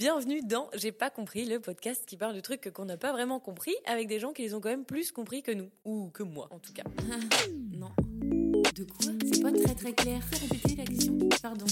Bienvenue 0.00 0.40
dans 0.40 0.70
J'ai 0.72 0.92
pas 0.92 1.10
compris, 1.10 1.44
le 1.44 1.60
podcast 1.60 2.06
qui 2.06 2.16
parle 2.16 2.34
de 2.34 2.40
trucs 2.40 2.72
qu'on 2.72 2.86
n'a 2.86 2.96
pas 2.96 3.12
vraiment 3.12 3.38
compris 3.38 3.74
avec 3.84 4.08
des 4.08 4.18
gens 4.18 4.32
qui 4.32 4.40
les 4.40 4.54
ont 4.54 4.60
quand 4.62 4.70
même 4.70 4.86
plus 4.86 5.12
compris 5.12 5.42
que 5.42 5.50
nous. 5.50 5.68
Ou 5.84 6.08
que 6.08 6.22
moi, 6.22 6.48
en 6.52 6.58
tout 6.58 6.72
cas. 6.72 6.84
non. 7.70 7.90
De 8.00 8.84
quoi? 8.84 9.12
C'est 9.30 9.42
pas 9.42 9.52
très 9.52 9.74
très 9.74 9.92
clair. 9.92 10.22
Répétez 10.40 10.76
la 10.76 10.84
question 10.86 11.18
Pardon. 11.42 11.66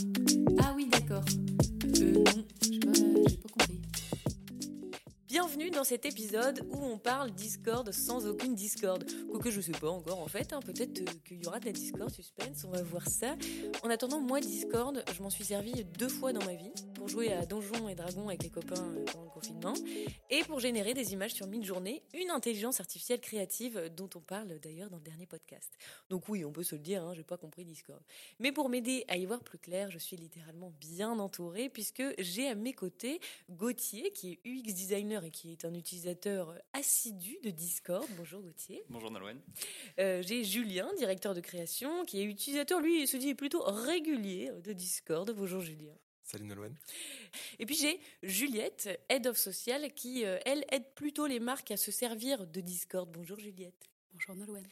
Ah 0.63 0.75
oui, 0.77 0.89
d'accord. 0.89 1.25
Euh, 2.03 2.13
non, 2.13 2.45
j'ai 2.71 2.81
pas, 2.81 2.93
j'ai 3.31 3.37
pas 3.39 3.49
compris. 3.49 3.81
Bienvenue 5.27 5.71
dans 5.71 5.85
cet 5.85 6.05
épisode 6.05 6.61
où 6.69 6.77
on 6.85 6.99
parle 6.99 7.31
Discord 7.31 7.91
sans 7.93 8.27
aucune 8.27 8.55
Discord. 8.55 9.07
Quoique 9.31 9.51
je 9.51 9.63
sais 9.63 9.73
pas 9.73 9.89
encore 9.89 10.21
en 10.21 10.29
fait, 10.29 10.53
hein, 10.53 10.61
peut-être 10.61 11.01
euh, 11.01 11.13
qu'il 11.25 11.43
y 11.43 11.47
aura 11.47 11.61
de 11.61 11.65
la 11.65 11.73
Discord 11.73 12.11
suspense, 12.11 12.63
on 12.67 12.71
va 12.73 12.83
voir 12.83 13.09
ça. 13.09 13.37
En 13.83 13.89
attendant, 13.89 14.21
moi 14.21 14.41
Discord, 14.41 15.03
je 15.17 15.23
m'en 15.23 15.31
suis 15.31 15.45
servi 15.45 15.73
deux 15.99 16.09
fois 16.09 16.35
dans 16.35 16.45
ma 16.45 16.53
vie 16.53 16.73
pour 17.09 17.23
jouer 17.23 17.33
à 17.33 17.47
Donjons 17.47 17.89
et 17.89 17.95
Dragons 17.95 18.29
avec 18.29 18.43
les 18.43 18.51
copains 18.51 18.75
euh, 18.77 19.05
pendant 19.07 19.25
le 19.25 19.31
confinement 19.31 19.73
et 20.29 20.45
pour 20.45 20.61
générer 20.61 20.93
des 20.93 21.15
images 21.15 21.33
sur 21.33 21.47
Midjourney, 21.47 22.03
une 22.13 22.31
intelligence 22.31 22.81
artificielle 22.81 23.21
créative 23.21 23.91
dont 23.97 24.11
on 24.15 24.21
parle 24.21 24.59
d'ailleurs 24.59 24.91
dans 24.91 24.99
le 24.99 25.03
dernier 25.03 25.25
podcast. 25.25 25.73
Donc 26.11 26.29
oui, 26.29 26.45
on 26.45 26.53
peut 26.53 26.63
se 26.65 26.75
le 26.75 26.83
dire, 26.83 27.03
hein, 27.03 27.15
j'ai 27.15 27.23
pas 27.23 27.39
compris 27.39 27.65
Discord. 27.65 28.03
Mais 28.41 28.53
pour 28.53 28.69
m'aider 28.69 29.07
à 29.09 29.17
y 29.17 29.25
voir 29.25 29.43
plus 29.43 29.57
clair, 29.57 29.91
je 29.91 29.99
suis 29.99 30.17
littéralement 30.17 30.71
bien 30.81 31.19
entourée 31.19 31.71
puisque 31.71 32.03
j'ai 32.19 32.49
à 32.49 32.55
mes 32.55 32.75
côtés 32.75 33.21
Gauthier 33.49 34.11
qui 34.11 34.33
est 34.33 34.47
UX 34.47 34.75
designer 34.75 35.25
et 35.25 35.31
qui 35.31 35.51
est 35.51 35.65
un 35.65 35.73
utilisateur 35.73 36.55
assidu 36.75 37.39
de 37.43 37.49
Discord. 37.49 38.07
Bonjour 38.19 38.43
Gauthier. 38.43 38.85
Bonjour 38.91 39.11
Nolwenn. 39.11 39.41
Euh, 39.99 40.23
j'ai 40.23 40.45
Julien, 40.45 40.91
directeur 40.99 41.33
de 41.33 41.41
création, 41.41 42.05
qui 42.05 42.21
est 42.21 42.25
utilisateur, 42.25 42.81
lui, 42.81 43.03
il 43.03 43.09
se 43.09 43.17
dit 43.17 43.35
plutôt 43.35 43.63
régulier 43.63 44.51
de 44.63 44.75
Discord. 44.75 45.31
Bonjour 45.35 45.63
Julien. 45.63 45.95
Salut 46.31 46.45
Nolwenn. 46.45 46.77
Et 47.59 47.65
puis 47.65 47.75
j'ai 47.75 47.99
Juliette, 48.23 49.01
Head 49.09 49.27
of 49.27 49.39
Social, 49.39 49.91
qui, 49.95 50.27
euh, 50.27 50.39
elle, 50.45 50.63
aide 50.71 50.85
plutôt 50.95 51.27
les 51.27 51.41
marques 51.41 51.71
à 51.71 51.79
se 51.79 51.91
servir 51.91 52.47
de 52.47 52.61
Discord. 52.61 53.11
Bonjour 53.11 53.39
Juliette. 53.39 53.89
Bonjour 54.13 54.35
Nolwenn. 54.35 54.67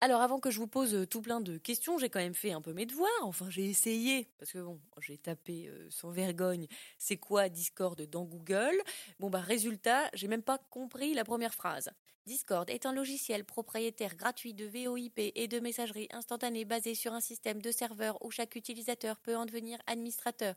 Alors 0.00 0.22
avant 0.22 0.40
que 0.40 0.50
je 0.50 0.58
vous 0.58 0.66
pose 0.66 0.94
euh, 0.94 1.06
tout 1.06 1.20
plein 1.20 1.42
de 1.42 1.58
questions, 1.58 1.98
j'ai 1.98 2.08
quand 2.08 2.20
même 2.20 2.34
fait 2.34 2.52
un 2.52 2.62
peu 2.62 2.72
mes 2.72 2.86
devoirs. 2.86 3.10
Enfin, 3.20 3.50
j'ai 3.50 3.66
essayé 3.66 4.30
parce 4.38 4.52
que 4.52 4.60
bon, 4.60 4.80
j'ai 5.02 5.18
tapé 5.18 5.66
euh, 5.66 5.86
sans 5.90 6.10
vergogne 6.10 6.68
c'est 6.96 7.18
quoi 7.18 7.50
Discord 7.50 8.00
dans 8.00 8.24
Google? 8.24 8.74
Bon 9.20 9.28
bah 9.28 9.40
résultat, 9.40 10.08
j'ai 10.14 10.28
même 10.28 10.42
pas 10.42 10.56
compris 10.56 11.12
la 11.12 11.24
première 11.24 11.52
phrase. 11.52 11.90
Discord 12.26 12.70
est 12.70 12.86
un 12.86 12.94
logiciel 12.94 13.44
propriétaire 13.44 14.16
gratuit 14.16 14.54
de 14.54 14.64
VoIP 14.64 15.18
et 15.18 15.46
de 15.48 15.60
messagerie 15.60 16.08
instantanée 16.10 16.64
basé 16.64 16.94
sur 16.94 17.12
un 17.12 17.20
système 17.20 17.60
de 17.60 17.70
serveurs 17.70 18.16
où 18.24 18.30
chaque 18.30 18.56
utilisateur 18.56 19.18
peut 19.18 19.36
en 19.36 19.44
devenir 19.44 19.78
administrateur. 19.86 20.54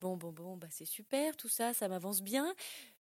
Bon 0.00 0.16
bon 0.16 0.32
bon, 0.32 0.56
bah 0.56 0.68
c'est 0.70 0.86
super 0.86 1.36
tout 1.36 1.48
ça, 1.48 1.74
ça 1.74 1.86
m'avance 1.88 2.22
bien. 2.22 2.54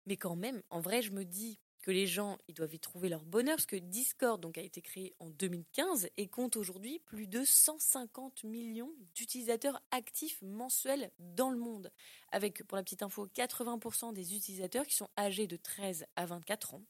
Mais 0.06 0.18
quand 0.18 0.36
même, 0.36 0.62
en 0.68 0.80
vrai, 0.80 1.00
je 1.00 1.12
me 1.12 1.24
dis 1.24 1.58
que 1.80 1.90
les 1.90 2.06
gens 2.06 2.36
ils 2.46 2.54
doivent 2.54 2.74
y 2.74 2.78
trouver 2.78 3.08
leur 3.08 3.24
bonheur 3.24 3.56
parce 3.56 3.66
que 3.66 3.77
Discord 3.77 4.40
donc 4.40 4.58
a 4.58 4.62
été 4.62 4.82
créé 4.82 5.14
en 5.18 5.30
2015 5.30 6.08
et 6.18 6.28
compte 6.28 6.56
aujourd'hui 6.56 6.98
plus 6.98 7.27
de 7.27 7.42
150 7.42 8.44
millions 8.44 8.92
d'utilisateurs 9.14 9.82
actifs 9.92 10.40
mensuels 10.42 11.10
dans 11.18 11.50
le 11.50 11.58
monde 11.58 11.90
avec 12.32 12.62
pour 12.64 12.77
la 12.77 12.82
petite 12.82 13.02
info 13.02 13.27
80% 13.28 14.12
des 14.12 14.34
utilisateurs 14.34 14.86
qui 14.86 14.94
sont 14.94 15.08
âgés 15.18 15.46
de 15.46 15.56
13 15.56 16.05
à 16.16 16.27
24 16.27 16.74
ans. 16.74 16.84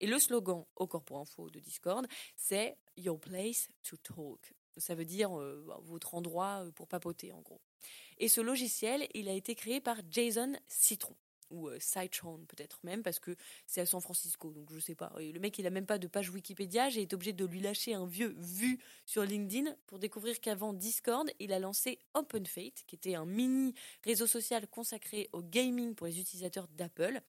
Et 0.00 0.06
le 0.06 0.18
slogan 0.18 0.64
encore 0.76 1.02
pour 1.04 1.18
info 1.18 1.50
de 1.50 1.60
Discord, 1.60 2.06
c'est 2.36 2.76
your 2.96 3.18
place 3.20 3.68
to 3.82 3.96
talk. 3.98 4.54
Ça 4.78 4.94
veut 4.94 5.06
dire 5.06 5.38
euh, 5.38 5.66
votre 5.82 6.14
endroit 6.14 6.64
pour 6.74 6.88
papoter 6.88 7.32
en 7.32 7.40
gros. 7.40 7.60
Et 8.18 8.28
ce 8.28 8.40
logiciel, 8.40 9.06
il 9.14 9.28
a 9.28 9.32
été 9.32 9.54
créé 9.54 9.80
par 9.80 9.98
Jason 10.10 10.52
Citron. 10.68 11.16
Ou 11.50 11.68
euh, 11.68 11.78
peut-être 12.48 12.80
même 12.82 13.02
parce 13.02 13.20
que 13.20 13.36
c'est 13.66 13.80
à 13.80 13.86
San 13.86 14.00
Francisco 14.00 14.50
donc 14.50 14.72
je 14.72 14.80
sais 14.80 14.96
pas. 14.96 15.12
Le 15.18 15.38
mec 15.38 15.56
il 15.58 15.66
a 15.66 15.70
même 15.70 15.86
pas 15.86 15.98
de 15.98 16.08
page 16.08 16.30
Wikipédia. 16.30 16.88
J'ai 16.88 17.02
été 17.02 17.14
obligé 17.14 17.32
de 17.32 17.44
lui 17.44 17.60
lâcher 17.60 17.94
un 17.94 18.06
vieux 18.06 18.34
vu 18.38 18.80
sur 19.04 19.22
LinkedIn 19.22 19.76
pour 19.86 20.00
découvrir 20.00 20.40
qu'avant 20.40 20.72
Discord 20.72 21.30
il 21.38 21.52
a 21.52 21.60
lancé 21.60 22.00
OpenFate 22.14 22.82
qui 22.86 22.96
était 22.96 23.14
un 23.14 23.26
mini 23.26 23.74
réseau 24.04 24.26
social 24.26 24.66
consacré 24.66 25.28
au 25.32 25.40
gaming 25.40 25.94
pour 25.94 26.08
les 26.08 26.18
utilisateurs 26.18 26.66
d'Apple. 26.68 27.20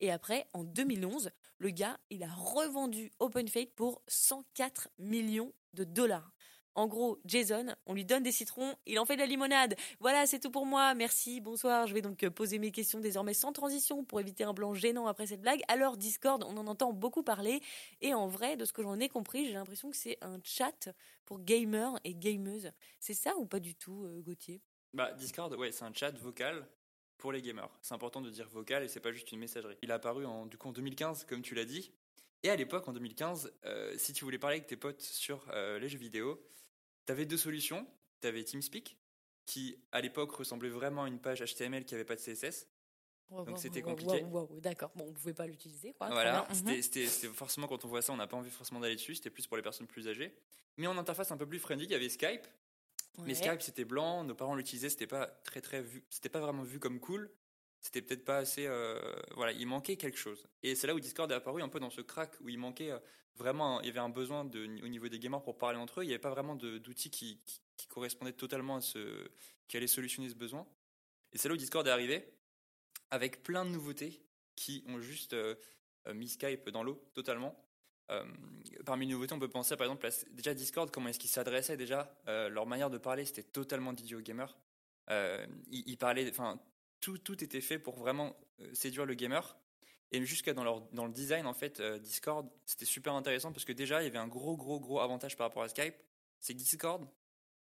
Et 0.00 0.10
après 0.10 0.48
en 0.52 0.64
2011 0.64 1.30
le 1.58 1.70
gars 1.70 2.00
il 2.10 2.24
a 2.24 2.32
revendu 2.34 3.12
OpenFate 3.20 3.70
pour 3.76 4.02
104 4.08 4.88
millions 4.98 5.52
de 5.74 5.84
dollars 5.84 6.32
en 6.80 6.86
gros, 6.86 7.20
Jason, 7.26 7.66
on 7.84 7.92
lui 7.92 8.06
donne 8.06 8.22
des 8.22 8.32
citrons, 8.32 8.74
il 8.86 8.98
en 8.98 9.04
fait 9.04 9.16
de 9.16 9.20
la 9.20 9.26
limonade. 9.26 9.76
Voilà, 10.00 10.26
c'est 10.26 10.40
tout 10.40 10.50
pour 10.50 10.64
moi. 10.64 10.94
Merci, 10.94 11.42
bonsoir. 11.42 11.86
Je 11.86 11.92
vais 11.92 12.00
donc 12.00 12.22
euh, 12.22 12.30
poser 12.30 12.58
mes 12.58 12.72
questions 12.72 13.00
désormais 13.00 13.34
sans 13.34 13.52
transition 13.52 14.02
pour 14.02 14.18
éviter 14.18 14.44
un 14.44 14.54
blanc 14.54 14.72
gênant 14.72 15.06
après 15.06 15.26
cette 15.26 15.42
blague. 15.42 15.60
Alors, 15.68 15.98
Discord, 15.98 16.42
on 16.42 16.56
en 16.56 16.66
entend 16.66 16.94
beaucoup 16.94 17.22
parler. 17.22 17.60
Et 18.00 18.14
en 18.14 18.28
vrai, 18.28 18.56
de 18.56 18.64
ce 18.64 18.72
que 18.72 18.82
j'en 18.82 18.98
ai 18.98 19.10
compris, 19.10 19.44
j'ai 19.44 19.52
l'impression 19.52 19.90
que 19.90 19.96
c'est 19.96 20.16
un 20.22 20.40
chat 20.42 20.88
pour 21.26 21.40
gamers 21.40 22.00
et 22.04 22.14
gameuses. 22.14 22.70
C'est 22.98 23.12
ça 23.12 23.36
ou 23.36 23.44
pas 23.44 23.60
du 23.60 23.74
tout, 23.74 24.04
euh, 24.06 24.22
Gauthier? 24.22 24.62
Bah, 24.94 25.12
Discord, 25.12 25.54
ouais, 25.56 25.72
c'est 25.72 25.84
un 25.84 25.92
chat 25.92 26.12
vocal 26.16 26.66
pour 27.18 27.30
les 27.30 27.42
gamers. 27.42 27.68
C'est 27.82 27.92
important 27.92 28.22
de 28.22 28.30
dire 28.30 28.48
vocal 28.48 28.84
et 28.84 28.88
c'est 28.88 29.00
pas 29.00 29.12
juste 29.12 29.30
une 29.32 29.40
messagerie. 29.40 29.76
Il 29.82 29.92
a 29.92 29.96
apparu 29.96 30.24
en, 30.24 30.46
du 30.46 30.56
coup, 30.56 30.68
en 30.68 30.72
2015, 30.72 31.26
comme 31.26 31.42
tu 31.42 31.54
l'as 31.54 31.66
dit. 31.66 31.92
Et 32.42 32.48
à 32.48 32.56
l'époque, 32.56 32.88
en 32.88 32.94
2015, 32.94 33.52
euh, 33.66 33.94
si 33.98 34.14
tu 34.14 34.24
voulais 34.24 34.38
parler 34.38 34.56
avec 34.56 34.66
tes 34.66 34.78
potes 34.78 35.02
sur 35.02 35.46
les 35.52 35.90
jeux 35.90 35.98
vidéo, 35.98 36.42
tu 37.10 37.12
avais 37.12 37.26
deux 37.26 37.36
solutions. 37.36 37.84
Tu 38.20 38.28
avais 38.28 38.44
TeamSpeak, 38.44 38.96
qui 39.44 39.76
à 39.90 40.00
l'époque 40.00 40.30
ressemblait 40.32 40.68
vraiment 40.68 41.04
à 41.04 41.08
une 41.08 41.18
page 41.18 41.42
HTML 41.42 41.84
qui 41.84 41.94
n'avait 41.94 42.04
pas 42.04 42.14
de 42.14 42.20
CSS. 42.20 42.68
donc 43.30 43.58
c'était 43.58 43.82
compliqué. 43.82 44.24
D'accord, 44.62 44.92
bon, 44.94 45.06
on 45.08 45.12
pouvait 45.12 45.34
pas 45.34 45.46
l'utiliser. 45.46 45.94
Voilà, 45.98 46.46
mhm. 46.50 46.80
c'était 46.82 47.06
forcément 47.06 47.66
quand 47.66 47.84
on 47.84 47.88
voit 47.88 48.02
ça, 48.02 48.12
on 48.12 48.16
n'a 48.16 48.28
pas 48.28 48.36
envie 48.36 48.50
forcément 48.50 48.78
d'aller 48.78 48.94
dessus. 48.94 49.16
C'était 49.16 49.30
plus 49.30 49.46
pour 49.48 49.56
les 49.56 49.62
personnes 49.62 49.88
plus 49.88 50.06
âgées. 50.06 50.32
Mais 50.76 50.86
en 50.86 50.96
interface 50.98 51.32
un 51.32 51.36
peu 51.36 51.46
plus 51.46 51.58
friendly, 51.58 51.86
il 51.86 51.90
y 51.90 51.94
avait 51.94 52.08
Skype. 52.08 52.46
Mais 53.24 53.34
Skype 53.34 53.60
c'était 53.60 53.84
blanc, 53.84 54.22
nos 54.22 54.36
parents 54.36 54.54
l'utilisaient, 54.54 54.88
c'était 54.88 55.08
pas 55.08 55.26
très 55.26 55.60
très 55.60 55.82
vu, 55.82 56.04
c'était 56.10 56.28
pas 56.28 56.40
vraiment 56.40 56.62
vu 56.62 56.78
comme 56.78 57.00
cool. 57.00 57.30
C'était 57.80 58.02
peut-être 58.02 58.24
pas 58.24 58.38
assez, 58.38 58.66
euh, 58.66 59.00
voilà, 59.34 59.52
il 59.52 59.66
manquait 59.66 59.96
quelque 59.96 60.18
chose. 60.18 60.46
Et 60.62 60.74
c'est 60.74 60.86
là 60.86 60.94
où 60.94 61.00
Discord 61.00 61.30
est 61.32 61.34
apparu 61.34 61.62
un 61.62 61.68
peu 61.68 61.80
dans 61.80 61.90
ce 61.90 62.02
crack 62.02 62.32
où 62.40 62.48
il 62.48 62.58
manquait 62.58 62.90
euh, 62.90 62.98
vraiment, 63.36 63.80
il 63.80 63.86
y 63.86 63.90
avait 63.90 64.00
un 64.00 64.08
besoin 64.10 64.44
de, 64.44 64.64
au 64.82 64.88
niveau 64.88 65.08
des 65.08 65.18
gamers 65.18 65.42
pour 65.42 65.58
parler 65.58 65.78
entre 65.78 66.00
eux. 66.00 66.04
Il 66.04 66.08
n'y 66.08 66.12
avait 66.12 66.20
pas 66.20 66.30
vraiment 66.30 66.54
d'outils 66.54 67.10
qui, 67.10 67.40
qui, 67.76 67.86
correspondaient 67.88 68.32
totalement 68.32 68.76
à 68.76 68.80
ce, 68.80 69.28
qui 69.66 69.76
allaient 69.76 69.86
solutionner 69.86 70.28
ce 70.28 70.34
besoin. 70.34 70.66
Et 71.32 71.38
c'est 71.38 71.48
là 71.48 71.54
où 71.54 71.56
Discord 71.56 71.86
est 71.86 71.90
arrivé, 71.90 72.32
avec 73.10 73.42
plein 73.42 73.64
de 73.64 73.70
nouveautés 73.70 74.22
qui 74.56 74.84
ont 74.86 75.00
juste 75.00 75.32
euh, 75.32 75.54
euh, 76.06 76.14
mis 76.14 76.28
Skype 76.28 76.68
dans 76.70 76.82
l'eau 76.82 77.02
totalement. 77.14 77.64
Euh, 78.10 78.24
parmi 78.84 79.06
les 79.06 79.12
nouveautés, 79.12 79.34
on 79.34 79.38
peut 79.38 79.48
penser 79.48 79.76
par 79.76 79.86
exemple 79.86 80.06
à, 80.06 80.10
déjà 80.32 80.52
Discord, 80.52 80.90
comment 80.90 81.08
est-ce 81.08 81.18
qu'ils 81.18 81.30
s'adressaient 81.30 81.76
déjà. 81.76 82.14
leur 82.26 82.66
manière 82.66 82.90
de 82.90 82.98
parler, 82.98 83.24
c'était 83.24 83.44
totalement 83.44 83.92
dédié 83.92 84.16
aux 84.16 84.20
gamers. 84.20 84.56
ils, 85.08 85.84
ils, 85.86 85.96
parlaient, 85.96 86.28
enfin, 86.28 86.60
tout, 87.00 87.18
tout 87.18 87.42
était 87.42 87.60
fait 87.60 87.78
pour 87.78 87.96
vraiment 87.96 88.36
séduire 88.72 89.06
le 89.06 89.14
gamer. 89.14 89.56
Et 90.12 90.24
jusqu'à 90.24 90.54
dans, 90.54 90.64
leur, 90.64 90.80
dans 90.92 91.06
le 91.06 91.12
design, 91.12 91.46
en 91.46 91.54
fait, 91.54 91.78
euh, 91.78 91.98
Discord, 91.98 92.48
c'était 92.66 92.84
super 92.84 93.14
intéressant 93.14 93.52
parce 93.52 93.64
que 93.64 93.72
déjà, 93.72 94.02
il 94.02 94.06
y 94.06 94.08
avait 94.08 94.18
un 94.18 94.26
gros, 94.26 94.56
gros, 94.56 94.80
gros 94.80 95.00
avantage 95.00 95.36
par 95.36 95.46
rapport 95.46 95.62
à 95.62 95.68
Skype. 95.68 95.94
C'est 96.40 96.52
que 96.52 96.58
Discord, 96.58 97.06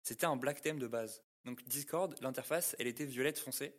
c'était 0.02 0.26
un 0.26 0.36
black 0.36 0.60
theme 0.60 0.78
de 0.78 0.86
base. 0.86 1.24
Donc 1.44 1.66
Discord, 1.66 2.14
l'interface, 2.20 2.76
elle 2.78 2.86
était 2.86 3.04
violette 3.04 3.38
foncée. 3.38 3.74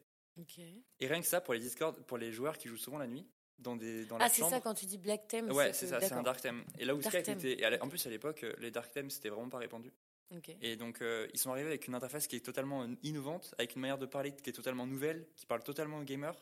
Et 1.00 1.08
rien 1.08 1.22
que 1.22 1.26
ça, 1.26 1.42
pour 1.42 1.54
les 1.54 1.60
Discord, 1.60 1.98
pour 2.04 2.18
les 2.18 2.32
joueurs 2.32 2.58
qui 2.58 2.68
jouent 2.68 2.78
souvent 2.78 2.98
la 2.98 3.08
nuit, 3.08 3.26
dans 3.58 3.76
des 3.76 4.06
dans 4.06 4.18
Ah, 4.20 4.30
c'est 4.30 4.44
ça 4.44 4.60
quand 4.60 4.74
tu 4.74 4.86
dis 4.86 4.98
black 4.98 5.28
theme 5.28 5.52
Ouais, 5.52 5.74
c'est 5.74 5.88
ça, 5.88 6.00
c'est 6.00 6.14
un 6.14 6.22
dark 6.22 6.42
theme. 6.42 6.64
Et 6.78 6.86
là 6.86 6.94
où 6.94 7.02
Skype 7.02 7.28
était. 7.28 7.80
En 7.82 7.88
plus, 7.88 8.06
à 8.06 8.10
l'époque, 8.10 8.44
euh, 8.44 8.54
les 8.60 8.70
dark 8.70 8.92
themes, 8.92 9.10
c'était 9.10 9.30
vraiment 9.30 9.50
pas 9.50 9.58
répandu. 9.58 9.92
Et 10.62 10.76
donc, 10.76 11.02
euh, 11.02 11.28
ils 11.34 11.40
sont 11.40 11.52
arrivés 11.52 11.70
avec 11.70 11.88
une 11.88 11.96
interface 11.96 12.28
qui 12.28 12.36
est 12.36 12.46
totalement 12.46 12.86
innovante, 13.04 13.56
avec 13.58 13.76
une 13.76 13.82
manière 13.82 13.98
de 13.98 14.06
parler 14.06 14.34
qui 14.34 14.50
est 14.50 14.54
totalement 14.54 14.86
nouvelle, 14.86 15.26
qui 15.36 15.46
parle 15.46 15.64
totalement 15.64 16.00
aux 16.00 16.04
gamers. 16.04 16.36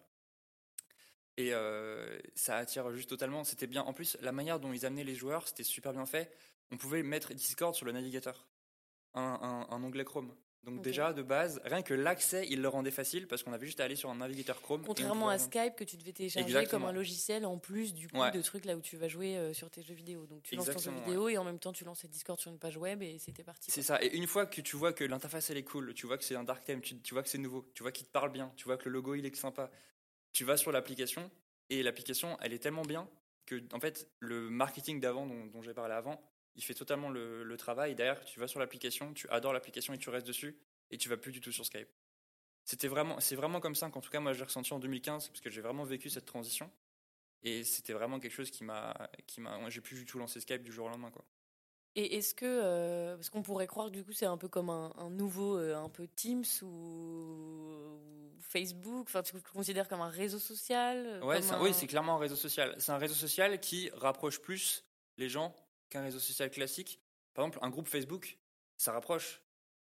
Et 1.37 1.53
euh, 1.53 2.17
ça 2.33 2.57
attire 2.57 2.91
juste 2.93 3.09
totalement. 3.09 3.43
C'était 3.43 3.67
bien. 3.67 3.83
En 3.83 3.93
plus, 3.93 4.17
la 4.21 4.31
manière 4.31 4.59
dont 4.59 4.73
ils 4.73 4.85
amenaient 4.85 5.03
les 5.03 5.15
joueurs, 5.15 5.47
c'était 5.47 5.63
super 5.63 5.91
bien 5.91 6.05
fait. 6.05 6.31
On 6.71 6.77
pouvait 6.77 7.03
mettre 7.03 7.33
Discord 7.33 7.75
sur 7.75 7.85
le 7.85 7.91
navigateur, 7.91 8.47
un, 9.13 9.67
onglet 9.69 10.05
Chrome. 10.05 10.33
Donc 10.65 10.81
déjà, 10.81 11.13
de 11.13 11.21
base, 11.21 11.61
rien 11.63 11.81
que 11.81 11.93
l'accès, 11.93 12.45
il 12.49 12.61
le 12.61 12.67
rendait 12.67 12.91
facile 12.91 13.27
parce 13.27 13.43
qu'on 13.43 13.53
avait 13.53 13.65
juste 13.65 13.79
à 13.79 13.83
aller 13.83 13.95
sur 13.95 14.09
un 14.09 14.15
navigateur 14.15 14.61
Chrome. 14.61 14.83
Contrairement 14.85 15.29
à 15.29 15.37
Skype 15.37 15.75
que 15.75 15.83
tu 15.83 15.95
devais 15.97 16.11
télécharger 16.11 16.65
comme 16.65 16.85
un 16.85 16.91
logiciel 16.91 17.45
en 17.45 17.57
plus 17.57 17.93
du 17.93 18.07
coup 18.07 18.17
de 18.33 18.41
trucs 18.41 18.65
là 18.65 18.75
où 18.75 18.81
tu 18.81 18.97
vas 18.97 19.07
jouer 19.07 19.37
euh, 19.37 19.53
sur 19.53 19.69
tes 19.69 19.83
jeux 19.83 19.93
vidéo. 19.93 20.25
Donc 20.25 20.43
tu 20.43 20.55
lances 20.55 20.69
ton 20.69 20.79
jeu 20.79 20.91
vidéo 20.91 21.29
et 21.29 21.37
en 21.37 21.43
même 21.43 21.59
temps 21.59 21.71
tu 21.71 21.85
lances 21.85 22.05
Discord 22.05 22.39
sur 22.39 22.51
une 22.51 22.59
page 22.59 22.77
web 22.77 23.01
et 23.01 23.17
c'était 23.19 23.43
parti. 23.43 23.71
C'est 23.71 23.81
ça. 23.81 24.01
Et 24.03 24.15
une 24.15 24.27
fois 24.27 24.45
que 24.45 24.61
tu 24.61 24.75
vois 24.75 24.93
que 24.93 25.03
l'interface 25.03 25.49
elle 25.49 25.57
est 25.57 25.63
cool, 25.63 25.93
tu 25.93 26.07
vois 26.07 26.17
que 26.17 26.23
c'est 26.23 26.35
un 26.35 26.43
dark 26.43 26.63
theme, 26.63 26.81
tu, 26.81 26.99
tu 26.99 27.13
vois 27.13 27.23
que 27.23 27.29
c'est 27.29 27.37
nouveau, 27.37 27.65
tu 27.73 27.83
vois 27.83 27.91
qu'il 27.91 28.05
te 28.05 28.11
parle 28.11 28.31
bien, 28.31 28.51
tu 28.55 28.65
vois 28.65 28.77
que 28.77 28.89
le 28.89 28.93
logo 28.93 29.15
il 29.15 29.25
est 29.25 29.35
sympa, 29.35 29.69
tu 30.33 30.43
vas 30.43 30.57
sur 30.57 30.71
l'application 30.71 31.29
et 31.69 31.81
l'application, 31.83 32.37
elle 32.41 32.53
est 32.53 32.59
tellement 32.59 32.83
bien 32.83 33.07
que, 33.45 33.61
en 33.73 33.79
fait, 33.79 34.09
le 34.19 34.49
marketing 34.49 34.99
d'avant 34.99 35.25
dont, 35.25 35.61
j'ai 35.61 35.73
parlé 35.73 35.93
avant, 35.93 36.21
il 36.55 36.63
fait 36.63 36.73
totalement 36.73 37.09
le, 37.09 37.55
travail. 37.57 37.95
Derrière, 37.95 38.23
tu 38.25 38.39
vas 38.39 38.47
sur 38.47 38.59
l'application, 38.59 39.13
tu 39.13 39.27
adores 39.29 39.53
l'application 39.53 39.93
et 39.93 39.97
tu 39.97 40.09
restes 40.09 40.27
dessus 40.27 40.57
et 40.91 40.97
tu 40.97 41.09
vas 41.09 41.17
plus 41.17 41.31
du 41.31 41.41
tout 41.41 41.51
sur 41.51 41.65
Skype. 41.65 41.87
c'était 42.63 42.87
vraiment, 42.87 43.19
c'est 43.19 43.35
vraiment 43.35 43.59
comme 43.59 43.75
ça 43.75 43.89
qu'en 43.89 44.01
tout 44.01 44.09
cas 44.09 44.19
moi 44.19 44.33
j'ai 44.33 44.43
ressenti 44.43 44.73
en 44.73 44.79
2015 44.79 45.29
parce 45.29 45.41
que 45.41 45.49
j'ai 45.49 45.61
vraiment 45.61 45.83
vécu 45.83 46.09
cette 46.09 46.25
transition 46.25 46.71
et 47.43 47.63
c'était 47.63 47.93
vraiment 47.93 48.19
quelque 48.19 48.33
chose 48.33 48.51
qui 48.51 48.63
m'a, 48.63 48.93
qui 49.27 49.41
m'a, 49.41 49.69
j'ai 49.69 49.81
plus 49.81 49.95
du 49.95 50.05
tout 50.05 50.19
lancé 50.19 50.39
Skype 50.39 50.63
du 50.63 50.71
jour 50.71 50.87
au 50.87 50.89
lendemain 50.89 51.11
quoi. 51.11 51.25
Et 51.97 52.17
est-ce 52.17 52.35
que, 52.35 52.45
euh, 52.45 53.15
parce 53.15 53.29
qu'on 53.29 53.41
pourrait 53.41 53.67
croire 53.67 53.89
du 53.89 54.03
coup 54.03 54.11
c'est 54.11 54.25
un 54.25 54.37
peu 54.37 54.49
comme 54.49 54.69
un, 54.69 54.93
un 54.97 55.09
nouveau, 55.09 55.57
euh, 55.57 55.75
un 55.77 55.89
peu 55.89 56.07
Teams 56.07 56.43
ou, 56.61 56.65
ou 56.65 58.41
Facebook, 58.41 59.07
enfin 59.07 59.23
tu 59.23 59.35
le 59.35 59.41
considères 59.41 59.87
comme 59.87 60.01
un 60.01 60.09
réseau 60.09 60.39
social 60.39 61.23
Ouais, 61.23 61.41
un- 61.51 61.61
oui, 61.61 61.73
c'est 61.73 61.87
clairement 61.87 62.15
un 62.15 62.19
réseau 62.19 62.35
social. 62.35 62.75
C'est 62.77 62.91
un 62.91 62.97
réseau 62.97 63.15
social 63.15 63.59
qui 63.59 63.89
rapproche 63.93 64.39
plus 64.41 64.83
les 65.17 65.29
gens 65.29 65.55
qu'un 65.89 66.01
réseau 66.03 66.19
social 66.19 66.49
classique. 66.51 66.99
Par 67.33 67.45
exemple, 67.45 67.59
un 67.65 67.69
groupe 67.69 67.87
Facebook, 67.87 68.37
ça 68.77 68.91
rapproche 68.91 69.41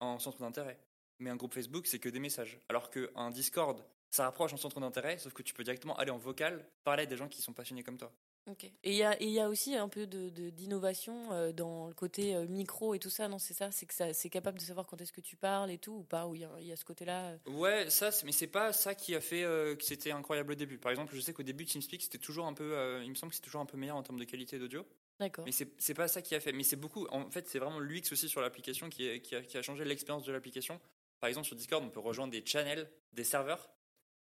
en 0.00 0.18
centre 0.18 0.38
d'intérêt. 0.38 0.78
Mais 1.18 1.30
un 1.30 1.36
groupe 1.36 1.54
Facebook, 1.54 1.86
c'est 1.86 1.98
que 1.98 2.08
des 2.08 2.20
messages. 2.20 2.58
Alors 2.68 2.90
qu'un 2.90 3.30
Discord, 3.30 3.84
ça 4.10 4.24
rapproche 4.24 4.52
en 4.52 4.56
centre 4.56 4.80
d'intérêt, 4.80 5.18
sauf 5.18 5.32
que 5.32 5.42
tu 5.42 5.52
peux 5.54 5.64
directement 5.64 5.96
aller 5.96 6.10
en 6.10 6.18
vocal, 6.18 6.66
parler 6.84 7.02
à 7.02 7.06
des 7.06 7.16
gens 7.16 7.28
qui 7.28 7.42
sont 7.42 7.52
passionnés 7.52 7.82
comme 7.82 7.98
toi. 7.98 8.12
Ok. 8.46 8.64
Et 8.64 8.72
il 8.84 8.94
y 8.94 9.04
a, 9.04 9.22
y 9.22 9.38
aussi 9.44 9.76
un 9.76 9.88
peu 9.88 10.06
de, 10.06 10.30
de- 10.30 10.48
d'innovation 10.48 11.30
euh, 11.32 11.52
dans 11.52 11.88
le 11.88 11.94
côté 11.94 12.34
euh, 12.34 12.46
micro 12.46 12.94
et 12.94 12.98
tout 12.98 13.10
ça, 13.10 13.28
non 13.28 13.38
C'est 13.38 13.52
ça? 13.52 13.70
C'est 13.70 13.84
que 13.84 13.92
ça, 13.92 14.14
c'est 14.14 14.30
capable 14.30 14.58
de 14.58 14.64
savoir 14.64 14.86
quand 14.86 14.98
est-ce 15.00 15.12
que 15.12 15.20
tu 15.20 15.36
parles 15.36 15.70
et 15.70 15.76
tout 15.78 15.92
ou 15.92 16.02
pas 16.04 16.26
Ou 16.26 16.34
il 16.34 16.40
y 16.40 16.44
a, 16.44 16.50
il 16.58 16.66
y 16.66 16.72
a 16.72 16.76
ce 16.76 16.84
côté-là 16.84 17.32
euh, 17.32 17.38
Ouais, 17.50 17.90
ça, 17.90 18.08
mais 18.24 18.32
c'est 18.32 18.46
pas 18.46 18.72
ça 18.72 18.94
qui 18.94 19.14
a 19.14 19.20
fait 19.20 19.44
euh, 19.44 19.76
que 19.76 19.84
c'était 19.84 20.10
incroyable 20.10 20.52
au 20.52 20.56
début. 20.56 20.78
Par 20.78 20.90
exemple, 20.90 21.14
je 21.14 21.20
sais 21.20 21.34
qu'au 21.34 21.42
début, 21.42 21.66
TeamSpeak, 21.66 22.02
c'était 22.02 22.18
toujours 22.18 22.46
un 22.46 22.54
peu, 22.54 22.72
euh, 22.76 23.04
il 23.04 23.10
me 23.10 23.14
semble 23.14 23.30
que 23.30 23.36
c'est 23.36 23.42
toujours 23.42 23.60
un 23.60 23.66
peu 23.66 23.76
meilleur 23.76 23.96
en 23.96 24.02
termes 24.02 24.18
de 24.18 24.24
qualité 24.24 24.58
d'audio. 24.58 24.86
D'accord. 25.20 25.44
Mais 25.44 25.52
c'est 25.52 25.94
pas 25.94 26.08
ça 26.08 26.22
qui 26.22 26.34
a 26.34 26.40
fait. 26.40 26.50
Mais 26.52 26.64
c'est 26.64 26.76
beaucoup. 26.76 27.06
En 27.10 27.30
fait, 27.30 27.46
c'est 27.46 27.58
vraiment 27.60 27.78
l'UX 27.78 28.10
aussi 28.10 28.28
sur 28.28 28.40
l'application 28.40 28.88
qui, 28.88 29.08
a, 29.08 29.18
qui 29.18 29.56
a 29.56 29.62
changé 29.62 29.84
l'expérience 29.84 30.24
de 30.24 30.32
l'application. 30.32 30.80
Par 31.20 31.28
exemple, 31.28 31.46
sur 31.46 31.54
Discord, 31.54 31.84
on 31.84 31.90
peut 31.90 32.00
rejoindre 32.00 32.32
des 32.32 32.44
channels, 32.44 32.90
des 33.12 33.24
serveurs. 33.24 33.68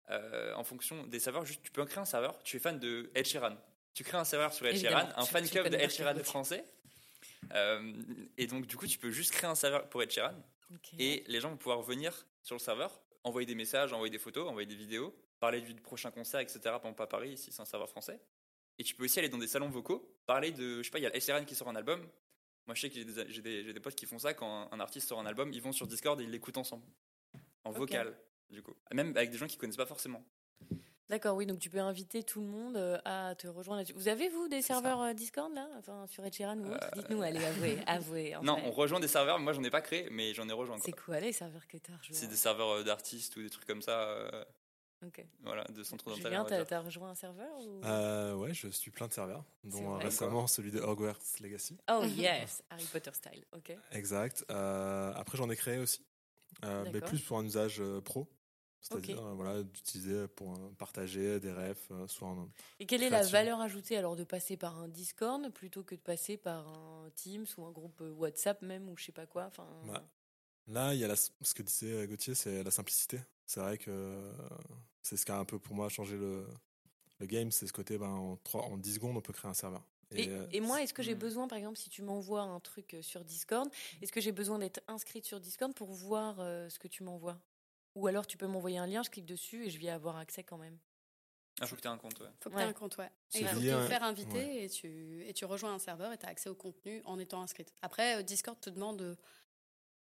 euh, 0.10 0.54
en 0.56 0.64
fonction 0.64 1.06
des 1.06 1.20
serveurs, 1.20 1.46
juste, 1.46 1.62
tu 1.62 1.70
peux 1.72 1.86
créer 1.86 2.00
un 2.00 2.06
serveur. 2.06 2.42
Tu 2.44 2.58
es 2.58 2.60
fan 2.60 2.80
de 2.80 3.12
Ed 3.14 3.26
Sheeran. 3.26 3.56
Tu 3.94 4.04
crées 4.04 4.18
un 4.18 4.24
serveur 4.26 4.52
sur 4.54 4.66
Ed 4.66 4.76
Sheeran, 4.78 5.08
un 5.16 5.26
fan 5.26 5.48
club 5.48 5.68
de 5.70 5.76
Ed 5.78 5.92
Sheeran 5.92 6.16
français. 6.24 6.64
Euh, 7.54 7.94
et 8.38 8.48
donc, 8.48 8.66
du 8.66 8.76
coup, 8.76 8.88
tu 8.88 8.98
peux 8.98 9.12
juste 9.12 9.32
créer 9.32 9.50
un 9.50 9.56
serveur 9.56 9.88
pour 9.90 10.02
Ed 10.02 10.10
Sheeran. 10.12 10.34
Et 11.00 11.24
les 11.28 11.40
gens 11.40 11.50
vont 11.52 11.58
pouvoir 11.58 11.82
venir 11.84 12.26
sur 12.42 12.56
le 12.56 12.60
serveur, 12.60 13.00
envoyer 13.24 13.46
des 13.46 13.56
messages, 13.56 13.94
envoyer 13.94 14.10
des 14.12 14.20
photos, 14.20 14.48
envoyer 14.50 14.66
des 14.68 14.76
vidéos, 14.76 15.16
parler 15.40 15.62
du 15.62 15.76
prochain 15.76 16.10
concert, 16.12 16.40
etc. 16.40 16.60
Exemple, 16.78 17.02
à 17.02 17.08
Paris, 17.08 17.38
si 17.38 17.52
c'est 17.52 17.62
un 17.62 17.66
serveur 17.66 17.90
français. 17.90 18.20
Et 18.80 18.84
tu 18.84 18.96
peux 18.96 19.04
aussi 19.04 19.20
aller 19.20 19.30
dans 19.30 19.38
des 19.38 19.48
salons 19.48 19.70
vocaux, 19.70 20.10
parler 20.26 20.52
de, 20.52 20.78
je 20.78 20.84
sais 20.84 20.90
pas, 20.90 21.00
il 21.00 21.04
y 21.04 21.06
a 21.06 21.20
Sheeran 21.20 21.44
qui 21.44 21.54
sort 21.54 21.68
un 21.68 21.76
album. 21.76 22.00
Moi, 22.66 22.76
je 22.76 22.82
sais 22.82 22.90
que 22.90 22.96
j'ai 22.96 23.04
des, 23.04 23.26
j'ai 23.30 23.42
des, 23.42 23.64
j'ai 23.66 23.74
des 23.74 23.80
potes 23.80 23.96
qui 23.96 24.06
font 24.06 24.20
ça 24.20 24.34
quand 24.34 24.70
un, 24.72 24.80
artiste 24.80 25.10
sort 25.10 25.20
un 25.20 25.26
album, 25.26 25.52
ils 25.52 25.62
vont 25.62 25.74
sur 25.74 25.86
Discord 25.86 26.20
et 26.22 26.24
ils 26.24 26.32
l'écoutent 26.32 26.58
ensemble. 26.58 26.86
En 27.66 27.72
vocal, 27.72 28.18
du 28.50 28.64
coup. 28.64 28.74
Même 28.94 29.16
avec 29.18 29.32
des 29.32 29.38
gens 29.38 29.48
qui 29.48 29.58
connaissent 29.58 29.76
pas 29.76 29.86
forcément. 29.86 30.24
D'accord, 31.10 31.36
oui, 31.36 31.46
donc 31.48 31.58
tu 31.60 31.70
peux 31.70 31.80
inviter 31.80 32.22
tout 32.24 32.40
le 32.40 32.46
monde 32.46 32.78
euh, 32.78 33.00
à 33.04 33.34
te 33.36 33.48
rejoindre. 33.48 33.84
Vous 33.96 34.08
avez, 34.08 34.30
vous, 34.30 34.48
des 34.48 34.62
ça. 34.62 34.76
serveurs 34.76 35.02
euh, 35.02 35.14
Discord, 35.14 35.52
là? 35.54 35.68
Enfin, 35.80 36.06
sur 36.08 36.24
Ed 36.24 36.34
Sheeran 36.34 36.58
ou 36.60 36.72
autre? 36.72 36.86
Euh, 36.86 37.02
Dites-nous, 37.02 37.22
allez, 37.24 37.44
avouez, 37.44 37.80
avouez. 37.88 38.36
en 38.36 38.44
non, 38.44 38.58
on 38.64 38.72
rejoint 38.72 39.00
des 39.00 39.08
serveurs, 39.08 39.40
moi 39.40 39.52
j'en 39.52 39.64
ai 39.64 39.72
pas 39.72 39.82
créé, 39.82 40.08
mais 40.12 40.36
j'en 40.36 40.48
ai 40.48 40.54
rejoint. 40.54 40.78
C'est 40.78 40.92
quoi. 40.92 41.20
les 41.20 41.34
serveurs 41.34 41.68
que 41.68 41.78
t'as 41.78 41.98
rejoints? 41.98 42.16
C'est 42.16 42.28
des 42.28 42.36
serveurs 42.36 42.84
d'artistes 42.84 43.36
ou 43.38 43.42
des 43.42 43.50
trucs 43.50 43.66
comme 43.66 43.82
ça, 43.82 44.30
euh, 45.04 45.08
Ok. 45.08 45.26
voilà, 45.44 45.64
de 45.66 45.84
centres 45.84 46.06
d'intérêt. 46.10 46.30
Julien, 46.30 46.46
t'as 46.46 46.66
t'as 46.66 46.80
rejoint 46.82 47.10
un 47.12 47.16
serveur 47.16 47.58
ou... 47.60 47.82
Euh, 47.84 48.36
ouais, 48.36 48.54
je 48.54 48.68
suis 48.70 48.92
plein 48.92 49.08
de 49.08 49.14
serveurs, 49.14 49.44
dont 49.64 49.96
euh, 49.96 49.98
récemment 49.98 50.48
celui 50.48 50.72
de 50.72 50.80
Hogwarts 50.80 51.20
Legacy. 51.40 51.78
Oh 51.90 52.04
yes, 52.18 52.64
Harry 52.70 52.86
Potter 52.92 53.12
style, 53.14 53.46
ok. 53.56 53.78
Exact. 53.92 54.46
Euh, 54.50 55.14
après, 55.16 55.38
j'en 55.38 55.50
ai 55.50 55.56
créé 55.56 55.78
aussi, 55.78 56.06
euh, 56.66 56.86
mais 56.92 57.02
plus 57.02 57.22
pour 57.22 57.38
un 57.38 57.46
usage 57.46 57.80
euh, 57.80 58.02
pro. 58.02 58.28
C'est-à-dire 58.82 59.22
euh, 59.26 59.34
voilà, 59.34 59.62
d'utiliser 59.64 60.28
pour 60.30 60.54
euh, 60.54 60.70
partager 60.78 61.40
des 61.42 61.52
refs, 61.52 61.92
euh, 61.92 62.08
soit 62.08 62.30
en, 62.30 62.50
Et 62.80 62.86
quelle 62.86 63.04
est 63.04 63.10
la 63.10 63.24
valeur 63.24 63.60
ajoutée 63.60 63.98
alors 63.98 64.16
de 64.16 64.24
passer 64.24 64.56
par 64.56 64.78
un 64.80 64.88
Discord 64.88 65.50
plutôt 65.52 65.84
que 65.84 65.96
de 65.96 66.00
passer 66.00 66.38
par 66.38 66.66
un 66.66 67.10
Teams 67.16 67.46
ou 67.58 67.66
un 67.66 67.72
groupe 67.72 68.02
WhatsApp 68.16 68.62
même 68.62 68.88
ou 68.88 68.96
je 68.98 69.04
sais 69.06 69.12
pas 69.12 69.26
quoi 69.26 69.46
enfin, 69.48 69.68
Bah, 69.86 70.08
Là, 70.68 70.94
il 70.94 71.00
y 71.00 71.04
a 71.04 71.08
la, 71.08 71.16
ce 71.16 71.54
que 71.54 71.64
disait 71.64 72.08
Gauthier, 72.08 72.36
c'est 72.36 72.64
la 72.64 72.72
simplicité. 72.72 73.20
C'est 73.46 73.60
vrai 73.60 73.78
que 73.78 74.32
c'est 75.10 75.18
ce 75.18 75.26
qui 75.26 75.32
a 75.32 75.38
un 75.38 75.46
peu 75.46 75.58
pour 75.58 75.74
moi 75.76 75.90
changé 75.90 76.16
le, 76.18 76.46
le 77.20 77.26
game, 77.26 77.50
c'est 77.50 77.66
ce 77.66 77.74
côté, 77.74 77.98
ben, 77.98 78.08
en, 78.10 78.38
3, 78.38 78.62
en 78.66 78.78
10 78.78 78.94
secondes, 78.96 79.18
on 79.18 79.22
peut 79.22 79.34
créer 79.34 79.50
un 79.50 79.56
serveur. 79.56 79.84
Et, 80.12 80.28
euh, 80.30 80.46
et 80.52 80.62
moi, 80.62 80.84
est-ce 80.84 80.94
que 80.94 81.02
j'ai 81.02 81.16
Hmm. 81.16 81.20
besoin, 81.20 81.48
par 81.48 81.58
exemple, 81.58 81.78
si 81.78 81.90
tu 81.90 82.04
m'envoies 82.04 82.42
un 82.42 82.60
truc 82.60 82.94
euh, 82.94 83.02
sur 83.02 83.24
Discord, 83.26 83.68
est-ce 84.02 84.12
que 84.12 84.22
j'ai 84.22 84.32
besoin 84.32 84.60
d'être 84.60 84.82
inscrite 84.88 85.26
sur 85.26 85.40
Discord 85.40 85.74
pour 85.74 85.92
voir 85.92 86.40
euh, 86.40 86.70
ce 86.70 86.78
que 86.78 86.88
tu 86.88 87.04
m'envoies? 87.04 87.40
Ou 87.96 88.06
alors 88.06 88.28
tu 88.28 88.38
peux 88.38 88.46
m'envoyer 88.48 88.78
un 88.78 88.86
lien, 88.86 89.02
je 89.02 89.10
clique 89.10 89.26
dessus 89.26 89.66
et 89.66 89.70
je 89.72 89.80
vais 89.80 89.90
avoir 89.90 90.18
accès 90.18 90.44
quand 90.44 90.58
même. 90.60 90.78
Ah, 91.60 91.66
faut 91.66 91.76
que 91.76 91.82
tu 91.82 91.88
aies 91.88 91.92
un 91.92 91.98
compte, 91.98 92.20
ouais. 92.20 92.28
Faut 92.40 92.50
que 92.52 92.56
Ouais. 92.56 92.62
tu 92.62 92.68
aies 92.68 92.70
un 92.70 92.74
compte, 92.74 92.98
ouais. 92.98 93.12
Et 93.34 93.42
il 93.42 93.48
faut 93.48 93.60
te 93.60 93.88
faire 93.88 94.04
inviter 94.04 94.38
Ouais. 94.38 94.64
et, 94.66 94.70
tu, 94.70 95.26
et 95.28 95.34
tu 95.34 95.46
rejoins 95.46 95.74
un 95.74 95.80
serveur 95.80 96.14
et 96.14 96.18
tu 96.20 96.26
as 96.26 96.30
accès 96.30 96.50
au 96.50 96.56
contenu 96.56 97.02
en 97.06 97.18
étant 97.18 97.42
inscrite. 97.42 97.74
Après, 97.82 98.24
Discord 98.24 98.60
te 98.60 98.70
demande, 98.70 99.02
euh, 99.02 99.16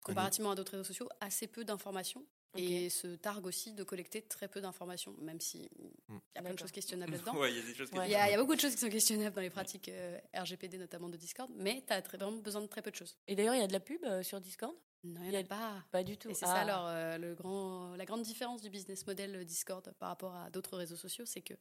comparativement 0.02 0.50
à 0.52 0.54
d'autres 0.54 0.72
réseaux 0.72 0.84
sociaux, 0.84 1.08
assez 1.20 1.46
peu 1.48 1.64
d'informations. 1.64 2.24
Et 2.56 2.88
se 2.88 3.08
targue 3.16 3.46
aussi 3.46 3.72
de 3.74 3.84
collecter 3.84 4.22
très 4.22 4.48
peu 4.48 4.60
d'informations, 4.60 5.14
même 5.20 5.40
si 5.40 5.68
il 6.08 6.14
y 6.34 6.38
a 6.38 6.42
plein 6.42 6.54
de 6.54 6.58
choses 6.58 6.72
questionnables 6.72 7.12
là-dedans. 7.12 7.36
Ouais, 7.36 7.52
il 7.52 7.56
y 7.58 7.60
a 7.60 7.98
Ouais. 7.98 8.30
Y, 8.30 8.34
y 8.34 8.36
beaucoup 8.36 8.54
de 8.56 8.60
choses 8.60 8.72
qui 8.74 8.80
sont 8.80 8.88
questionnables 8.88 9.34
dans 9.36 9.42
les 9.42 9.50
pratiques 9.50 9.88
euh, 9.90 10.18
RGPD, 10.34 10.78
notamment 10.78 11.08
de 11.08 11.16
Discord, 11.16 11.50
mais 11.54 11.84
tu 11.86 11.92
as 11.92 12.00
vraiment 12.00 12.32
besoin 12.32 12.62
de 12.62 12.66
très 12.66 12.80
peu 12.82 12.90
de 12.90 12.96
choses. 12.96 13.16
Et 13.28 13.36
d'ailleurs, 13.36 13.54
il 13.54 13.60
y 13.60 13.64
a 13.64 13.66
de 13.66 13.72
la 13.72 13.80
pub 13.80 14.02
euh, 14.04 14.22
sur 14.22 14.40
Discord? 14.40 14.74
Non, 15.04 15.20
Il 15.24 15.28
n'y 15.30 15.36
a- 15.36 15.40
en 15.40 15.42
a 15.42 15.46
pas. 15.46 15.84
Pas 15.92 16.02
du 16.02 16.16
tout. 16.16 16.30
Et 16.30 16.34
c'est 16.34 16.46
Ah. 16.46 16.54
ça 16.54 16.60
alors 16.60 16.86
euh, 16.88 17.18
le 17.18 17.34
grand, 17.34 17.94
la 17.96 18.04
grande 18.04 18.22
différence 18.22 18.62
du 18.62 18.70
business 18.70 19.06
model 19.06 19.44
Discord 19.44 19.92
par 19.98 20.08
rapport 20.08 20.34
à 20.34 20.50
d'autres 20.50 20.76
réseaux 20.76 20.96
sociaux, 20.96 21.24
c'est 21.26 21.42
que 21.42 21.54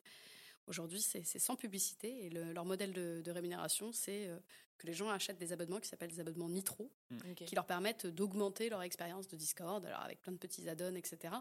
aujourd'hui 0.68 1.02
c'est 1.02 1.24
sans 1.40 1.56
publicité 1.56 2.26
et 2.26 2.30
le- 2.30 2.54
leur 2.54 2.66
modèle 2.66 2.94
de, 2.94 3.22
de 3.24 3.32
rémunération 3.32 3.92
c'est 3.92 4.28
euh, 4.28 4.38
que 4.78 4.86
les 4.86 4.94
gens 4.94 5.10
achètent 5.10 5.40
des 5.40 5.52
abonnements 5.54 5.80
qui 5.80 5.88
s'appellent 5.90 6.12
des 6.12 6.20
abonnements 6.20 6.50
Nitro, 6.50 6.92
Ok. 7.32 7.46
qui 7.46 7.56
leur 7.56 7.66
permettent 7.66 8.06
d'augmenter 8.06 8.70
leur 8.70 8.84
expérience 8.84 9.28
de 9.28 9.36
Discord, 9.36 9.84
alors 9.86 10.02
avec 10.02 10.22
plein 10.22 10.34
de 10.34 10.38
petits 10.38 10.70
add-ons, 10.70 10.94
etc. 10.96 11.34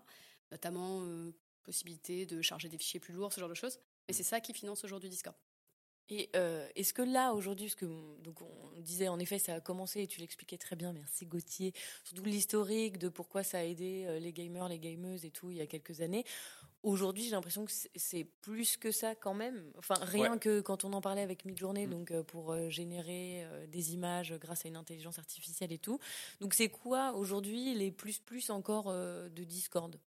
Notamment 0.51 1.03
euh, 1.05 1.33
possibilité 1.63 2.25
de 2.25 2.41
charger 2.41 2.69
des 2.71 2.79
fichiers 2.79 3.01
plus 3.01 3.13
lourds, 3.13 3.33
ce 3.35 3.41
genre 3.41 3.49
de 3.51 3.55
choses. 3.55 3.79
Mais 4.09 4.15
c'est 4.15 4.23
ça 4.23 4.41
qui 4.41 4.55
finance 4.55 4.85
aujourd'hui 4.85 5.11
Discord. 5.11 5.37
Et 6.09 6.31
euh, 6.37 6.67
est-ce 6.77 6.95
que 6.95 7.03
là, 7.03 7.35
aujourd'hui, 7.35 7.69
ce 7.69 7.75
que 7.75 7.85
donc 8.23 8.41
on 8.41 8.81
disait, 8.81 9.09
en 9.09 9.19
effet, 9.19 9.41
ça 9.41 9.55
a 9.57 9.61
commencé, 9.61 10.03
et 10.03 10.07
tu 10.07 10.21
l'expliquais 10.21 10.57
très 10.57 10.77
bien, 10.77 10.93
merci 10.93 11.27
Gauthier, 11.27 11.73
surtout 12.05 12.23
l'historique 12.25 12.97
de 12.97 13.09
pourquoi 13.09 13.43
ça 13.43 13.59
a 13.59 13.63
aidé 13.65 14.19
les 14.21 14.33
gamers, 14.33 14.69
les 14.69 14.79
gameuses 14.79 15.25
et 15.25 15.31
tout 15.33 15.51
il 15.51 15.57
y 15.57 15.61
a 15.61 15.67
quelques 15.67 16.01
années. 16.03 16.25
Aujourd'hui, 16.87 17.25
j'ai 17.25 17.31
l'impression 17.33 17.65
que 17.65 17.73
c'est- 17.97 18.25
plus 18.43 18.77
que 18.77 18.93
ça 18.93 19.17
quand 19.17 19.35
même. 19.35 19.73
Enfin, 19.77 19.97
rien 20.01 20.35
Ouais. 20.35 20.39
que 20.39 20.61
quand 20.61 20.85
on 20.85 20.93
en 20.93 21.01
parlait 21.01 21.21
avec 21.23 21.45
Midjourney, 21.45 21.87
Mm. 21.89 21.91
donc 21.91 22.11
euh, 22.13 22.23
pour 22.23 22.53
euh, 22.53 22.69
générer 22.69 23.45
euh, 23.45 23.67
des 23.67 23.93
images 23.93 24.33
grâce 24.39 24.65
à 24.65 24.69
une 24.69 24.77
intelligence 24.77 25.19
artificielle 25.19 25.73
et 25.73 25.79
tout. 25.79 25.99
Donc, 26.41 26.55
c'est 26.55 26.69
quoi 26.69 27.13
aujourd'hui 27.15 27.75
les 27.75 27.91
plus 27.91 28.21
plus 28.21 28.51
encore 28.51 28.93
de 28.93 29.45
Discord? 29.45 29.99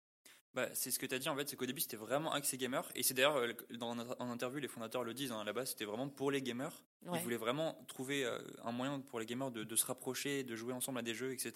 Bah, 0.53 0.69
c'est 0.73 0.89
ce 0.89 0.97
que 0.99 1.05
tu 1.05 1.13
as 1.13 1.19
dit 1.19 1.27
en 1.27 1.35
fait, 1.35 1.47
c'est 1.49 1.55
qu'au 1.57 1.65
début 1.65 1.81
c'était 1.81 1.97
vraiment 1.97 2.31
axé 2.31 2.57
gamer. 2.57 2.89
Et 2.95 3.03
c'est 3.03 3.13
d'ailleurs, 3.13 3.45
dans, 3.71 3.97
en 4.17 4.29
interview, 4.31 4.59
les 4.59 4.67
fondateurs 4.69 5.03
le 5.03 5.13
disent, 5.13 5.31
hein, 5.33 5.43
là-bas 5.43 5.65
c'était 5.65 5.85
vraiment 5.85 6.07
pour 6.07 6.31
les 6.31 6.41
gamers. 6.41 6.81
Ouais. 7.05 7.19
Ils 7.19 7.23
voulaient 7.23 7.35
vraiment 7.37 7.77
trouver 7.87 8.25
un 8.63 8.71
moyen 8.71 8.99
pour 9.01 9.19
les 9.19 9.25
gamers 9.25 9.51
de, 9.51 9.63
de 9.65 9.75
se 9.75 9.85
rapprocher, 9.85 10.43
de 10.43 10.55
jouer 10.55 10.73
ensemble 10.73 10.99
à 10.99 11.01
des 11.03 11.13
jeux, 11.13 11.33
etc. 11.33 11.53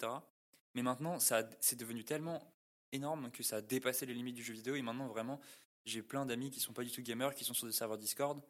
Mais 0.74 0.82
maintenant, 0.82 1.18
ça 1.18 1.48
c'est 1.60 1.76
devenu 1.76 2.04
tellement 2.04 2.54
énorme 2.94 3.30
que 3.30 3.42
ça 3.42 3.56
a 3.56 3.60
dépassé 3.60 4.06
les 4.06 4.14
limites 4.14 4.36
du 4.36 4.42
jeu 4.42 4.54
vidéo. 4.54 4.74
Et 4.76 4.82
maintenant, 4.82 5.08
vraiment, 5.08 5.40
j'ai 5.84 6.02
plein 6.02 6.24
d'amis 6.26 6.50
qui 6.50 6.60
sont 6.60 6.72
pas 6.72 6.84
du 6.84 6.90
tout 6.90 7.02
gamers, 7.02 7.34
qui 7.34 7.44
sont 7.44 7.54
sur 7.54 7.66
des 7.66 7.72
serveurs 7.72 7.98
Discord. 7.98 8.40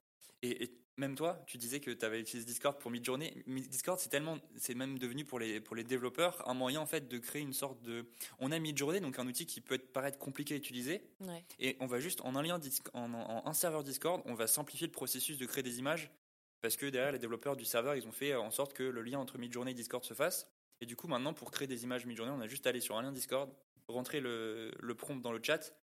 Et, 0.42 0.64
et 0.64 0.78
même 0.96 1.16
toi, 1.16 1.42
tu 1.46 1.58
disais 1.58 1.80
que 1.80 1.90
tu 1.90 2.04
avais 2.04 2.20
utilisé 2.20 2.46
Discord 2.46 2.78
pour 2.78 2.90
Midjourney. 2.90 3.42
Mi- 3.46 3.66
Discord, 3.66 3.98
c'est 3.98 4.10
tellement, 4.10 4.38
c'est 4.56 4.74
même 4.74 4.98
devenu 4.98 5.24
pour 5.24 5.38
les, 5.40 5.60
pour 5.60 5.74
les 5.74 5.82
développeurs 5.82 6.48
un 6.48 6.54
moyen 6.54 6.80
en 6.80 6.86
fait 6.86 7.08
de 7.08 7.18
créer 7.18 7.42
une 7.42 7.52
sorte 7.54 7.82
de. 7.82 8.06
On 8.38 8.52
a 8.52 8.58
Midjourney, 8.60 9.00
donc 9.00 9.18
un 9.18 9.26
outil 9.26 9.46
qui 9.46 9.60
peut 9.60 9.74
être, 9.74 9.92
paraître 9.92 10.18
compliqué 10.18 10.54
à 10.54 10.56
utiliser. 10.56 11.02
Ouais. 11.20 11.44
Et 11.58 11.76
on 11.80 11.86
va 11.86 11.98
juste, 11.98 12.20
en 12.20 12.36
un 12.36 12.42
lien, 12.42 12.58
Disc- 12.60 12.88
en, 12.92 13.12
en- 13.12 13.44
en 13.44 13.46
un 13.48 13.54
serveur 13.54 13.82
Discord, 13.82 14.22
on 14.26 14.34
va 14.34 14.46
simplifier 14.46 14.86
le 14.86 14.92
processus 14.92 15.36
de 15.38 15.46
créer 15.46 15.62
des 15.64 15.78
images. 15.80 16.12
Parce 16.60 16.76
que 16.76 16.86
derrière, 16.86 17.12
les 17.12 17.18
développeurs 17.18 17.56
du 17.56 17.64
serveur, 17.66 17.94
ils 17.96 18.06
ont 18.06 18.12
fait 18.12 18.34
en 18.34 18.50
sorte 18.50 18.72
que 18.72 18.82
le 18.84 19.02
lien 19.02 19.18
entre 19.18 19.36
Midjourney 19.36 19.72
et 19.72 19.74
Discord 19.74 20.02
se 20.04 20.14
fasse. 20.14 20.46
Et 20.80 20.86
du 20.86 20.96
coup, 20.96 21.06
maintenant, 21.08 21.34
pour 21.34 21.50
créer 21.50 21.68
des 21.68 21.84
images 21.84 22.06
Midjourney, 22.06 22.32
on 22.34 22.40
a 22.40 22.46
juste 22.46 22.66
à 22.66 22.70
aller 22.70 22.80
sur 22.80 22.96
un 22.96 23.02
lien 23.02 23.12
Discord, 23.12 23.50
rentrer 23.88 24.20
le, 24.20 24.70
le 24.80 24.94
prompt 24.94 25.16
dans 25.20 25.32
le 25.32 25.40
chat, 25.42 25.74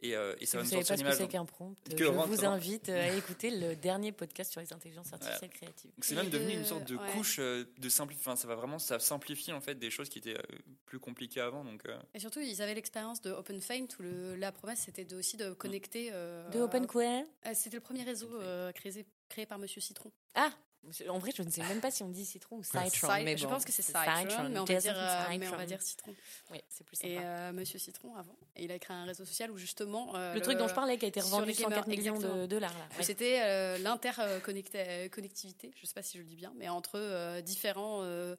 et, 0.00 0.14
euh, 0.14 0.36
et 0.38 0.46
Si 0.46 0.52
ça 0.52 0.58
va 0.58 0.62
vous 0.62 0.66
nous 0.68 0.70
savez 0.84 0.84
pas 1.04 1.12
ce 1.12 1.18
que 1.18 1.24
c'est 1.24 1.28
qu'un 1.28 1.44
prompt, 1.44 1.74
Que 1.96 2.04
je 2.04 2.08
rentre 2.08 2.28
vous 2.28 2.44
invite 2.44 2.88
euh, 2.88 3.02
à 3.10 3.16
écouter 3.16 3.50
le 3.50 3.74
dernier 3.74 4.12
podcast 4.12 4.52
sur 4.52 4.60
les 4.60 4.72
intelligences 4.72 5.12
artificielles 5.12 5.50
créatives. 5.50 5.90
C'est 6.00 6.14
même 6.14 6.30
devenu 6.30 6.52
de- 6.52 6.58
une 6.58 6.64
sorte 6.64 6.84
de 6.84 6.94
ouais. 6.94 7.10
couche 7.10 7.40
euh, 7.40 7.64
de 7.78 7.88
simplifier. 7.88 8.22
Enfin, 8.24 8.36
ça 8.36 8.46
va 8.46 8.54
vraiment, 8.54 8.78
ça 8.78 9.00
simplifie 9.00 9.52
en 9.52 9.60
fait 9.60 9.74
des 9.74 9.90
choses 9.90 10.08
qui 10.08 10.18
étaient 10.20 10.38
euh, 10.38 10.58
plus 10.86 11.00
compliquées 11.00 11.40
avant. 11.40 11.64
Donc, 11.64 11.84
euh, 11.88 11.98
Et 12.14 12.20
surtout, 12.20 12.38
ils 12.38 12.62
avaient 12.62 12.74
l'expérience 12.74 13.20
de 13.22 13.32
OpenFaint 13.32 13.86
où 13.98 14.02
le- 14.02 14.36
la 14.36 14.52
promesse 14.52 14.82
c'était 14.84 15.04
de, 15.04 15.16
aussi 15.16 15.36
de 15.36 15.52
connecter. 15.52 16.10
euh, 16.12 16.48
De 16.50 16.60
Open 16.60 16.86
Query 16.86 17.24
euh, 17.46 17.50
C'était 17.54 17.76
le 17.78 17.82
premier 17.82 18.04
réseau 18.04 18.28
euh, 18.40 18.70
créé, 18.70 19.04
créé 19.28 19.46
par 19.46 19.58
Monsieur 19.58 19.80
Citron. 19.80 20.12
Ah, 20.36 20.52
En 21.08 21.18
vrai, 21.18 21.32
je 21.36 21.42
ne 21.42 21.50
sais 21.50 21.62
même 21.62 21.80
pas 21.80 21.90
si 21.90 22.02
on 22.02 22.08
dit 22.08 22.24
citron 22.24 22.56
ou 22.56 22.62
citron. 22.62 22.88
Cit- 22.88 23.24
mais 23.24 23.36
je 23.36 23.46
pense 23.46 23.64
que 23.64 23.72
c'est 23.72 23.82
c'est 23.82 23.92
Citron, 23.92 24.48
mais 24.48 24.58
on 24.58 24.64
va 24.64 24.74
dire, 24.76 24.94
euh, 24.96 25.24
mais 25.30 25.36
on 25.38 25.42
Citron. 25.42 25.56
va 25.56 25.66
dire 25.66 25.82
citron. 25.82 26.14
Oui, 26.50 26.60
c'est 26.68 26.84
plus 26.84 26.96
sympa. 26.96 27.08
Et 27.12 27.18
euh, 27.20 27.52
Monsieur 27.52 27.78
Citron 27.78 28.14
avant, 28.16 28.36
et 28.56 28.64
il 28.64 28.72
a 28.72 28.78
créé 28.78 28.96
un 28.96 29.04
réseau 29.04 29.24
social 29.26 29.50
où 29.50 29.58
justement 29.58 30.14
euh, 30.14 30.32
le 30.34 30.40
truc 30.40 30.56
dont 30.56 30.66
je 30.68 30.74
parlais 30.74 30.96
qui 30.96 31.04
a 31.04 31.08
été 31.08 31.20
revendu 31.20 31.46
les 31.46 31.52
gamers, 31.54 31.78
104 31.84 31.88
millions 31.88 32.18
de 32.18 32.46
dollars. 32.46 32.72
Ouais. 32.96 33.02
C'était 33.04 33.78
l'interconnectivité, 33.78 35.70
je 35.76 35.82
ne 35.82 35.86
sais 35.86 35.94
pas 35.94 36.02
si 36.02 36.18
je 36.18 36.22
le 36.22 36.28
dis 36.28 36.36
bien, 36.36 36.52
mais 36.56 36.68
entre 36.68 36.92
euh, 36.98 37.40
différents, 37.40 38.00
euh, 38.02 38.36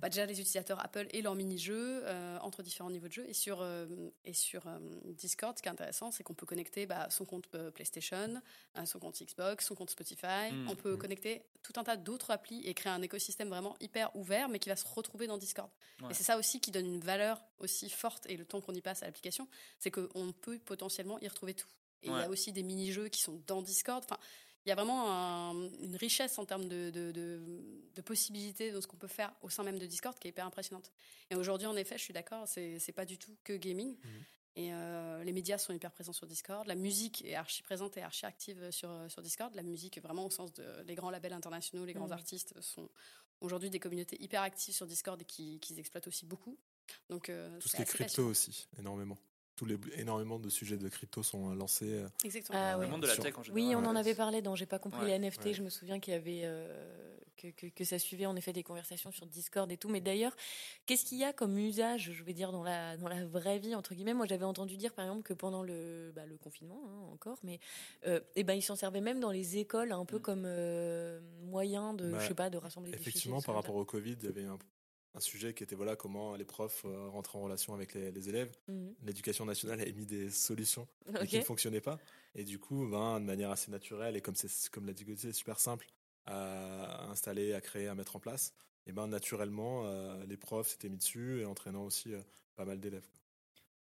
bah, 0.00 0.08
déjà 0.08 0.26
les 0.26 0.34
utilisateurs 0.40 0.84
Apple 0.84 1.06
et 1.10 1.22
leurs 1.22 1.34
mini-jeux, 1.34 2.02
euh, 2.04 2.38
entre 2.40 2.62
différents 2.62 2.90
niveaux 2.90 3.08
de 3.08 3.12
jeu. 3.12 3.24
Et 3.28 3.34
sur, 3.34 3.62
euh, 3.62 3.86
et 4.24 4.32
sur 4.32 4.66
euh, 4.66 4.78
Discord, 5.04 5.56
ce 5.56 5.62
qui 5.62 5.68
est 5.68 5.72
intéressant, 5.72 6.10
c'est 6.10 6.22
qu'on 6.22 6.34
peut 6.34 6.46
connecter 6.46 6.86
bah, 6.86 7.08
son 7.10 7.24
compte 7.24 7.46
PlayStation, 7.74 8.42
son 8.84 8.98
compte 8.98 9.20
Xbox, 9.22 9.66
son 9.66 9.74
compte 9.74 9.90
Spotify. 9.90 10.52
Mm. 10.52 10.68
On 10.70 10.76
peut 10.76 10.94
Mm. 10.94 10.98
connecter 10.98 11.42
tout 11.62 11.72
un 11.76 11.84
tas 11.84 11.96
d'autres 11.96 12.30
applis 12.30 12.60
et 12.66 12.74
créer 12.74 12.92
un 12.92 13.02
écosystème 13.02 13.48
vraiment 13.48 13.76
hyper 13.80 14.14
ouvert, 14.16 14.48
mais 14.48 14.58
qui 14.58 14.68
va 14.68 14.76
se 14.76 14.86
retrouver 14.86 15.26
dans 15.26 15.38
Discord. 15.38 15.70
Ouais. 16.02 16.10
Et 16.10 16.14
c'est 16.14 16.24
ça 16.24 16.36
aussi 16.36 16.60
qui 16.60 16.70
donne 16.70 16.86
une 16.86 17.00
valeur 17.00 17.42
aussi 17.58 17.88
forte, 17.88 18.26
et 18.26 18.36
le 18.36 18.44
temps 18.44 18.60
qu'on 18.60 18.74
y 18.74 18.80
passe 18.82 19.02
à 19.02 19.06
l'application, 19.06 19.48
c'est 19.78 19.90
qu'on 19.90 20.32
peut 20.32 20.58
potentiellement 20.58 21.18
y 21.20 21.28
retrouver 21.28 21.54
tout. 21.54 21.68
Et 22.02 22.08
il 22.08 22.12
y 22.12 22.20
a 22.20 22.28
aussi 22.28 22.52
des 22.52 22.62
mini-jeux 22.62 23.08
qui 23.08 23.22
sont 23.22 23.40
dans 23.46 23.62
Discord. 23.62 24.04
Enfin, 24.04 24.18
il 24.64 24.68
y 24.70 24.72
a 24.72 24.74
vraiment 24.74 25.10
un- 25.10 25.70
une 25.80 25.96
richesse 25.96 26.38
en 26.38 26.44
termes 26.46 26.68
de, 26.68 26.90
de, 26.90 27.12
de- 27.12 27.40
de 27.94 28.00
possibilités 28.02 28.72
de 28.72 28.80
ce 28.80 28.86
qu'on 28.86 28.96
peut 28.96 29.08
faire 29.08 29.32
au 29.42 29.50
sein 29.50 29.62
même 29.62 29.78
de 29.78 29.86
Discord 29.86 30.18
qui 30.18 30.28
est 30.28 30.30
hyper 30.30 30.46
impressionnante. 30.46 30.90
Et 31.30 31.36
aujourd'hui, 31.36 31.66
en 31.66 31.76
effet, 31.76 31.98
je 31.98 32.02
suis 32.02 32.14
d'accord, 32.14 32.48
c'est 32.48 32.78
c'est 32.78 32.92
pas 32.92 33.04
du 33.04 33.18
tout 33.18 33.36
que 33.44 33.52
gaming. 33.54 33.96
Mhm. 34.02 34.24
Et 34.56 34.72
euh, 34.72 35.24
les 35.24 35.32
médias 35.32 35.58
sont 35.58 35.72
hyper 35.72 35.90
présents 35.90 36.12
sur 36.12 36.26
Discord. 36.28 36.66
La 36.68 36.76
musique 36.76 37.24
est 37.24 37.34
archi 37.34 37.62
présente 37.64 37.96
et 37.96 38.02
archi 38.02 38.24
active 38.24 38.70
sur, 38.70 38.88
sur 39.08 39.20
Discord. 39.20 39.52
La 39.54 39.64
musique, 39.64 40.00
vraiment 40.00 40.24
au 40.26 40.30
sens 40.30 40.52
de 40.52 40.64
les 40.86 40.94
grands 40.94 41.10
labels 41.10 41.32
internationaux, 41.32 41.84
les 41.84 41.92
grands 41.92 42.06
Mhm. 42.06 42.12
artistes 42.12 42.60
sont 42.60 42.88
aujourd'hui 43.40 43.68
des 43.68 43.80
communautés 43.80 44.16
hyper 44.22 44.42
actives 44.42 44.72
sur 44.74 44.86
Discord 44.86 45.20
et 45.20 45.24
qui, 45.24 45.58
qui 45.58 45.78
exploitent 45.78 46.06
aussi 46.06 46.24
beaucoup. 46.24 46.56
Donc, 47.10 47.28
euh, 47.30 47.58
Tout 47.58 47.68
ce 47.68 47.76
qui 47.76 47.82
est 47.82 47.84
crypto 47.84 48.24
aussi, 48.26 48.68
énormément. 48.78 49.18
Tous 49.56 49.66
les, 49.66 49.78
énormément 49.96 50.40
de 50.40 50.48
sujets 50.48 50.76
de 50.76 50.88
crypto 50.88 51.22
sont 51.22 51.52
euh, 51.52 51.54
lancés. 51.54 51.88
euh, 51.92 52.08
Exactement. 52.24 52.58
Ah 52.60 52.76
ouais. 52.76 52.86
Le 52.86 52.90
monde 52.90 53.02
de 53.02 53.06
la 53.06 53.16
tech 53.16 53.38
en 53.38 53.42
général. 53.44 53.52
Oui, 53.68 53.74
on 53.76 53.88
en 53.88 53.94
avait 53.94 54.14
parlé 54.16 54.42
dans 54.42 54.56
J'ai 54.56 54.66
pas 54.66 54.80
compris 54.80 55.02
Ouais, 55.02 55.16
les 55.16 55.28
NFT. 55.28 55.44
ouais. 55.46 55.52
Je 55.54 55.62
me 55.62 55.70
souviens 55.70 56.00
qu'il 56.00 56.12
y 56.12 56.16
avait 56.16 56.40
euh, 56.42 57.16
que, 57.36 57.48
que, 57.48 57.66
que 57.68 57.84
ça 57.84 58.00
suivait 58.00 58.26
en 58.26 58.34
effet 58.34 58.52
des 58.52 58.64
conversations 58.64 59.12
sur 59.12 59.26
Discord 59.26 59.70
et 59.70 59.76
tout. 59.76 59.88
Mais 59.88 60.00
d'ailleurs, 60.00 60.34
qu'est-ce 60.86 61.04
qu'il 61.04 61.18
y 61.18 61.24
a 61.24 61.32
comme 61.32 61.56
usage, 61.56 62.10
je 62.12 62.24
vais 62.24 62.32
dire, 62.32 62.50
dans 62.50 62.64
la, 62.64 62.96
dans 62.96 63.08
la 63.08 63.24
vraie 63.24 63.60
vie, 63.60 63.76
entre 63.76 63.94
guillemets? 63.94 64.14
Moi, 64.14 64.26
j'avais 64.26 64.44
entendu 64.44 64.76
dire, 64.76 64.92
par 64.92 65.04
exemple, 65.04 65.22
que 65.22 65.34
pendant 65.34 65.62
le, 65.62 66.12
bah, 66.16 66.26
le 66.26 66.36
confinement, 66.36 66.80
hein, 66.88 67.12
encore, 67.12 67.38
mais 67.44 67.60
euh, 68.08 68.18
eh 68.34 68.42
ben, 68.42 68.54
ils 68.54 68.62
s'en 68.62 68.74
servaient 68.76 69.00
même 69.00 69.20
dans 69.20 69.30
les 69.30 69.58
écoles, 69.58 69.92
un 69.92 70.04
peu 70.04 70.18
Mm. 70.18 70.22
comme 70.22 70.42
euh, 70.46 71.20
moyen 71.44 71.94
de, 71.94 72.10
Bah, 72.10 72.18
je 72.20 72.26
sais 72.26 72.34
pas, 72.34 72.50
de 72.50 72.58
rassembler 72.58 72.90
des 72.90 72.96
fichiers. 72.98 73.10
Effectivement, 73.12 73.40
par 73.40 73.54
rapport 73.54 73.76
au 73.76 73.84
Covid, 73.84 74.16
il 74.20 74.24
y 74.24 74.28
avait 74.28 74.44
un, 74.46 74.58
un 75.14 75.20
sujet 75.20 75.54
qui 75.54 75.62
était 75.62 75.76
voilà 75.76 75.96
comment 75.96 76.34
les 76.34 76.44
profs 76.44 76.84
euh, 76.84 77.08
rentraient 77.08 77.38
en 77.38 77.42
relation 77.42 77.74
avec 77.74 77.94
les, 77.94 78.10
les 78.10 78.28
élèves. 78.28 78.52
Mhm. 78.68 78.94
L'éducation 79.04 79.44
nationale 79.44 79.80
a 79.80 79.86
émis 79.86 80.06
des 80.06 80.30
solutions 80.30 80.88
qui 81.28 81.38
ne 81.38 81.42
fonctionnaient 81.42 81.80
pas. 81.80 81.98
Et 82.34 82.44
du 82.44 82.58
coup, 82.58 82.86
ben, 82.88 83.20
de 83.20 83.24
manière 83.24 83.50
assez 83.50 83.70
naturelle, 83.70 84.16
et 84.16 84.20
comme, 84.20 84.34
c'est, 84.34 84.70
comme 84.70 84.86
l'a 84.86 84.92
dit 84.92 85.04
Gauthier, 85.04 85.30
c'est 85.30 85.38
super 85.38 85.60
simple 85.60 85.86
à 86.26 87.10
installer, 87.10 87.52
à 87.52 87.60
créer, 87.60 87.86
à 87.86 87.94
mettre 87.94 88.16
en 88.16 88.20
place, 88.20 88.54
et 88.86 88.92
ben, 88.92 89.06
naturellement, 89.06 89.86
euh, 89.86 90.24
les 90.26 90.36
profs 90.36 90.68
s'étaient 90.68 90.88
mis 90.88 90.98
dessus 90.98 91.40
et 91.40 91.44
entraînant 91.44 91.84
aussi 91.84 92.12
euh, 92.14 92.20
pas 92.56 92.64
mal 92.64 92.80
d'élèves. 92.80 93.06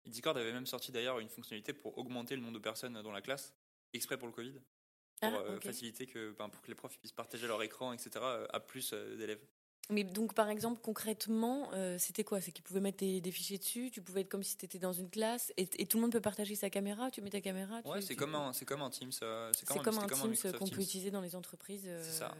Discord 0.05 0.37
avait 0.37 0.51
même 0.51 0.65
sorti 0.65 0.91
d'ailleurs 0.91 1.19
une 1.19 1.29
fonctionnalité 1.29 1.73
pour 1.73 1.97
augmenter 1.97 2.35
le 2.35 2.41
nombre 2.41 2.55
de 2.55 2.59
personnes 2.59 3.01
dans 3.01 3.11
la 3.11 3.21
classe, 3.21 3.53
exprès 3.93 4.17
pour 4.17 4.27
le 4.27 4.33
Covid, 4.33 4.53
pour 4.53 5.29
Ah, 5.29 5.41
euh, 5.41 5.59
faciliter 5.59 6.07
que, 6.07 6.31
ben, 6.31 6.49
pour 6.49 6.61
que 6.61 6.67
les 6.67 6.75
profs 6.75 6.97
puissent 6.97 7.11
partager 7.11 7.47
leur 7.47 7.61
écran, 7.61 7.93
etc., 7.93 8.09
à 8.49 8.59
plus 8.59 8.93
euh, 8.93 9.15
d'élèves. 9.15 9.43
Mais 9.89 10.03
donc, 10.05 10.33
par 10.33 10.49
exemple, 10.49 10.79
concrètement, 10.81 11.69
euh, 11.73 11.97
c'était 11.97 12.23
quoi? 12.23 12.39
C'est 12.39 12.51
qu'ils 12.53 12.63
pouvaient 12.63 12.79
mettre 12.79 12.99
des, 12.99 13.19
des 13.19 13.31
fichiers 13.31 13.57
dessus, 13.57 13.91
tu 13.91 14.01
pouvais 14.01 14.21
être 14.21 14.29
comme 14.29 14.43
si 14.43 14.55
tu 14.55 14.63
étais 14.65 14.79
dans 14.79 14.93
une 14.93 15.09
classe, 15.09 15.51
et, 15.57 15.67
et 15.81 15.85
tout 15.85 15.97
le 15.97 16.01
monde 16.03 16.11
peut 16.13 16.21
partager 16.21 16.55
sa 16.55 16.69
caméra, 16.69 17.11
tu 17.11 17.21
mets 17.21 17.29
ta 17.29 17.41
caméra. 17.41 17.81
tu- 17.83 17.89
Ouais, 17.89 18.01
c'est 18.01 18.15
comme 18.15 18.35
un, 18.35 18.53
c'est 18.53 18.63
comme 18.65 18.81
un 18.81 18.89
Teams. 18.89 19.11
euh, 19.21 19.51
C'est 19.53 19.65
comme 19.67 19.79
un 19.99 20.07
Teams 20.07 20.53
qu'on 20.53 20.69
peut 20.69 20.81
utiliser 20.81 21.11
dans 21.11 21.19
les 21.21 21.35
entreprises. 21.35 21.83
euh, 21.87 22.01
C'est 22.03 22.19
ça. 22.19 22.37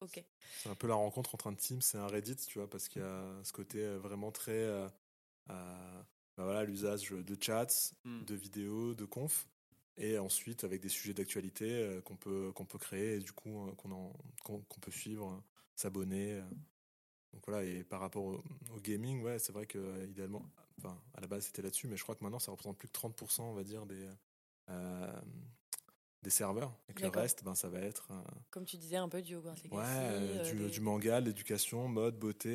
Ok. 0.00 0.24
C'est 0.62 0.68
un 0.70 0.74
peu 0.74 0.88
la 0.88 0.94
rencontre 0.94 1.34
entre 1.34 1.46
un 1.46 1.54
Teams 1.54 1.80
et 1.94 1.96
un 1.98 2.06
Reddit, 2.08 2.34
tu 2.36 2.58
vois, 2.58 2.68
parce 2.68 2.88
qu'il 2.88 3.02
y 3.02 3.04
a 3.04 3.24
ce 3.44 3.52
côté 3.52 3.78
euh, 3.84 3.98
vraiment 3.98 4.32
très. 4.32 4.52
euh, 4.52 4.88
euh, 5.50 6.02
ben 6.36 6.44
voilà, 6.44 6.64
l'usage 6.64 7.10
de 7.10 7.36
chats, 7.40 7.66
Hmm. 8.04 8.24
de 8.24 8.34
vidéos, 8.34 8.94
de 8.94 9.04
conf, 9.04 9.46
et 9.96 10.18
ensuite 10.18 10.64
avec 10.64 10.80
des 10.80 10.88
sujets 10.88 11.14
d'actualité 11.14 11.64
euh, 11.70 12.00
qu'on 12.00 12.16
peut, 12.16 12.50
qu'on 12.52 12.64
peut 12.64 12.78
créer 12.78 13.16
et 13.16 13.18
du 13.20 13.32
coup 13.32 13.66
euh, 13.68 13.72
qu'on 13.74 14.80
peut 14.80 14.90
suivre, 14.90 15.32
euh, 15.32 15.40
s'abonner. 15.76 16.40
Donc 17.32 17.42
voilà, 17.46 17.62
et 17.64 17.84
par 17.84 18.00
rapport 18.00 18.24
au, 18.24 18.42
au 18.74 18.80
gaming, 18.80 19.22
ouais, 19.22 19.38
c'est 19.38 19.52
vrai 19.52 19.66
que 19.66 19.78
euh, 19.78 20.06
idéalement, 20.06 20.42
enfin, 20.78 20.98
à 21.14 21.20
la 21.20 21.26
base 21.26 21.44
c'était 21.46 21.62
là-dessus, 21.62 21.86
mais 21.86 21.96
je 21.96 22.02
crois 22.02 22.14
que 22.14 22.24
maintenant 22.24 22.38
ça 22.38 22.50
représente 22.50 22.78
plus 22.78 22.88
que 22.88 22.92
30%, 22.98 23.42
on 23.42 23.52
va 23.54 23.64
dire, 23.64 23.84
des, 23.86 24.06
euh, 24.70 25.20
des 26.22 26.30
serveurs, 26.30 26.74
et 26.88 26.94
que 26.94 27.02
le 27.02 27.08
reste, 27.20 27.44
ben, 27.44 27.54
ça 27.54 27.68
va 27.68 27.80
être. 27.80 28.08
euh, 28.10 28.20
Comme 28.50 28.64
tu 28.64 28.76
disais, 28.76 28.96
un 28.96 29.08
peu 29.08 29.20
du 29.22 29.34
Hogwarts 29.36 29.56
Legacy. 29.56 29.74
Ouais, 29.76 29.84
euh, 29.86 30.42
du, 30.42 30.54
des- 30.56 30.70
du 30.70 30.80
manga, 30.80 31.20
l'éducation, 31.20 31.86
mode, 31.88 32.18
beauté, 32.18 32.48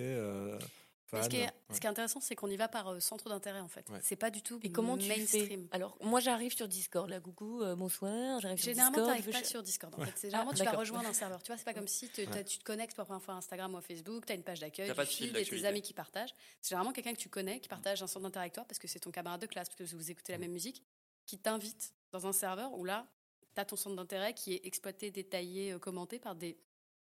fan. 1.17 1.23
ce, 1.23 1.29
qui 1.29 1.37
est, 1.37 1.45
ouais. 1.45 1.51
ce 1.71 1.79
qui 1.79 1.87
est 1.87 1.89
intéressant, 1.89 2.19
c'est 2.19 2.35
qu'on 2.35 2.49
y 2.49 2.55
va 2.57 2.67
par 2.67 2.87
euh, 2.89 2.99
centre 2.99 3.29
d'intérêt 3.29 3.59
en 3.59 3.67
fait. 3.67 3.89
Ouais. 3.89 3.99
C'est 4.01 4.15
pas 4.15 4.29
du 4.29 4.41
tout 4.41 4.59
Et 4.63 4.71
comment 4.71 4.97
tu 4.97 5.07
mainstream. 5.07 5.47
fais? 5.67 5.75
Alors, 5.75 5.97
moi, 6.01 6.19
j'arrive 6.19 6.55
sur 6.55 6.67
Discord. 6.67 7.09
Là, 7.09 7.19
coucou, 7.19 7.61
euh, 7.61 7.75
bonsoir. 7.75 8.39
J'arrive 8.41 8.57
sur 8.59 8.71
Généralement, 8.71 8.97
Discord. 8.97 9.15
tu 9.17 9.21
je 9.21 9.25
veux 9.27 9.31
pas 9.41 9.43
sur 9.47 9.63
Discord. 9.63 9.95
En 9.95 9.99
Ouais. 9.99 10.05
fait. 10.07 10.11
C'est 10.15 10.27
généralement, 10.27 10.51
Ah, 10.53 10.57
tu 10.57 10.63
vas 10.63 10.71
rejoindre 10.71 11.07
un 11.09 11.13
serveur. 11.13 11.41
Tu 11.43 11.47
vois, 11.47 11.57
c'est 11.57 11.63
pas 11.65 11.73
comme 11.73 11.87
si 11.87 12.09
te- 12.09 12.21
Ouais. 12.21 12.27
t'as- 12.27 12.43
tu 12.43 12.57
te 12.59 12.63
connectes 12.63 12.93
pour 12.95 13.01
la 13.01 13.05
première 13.05 13.23
fois 13.23 13.33
à 13.35 13.37
Instagram 13.37 13.73
ou 13.73 13.77
à 13.77 13.81
Facebook, 13.81 14.25
tu 14.25 14.31
as 14.31 14.35
une 14.35 14.43
page 14.43 14.59
d'accueil, 14.59 14.87
T'as 14.87 14.93
du 14.93 14.97
pas 14.97 15.05
de 15.05 15.09
fil 15.09 15.27
feed 15.27 15.37
et 15.37 15.45
tes 15.45 15.65
amis 15.65 15.81
qui 15.81 15.93
partagent. 15.93 16.33
C'est 16.61 16.69
généralement 16.69 16.93
quelqu'un 16.93 17.13
que 17.13 17.19
tu 17.19 17.29
connais, 17.29 17.59
qui 17.59 17.69
partage 17.69 18.01
un 18.03 18.07
centre 18.07 18.23
d'intérêt 18.23 18.43
avec 18.45 18.53
toi 18.53 18.65
parce 18.67 18.79
que 18.79 18.87
c'est 18.87 18.99
ton 18.99 19.11
camarade 19.11 19.41
de 19.41 19.47
classe, 19.47 19.69
parce 19.69 19.77
que 19.91 19.95
vous 19.95 20.11
écoutez 20.11 20.31
la 20.31 20.37
même 20.39 20.51
musique, 20.51 20.83
qui 21.25 21.37
t'invite 21.37 21.93
dans 22.11 22.27
un 22.27 22.33
serveur 22.33 22.73
où 22.77 22.83
là, 22.85 23.07
tu 23.55 23.61
as 23.61 23.65
ton 23.65 23.75
centre 23.75 23.95
d'intérêt 23.95 24.33
qui 24.33 24.53
est 24.55 24.65
exploité, 24.65 25.11
détaillé, 25.11 25.71
euh, 25.73 25.79
commenté 25.79 26.19
par 26.19 26.35
des 26.35 26.57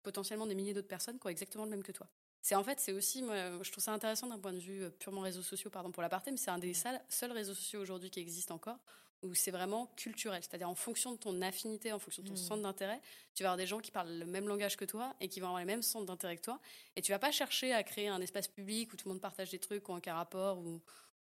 potentiellement 0.03 0.47
des 0.47 0.55
milliers 0.57 0.75
d'autres 0.75 0.89
personnes 0.89 1.19
qui 1.19 1.27
ont 1.27 1.31
exactement 1.31 1.65
le 1.65 1.71
même 1.71 1.83
que 1.85 1.93
toi. 1.93 2.09
C'est 2.43 2.57
en 2.57 2.65
fait, 2.65 2.81
c'est 2.81 2.93
aussi, 2.93 3.23
moi, 3.23 3.63
je 3.63 3.71
trouve 3.71 3.83
ça 3.85 3.93
intéressant 3.93 4.27
d'un 4.27 4.39
point 4.39 4.53
de 4.53 4.59
vue 4.59 4.83
euh, 4.85 4.91
purement 4.91 5.21
réseaux 5.21 5.43
sociaux, 5.43 5.71
pardon 5.71 5.93
pour 5.93 6.03
la 6.03 6.09
partie, 6.09 6.31
mais 6.33 6.37
c'est 6.37 6.51
un 6.51 6.59
des 6.59 6.75
seuls, 6.75 7.01
seuls 7.09 7.33
réseaux 7.33 7.55
sociaux 7.55 7.81
aujourd'hui 7.81 8.11
qui 8.11 8.21
existent 8.21 8.55
encore 8.55 8.79
où 9.23 9.35
c'est 9.35 9.53
vraiment 9.53 9.87
culturel, 9.97 10.43
c'est-à-dire 10.43 10.69
en 10.69 10.75
fonction 10.75 11.13
de 11.13 11.17
ton 11.17 11.41
affinité, 11.43 11.93
en 11.93 12.01
fonction 12.01 12.25
de 12.25 12.29
ton 12.29 12.35
Hmm. 12.35 12.37
centre 12.37 12.63
d'intérêt, 12.63 13.01
tu 13.35 13.45
vas 13.45 13.51
avoir 13.51 13.57
des 13.57 13.69
gens 13.69 13.79
qui 13.79 13.93
parlent 13.93 14.19
le 14.19 14.27
même 14.27 14.49
langage 14.49 14.77
que 14.77 14.85
toi 14.85 15.15
et 15.21 15.29
qui 15.29 15.39
vont 15.39 15.47
avoir 15.47 15.61
les 15.61 15.65
mêmes 15.67 15.83
centres 15.83 16.07
d'intérêt 16.07 16.37
que 16.37 16.43
toi, 16.43 16.61
et 16.97 17.03
tu 17.03 17.13
vas 17.13 17.21
pas 17.21 17.31
chercher 17.31 17.73
à 17.73 17.85
créer 17.85 18.09
un 18.09 18.21
espace 18.21 18.49
public 18.49 18.93
où 18.93 18.97
tout 18.97 19.07
le 19.07 19.13
monde 19.13 19.21
partage 19.21 19.51
des 19.51 19.61
trucs 19.61 19.89
ou 19.89 19.95
un 19.95 20.01
rapport 20.13 20.59
ou, 20.59 20.81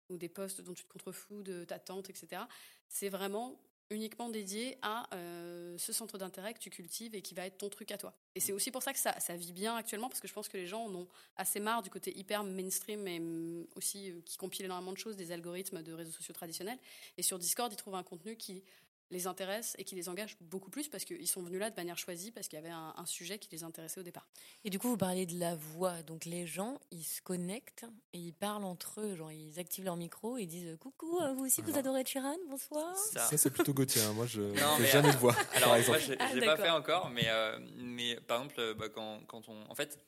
ou 0.09 0.17
des 0.17 0.27
posts 0.27 0.59
dont 0.59 0.73
tu 0.73 0.83
te 0.83 0.89
contrefous 0.89 1.43
de 1.43 1.63
ta 1.63 1.79
tante, 1.79 2.09
etc. 2.09 2.41
C'est 2.89 3.07
vraiment 3.09 3.57
uniquement 3.89 4.29
dédié 4.29 4.77
à 4.81 5.07
euh, 5.15 5.77
ce 5.77 5.93
centre 5.93 6.17
d'intérêt 6.17 6.53
que 6.53 6.59
tu 6.59 6.69
cultives 6.69 7.15
et 7.15 7.21
qui 7.21 7.33
va 7.33 7.45
être 7.45 7.57
ton 7.57 7.69
truc 7.69 7.91
à 7.91 7.97
toi. 7.97 8.13
Et 8.35 8.39
c'est 8.39 8.51
aussi 8.51 8.71
pour 8.71 8.83
ça 8.83 8.93
que 8.93 8.99
ça, 8.99 9.19
ça 9.19 9.35
vit 9.35 9.53
bien 9.53 9.75
actuellement, 9.75 10.09
parce 10.09 10.19
que 10.19 10.27
je 10.27 10.33
pense 10.33 10.49
que 10.49 10.57
les 10.57 10.67
gens 10.67 10.85
en 10.85 10.93
ont 10.93 11.07
assez 11.35 11.59
marre 11.59 11.81
du 11.81 11.89
côté 11.89 12.17
hyper 12.17 12.43
mainstream 12.43 13.07
et 13.07 13.19
hum, 13.19 13.65
aussi 13.75 14.11
euh, 14.11 14.21
qui 14.25 14.37
compile 14.37 14.65
énormément 14.65 14.91
de 14.91 14.97
choses, 14.97 15.15
des 15.15 15.31
algorithmes 15.31 15.81
de 15.83 15.93
réseaux 15.93 16.11
sociaux 16.11 16.33
traditionnels. 16.33 16.79
Et 17.17 17.23
sur 17.23 17.39
Discord, 17.39 17.71
ils 17.71 17.77
trouvent 17.77 17.95
un 17.95 18.03
contenu 18.03 18.35
qui 18.35 18.63
les 19.09 19.25
intéresse 19.27 19.73
et 19.77 19.83
qui 19.83 19.95
les 19.95 20.09
engage 20.09 20.35
beaucoup 20.41 20.69
plus 20.69 20.89
parce 20.89 21.05
qu'ils 21.05 21.27
sont 21.27 21.41
venus 21.41 21.59
là 21.59 21.69
de 21.69 21.75
manière 21.75 21.97
choisie, 21.97 22.31
parce 22.31 22.47
qu'il 22.47 22.57
y 22.57 22.61
avait 22.61 22.69
un, 22.69 22.93
un 22.97 23.05
sujet 23.05 23.39
qui 23.39 23.47
les 23.51 23.63
intéressait 23.63 23.99
au 23.99 24.03
départ. 24.03 24.27
Et 24.65 24.69
du 24.69 24.79
coup, 24.79 24.89
vous 24.89 24.97
parliez 24.97 25.25
de 25.25 25.39
la 25.39 25.55
voix. 25.55 26.01
Donc, 26.03 26.25
les 26.25 26.45
gens, 26.45 26.79
ils 26.91 27.03
se 27.03 27.21
connectent 27.21 27.85
et 28.13 28.17
ils 28.19 28.33
parlent 28.33 28.65
entre 28.65 28.99
eux. 29.01 29.15
Genre, 29.15 29.31
ils 29.31 29.59
activent 29.59 29.85
leur 29.85 29.95
micro 29.95 30.37
et 30.37 30.41
ils 30.43 30.47
disent 30.47 30.77
Coucou, 30.79 31.19
euh, 31.21 31.33
vous 31.33 31.45
aussi, 31.45 31.61
vous 31.61 31.77
adorez 31.77 32.03
Chiran 32.03 32.35
Bonsoir. 32.49 32.95
Ça. 32.97 33.21
Ça, 33.27 33.37
c'est 33.37 33.49
plutôt 33.51 33.73
Gauthier. 33.73 34.01
hein. 34.01 34.13
Moi, 34.13 34.25
je 34.25 34.41
mais, 34.41 34.85
jamais 34.87 35.09
euh, 35.09 35.13
de 35.13 35.17
voix, 35.17 35.35
Alors, 35.53 35.69
par 35.69 35.77
exemple. 35.77 35.97
moi, 35.99 36.07
je 36.07 36.13
Ah, 36.19 36.33
l'ai 36.33 36.45
pas 36.45 36.57
fait 36.57 36.69
encore, 36.69 37.09
mais, 37.09 37.27
euh, 37.27 37.57
mais 37.77 38.15
par 38.21 38.39
exemple, 38.41 38.59
euh, 38.59 38.73
bah, 38.73 38.89
quand, 38.89 39.19
quand 39.27 39.47
on. 39.49 39.69
En 39.69 39.75
fait, 39.75 39.99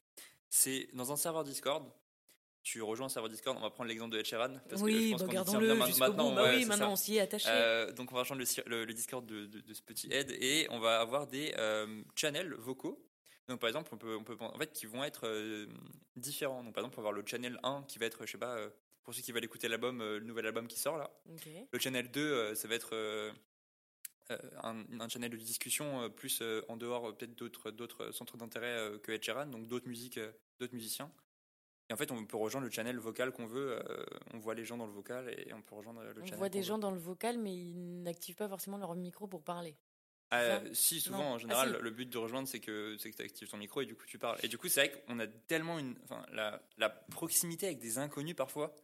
c'est 0.50 0.88
dans 0.94 1.12
un 1.12 1.16
serveur 1.16 1.44
Discord. 1.44 1.86
Tu 2.62 2.82
rejoins 2.82 3.06
un 3.08 3.10
serveur 3.10 3.30
Discord, 3.30 3.58
on 3.58 3.62
va 3.62 3.70
prendre 3.70 3.88
l'exemple 3.90 4.14
de 4.14 4.20
Ed 4.20 4.26
Sheeran. 4.26 4.54
Parce 4.70 4.82
que 4.84 4.90
je 4.90 4.96
oui, 4.98 5.12
pense 5.12 5.24
bah, 5.24 5.34
gardons-le 5.34 5.66
bien 5.68 5.76
maintenant. 5.76 6.30
bout. 6.30 6.36
Bah 6.36 6.44
ouais, 6.44 6.56
oui, 6.58 6.66
maintenant, 6.66 6.88
ça. 6.88 6.92
on 6.92 6.96
s'y 6.98 7.16
est 7.16 7.22
attaché. 7.22 7.48
Euh, 7.50 7.92
donc 7.94 8.12
on 8.12 8.16
va 8.16 8.22
rejoindre 8.22 8.42
le, 8.42 8.46
ci- 8.46 8.62
le- 8.66 8.86
le 8.86 8.94
Discord 8.94 9.26
de, 9.26 9.46
de- 9.46 9.62
de 9.62 9.74
ce 9.74 9.82
petit 9.82 10.08
aide 10.12 10.32
et 10.32 10.68
on 10.70 10.80
va 10.80 11.00
avoir 11.00 11.26
des 11.28 11.54
euh, 11.58 12.04
channels 12.16 12.54
vocaux. 12.56 13.04
Donc 13.48 13.60
par 13.62 13.70
exemple, 13.70 13.90
on 13.94 13.98
peut, 13.98 14.16
on 14.16 14.24
peut 14.24 14.38
en 14.40 14.58
fait 14.60 14.72
qui 14.74 14.86
vont 14.86 15.04
être 15.04 15.26
euh, 15.26 15.68
différents. 16.16 16.64
Donc 16.64 16.74
par 16.76 16.84
exemple, 16.84 17.00
on 17.00 17.02
va 17.02 17.10
avoir 17.10 17.20
le 17.22 17.26
channel 17.26 17.60
1 17.64 17.84
qui 17.88 17.98
va 17.98 18.06
être, 18.06 18.26
je 18.26 18.32
sais 18.34 18.38
pas, 18.38 18.56
euh, 18.58 18.70
pour 19.04 19.14
ceux 19.16 19.22
qui 19.22 19.32
veulent 19.32 19.44
écouter 19.46 19.68
l'album, 19.68 20.00
le 20.00 20.20
nouvel 20.20 20.46
album 20.46 20.68
qui 20.68 20.78
sort 20.78 20.98
là. 20.98 21.10
Le 21.72 21.80
channel 21.80 22.12
2, 22.12 22.22
euh, 22.22 22.56
ça 22.56 22.68
va 22.68 22.76
être 22.76 22.94
un, 24.62 24.86
un 25.00 25.10
channel 25.10 25.32
de 25.32 25.38
discussion 25.38 26.08
plus 26.12 26.44
en 26.68 26.78
dehors 26.78 27.16
peut-être 27.18 27.34
d'autres 27.36 27.72
d'autres 27.72 28.12
centres 28.12 28.38
d'intérêt 28.38 28.92
que 29.02 29.12
Ed 29.12 29.24
Sheeran, 29.24 29.48
donc 29.48 29.68
d'autres 29.68 29.88
musiques, 29.88 30.20
d'autres 30.60 30.76
musiciens. 30.76 31.12
Et 31.90 31.94
en 31.94 31.98
fait, 31.98 32.12
on 32.12 32.24
peut 32.26 32.38
rejoindre 32.38 32.66
le 32.68 32.72
channel 32.72 32.98
vocal 33.00 33.32
qu'on 33.32 33.46
veut. 33.48 33.80
euh, 33.90 34.04
on 34.34 34.38
voit 34.38 34.54
les 34.54 34.64
gens 34.66 34.78
dans 34.78 34.86
le 34.86 34.92
vocal 34.94 35.30
et 35.30 35.52
on 35.54 35.62
peut 35.62 35.76
rejoindre 35.76 36.04
le 36.04 36.12
On 36.22 36.26
channel. 36.26 36.36
voit 36.38 36.50
des 36.50 36.62
gens 36.64 36.76
veut. 36.76 36.82
dans 36.82 36.92
le 36.92 37.00
vocal, 37.00 37.38
mais 37.40 37.54
ils 37.56 38.04
n'activent 38.04 38.36
pas 38.36 38.48
forcément 38.48 38.78
leur 38.78 38.96
micro 38.96 39.26
pour 39.28 39.44
parler. 39.44 39.76
Euh, 40.32 40.60
si, 40.74 41.02
souvent, 41.02 41.18
Non. 41.24 41.26
en 41.32 41.38
général, 41.40 41.70
Ah, 41.74 41.78
si. 41.78 41.84
le 41.84 41.90
but 41.90 42.08
de 42.08 42.18
rejoindre, 42.20 42.48
c'est 42.48 42.60
que 42.60 42.96
tu 42.98 43.08
actives 43.20 43.50
ton 43.50 43.58
micro 43.58 43.82
et 43.82 43.88
du 43.88 43.96
coup, 43.96 44.06
tu 44.06 44.20
parles. 44.20 44.38
Et 44.44 44.48
du 44.48 44.60
coup, 44.60 44.68
c'est 44.68 44.88
vrai 44.88 45.02
qu'on 45.08 45.18
a 45.20 45.26
tellement 45.26 45.80
une. 45.80 45.96
Enfin, 46.04 46.24
la, 46.32 46.62
la 46.78 46.90
proximité 46.90 47.66
avec 47.66 47.80
des 47.80 47.98
inconnus 47.98 48.36
parfois, 48.36 48.76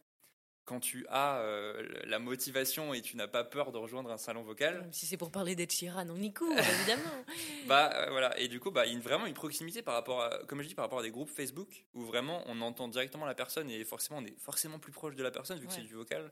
quand 0.66 0.80
tu 0.80 1.06
as 1.08 1.38
euh, 1.38 1.82
la 2.04 2.18
motivation 2.18 2.92
et 2.92 3.00
tu 3.00 3.16
n'as 3.16 3.28
pas 3.28 3.44
peur 3.44 3.72
de 3.72 3.78
rejoindre 3.78 4.10
un 4.10 4.18
salon 4.18 4.42
vocal, 4.42 4.80
Même 4.82 4.92
si 4.92 5.06
c'est 5.06 5.16
pour 5.16 5.30
parler 5.30 5.54
d'Ed 5.56 5.70
Sheeran, 5.72 6.06
on 6.10 6.20
y 6.20 6.32
court, 6.34 6.52
évidemment. 6.58 7.24
bah 7.66 7.90
euh, 7.94 8.10
voilà. 8.10 8.38
Et 8.38 8.48
du 8.48 8.60
coup, 8.60 8.70
bah, 8.70 8.84
il 8.84 8.92
y 8.92 8.96
a 8.96 9.00
vraiment 9.00 9.26
une 9.26 9.34
proximité 9.34 9.80
par 9.82 9.94
rapport 9.94 10.20
à, 10.22 10.38
comme 10.46 10.60
je 10.62 10.68
dis, 10.68 10.74
par 10.74 10.84
rapport 10.84 10.98
à 10.98 11.02
des 11.02 11.10
groupes 11.12 11.30
Facebook 11.30 11.86
où 11.94 12.02
vraiment 12.04 12.42
on 12.46 12.60
entend 12.60 12.88
directement 12.88 13.24
la 13.26 13.34
personne 13.34 13.70
et 13.70 13.82
forcément 13.84 14.18
on 14.18 14.24
est 14.24 14.38
forcément 14.40 14.78
plus 14.78 14.92
proche 14.92 15.14
de 15.14 15.22
la 15.22 15.30
personne 15.30 15.58
vu 15.58 15.66
que 15.66 15.72
Ouais. 15.72 15.78
c'est 15.80 15.86
du 15.86 15.94
vocal. 15.94 16.30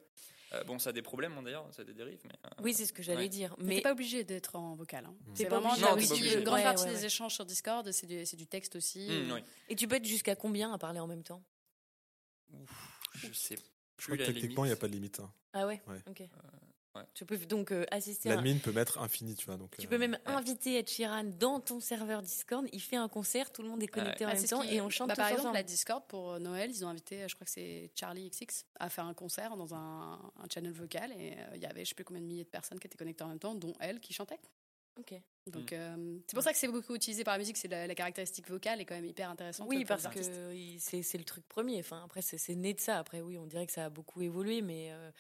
Euh, 0.53 0.63
bon, 0.65 0.79
ça 0.79 0.91
a 0.91 0.93
des 0.93 1.03
problèmes 1.03 1.33
hein, 1.39 1.43
d'ailleurs, 1.43 1.67
ça 1.73 1.83
a 1.83 1.85
des 1.85 1.95
dérives, 1.95 2.21
mais. 2.25 2.35
euh, 2.45 2.63
Oui, 2.63 2.75
c'est 2.75 2.87
ce 2.87 2.93
que 2.93 3.03
j'allais 3.03 3.23
Ouais. 3.23 3.29
dire. 3.29 3.55
Mais 3.59 3.77
t'es 3.77 3.81
pas 3.83 3.93
obligé 3.93 4.25
d'être 4.25 4.57
en 4.57 4.75
vocal. 4.75 5.07
hein. 5.07 5.15
C'est 5.35 5.47
pas 5.47 5.59
vraiment 5.59 5.75
Non, 5.77 5.95
pas. 5.97 6.01
Une 6.03 6.45
grande 6.45 6.59
Ouais, 6.59 6.63
partie 6.65 6.85
ouais, 6.85 6.91
des 6.91 7.05
échanges 7.07 7.35
sur 7.35 7.45
Discord, 7.47 7.91
c'est 7.93 8.07
du, 8.37 8.47
texte 8.47 8.77
aussi. 8.77 9.09
oui. 9.33 9.43
et 9.69 9.75
tu 9.77 9.87
peux 9.89 9.95
être 9.97 10.05
jusqu'à 10.05 10.37
combien 10.37 10.73
à 10.73 10.79
parler 10.79 11.01
en 11.01 11.07
même 11.07 11.23
temps? 11.23 11.43
Je 13.15 13.33
sais 13.33 13.57
Je 14.05 14.11
plus 14.11 14.17
crois 14.19 14.27
que 14.27 14.31
la 14.33 14.41
techniquement, 14.41 14.65
il 14.65 14.69
n'y 14.69 14.73
a 14.73 14.77
pas 14.77 14.87
de 14.89 14.93
limite. 14.93 15.21
hein. 15.21 15.31
Ah 15.53 15.67
ouais. 15.67 15.81
Ouais. 15.87 15.97
Ok. 16.09 16.21
ouais. 16.21 17.03
Tu 17.15 17.25
peux 17.25 17.37
donc 17.39 17.73
euh, 17.73 17.85
assister. 17.91 18.31
À... 18.31 18.37
L'admin 18.37 18.59
peut 18.59 18.71
mettre 18.73 19.01
infini, 19.01 19.35
tu 19.35 19.47
vois. 19.47 19.57
Donc, 19.57 19.77
Tu 19.79 19.87
euh, 19.87 19.91
peux 19.91 19.99
même 19.99 20.13
ouais. 20.27 20.33
inviter 20.33 20.77
Ed 20.79 20.89
Sheeran 20.89 21.25
dans 21.25 21.59
ton 21.61 21.81
serveur 21.81 22.23
Discord. 22.23 22.69
Il 22.73 22.81
fait 22.81 22.97
un 22.97 23.09
concert, 23.09 23.51
tout 23.51 23.63
le 23.63 23.69
monde 23.69 23.83
est 23.83 23.89
connecté 23.89 24.25
en 24.25 24.29
même 24.29 24.37
c'est 24.37 24.47
ce 24.47 24.51
temps 24.55 24.63
et 24.63 24.81
on 24.81 24.91
chante 24.91 25.09
bah, 25.09 25.15
tous 25.15 25.21
Par 25.21 25.29
exemple, 25.29 25.41
ensemble. 25.49 25.57
la 25.57 25.63
Discord 25.65 26.05
pour 26.07 26.33
euh, 26.33 26.39
Noël, 26.39 26.71
ils 26.71 26.85
ont 26.85 26.89
invité, 26.89 27.27
je 27.29 27.35
crois 27.35 27.45
que 27.47 27.51
c'est 27.51 27.91
Charlie 27.95 28.31
XX, 28.31 28.65
à 28.79 28.89
faire 28.91 29.07
un 29.07 29.15
concert 29.15 29.57
dans 29.57 29.75
un, 29.75 30.13
un 30.37 30.47
channel 30.53 30.73
vocal 30.73 31.11
et 31.13 31.35
euh, 31.39 31.57
il 31.57 31.63
y 31.63 31.67
avait 31.67 31.85
je 31.85 31.89
sais 31.89 31.95
plus 31.95 32.05
combien 32.05 32.21
de 32.23 32.27
milliers 32.27 32.45
de 32.45 32.49
personnes 32.51 32.79
qui 32.79 32.87
étaient 32.87 32.99
connectées 32.99 33.25
en 33.25 33.29
même 33.29 33.39
temps, 33.41 33.55
dont 33.55 33.73
elle 33.81 34.01
qui 34.01 34.13
chantait. 34.13 34.39
Ok. 34.99 35.15
Donc 35.47 35.73
Mm. 35.73 35.77
euh, 35.77 36.19
c'est 36.27 36.35
pour 36.35 36.43
ça 36.43 36.53
que 36.53 36.59
c'est 36.59 36.69
beaucoup 36.69 36.95
utilisé 36.95 37.23
par 37.25 37.35
la 37.35 37.39
musique, 37.39 37.57
c'est 37.59 37.69
la, 37.69 37.87
la 37.87 37.95
caractéristique 37.95 38.49
vocale 38.49 38.81
est 38.81 38.85
quand 38.87 38.95
même 38.95 39.05
hyper 39.05 39.29
intéressante. 39.29 39.69
Oui, 39.69 39.85
parce 39.85 40.07
que 40.09 40.21
c'est 40.79 41.19
le 41.19 41.25
truc 41.25 41.47
premier. 41.49 41.81
Enfin, 41.81 42.03
après, 42.05 42.23
c'est 42.23 42.55
né 42.55 42.73
de 42.75 42.81
ça. 42.81 42.99
Après, 42.99 43.21
oui, 43.21 43.37
on 43.37 43.47
dirait 43.47 43.67
que 43.67 43.73
ça 43.73 43.87
a 43.87 43.91
beaucoup 43.91 44.23
évolué, 44.23 44.63
mais 44.63 44.91
euh, 44.93 45.11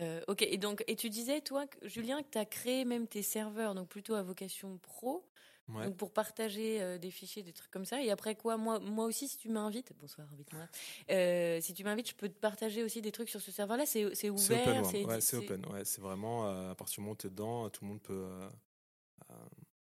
euh, 0.00 0.20
ok. 0.28 0.42
Et 0.42 0.56
donc, 0.56 0.82
et 0.86 0.96
tu 0.96 1.10
disais 1.10 1.40
toi, 1.42 1.66
Julien, 1.82 2.22
que 2.22 2.30
tu 2.30 2.38
as 2.38 2.46
créé 2.46 2.84
même 2.86 3.06
tes 3.06 3.22
serveurs, 3.22 3.74
donc 3.74 3.88
plutôt 3.88 4.14
à 4.14 4.22
vocation 4.22 4.78
pro, 4.78 5.24
Ouais. 5.68 5.84
donc 5.84 5.98
pour 5.98 6.10
partager 6.14 6.80
euh, 6.80 6.96
des 6.96 7.10
fichiers, 7.10 7.42
des 7.42 7.52
trucs 7.52 7.70
comme 7.70 7.84
ça. 7.84 8.00
Et 8.02 8.10
après 8.10 8.34
quoi, 8.34 8.56
moi, 8.56 8.78
moi 8.78 9.04
aussi, 9.04 9.28
si 9.28 9.36
tu 9.36 9.50
m'invites, 9.50 9.92
bonsoir, 10.00 10.26
invite-moi. 10.32 10.66
Euh, 11.10 11.60
si 11.60 11.74
tu 11.74 11.84
m'invites, 11.84 12.08
je 12.08 12.14
peux 12.14 12.30
te 12.30 12.38
partager 12.38 12.82
aussi 12.82 13.02
des 13.02 13.12
trucs 13.12 13.28
sur 13.28 13.42
ce 13.42 13.50
serveur-là. 13.52 13.84
C'est 13.84 14.04
c'est 14.14 14.14
C'est 14.14 14.30
ouvert, 14.30 14.78
open, 14.78 14.84
c'est 14.86 15.04
ouais, 15.04 15.20
c'est 15.20 15.36
open. 15.36 15.66
Ouais, 15.66 15.84
c'est 15.84 16.00
vraiment 16.00 16.46
euh, 16.48 16.70
à 16.70 16.74
partir 16.74 16.94
du 16.94 17.00
moment 17.02 17.12
où 17.12 17.16
tu 17.16 17.26
es 17.26 17.30
dedans, 17.30 17.68
tout 17.68 17.84
le 17.84 17.88
monde 17.90 18.00
peut. 18.00 18.26
Euh, 19.30 19.34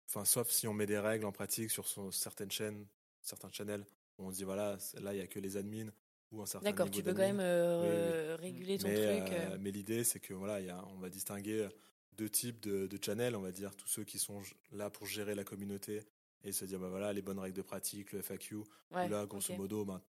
Enfin, 0.09 0.25
sauf 0.25 0.51
si 0.51 0.69
on 0.69 0.73
met 0.75 0.87
des 0.87 0.99
règles 0.99 1.25
en 1.25 1.33
pratique 1.33 1.71
sur 1.71 1.87
son- 1.87 2.11
certaines 2.13 2.51
chaînes, 2.51 2.87
certains 3.23 3.51
channels, 3.51 3.85
où 4.19 4.25
on 4.27 4.31
se 4.31 4.37
dit 4.37 4.45
voilà, 4.45 4.79
là 5.01 5.13
il 5.15 5.19
y 5.19 5.21
a 5.21 5.27
que 5.27 5.41
les 5.41 5.57
admins 5.57 5.91
ou 6.31 6.43
un 6.43 6.47
certain 6.47 6.71
D'accord, 6.71 6.91
tu 6.91 7.03
peux 7.03 7.13
quand 7.13 7.19
même 7.19 7.41
euh, 7.41 8.37
Oui, 8.37 8.39
oui. 8.39 8.43
réguler 8.43 8.79
ton 8.79 8.89
mais, 8.89 8.95
truc. 8.95 9.33
euh, 9.33 9.57
mais 9.61 9.71
l'idée, 9.73 10.05
c'est 10.05 10.21
que 10.21 10.33
voilà, 10.33 10.61
il 10.61 10.67
y 10.67 10.71
a, 10.71 10.85
on 10.87 10.99
va 10.99 11.11
distinguer 11.11 11.69
deux 12.17 12.31
types 12.31 12.61
de, 12.61 12.87
de 12.87 12.99
channels, 13.05 13.35
on 13.37 13.41
va 13.43 13.53
dire 13.53 13.75
tous 13.77 13.89
ceux 13.89 14.05
qui 14.05 14.19
sont 14.19 14.43
là 14.73 14.91
pour 14.91 15.07
gérer 15.07 15.35
la 15.35 15.45
communauté 15.45 16.03
et 16.45 16.53
se 16.53 16.65
dire 16.65 16.79
bah 16.79 16.89
voilà 16.89 17.13
les 17.13 17.23
bonnes 17.23 17.39
règles 17.41 17.57
de 17.57 17.63
pratique, 17.63 18.13
le 18.13 18.21
FAQ. 18.21 18.55
où 18.57 18.65
là, 19.09 19.27
grosso 19.27 19.53
modo, 19.55 19.85
ben, 19.85 20.01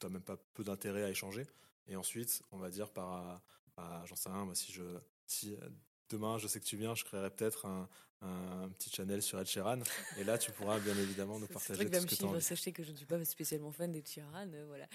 tu 0.00 0.06
n'as 0.06 0.12
même 0.12 0.22
pas 0.22 0.36
peu 0.54 0.64
d'intérêt 0.64 1.04
à 1.04 1.10
échanger. 1.10 1.46
Et 1.86 1.96
ensuite, 1.96 2.42
on 2.50 2.58
va 2.58 2.70
dire 2.70 2.90
par, 2.90 3.40
j'en 4.04 4.16
sais 4.16 4.28
rien, 4.28 4.52
si 4.54 4.72
je, 4.72 4.82
si 5.26 5.56
demain 6.08 6.38
je 6.38 6.48
sais 6.48 6.60
que 6.60 6.64
tu 6.64 6.76
viens, 6.76 6.94
je 6.94 7.04
créerai 7.04 7.30
peut-être 7.30 7.66
un, 7.66 7.88
un 8.22 8.68
petit 8.70 8.90
channel 8.90 9.22
sur 9.22 9.40
Ed 9.40 9.46
Sheeran. 9.46 9.80
Et 10.18 10.24
là, 10.24 10.36
tu 10.36 10.50
pourras 10.52 10.78
bien 10.78 10.96
évidemment 10.96 11.38
nous 11.38 11.46
Ce 11.48 11.52
partager 11.52 11.84
tout 11.84 11.90
me 11.90 12.00
ce 12.00 12.06
que 12.06 12.14
tu 12.14 12.36
as. 12.36 12.40
Sachez 12.40 12.72
que 12.72 12.82
je 12.82 12.92
ne 12.92 12.96
suis 12.96 13.06
pas 13.06 13.24
spécialement 13.24 13.72
fan 13.72 13.90
des 13.90 14.04
Sheeran, 14.06 14.48
euh, 14.52 14.64
voilà. 14.66 14.86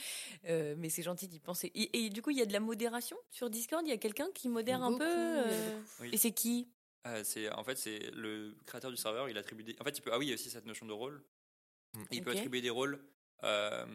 Euh, 0.48 0.75
mais 0.77 0.89
c'est 0.89 1.03
gentil 1.03 1.27
d'y 1.27 1.39
penser. 1.39 1.72
Et, 1.74 2.05
et 2.05 2.10
du 2.10 2.22
coup, 2.22 2.29
il 2.29 2.38
y 2.38 2.41
a 2.41 2.46
de 2.46 2.53
la 2.53 2.60
modération 2.60 3.17
sur 3.32 3.50
Discord? 3.50 3.84
Il 3.86 3.89
y 3.89 3.94
a 3.94 3.98
quelqu'un 3.98 4.27
qui 4.34 4.50
modère 4.50 4.84
un 4.84 4.98
peu. 4.98 5.03
euh. 5.08 5.82
Oui. 6.01 6.10
Et 6.13 6.17
c'est 6.17 6.32
qui? 6.32 6.67
Euh, 7.08 7.24
c'est 7.24 7.51
en 7.51 7.63
fait 7.63 7.77
c'est 7.77 8.10
le 8.13 8.55
créateur 8.65 8.89
du 8.89 8.98
serveur, 8.98 9.29
il 9.29 9.38
attribue 9.38 9.63
des. 9.63 9.75
En 9.79 9.84
fait, 9.84 9.98
il 9.98 10.01
peut 10.01 10.12
ah 10.12 10.17
oui, 10.17 10.25
il 10.25 10.29
y 10.29 10.32
a 10.32 10.36
aussi 10.36 10.50
cette 10.50 10.65
notion 10.65 10.86
de 10.86 10.94
rôle. 10.94 11.24
Mm. 11.94 12.03
Il 12.12 12.24
peut 12.24 12.31
attribuer 12.31 12.61
des 12.61 12.72
rôles. 12.72 13.00
Euh, 13.44 13.85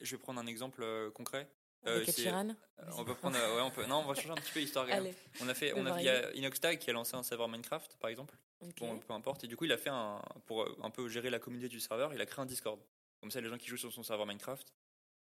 je 0.00 0.16
vais 0.16 0.22
prendre 0.22 0.40
un 0.40 0.46
exemple 0.46 1.10
concret. 1.12 1.48
Euh, 1.86 2.04
Euh, 2.18 2.90
on 2.96 3.04
peut 3.04 3.14
prendre, 3.14 3.36
ouais, 3.36 3.62
on 3.62 3.70
peut. 3.70 3.84
Non, 3.86 3.98
on 3.98 4.06
va 4.06 4.14
changer 4.14 4.30
un 4.30 4.34
petit 4.36 4.52
peu 4.52 4.60
l'histoire. 4.60 4.86
On 5.40 5.48
a 5.48 5.54
fait, 5.54 5.70
de 5.70 5.74
on 5.76 5.86
a, 5.86 6.00
il 6.00 6.04
y 6.04 6.08
a 6.08 6.32
Inoxtag 6.34 6.78
qui 6.78 6.90
a 6.90 6.92
lancé 6.92 7.14
un 7.14 7.22
serveur 7.22 7.48
Minecraft, 7.48 7.96
par 8.00 8.10
exemple. 8.10 8.34
Bon, 8.80 8.98
peu 8.98 9.12
importe. 9.12 9.44
Et 9.44 9.46
du 9.46 9.56
coup, 9.56 9.64
il 9.64 9.72
a 9.72 9.78
fait 9.78 9.90
un 9.90 10.20
pour 10.46 10.62
euh, 10.62 10.76
un 10.82 10.90
peu 10.90 11.08
gérer 11.08 11.30
la 11.30 11.38
communauté 11.38 11.68
du 11.68 11.80
serveur. 11.80 12.12
Il 12.14 12.20
a 12.20 12.26
créé 12.26 12.42
un 12.42 12.46
Discord. 12.46 12.80
Comme 13.20 13.30
ça, 13.30 13.40
les 13.40 13.48
gens 13.48 13.58
qui 13.58 13.68
jouent 13.68 13.76
sur 13.76 13.92
son 13.92 14.02
serveur 14.02 14.26
Minecraft, 14.26 14.72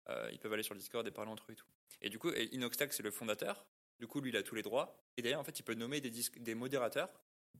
euh, 0.09 0.29
ils 0.31 0.39
peuvent 0.39 0.53
aller 0.53 0.63
sur 0.63 0.73
le 0.73 0.79
Discord 0.79 1.05
et 1.07 1.11
parler 1.11 1.31
entre 1.31 1.45
eux 1.49 1.53
et 1.53 1.55
tout. 1.55 1.67
Et 2.01 2.09
du 2.09 2.19
coup, 2.19 2.31
Inoxtag, 2.51 2.91
c'est 2.91 3.03
le 3.03 3.11
fondateur. 3.11 3.65
Du 3.99 4.07
coup, 4.07 4.19
lui, 4.19 4.29
il 4.29 4.37
a 4.37 4.43
tous 4.43 4.55
les 4.55 4.61
droits. 4.61 4.97
Et 5.17 5.21
d'ailleurs, 5.21 5.39
en 5.39 5.43
fait, 5.45 5.57
il 5.59 5.63
peut 5.63 5.73
nommer 5.75 6.01
des, 6.01 6.11
des 6.39 6.55
modérateurs 6.55 7.09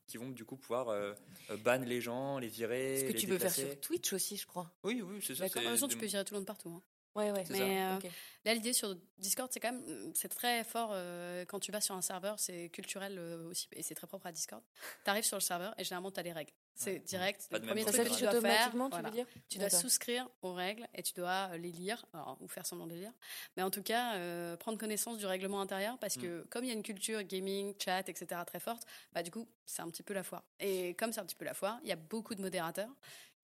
qui 0.07 0.17
vont 0.17 0.29
du 0.29 0.43
coup 0.43 0.57
pouvoir 0.57 0.89
euh, 0.89 1.13
euh, 1.49 1.57
ban 1.57 1.77
les 1.79 2.01
gens, 2.01 2.37
les 2.37 2.49
virer. 2.49 2.97
Ce 2.99 3.03
que 3.05 3.13
les 3.13 3.19
tu 3.19 3.27
peux 3.27 3.39
faire 3.39 3.51
sur 3.53 3.79
Twitch 3.79 4.11
aussi, 4.13 4.35
je 4.37 4.45
crois. 4.45 4.69
Oui, 4.83 5.01
oui, 5.01 5.19
c'est 5.21 5.35
ça. 5.35 5.49
Toute 5.49 5.61
façon, 5.63 5.87
tu 5.87 5.97
peux 5.97 6.05
virer 6.05 6.25
tout 6.25 6.33
le 6.33 6.39
monde 6.41 6.45
partout. 6.47 6.69
hein. 6.69 6.81
Ouais, 7.15 7.31
ouais. 7.31 7.43
Mais 7.49 7.81
euh, 7.81 8.09
là, 8.43 8.53
l'idée 8.53 8.73
sur 8.73 8.95
Discord, 9.17 9.49
c'est 9.51 9.59
quand 9.59 9.71
même, 9.71 10.11
c'est 10.13 10.29
très 10.29 10.63
fort 10.63 10.89
euh, 10.93 11.45
quand 11.45 11.59
tu 11.59 11.71
vas 11.71 11.81
sur 11.81 11.95
un 11.95 12.01
serveur, 12.01 12.39
c'est 12.39 12.69
culturel 12.69 13.17
euh, 13.17 13.49
aussi, 13.49 13.67
et 13.73 13.83
c'est 13.83 13.95
très 13.95 14.07
propre 14.07 14.27
à 14.27 14.31
Discord. 14.31 14.61
Tu 15.03 15.09
arrives 15.09 15.23
sur 15.23 15.37
le 15.37 15.41
serveur 15.41 15.73
et 15.77 15.83
généralement, 15.83 16.11
tu 16.11 16.19
as 16.19 16.23
les 16.23 16.33
règles. 16.33 16.51
C'est 16.75 16.99
direct. 16.99 17.47
Le 17.51 17.61
premier 17.61 17.85
truc 17.85 17.95
que 17.95 18.15
tu 18.15 18.23
dois 18.23 18.41
faire, 18.41 18.71
tu 18.71 18.77
voilà. 18.77 19.09
veux 19.09 19.15
dire 19.15 19.25
Tu 19.49 19.57
dois 19.57 19.69
souscrire 19.69 20.27
aux 20.41 20.53
règles 20.53 20.87
et 20.93 21.01
tu 21.03 21.13
dois 21.13 21.49
euh, 21.51 21.57
les 21.57 21.71
lire, 21.71 22.05
alors, 22.13 22.37
ou 22.41 22.47
faire 22.47 22.65
semblant 22.65 22.85
de 22.85 22.93
les 22.93 22.99
lire. 22.99 23.13
Mais 23.55 23.63
en 23.63 23.71
tout 23.71 23.81
cas, 23.81 24.15
euh, 24.15 24.57
prendre 24.57 24.77
connaissance 24.77 25.17
du 25.17 25.25
règlement 25.25 25.61
intérieur 25.61 25.97
parce 25.99 26.17
que 26.17 26.45
comme 26.49 26.65
il 26.65 26.67
y 26.67 26.71
a 26.71 26.73
une 26.73 26.83
culture 26.83 27.23
gaming, 27.23 27.73
chat, 27.79 28.09
etc. 28.09 28.41
très 28.45 28.59
forte, 28.59 28.83
bah, 29.13 29.23
du 29.23 29.31
coup, 29.31 29.47
c'est 29.65 29.81
un 29.81 29.89
petit 29.89 30.03
peu 30.03 30.13
la 30.13 30.23
foire. 30.23 30.43
Et 30.59 30.93
comme 30.95 31.13
c'est 31.13 31.21
un 31.21 31.25
petit 31.25 31.35
peu 31.35 31.45
la 31.45 31.53
foire, 31.53 31.79
il 31.83 31.89
y 31.89 31.93
a 31.93 31.97
beaucoup 31.97 32.35
de 32.35 32.41
modérateurs 32.41 32.91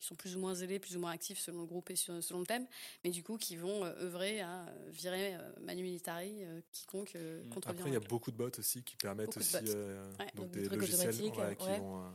qui 0.01 0.07
sont 0.07 0.15
plus 0.15 0.35
ou 0.35 0.39
moins 0.39 0.55
zélés, 0.55 0.79
plus 0.79 0.97
ou 0.97 0.99
moins 0.99 1.11
actifs 1.11 1.39
selon 1.39 1.61
le 1.61 1.67
groupe 1.67 1.89
et 1.91 1.95
sur- 1.95 2.21
selon 2.23 2.39
le 2.39 2.45
thème, 2.45 2.65
mais 3.03 3.11
du 3.11 3.23
coup 3.23 3.37
qui 3.37 3.55
vont 3.55 3.85
euh, 3.85 3.93
œuvrer 4.01 4.41
à 4.41 4.65
euh, 4.67 4.89
virer 4.89 5.35
euh, 5.35 5.51
Manu 5.61 5.83
Militari, 5.83 6.43
euh, 6.43 6.59
quiconque 6.71 7.15
euh, 7.15 7.43
Mm. 7.43 7.49
contrevient. 7.51 7.79
Après, 7.79 7.89
il 7.91 7.93
y 7.93 7.97
a 7.97 7.99
beaucoup 7.99 8.31
de 8.31 8.35
bots 8.35 8.49
aussi 8.57 8.83
qui 8.83 8.97
permettent 8.97 9.37
aussi 9.37 9.55
euh, 9.63 10.11
donc 10.35 10.51
des 10.51 10.67
logiciels 10.67 11.15
qui 11.15 11.21
ouais. 11.21 11.79
vont, 11.79 12.03
euh, 12.03 12.09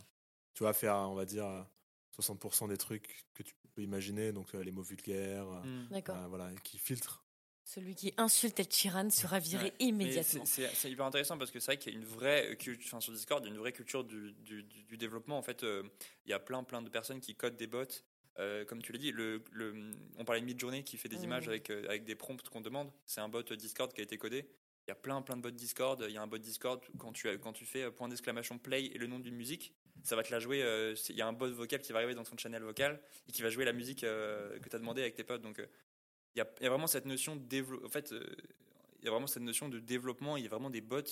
tu 0.53 0.65
vas 0.65 0.73
faire, 0.73 0.97
on 0.97 1.15
va 1.15 1.25
dire, 1.25 1.47
euh, 1.47 1.63
60% 2.21 2.69
des 2.69 2.77
trucs 2.77 3.25
que 3.35 3.43
tu 3.45 3.55
peux 3.75 3.83
imaginer, 3.83 4.33
donc 4.33 4.55
euh, 4.55 4.63
les 4.65 4.73
mots 4.73 4.83
vulgaires. 4.83 5.47
D'accord. 5.91 6.17
euh, 6.17 6.27
voilà, 6.27 6.51
qui 6.65 6.79
filtrent. 6.79 7.26
Celui 7.69 7.97
qui 7.97 8.15
insulte 8.17 8.61
Ed 8.61 8.73
Sheeran 8.73 9.11
sera 9.11 9.41
viré 9.41 9.65
Ouais. 9.65 9.73
Immédiatement. 9.81 10.45
c'est- 10.45 10.89
hyper 10.89 11.05
intéressant 11.05 11.37
parce 11.37 11.51
que 11.51 11.59
c'est 11.59 11.73
vrai 11.73 11.79
qu'il 11.79 11.93
y 11.93 11.97
a 11.97 11.99
une 11.99 12.05
vraie 12.05 12.57
culture, 12.57 12.87
enfin 12.87 13.01
sur 13.01 13.13
Discord, 13.13 13.45
il 13.45 13.49
y 13.49 13.51
a 13.51 13.55
une 13.55 13.59
vraie 13.61 13.73
culture 13.73 14.05
du, 14.05 14.31
du- 14.35 14.63
du- 14.63 14.85
du 14.85 14.97
développement. 14.97 15.37
En 15.37 15.43
fait, 15.43 15.65
euh, 15.65 15.83
il 16.27 16.31
y 16.31 16.33
a 16.33 16.39
plein 16.39 16.63
plein 16.63 16.81
de 16.81 16.89
personnes 16.89 17.21
qui 17.21 17.35
codent 17.35 17.57
des 17.57 17.67
bots. 17.67 17.83
Euh, 18.39 18.65
comme 18.67 18.83
tu 18.83 18.93
l'as 18.93 18.99
dit, 18.99 19.11
le, 19.11 19.43
le- 19.51 19.91
on 20.17 20.25
parlait 20.25 20.41
de 20.43 20.47
Midjourney 20.47 20.85
qui 20.85 20.97
fait 20.97 21.09
des 21.09 21.25
images 21.25 21.49
avec, 21.49 21.71
euh, 21.71 21.85
avec 21.89 22.05
des 22.05 22.15
prompts 22.15 22.49
qu'on 22.49 22.61
demande. 22.61 22.89
C'est 23.05 23.21
un 23.21 23.29
bot 23.29 23.43
Discord 23.43 23.93
qui 23.93 24.01
a 24.01 24.05
été 24.05 24.17
codé. 24.17 24.47
Il 24.87 24.91
y 24.91 24.93
a 24.93 24.95
plein 24.95 25.21
plein 25.21 25.37
de 25.37 25.43
bots 25.43 25.51
Discord. 25.51 26.05
Il 26.07 26.15
y 26.15 26.19
a 26.19 26.23
un 26.23 26.29
bot 26.29 26.39
Discord 26.39 26.81
quand 26.99 27.11
tu, 27.13 27.29
as- 27.29 27.37
quand 27.39 27.53
tu 27.53 27.65
fais 27.67 27.91
point 27.91 28.09
d'exclamation 28.09 28.59
play 28.59 28.85
et 28.87 28.99
le 28.99 29.09
nom 29.09 29.19
d'une 29.19 29.35
musique, 29.35 29.75
ça 30.05 30.15
va 30.15 30.23
te 30.23 30.31
la 30.31 30.39
jouer. 30.39 30.59
Il 31.09 31.17
y 31.17 31.21
a 31.23 31.27
un 31.27 31.33
bot 31.33 31.51
vocal 31.51 31.81
qui 31.81 31.91
va 31.93 31.99
arriver 31.99 32.15
dans 32.15 32.23
ton 32.23 32.37
channel 32.39 32.63
vocal 32.63 33.01
et 33.29 33.33
qui 33.33 33.43
va 33.43 33.51
jouer 33.51 33.65
la 33.65 33.73
musique 33.73 34.03
que 34.03 34.69
tu 34.71 34.77
as 34.77 34.79
demandé 34.79 35.01
avec 35.01 35.17
tes 35.17 35.25
potes. 35.25 35.43
Donc 35.43 35.61
il 36.37 36.39
y, 36.39 36.43
a, 36.43 36.49
il 36.61 36.65
y 36.65 36.67
a 36.67 36.71
vraiment 36.71 36.87
cette 36.87 37.07
notion 37.07 37.35
de 37.35 37.43
développement. 37.43 37.87
En 37.87 37.91
fait, 37.91 38.13
euh, 38.13 38.25
il 39.01 39.05
y 39.07 39.09
a 39.09 39.11
vraiment 39.11 39.27
cette 39.27 39.43
notion 39.43 39.69
de 39.69 39.79
développement. 39.81 40.37
Il 40.37 40.45
y 40.45 40.47
a 40.47 40.51
vraiment 40.51 40.71
des 40.71 40.81
bots 40.83 41.03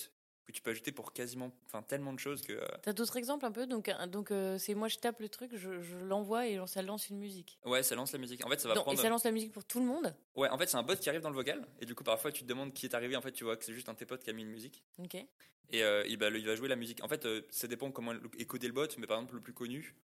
que 0.47 0.53
tu 0.53 0.61
peux 0.61 0.71
ajouter 0.73 0.93
pour 0.93 1.15
quasiment, 1.15 1.51
enfin 1.65 1.83
tellement 1.83 2.13
de 2.13 2.19
choses 2.19 2.43
que. 2.43 2.53
euh, 2.53 2.67
T'as 2.83 2.93
d'autres 2.93 3.17
exemples 3.17 3.47
un 3.47 3.51
peu? 3.53 3.67
Donc, 3.67 3.91
donc 4.09 4.31
euh, 4.31 4.59
c'est 4.59 4.75
moi, 4.75 4.89
je 4.89 4.99
tape 4.99 5.21
le 5.21 5.31
truc, 5.31 5.57
je, 5.57 5.81
je 5.81 5.97
l'envoie 5.97 6.47
et 6.47 6.61
ça 6.67 6.83
lance 6.83 7.09
une 7.09 7.19
musique. 7.19 7.59
ouais, 7.65 7.83
ça 7.83 7.95
lance 7.95 8.13
la 8.13 8.19
musique. 8.19 8.45
En 8.45 8.51
fait, 8.51 8.61
ça 8.61 8.69
va 8.69 8.75
prendre. 8.75 8.93
Et 8.99 9.03
ça 9.03 9.09
lance 9.09 9.25
la 9.25 9.31
musique 9.33 9.53
pour 9.53 9.65
tout 9.65 9.81
le 9.81 9.87
monde? 9.87 10.15
Ouais, 10.37 10.51
en 10.51 10.59
fait, 10.59 10.67
c'est 10.69 10.77
un 10.77 10.83
bot 10.83 10.97
qui 10.97 11.09
arrive 11.09 11.23
dans 11.23 11.31
le 11.31 11.35
vocal 11.35 11.67
et 11.81 11.87
du 11.87 11.95
coup, 11.95 12.05
parfois, 12.05 12.31
tu 12.31 12.43
te 12.43 12.47
demandes 12.47 12.75
qui 12.75 12.85
est 12.85 12.95
arrivé. 12.95 13.17
En 13.17 13.23
fait, 13.23 13.33
tu 13.33 13.45
vois 13.45 13.57
que 13.57 13.65
c'est 13.65 13.73
juste 13.73 13.89
un 13.89 13.95
de 13.95 13.99
tes 13.99 14.05
potes 14.07 14.23
qui 14.23 14.29
a 14.29 14.35
mis 14.35 14.43
une 14.43 14.51
musique. 14.51 14.85
Ok. 14.99 15.15
Et 15.71 15.83
euh, 15.83 16.05
il, 16.07 16.19
va, 16.19 16.29
il 16.29 16.45
va 16.45 16.55
jouer 16.57 16.69
la 16.69 16.77
musique. 16.77 17.03
En 17.03 17.09
fait, 17.09 17.25
euh, 17.25 17.41
ça 17.49 17.67
dépend 17.67 17.91
comment 17.91 18.13
codé 18.47 18.67
le 18.67 18.75
bot, 18.75 18.87
mais 18.99 19.07
par 19.07 19.17
exemple, 19.17 19.37
le 19.37 19.41
plus 19.41 19.55
connu, 19.55 19.95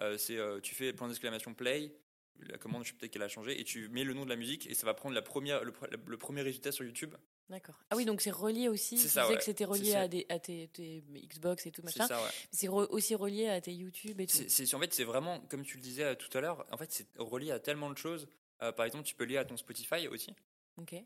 euh, 0.00 0.16
c'est 0.16 0.38
euh, 0.38 0.58
tu 0.60 0.74
fais 0.74 0.94
point 0.94 1.06
d'exclamation 1.06 1.52
play, 1.52 1.94
la 2.40 2.58
commande, 2.58 2.84
je 2.84 2.88
sais 2.90 2.94
peut-être 2.94 3.12
qu'elle 3.12 3.22
a 3.22 3.28
changé, 3.28 3.60
et 3.60 3.64
tu 3.64 3.88
mets 3.88 4.04
le 4.04 4.14
nom 4.14 4.24
de 4.24 4.30
la 4.30 4.36
musique, 4.36 4.66
et 4.68 4.74
ça 4.74 4.86
va 4.86 4.94
prendre 4.94 5.14
la 5.14 5.22
première, 5.22 5.62
le, 5.64 5.70
pre- 5.72 5.88
le 6.06 6.16
premier 6.16 6.42
résultat 6.42 6.72
sur 6.72 6.84
YouTube. 6.84 7.14
D'accord. 7.48 7.74
Ah 7.90 7.96
oui, 7.96 8.04
donc 8.04 8.20
c'est 8.20 8.30
relié 8.30 8.68
aussi. 8.68 8.96
C'est 8.96 9.06
Tu 9.06 9.12
ça, 9.12 9.22
disais 9.22 9.32
ouais. 9.34 9.38
que 9.38 9.44
c'était 9.44 9.64
relié 9.64 9.90
C'est 9.90 9.96
à, 9.96 10.08
des, 10.08 10.26
à 10.28 10.38
tes, 10.38 10.68
tes 10.68 11.04
Xbox 11.28 11.66
et 11.66 11.70
tout 11.70 11.82
C'est 11.86 11.98
machin. 11.98 12.06
ça, 12.08 12.22
ouais. 12.22 12.30
C'est 12.50 12.66
re- 12.68 12.88
aussi 12.88 13.14
relié 13.14 13.48
à 13.48 13.60
tes 13.60 13.72
YouTube 13.74 14.20
et 14.20 14.26
tout. 14.26 14.36
C'est, 14.36 14.48
c'est- 14.48 14.74
en 14.74 14.80
fait, 14.80 14.92
c'est 14.94 15.04
vraiment, 15.04 15.40
comme 15.50 15.64
tu 15.64 15.76
le 15.76 15.82
disais 15.82 16.04
euh, 16.04 16.14
tout 16.14 16.36
à 16.36 16.40
l'heure, 16.40 16.64
en 16.72 16.76
fait, 16.76 16.90
c'est 16.90 17.06
relié 17.18 17.50
à 17.50 17.58
tellement 17.60 17.90
de 17.90 17.98
choses. 17.98 18.26
Euh, 18.62 18.72
par 18.72 18.86
exemple, 18.86 19.04
tu 19.04 19.14
peux 19.14 19.24
lier 19.24 19.36
à 19.36 19.44
ton 19.44 19.56
Spotify 19.56 20.08
aussi. 20.08 20.34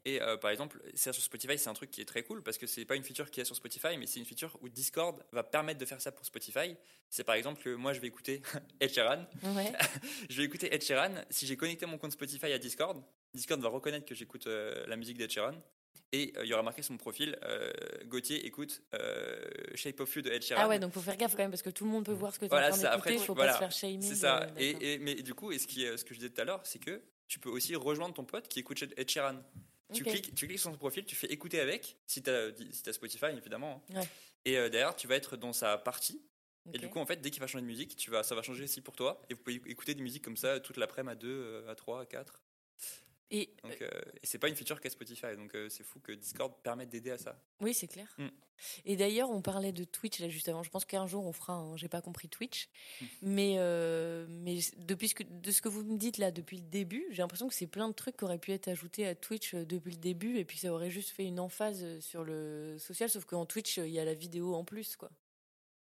Et 0.04 0.22
euh, 0.22 0.36
par 0.36 0.50
exemple, 0.50 0.80
ça 0.94 1.12
sur 1.12 1.22
Spotify, 1.22 1.58
c'est 1.58 1.68
un 1.68 1.74
truc 1.74 1.90
qui 1.90 2.00
est 2.00 2.04
très 2.04 2.22
cool 2.22 2.42
parce 2.42 2.58
que 2.58 2.66
c'est 2.66 2.84
pas 2.84 2.96
une 2.96 3.02
feature 3.02 3.30
qui 3.30 3.40
est 3.40 3.44
sur 3.44 3.56
Spotify, 3.56 3.96
mais 3.98 4.06
c'est 4.06 4.20
une 4.20 4.26
feature 4.26 4.56
où 4.62 4.68
Discord 4.68 5.22
va 5.32 5.42
permettre 5.42 5.80
de 5.80 5.84
faire 5.84 6.00
ça 6.00 6.12
pour 6.12 6.24
Spotify. 6.24 6.76
C'est 7.10 7.24
par 7.24 7.34
exemple 7.34 7.62
que 7.62 7.74
moi, 7.74 7.92
je 7.92 8.00
vais 8.00 8.06
écouter 8.06 8.42
Ed 8.80 8.92
Sheeran. 8.92 9.26
Ouais. 9.42 9.72
Je 10.30 10.36
vais 10.38 10.44
écouter 10.44 10.72
Ed 10.74 10.82
Sheeran. 10.82 11.14
Si 11.30 11.46
j'ai 11.46 11.56
connecté 11.56 11.86
mon 11.86 11.98
compte 11.98 12.12
Spotify 12.12 12.52
à 12.52 12.58
Discord, 12.58 13.02
Discord 13.34 13.60
va 13.60 13.68
reconnaître 13.68 14.06
que 14.06 14.14
j'écoute 14.14 14.46
euh, 14.46 14.84
la 14.86 14.96
musique 14.96 15.18
d'Ed 15.18 15.30
Sheeran. 15.30 15.54
Et 16.12 16.32
euh, 16.36 16.44
il 16.44 16.48
y 16.48 16.54
aura 16.54 16.62
marqué 16.62 16.82
sur 16.82 16.92
mon 16.92 16.98
profil 16.98 17.36
Gauthier 18.06 18.46
écoute 18.46 18.82
Shape 19.74 19.98
of 20.00 20.14
You 20.14 20.22
de 20.22 20.30
Ed 20.30 20.42
Sheeran. 20.42 20.62
Ah 20.64 20.68
ouais, 20.68 20.78
donc 20.78 20.92
faut 20.92 21.00
faire 21.00 21.16
gaffe 21.16 21.32
quand 21.32 21.42
même 21.42 21.50
parce 21.50 21.62
que 21.62 21.70
tout 21.70 21.84
le 21.84 21.90
monde 21.90 22.04
peut 22.04 22.12
voir 22.12 22.32
ce 22.32 22.38
que 22.38 22.44
tu 22.44 22.46
es 22.46 22.48
Voilà, 22.48 22.68
en 22.72 22.78
train 22.78 22.96
d'écouter. 22.96 23.18
Faut 23.18 23.34
voilà, 23.34 23.52
pas 23.52 23.58
se 23.58 23.62
faire 23.64 23.72
shaming. 23.72 24.02
C'est 24.02 24.14
ça. 24.14 24.46
et, 24.56 24.98
mais 24.98 25.16
du 25.16 25.34
coup, 25.34 25.50
et 25.50 25.58
ce, 25.58 25.66
qui 25.66 25.80
ce 25.80 26.04
que 26.04 26.14
je 26.14 26.20
disais 26.20 26.30
tout 26.30 26.40
à 26.40 26.44
l'heure, 26.44 26.60
c'est 26.64 26.78
que 26.78 27.02
tu 27.28 27.38
peux 27.38 27.48
aussi 27.50 27.74
rejoindre 27.74 28.14
ton 28.14 28.24
pote 28.24 28.48
qui 28.48 28.60
écoute 28.60 28.82
Ed 28.96 29.08
Sheeran. 29.10 29.42
Tu, 29.92 30.02
cliques, 30.04 30.34
tu 30.34 30.46
cliques 30.48 30.58
sur 30.58 30.70
son 30.70 30.76
profil, 30.76 31.04
tu 31.04 31.14
fais 31.14 31.28
écouter 31.28 31.60
avec, 31.60 31.96
si 32.06 32.22
tu 32.22 32.28
as, 32.30 32.50
si 32.72 32.88
as 32.88 32.92
Spotify 32.92 33.26
évidemment. 33.26 33.84
hein. 33.94 34.00
Ouais. 34.00 34.08
Et 34.44 34.58
euh, 34.58 34.68
derrière, 34.68 34.96
tu 34.96 35.06
vas 35.06 35.14
être 35.16 35.36
dans 35.36 35.52
sa 35.52 35.78
partie. 35.78 36.20
Et 36.74 36.78
du 36.78 36.88
coup, 36.88 36.98
en 36.98 37.06
fait, 37.06 37.20
dès 37.20 37.30
qu'il 37.30 37.40
va 37.40 37.46
changer 37.46 37.62
de 37.62 37.66
musique, 37.68 37.94
tu 37.96 38.10
vas, 38.10 38.24
ça 38.24 38.34
va 38.34 38.42
changer 38.42 38.64
aussi 38.64 38.80
pour 38.80 38.96
toi. 38.96 39.22
Et 39.30 39.34
vous 39.34 39.40
pouvez 39.40 39.62
écouter 39.70 39.94
des 39.94 40.02
musiques 40.02 40.24
comme 40.24 40.36
ça 40.36 40.58
toute 40.58 40.76
l'après-midi 40.76 41.12
à 41.12 41.14
2, 41.14 41.64
à 41.68 41.74
3, 41.76 42.00
à 42.02 42.06
4. 42.06 42.42
Et 43.30 43.50
Donc, 43.64 43.82
euh, 43.82 43.88
et 44.22 44.26
c'est 44.26 44.38
pas 44.38 44.48
une 44.48 44.54
feature 44.54 44.80
qu'à 44.80 44.88
Spotify. 44.88 45.34
Donc 45.36 45.54
euh, 45.54 45.68
c'est 45.68 45.82
fou 45.82 45.98
que 45.98 46.12
Discord 46.12 46.52
permette 46.62 46.88
d'aider 46.90 47.10
à 47.10 47.18
ça. 47.18 47.36
Oui, 47.60 47.74
c'est 47.74 47.88
clair. 47.88 48.14
Mm. 48.18 48.28
Et 48.84 48.96
d'ailleurs, 48.96 49.30
on 49.30 49.42
parlait 49.42 49.72
de 49.72 49.84
Twitch 49.84 50.20
là 50.20 50.28
juste 50.28 50.48
avant. 50.48 50.62
Je 50.62 50.70
pense 50.70 50.84
qu'un 50.84 51.06
jour 51.06 51.26
on 51.26 51.32
fera. 51.32 51.54
un 51.54 51.76
J'ai 51.76 51.88
pas 51.88 52.00
compris 52.00 52.28
Twitch, 52.28 52.68
Mm. 53.00 53.04
mais 53.22 53.54
euh, 53.58 54.26
mais 54.28 54.58
depuis 54.78 55.08
ce 55.08 55.14
que 55.16 55.24
de 55.24 55.50
ce 55.50 55.60
que 55.60 55.68
vous 55.68 55.82
me 55.82 55.98
dites 55.98 56.18
là 56.18 56.30
depuis 56.30 56.58
le 56.58 56.62
début, 56.62 57.04
j'ai 57.10 57.22
l'impression 57.22 57.48
que 57.48 57.54
c'est 57.54 57.66
plein 57.66 57.88
de 57.88 57.94
trucs 57.94 58.16
qui 58.16 58.24
auraient 58.24 58.38
pu 58.38 58.52
être 58.52 58.68
ajoutés 58.68 59.06
à 59.06 59.14
Twitch 59.16 59.54
euh, 59.54 59.64
depuis 59.66 59.90
le 59.92 59.98
début, 59.98 60.38
et 60.38 60.44
puis 60.44 60.58
ça 60.58 60.72
aurait 60.72 60.90
juste 60.90 61.10
fait 61.10 61.24
une 61.24 61.40
emphase 61.40 61.82
euh, 61.82 62.00
sur 62.00 62.22
le 62.22 62.76
social. 62.78 63.10
Sauf 63.10 63.24
qu'en 63.24 63.44
Twitch, 63.44 63.78
euh, 63.78 63.88
il 63.88 63.92
y 63.92 63.98
a 63.98 64.04
la 64.04 64.14
vidéo 64.14 64.54
en 64.54 64.64
plus, 64.64 64.94
quoi. 64.96 65.10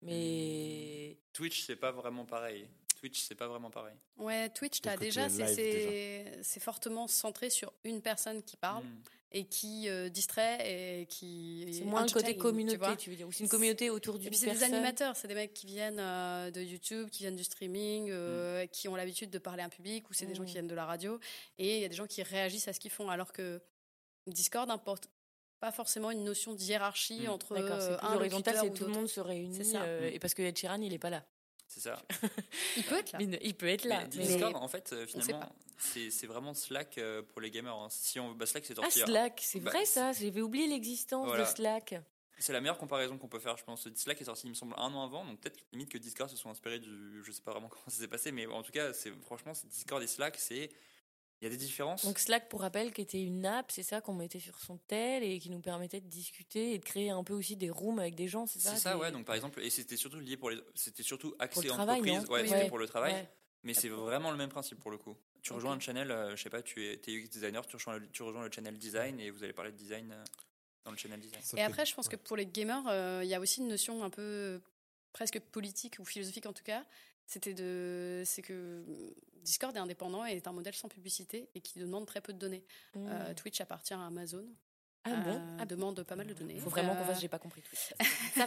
Mais 0.03 1.17
Twitch, 1.31 1.61
c'est 1.61 1.75
pas 1.75 1.91
vraiment 1.91 2.25
pareil. 2.25 2.67
Twitch, 3.01 3.19
c'est 3.21 3.35
pas 3.35 3.47
vraiment 3.47 3.71
pareil. 3.71 3.95
Ouais, 4.17 4.47
Twitch, 4.49 4.79
côté 4.81 5.05
déjà, 5.05 5.27
c'est- 5.27 5.45
fortement 6.59 7.07
centré 7.07 7.49
sur 7.49 7.73
une 7.83 7.99
personne 8.01 8.43
qui 8.43 8.57
parle 8.57 8.83
Mm. 8.83 9.01
et 9.31 9.45
qui 9.45 9.89
euh, 9.89 10.07
distrait 10.09 11.01
et 11.01 11.05
qui. 11.07 11.67
c'est 11.73 11.83
moins 11.83 12.05
le 12.05 12.11
côté 12.11 12.33
tu 12.33 12.37
communauté, 12.37 12.77
vois. 12.77 12.95
tu, 12.95 13.09
veux 13.09 13.15
dire, 13.15 13.27
ou 13.27 13.31
c'est 13.31 13.43
une 13.43 13.49
communauté 13.49 13.89
autour 13.89 14.19
puis 14.19 14.37
c'est 14.37 14.51
des 14.51 14.63
animateurs, 14.63 15.15
c'est 15.15 15.27
des 15.27 15.33
mecs 15.33 15.53
qui 15.53 15.65
viennent 15.65 15.97
euh, 15.99 16.51
de 16.51 16.61
YouTube, 16.61 17.09
qui 17.09 17.23
viennent 17.23 17.35
du 17.35 17.43
streaming, 17.43 18.09
euh, 18.11 18.67
qui 18.67 18.87
ont 18.87 18.95
l'habitude 18.95 19.31
de 19.31 19.39
parler 19.39 19.63
à 19.63 19.65
un 19.65 19.69
public, 19.69 20.07
ou 20.09 20.13
c'est 20.13 20.27
des 20.27 20.35
gens 20.35 20.45
qui 20.45 20.51
viennent 20.53 20.67
de 20.67 20.75
la 20.75 20.85
radio, 20.85 21.19
et 21.57 21.77
il 21.77 21.81
y 21.81 21.85
a 21.85 21.89
des 21.89 21.95
gens 21.95 22.07
qui 22.07 22.21
réagissent 22.21 22.67
à 22.67 22.73
ce 22.73 22.79
qu'ils 22.79 22.91
font, 22.91 23.09
alors 23.09 23.31
que 23.33 23.59
Discord 24.27 24.67
n'importe 24.67 25.09
pas 25.59 25.71
forcément 25.71 26.11
une 26.11 26.23
notion 26.23 26.53
de 26.53 26.61
hiérarchie 26.61 27.21
Mm. 27.25 27.29
entre 27.29 27.55
D'accord, 27.55 27.81
c'est 27.81 27.97
plus 27.97 28.05
un 28.07 28.15
horizontal, 28.15 28.55
c'est 28.59 28.69
ou 28.69 28.73
tout 28.73 28.85
le 28.85 28.91
monde 28.91 29.07
se 29.07 29.19
réunit. 29.19 29.55
C'est 29.57 29.63
ça. 29.63 29.81
euh, 29.81 30.09
Mm. 30.11 30.13
et 30.13 30.19
parce 30.19 30.35
que 30.35 30.43
Ed 30.43 30.55
Sheeran, 30.55 30.81
il 30.81 30.93
est 30.93 30.99
pas 30.99 31.09
là. 31.09 31.23
C'est 31.73 31.79
ça. 31.79 32.01
Il 32.75 32.83
peut 32.83 32.97
être 32.97 33.13
là. 33.13 33.19
Il, 33.21 33.39
il 33.41 33.55
peut 33.55 33.67
être 33.69 33.85
là. 33.85 34.01
Mais 34.01 34.09
mais- 34.17 34.27
Discord, 34.27 34.55
en 34.57 34.67
fait, 34.67 34.91
euh, 34.91 35.05
finalement, 35.07 35.55
c'est 35.77 36.27
vraiment 36.27 36.53
Slack 36.53 36.97
euh, 36.97 37.21
pour 37.21 37.39
les 37.39 37.49
gamers. 37.49 37.73
hein. 37.73 37.87
Si 37.89 38.19
on, 38.19 38.33
bah, 38.33 38.45
Slack, 38.45 38.65
c'est 38.65 38.77
Ah, 38.79 38.81
sorti. 38.89 38.99
Slack, 38.99 39.39
c'est 39.41 39.61
Bah, 39.61 39.71
vrai 39.71 39.85
ça, 39.85 40.11
j'avais 40.11 40.41
oublié 40.41 40.67
l'existence 40.67 41.25
Voilà. 41.27 41.45
de 41.45 41.49
Slack. 41.49 41.95
C'est 42.39 42.51
la 42.51 42.59
meilleure 42.59 42.77
comparaison 42.77 43.17
qu'on 43.17 43.29
peut 43.29 43.39
faire, 43.39 43.55
je 43.55 43.63
pense. 43.63 43.87
Slack 43.95 44.19
est 44.19 44.25
sorti, 44.25 44.47
il 44.47 44.49
me 44.49 44.53
semble, 44.55 44.73
un 44.77 44.93
an 44.93 45.03
avant, 45.05 45.23
donc 45.23 45.39
peut-être 45.39 45.59
limite 45.71 45.87
que 45.89 45.97
Discord 45.97 46.29
se 46.29 46.35
soit 46.35 46.51
inspiré 46.51 46.79
du. 46.79 47.21
Je 47.23 47.31
sais 47.31 47.41
pas 47.41 47.51
vraiment 47.51 47.69
comment 47.69 47.83
ça 47.87 48.01
s'est 48.01 48.07
passé, 48.09 48.33
mais 48.33 48.45
en 48.47 48.63
tout 48.63 48.71
cas, 48.73 48.91
c'est 48.91 49.11
franchement, 49.23 49.53
Discord 49.65 50.03
et 50.03 50.07
Slack, 50.07 50.35
c'est. 50.37 50.71
Il 51.41 51.45
y 51.45 51.47
a 51.47 51.49
des 51.49 51.57
différences. 51.57 52.05
Donc 52.05 52.19
Slack, 52.19 52.49
pour 52.49 52.61
rappel, 52.61 52.93
qui 52.93 53.01
était 53.01 53.21
une 53.21 53.45
app, 53.47 53.71
c'est 53.71 53.81
ça 53.83 53.99
qu'on 53.99 54.13
mettait 54.13 54.39
sur 54.39 54.59
son 54.59 54.77
tel 54.87 55.23
et 55.23 55.39
qui 55.39 55.49
nous 55.49 55.59
permettait 55.59 55.99
de 55.99 56.07
discuter 56.07 56.73
et 56.73 56.77
de 56.77 56.85
créer 56.85 57.09
un 57.09 57.23
peu 57.23 57.33
aussi 57.33 57.55
des 57.55 57.71
rooms 57.71 57.97
avec 57.99 58.13
des 58.15 58.27
gens, 58.27 58.45
c'est 58.45 58.59
ça 58.59 58.75
c'est 58.75 58.81
ça, 58.81 58.93
des- 58.93 58.99
ouais. 58.99 59.11
Donc 59.11 59.25
par 59.25 59.33
exemple, 59.35 59.59
et 59.61 59.69
c'était 59.71 59.97
surtout 59.97 60.19
lié 60.19 60.37
pour 60.37 60.51
les. 60.51 60.61
C'était 60.75 61.01
surtout 61.03 61.33
accès 61.39 61.63
le 61.63 61.69
travail, 61.69 61.99
entreprise. 62.01 62.29
ouais, 62.29 62.41
Oui, 62.43 62.47
c'était 62.47 62.63
oui. 62.63 62.69
pour 62.69 62.77
le 62.77 62.87
travail. 62.87 63.13
Ouais. 63.13 63.29
Mais 63.63 63.73
c'est 63.73 63.89
vraiment 63.89 64.29
le 64.31 64.37
même 64.37 64.49
principe 64.49 64.79
pour 64.79 64.91
le 64.91 64.97
coup. 64.97 65.15
Tu 65.41 65.53
rejoins 65.53 65.73
un 65.73 65.79
channel, 65.79 66.11
euh, 66.11 66.35
je 66.35 66.41
sais 66.43 66.49
pas, 66.51 66.61
tu 66.61 66.85
es, 66.87 66.97
t'es 66.97 67.11
UX 67.11 67.27
designer, 67.29 67.65
tu 67.65 67.75
rejoins, 67.75 67.97
le, 67.97 68.07
tu 68.09 68.21
rejoins 68.21 68.43
le 68.45 68.51
channel 68.51 68.77
design 68.77 69.19
et 69.19 69.29
vous 69.31 69.43
allez 69.43 69.53
parler 69.53 69.71
de 69.71 69.77
design 69.77 70.11
euh, 70.11 70.23
dans 70.85 70.91
le 70.91 70.97
channel 70.97 71.19
design. 71.19 71.41
Ça 71.43 71.57
Et 71.57 71.61
après, 71.61 71.85
je 71.87 71.95
pense 71.95 72.05
ouais. 72.07 72.11
que 72.11 72.15
pour 72.17 72.37
les 72.37 72.45
gamers, 72.45 72.83
euh, 72.87 73.21
il 73.23 73.29
y 73.29 73.33
a 73.35 73.39
aussi 73.39 73.61
une 73.61 73.67
notion 73.67 74.03
un 74.03 74.09
peu 74.11 74.61
presque 75.13 75.39
politique 75.39 75.97
ou 75.99 76.05
philosophique 76.05 76.45
en 76.45 76.53
tout 76.53 76.63
cas. 76.63 76.85
C'était 77.25 77.53
de, 77.53 78.23
c'est 78.25 78.41
que 78.43 78.83
Discord 79.41 79.75
est 79.75 79.79
indépendant 79.79 80.25
et 80.25 80.31
est 80.31 80.47
un 80.47 80.51
modèle 80.51 80.73
sans 80.73 80.87
publicité 80.89 81.49
et 81.55 81.61
qui 81.61 81.79
demande 81.79 82.05
très 82.05 82.21
peu 82.21 82.33
de 82.33 82.37
données. 82.39 82.63
Mmh. 82.95 83.07
Euh, 83.09 83.33
Twitch 83.33 83.59
appartient 83.61 83.93
à 83.93 84.05
Amazon, 84.05 84.45
ah 85.03 85.15
bon 85.15 85.31
euh, 85.31 85.57
ah, 85.59 85.65
demande 85.65 86.03
pas 86.03 86.15
mal 86.15 86.27
de 86.27 86.33
données. 86.33 86.59
Faut 86.59 86.69
vraiment 86.69 86.93
qu'on 86.95 87.01
Euh, 87.01 87.05
fasse, 87.05 87.21
j'ai 87.21 87.27
pas 87.27 87.39
compris 87.39 87.61
Twitch. 87.61 87.93
Pas. 88.35 88.45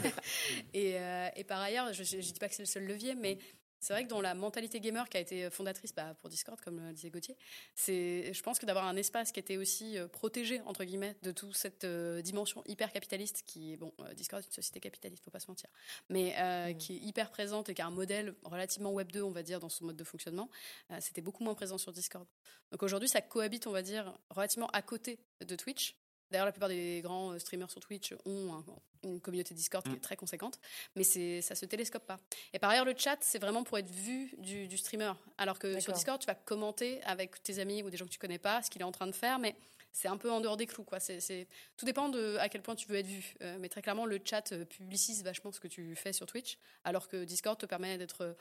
Et, 0.73 0.99
euh, 0.99 1.29
et 1.35 1.45
par 1.45 1.61
ailleurs, 1.61 1.93
je 1.93 2.03
ne 2.17 2.23
dis 2.23 2.33
pas 2.35 2.49
que 2.49 2.55
c'est 2.55 2.63
le 2.63 2.67
seul 2.67 2.87
levier, 2.87 3.15
mais 3.15 3.39
c'est 3.85 3.93
vrai 3.93 4.05
que 4.05 4.09
dans 4.09 4.23
la 4.23 4.35
mentalité 4.35 4.81
gamer 4.81 5.09
qui 5.11 5.19
a 5.19 5.21
été 5.21 5.51
fondatrice 5.51 5.95
bah, 5.95 6.15
pour 6.21 6.31
Discord, 6.31 6.59
comme 6.61 6.81
le 6.81 6.93
disait 6.95 7.11
Gauthier, 7.11 7.37
c'est, 7.75 8.33
je 8.33 8.43
pense 8.43 8.59
que 8.59 8.65
d'avoir 8.65 8.87
un 8.87 8.97
espace 8.97 9.31
qui 9.31 9.41
était 9.41 9.59
aussi 9.59 9.99
euh, 9.99 10.09
protégé, 10.09 10.63
entre 10.63 10.85
guillemets, 10.85 11.17
de 11.23 11.33
toute 11.33 11.55
cette 11.55 11.85
euh, 11.85 12.23
dimension 12.23 12.63
hyper 12.67 12.91
capitaliste 12.91 13.43
qui 13.47 13.77
bon, 13.77 13.93
euh, 14.01 14.15
Discord 14.15 14.43
est 14.43 14.47
une 14.47 14.53
société 14.53 14.81
capitaliste, 14.81 15.23
faut 15.23 15.31
pas 15.31 15.41
se 15.41 15.49
mentir, 15.49 15.69
mais 16.09 16.35
euh, 16.39 16.73
qui 16.73 16.95
est 16.95 17.01
hyper 17.01 17.31
présente 17.31 17.69
et 17.69 17.75
qui 17.75 17.83
a 17.83 17.87
un 17.87 17.91
modèle 17.91 18.35
relativement 18.45 18.91
Web 18.91 19.13
2, 19.13 19.23
on 19.23 19.33
va 19.33 19.43
dire, 19.43 19.61
dans 19.61 19.69
son 19.69 19.85
mode 19.85 19.97
de 19.97 20.05
fonctionnement, 20.05 20.49
euh, 20.91 20.97
c'était 21.01 21.21
beaucoup 21.21 21.45
moins 21.45 21.55
présent 21.55 21.77
sur 21.77 21.93
Discord. 21.93 22.27
Donc 22.73 22.83
aujourd'hui, 22.83 23.09
ça 23.09 23.21
cohabite, 23.21 23.67
on 23.67 23.73
va 23.73 23.83
dire, 23.83 24.17
relativement 24.31 24.69
à 24.69 24.81
côté 24.81 25.19
de 25.47 25.57
Twitch. 25.57 25.97
D'ailleurs, 26.31 26.47
la 26.47 26.53
plupart 26.53 26.69
des 26.69 27.01
grands 27.03 27.33
euh, 27.33 27.39
streamers 27.39 27.71
sur 27.71 27.81
Twitch 27.81 28.15
ont 28.25 28.55
un- 28.55 28.65
une 29.05 29.21
communauté 29.21 29.55
Discord 29.55 29.85
qui 29.85 29.91
Mm. 29.93 29.97
est 29.97 30.01
très 30.01 30.17
conséquente, 30.17 30.59
mais 30.97 31.05
ça 31.05 31.55
se 31.55 31.67
télescope 31.67 32.07
pas. 32.07 32.19
Et 32.53 32.59
par 32.59 32.71
ailleurs, 32.71 32.85
le 32.87 32.95
chat, 32.97 33.19
c'est 33.21 33.39
vraiment 33.39 33.63
pour 33.63 33.77
être 33.79 33.91
vu 33.91 34.35
du, 34.39 34.67
du 34.67 34.77
streamer. 34.79 35.13
Alors 35.39 35.59
que 35.59 35.79
sur. 35.81 35.93
Discord, 35.93 36.19
tu 36.21 36.27
vas 36.27 36.35
commenter 36.35 37.03
avec 37.05 37.43
tes 37.43 37.59
amis 37.59 37.83
ou 37.83 37.91
des 37.91 37.97
gens 37.99 38.07
que 38.07 38.11
tu 38.11 38.19
connais 38.19 38.39
pas 38.39 38.63
ce 38.63 38.71
qu'il 38.71 38.81
est 38.81 38.85
en 38.85 38.93
train 38.93 39.07
de 39.07 39.13
faire, 39.13 39.39
mais 39.39 39.55
c'est 39.93 40.09
un 40.09 40.17
peu 40.17 40.31
en 40.33 40.41
dehors 40.41 40.57
des 40.57 40.67
clous. 40.67 40.83
Quoi. 40.85 40.99
Tout 41.01 41.85
dépend 41.85 42.09
de 42.09 42.37
à 42.39 42.49
quel 42.49 42.63
point 42.63 42.75
tu 42.75 42.89
veux 42.89 42.97
être 42.97 43.07
vu. 43.07 43.35
Euh, 43.43 43.59
mais 43.61 43.69
très 43.69 43.83
clairement, 43.83 44.07
le 44.07 44.19
chat 44.25 44.51
euh, 44.53 44.65
publicise 44.65 45.23
vachement 45.23 45.53
ce 45.53 45.61
que 45.61 45.69
tu 45.69 45.95
fais 45.95 46.13
sur 46.15 46.27
Twitch, 46.27 46.59
alors 46.85 47.07
que 47.07 47.25
Discord 47.25 47.59
te 47.59 47.67
permet 47.67 47.99
d'être, 47.99 48.35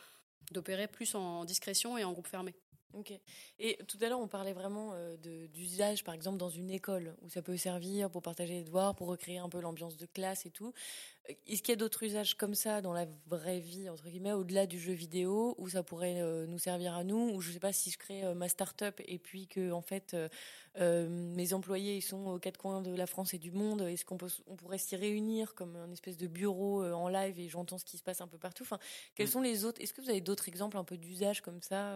d'opérer 0.52 0.88
plus 0.88 1.14
en 1.14 1.44
discrétion 1.46 1.98
et 1.98 2.04
en 2.06 2.12
groupe 2.14 2.28
fermé. 2.28 2.56
Ok. 2.94 3.12
Et 3.60 3.78
tout 3.88 3.98
à 4.02 4.08
l'heure, 4.10 4.20
on 4.20 4.28
parlait 4.28 4.54
vraiment 4.54 4.92
euh, 4.94 5.18
d'usage, 5.48 6.04
par 6.04 6.14
exemple, 6.14 6.38
dans 6.38 6.50
une 6.50 6.70
école, 6.70 7.16
où 7.24 7.30
ça 7.30 7.42
peut 7.42 7.58
servir 7.58 8.10
pour 8.12 8.22
partager 8.22 8.54
les 8.54 8.64
devoirs, 8.64 8.94
pour 8.96 9.08
recréer 9.08 9.40
un 9.40 9.50
peu 9.50 9.60
l'ambiance 9.60 9.98
de 9.98 10.06
classe 10.06 10.46
et 10.46 10.52
tout. 10.52 10.74
Euh, 11.30 11.34
Est-ce 11.48 11.64
qu'il 11.64 11.72
y 11.72 11.74
a 11.74 11.78
d'autres 11.78 12.04
usages 12.04 12.36
comme 12.36 12.54
ça 12.54 12.82
dans 12.82 12.94
la 12.94 13.08
vraie 13.28 13.60
vie, 13.60 13.90
entre 13.90 14.08
guillemets, 14.08 14.34
au-delà 14.34 14.68
du 14.68 14.80
jeu 14.80 14.94
vidéo, 14.94 15.56
où 15.58 15.70
ça 15.70 15.82
pourrait 15.82 16.22
euh, 16.22 16.46
nous 16.46 16.60
servir 16.60 16.94
à 16.94 17.04
nous? 17.04 17.32
Ou 17.34 17.42
je 17.42 17.52
sais 17.52 17.60
pas 17.60 17.74
si 17.74 17.90
je 17.90 17.98
crée 17.98 18.24
euh, 18.24 18.36
ma 18.36 18.48
start-up 18.48 19.02
et 19.08 19.18
puis 19.18 19.48
que, 19.48 19.72
en 19.72 19.82
fait, 19.82 20.16
mes 20.80 21.54
employés 21.54 21.98
ils 21.98 22.02
sont 22.02 22.28
aux 22.28 22.40
quatre 22.40 22.58
coins 22.58 22.82
de 22.82 22.94
la 22.96 23.08
France 23.08 23.34
et 23.34 23.40
du 23.40 23.52
monde, 23.52 23.82
est-ce 23.82 24.06
qu'on 24.06 24.18
on 24.48 24.56
pourrait 24.56 24.78
s'y 24.78 24.96
réunir 24.96 25.56
comme 25.56 25.76
un 25.76 25.92
espèce 25.92 26.18
de 26.18 26.28
bureau 26.28 26.84
en 26.84 27.08
live 27.10 27.40
et 27.40 27.48
j'entends 27.48 27.78
ce 27.78 27.86
qui 27.86 27.98
se 27.98 28.04
passe 28.04 28.22
un 28.22 28.28
peu 28.28 28.38
partout? 28.38 28.64
Enfin, 28.64 28.80
Quels 29.16 29.28
Mm. 29.28 29.32
sont 29.32 29.42
les 29.42 29.66
autres 29.66 29.82
Est-ce 29.82 29.94
que 29.94 30.02
vous 30.02 30.10
avez 30.10 30.22
d'autres 30.22 30.48
exemples 30.48 30.78
un 30.78 30.84
peu 30.84 30.98
d'usage 30.98 31.42
comme 31.42 31.62
ça 31.62 31.96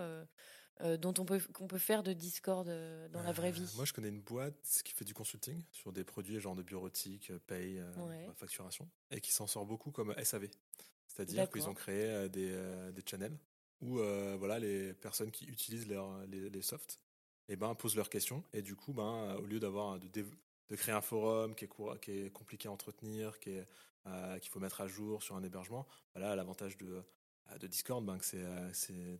dont 0.97 1.13
on 1.17 1.25
peut 1.25 1.39
qu'on 1.53 1.67
peut 1.67 1.77
faire 1.77 2.03
de 2.03 2.13
Discord 2.13 2.67
euh, 2.67 3.07
dans 3.09 3.23
la 3.23 3.31
vraie 3.31 3.49
Euh, 3.49 3.51
vie. 3.51 3.73
Moi, 3.75 3.85
je 3.85 3.93
connais 3.93 4.09
une 4.09 4.21
boîte 4.21 4.81
qui 4.85 4.93
fait 4.93 5.05
du 5.05 5.13
consulting 5.13 5.63
sur 5.71 5.91
des 5.91 6.03
produits 6.03 6.39
genre 6.39 6.55
de 6.55 6.63
bureautique, 6.63 7.31
euh, 7.31 7.39
paye, 7.47 7.79
euh, 7.79 7.91
Ouais. 8.07 8.29
facturation, 8.35 8.87
et 9.11 9.19
qui 9.21 9.31
s'en 9.31 9.47
sort 9.47 9.65
beaucoup 9.65 9.91
comme 9.91 10.13
SAV. 10.23 10.47
C'est-à-dire 11.07 11.49
qu'ils 11.49 11.67
ont 11.67 11.73
créé 11.73 12.03
euh, 12.05 12.27
des, 12.27 12.49
euh, 12.51 12.91
des 12.91 13.01
channels 13.05 13.37
où 13.81 13.99
euh, 13.99 14.35
voilà, 14.37 14.59
les 14.59 14.93
personnes 14.93 15.31
qui 15.31 15.45
utilisent 15.45 15.87
leur- 15.87 16.25
les, 16.27 16.49
les 16.49 16.61
softs 16.61 16.99
eh 17.49 17.55
ben, 17.55 17.73
posent 17.75 17.95
leurs 17.95 18.09
questions. 18.09 18.43
Et 18.53 18.61
du 18.61 18.75
coup, 18.75 18.93
ben, 18.93 19.35
au 19.35 19.45
lieu 19.45 19.59
d'avoir 19.59 19.99
de, 19.99 20.25
créer 20.75 20.93
un 20.93 21.01
forum 21.01 21.55
qui 21.55 21.65
est, 21.65 21.67
cour- 21.67 21.99
qui 21.99 22.11
est 22.11 22.29
compliqué 22.31 22.67
à 22.67 22.71
entretenir, 22.71 23.33
euh, 24.05 24.39
qu'il 24.39 24.49
faut 24.51 24.59
mettre 24.59 24.81
à 24.81 24.87
jour 24.87 25.23
sur 25.23 25.35
un 25.35 25.43
hébergement, 25.43 25.87
voilà, 26.13 26.35
l'avantage 26.35 26.77
de, 26.77 27.01
euh, 27.51 27.57
de 27.57 27.67
Discord, 27.67 28.03
ben, 28.05 28.19
euh, 28.33 28.69
c'est 28.73 29.19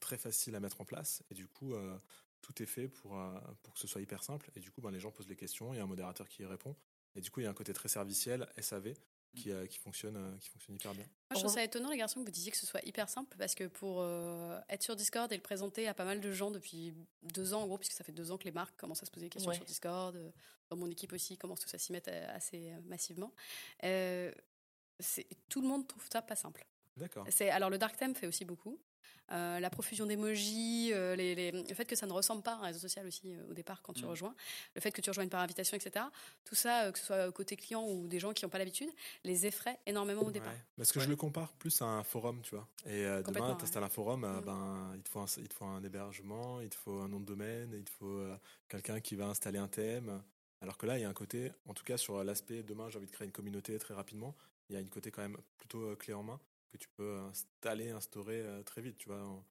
très 0.00 0.18
facile 0.18 0.54
à 0.56 0.60
mettre 0.60 0.80
en 0.80 0.84
place. 0.84 1.22
Et 1.30 1.34
du 1.34 1.46
coup, 1.46 1.74
euh, 1.74 1.96
tout 2.40 2.62
est 2.62 2.66
fait 2.66 2.88
pour, 2.88 3.18
euh, 3.18 3.38
pour 3.62 3.74
que 3.74 3.80
ce 3.80 3.86
soit 3.86 4.00
hyper 4.00 4.22
simple. 4.22 4.50
Et 4.56 4.60
du 4.60 4.70
coup, 4.70 4.80
ben, 4.80 4.90
les 4.90 5.00
gens 5.00 5.10
posent 5.10 5.28
les 5.28 5.36
questions, 5.36 5.72
il 5.72 5.76
y 5.76 5.80
a 5.80 5.82
un 5.84 5.86
modérateur 5.86 6.28
qui 6.28 6.42
y 6.42 6.46
répond. 6.46 6.74
Et 7.14 7.20
du 7.20 7.30
coup, 7.30 7.40
il 7.40 7.44
y 7.44 7.46
a 7.46 7.50
un 7.50 7.54
côté 7.54 7.72
très 7.72 7.88
serviciel, 7.88 8.48
SAV, 8.60 8.94
qui, 9.36 9.52
euh, 9.52 9.66
qui, 9.66 9.78
fonctionne, 9.78 10.16
euh, 10.16 10.36
qui 10.38 10.48
fonctionne 10.48 10.74
hyper 10.74 10.92
bien. 10.92 11.04
Moi, 11.04 11.36
je 11.36 11.40
trouve 11.40 11.52
ça 11.52 11.62
étonnant, 11.62 11.90
les 11.90 11.96
garçons, 11.98 12.20
que 12.20 12.24
vous 12.24 12.30
disiez 12.32 12.50
que 12.50 12.56
ce 12.56 12.66
soit 12.66 12.80
hyper 12.84 13.08
simple, 13.08 13.36
parce 13.38 13.54
que 13.54 13.64
pour 13.68 14.00
euh, 14.00 14.58
être 14.68 14.82
sur 14.82 14.96
Discord 14.96 15.30
et 15.32 15.36
le 15.36 15.42
présenter 15.42 15.86
à 15.86 15.94
pas 15.94 16.04
mal 16.04 16.20
de 16.20 16.32
gens 16.32 16.50
depuis 16.50 16.94
deux 17.22 17.52
ans, 17.54 17.62
en 17.62 17.66
gros, 17.66 17.78
puisque 17.78 17.92
ça 17.92 18.02
fait 18.04 18.12
deux 18.12 18.32
ans 18.32 18.38
que 18.38 18.44
les 18.44 18.50
marques 18.52 18.76
commencent 18.76 19.02
à 19.02 19.06
se 19.06 19.10
poser 19.10 19.26
des 19.26 19.30
questions 19.30 19.50
Ouais. 19.50 19.56
sur 19.56 19.64
Discord, 19.64 20.18
dans 20.68 20.76
mon 20.76 20.90
équipe 20.90 21.12
aussi, 21.12 21.36
commence 21.36 21.60
tous 21.60 21.72
à 21.74 21.78
s'y 21.78 21.92
mettre 21.92 22.10
assez 22.28 22.72
massivement. 22.86 23.32
Euh, 23.84 24.32
c'est- 24.98 25.26
tout 25.48 25.60
le 25.62 25.68
monde 25.68 25.86
trouve 25.86 26.06
ça 26.12 26.22
pas 26.22 26.36
simple. 26.36 26.66
D'accord. 26.96 27.24
C'est 27.30 27.50
alors 27.50 27.70
le 27.70 27.78
dark 27.78 27.96
theme 27.96 28.14
fait 28.14 28.26
aussi 28.26 28.44
beaucoup. 28.44 28.80
Euh, 29.32 29.60
la 29.60 29.70
profusion 29.70 30.06
d'émojis, 30.06 30.90
euh, 30.92 31.14
les, 31.14 31.34
les- 31.36 31.52
le 31.52 31.74
fait 31.74 31.84
que 31.84 31.94
ça 31.94 32.04
ne 32.06 32.12
ressemble 32.12 32.42
pas 32.42 32.54
à 32.54 32.56
un 32.56 32.62
réseau 32.62 32.80
social 32.80 33.06
aussi 33.06 33.32
euh, 33.32 33.50
au 33.50 33.54
départ 33.54 33.80
quand 33.82 33.92
tu 33.92 34.04
Mm. 34.04 34.08
rejoins, 34.08 34.34
le 34.74 34.80
fait 34.80 34.90
que 34.90 35.00
tu 35.00 35.08
rejoignes 35.08 35.28
par 35.28 35.40
invitation, 35.40 35.76
etc. 35.76 36.04
Tout 36.44 36.56
ça, 36.56 36.84
euh, 36.86 36.92
que 36.92 36.98
ce 36.98 37.04
soit 37.06 37.30
côté 37.30 37.54
client 37.54 37.86
ou 37.86 38.08
des 38.08 38.18
gens 38.18 38.32
qui 38.32 38.44
n'ont 38.44 38.48
pas 38.48 38.58
l'habitude, 38.58 38.90
les 39.22 39.46
effraie 39.46 39.78
énormément 39.86 40.22
au 40.22 40.30
départ. 40.32 40.52
Ouais. 40.52 40.58
Parce 40.76 40.90
que 40.90 40.98
Ouais. 40.98 41.04
je 41.04 41.10
le 41.10 41.16
compare 41.16 41.52
plus 41.52 41.80
à 41.80 41.84
un 41.84 42.02
forum, 42.02 42.40
tu 42.42 42.56
vois. 42.56 42.66
Et 42.86 43.04
euh, 43.04 43.22
demain, 43.22 43.54
tu 43.54 43.62
installes 43.64 43.84
un 43.84 43.88
forum, 43.88 44.22
ben, 44.44 44.92
il, 44.96 45.02
te 45.02 45.08
faut 45.08 45.20
un, 45.20 45.26
il 45.38 45.48
te 45.48 45.54
faut 45.54 45.64
un 45.64 45.82
hébergement, 45.84 46.60
il 46.60 46.68
te 46.68 46.74
faut 46.76 47.00
un 47.00 47.08
nom 47.08 47.20
de 47.20 47.26
domaine, 47.26 47.72
il 47.72 47.84
te 47.84 47.90
faut 47.90 48.06
euh, 48.18 48.36
quelqu'un 48.68 49.00
qui 49.00 49.14
va 49.14 49.26
installer 49.26 49.58
un 49.58 49.68
thème. 49.68 50.20
Alors 50.60 50.76
que 50.76 50.86
là, 50.86 50.98
il 50.98 51.02
y 51.02 51.04
a 51.04 51.08
un 51.08 51.14
côté, 51.14 51.52
en 51.66 51.72
tout 51.74 51.84
cas 51.84 51.96
sur 51.96 52.22
l'aspect, 52.24 52.62
demain, 52.64 52.90
j'ai 52.90 52.98
envie 52.98 53.06
de 53.06 53.12
créer 53.12 53.26
une 53.26 53.32
communauté 53.32 53.78
très 53.78 53.94
rapidement, 53.94 54.34
il 54.68 54.74
y 54.74 54.76
a 54.76 54.80
une 54.80 54.90
côté 54.90 55.10
quand 55.12 55.22
même 55.22 55.38
plutôt 55.56 55.94
clé 55.96 56.12
en 56.14 56.22
main 56.24 56.40
que 56.70 56.76
tu 56.78 56.88
peux 56.96 57.18
installer, 57.20 57.90
instaurer 57.90 58.40
euh, 58.40 58.62
très 58.62 58.80
vite, 58.82 58.96
tu 58.98 59.08
vois. 59.08 59.44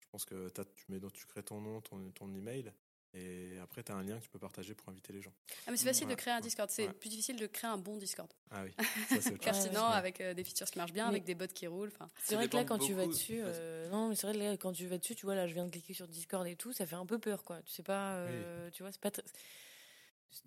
Je 0.00 0.06
pense 0.10 0.24
que 0.24 0.48
t'as- 0.50 0.64
tu, 0.64 0.84
mets, 0.88 1.00
tu 1.12 1.26
crées 1.26 1.42
ton 1.42 1.60
nom, 1.60 1.80
ton, 1.80 2.10
ton 2.12 2.32
email, 2.34 2.72
et 3.14 3.58
après, 3.62 3.82
tu 3.82 3.92
as 3.92 3.94
un 3.94 4.02
lien 4.02 4.18
que 4.18 4.24
tu 4.24 4.28
peux 4.28 4.38
partager 4.38 4.74
pour 4.74 4.90
inviter 4.90 5.12
les 5.12 5.22
gens. 5.22 5.32
Ah, 5.66 5.70
mais 5.70 5.76
c'est 5.78 5.86
facile 5.86 6.06
Ouais, 6.06 6.14
de 6.14 6.18
créer 6.20 6.34
un 6.34 6.40
Discord. 6.40 6.68
C'est 6.70 6.86
ouais. 6.88 6.92
plus 6.92 7.08
difficile 7.08 7.36
de 7.36 7.46
créer 7.46 7.70
un 7.70 7.78
bon 7.78 7.96
Discord. 7.96 8.30
Ah 8.50 8.62
oui, 8.64 8.72
ça. 9.20 9.30
Pertinent, 9.38 9.90
Ouais. 9.90 9.96
avec 9.96 10.20
euh, 10.20 10.34
des 10.34 10.44
features 10.44 10.66
qui 10.66 10.76
marchent 10.78 10.92
bien, 10.92 11.04
Mais- 11.06 11.12
avec 11.12 11.24
des 11.24 11.34
bots 11.34 11.46
qui 11.46 11.66
roulent. 11.66 11.90
Enfin, 11.94 12.10
C'est 12.22 12.34
vrai 12.34 12.48
que 12.48 12.56
là, 12.56 12.64
quand 12.64 12.78
tu 12.78 12.92
vas 12.92 13.06
dessus, 13.06 13.40
euh, 13.42 13.88
non, 13.88 14.08
mais 14.10 14.16
c'est 14.16 14.26
vrai 14.26 14.36
que 14.36 14.42
là, 14.42 14.56
quand 14.58 14.72
tu 14.72 14.86
vas 14.86 14.98
dessus, 14.98 15.14
tu 15.14 15.24
vois, 15.24 15.34
là, 15.34 15.46
je 15.46 15.54
viens 15.54 15.64
de 15.64 15.70
cliquer 15.70 15.94
sur 15.94 16.06
Discord 16.08 16.46
et 16.46 16.56
tout, 16.56 16.72
ça 16.74 16.84
fait 16.86 16.96
un 16.96 17.06
peu 17.06 17.18
peur, 17.18 17.42
quoi. 17.42 17.62
Tu 17.62 17.72
sais 17.72 17.82
pas, 17.82 18.16
euh, 18.16 18.70
tu 18.70 18.82
vois, 18.82 18.92
c'est 18.92 19.00
pas, 19.00 19.10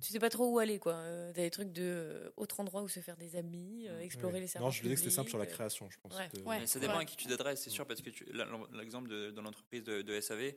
tu 0.02 0.12
sais 0.12 0.20
pas 0.20 0.30
trop 0.30 0.48
où 0.54 0.60
aller, 0.60 0.80
quoi. 0.80 0.94
Euh, 0.94 1.32
T'as 1.34 1.42
des 1.42 1.50
trucs 1.52 1.72
de 1.72 1.82
euh, 1.84 2.30
autre 2.38 2.60
endroit 2.60 2.82
où 2.84 2.88
se 2.90 3.00
faire 3.00 3.18
des 3.18 3.36
amis, 3.36 3.88
euh, 3.88 4.02
explorer 4.02 4.40
les 4.40 4.48
serveurs. 4.48 4.68
Non, 4.70 4.72
je 4.72 4.82
disais 4.82 4.94
que 4.96 5.00
c'était 5.00 5.12
simple 5.12 5.30
sur 5.30 5.38
la 5.40 5.46
euh, 5.46 5.48
création, 5.48 5.90
je 5.90 5.98
pense. 6.00 6.16
Ouais. 6.16 6.30
de- 6.34 6.42
Ouais. 6.44 6.60
Mais 6.60 6.68
ça 6.68 6.80
Ouais. 6.80 6.88
dépend 6.88 7.00
à 7.00 7.06
qui 7.06 7.16
tu 7.18 7.28
t'adresses, 7.28 7.62
c'est 7.62 7.70
sûr, 7.70 7.86
parce 7.86 8.02
que 8.02 8.10
l'exemple 8.78 9.10
de, 9.10 9.32
dans 9.32 9.42
l'entreprise 9.42 9.84
de, 9.84 10.02
de 10.02 10.20
SAV, 10.22 10.54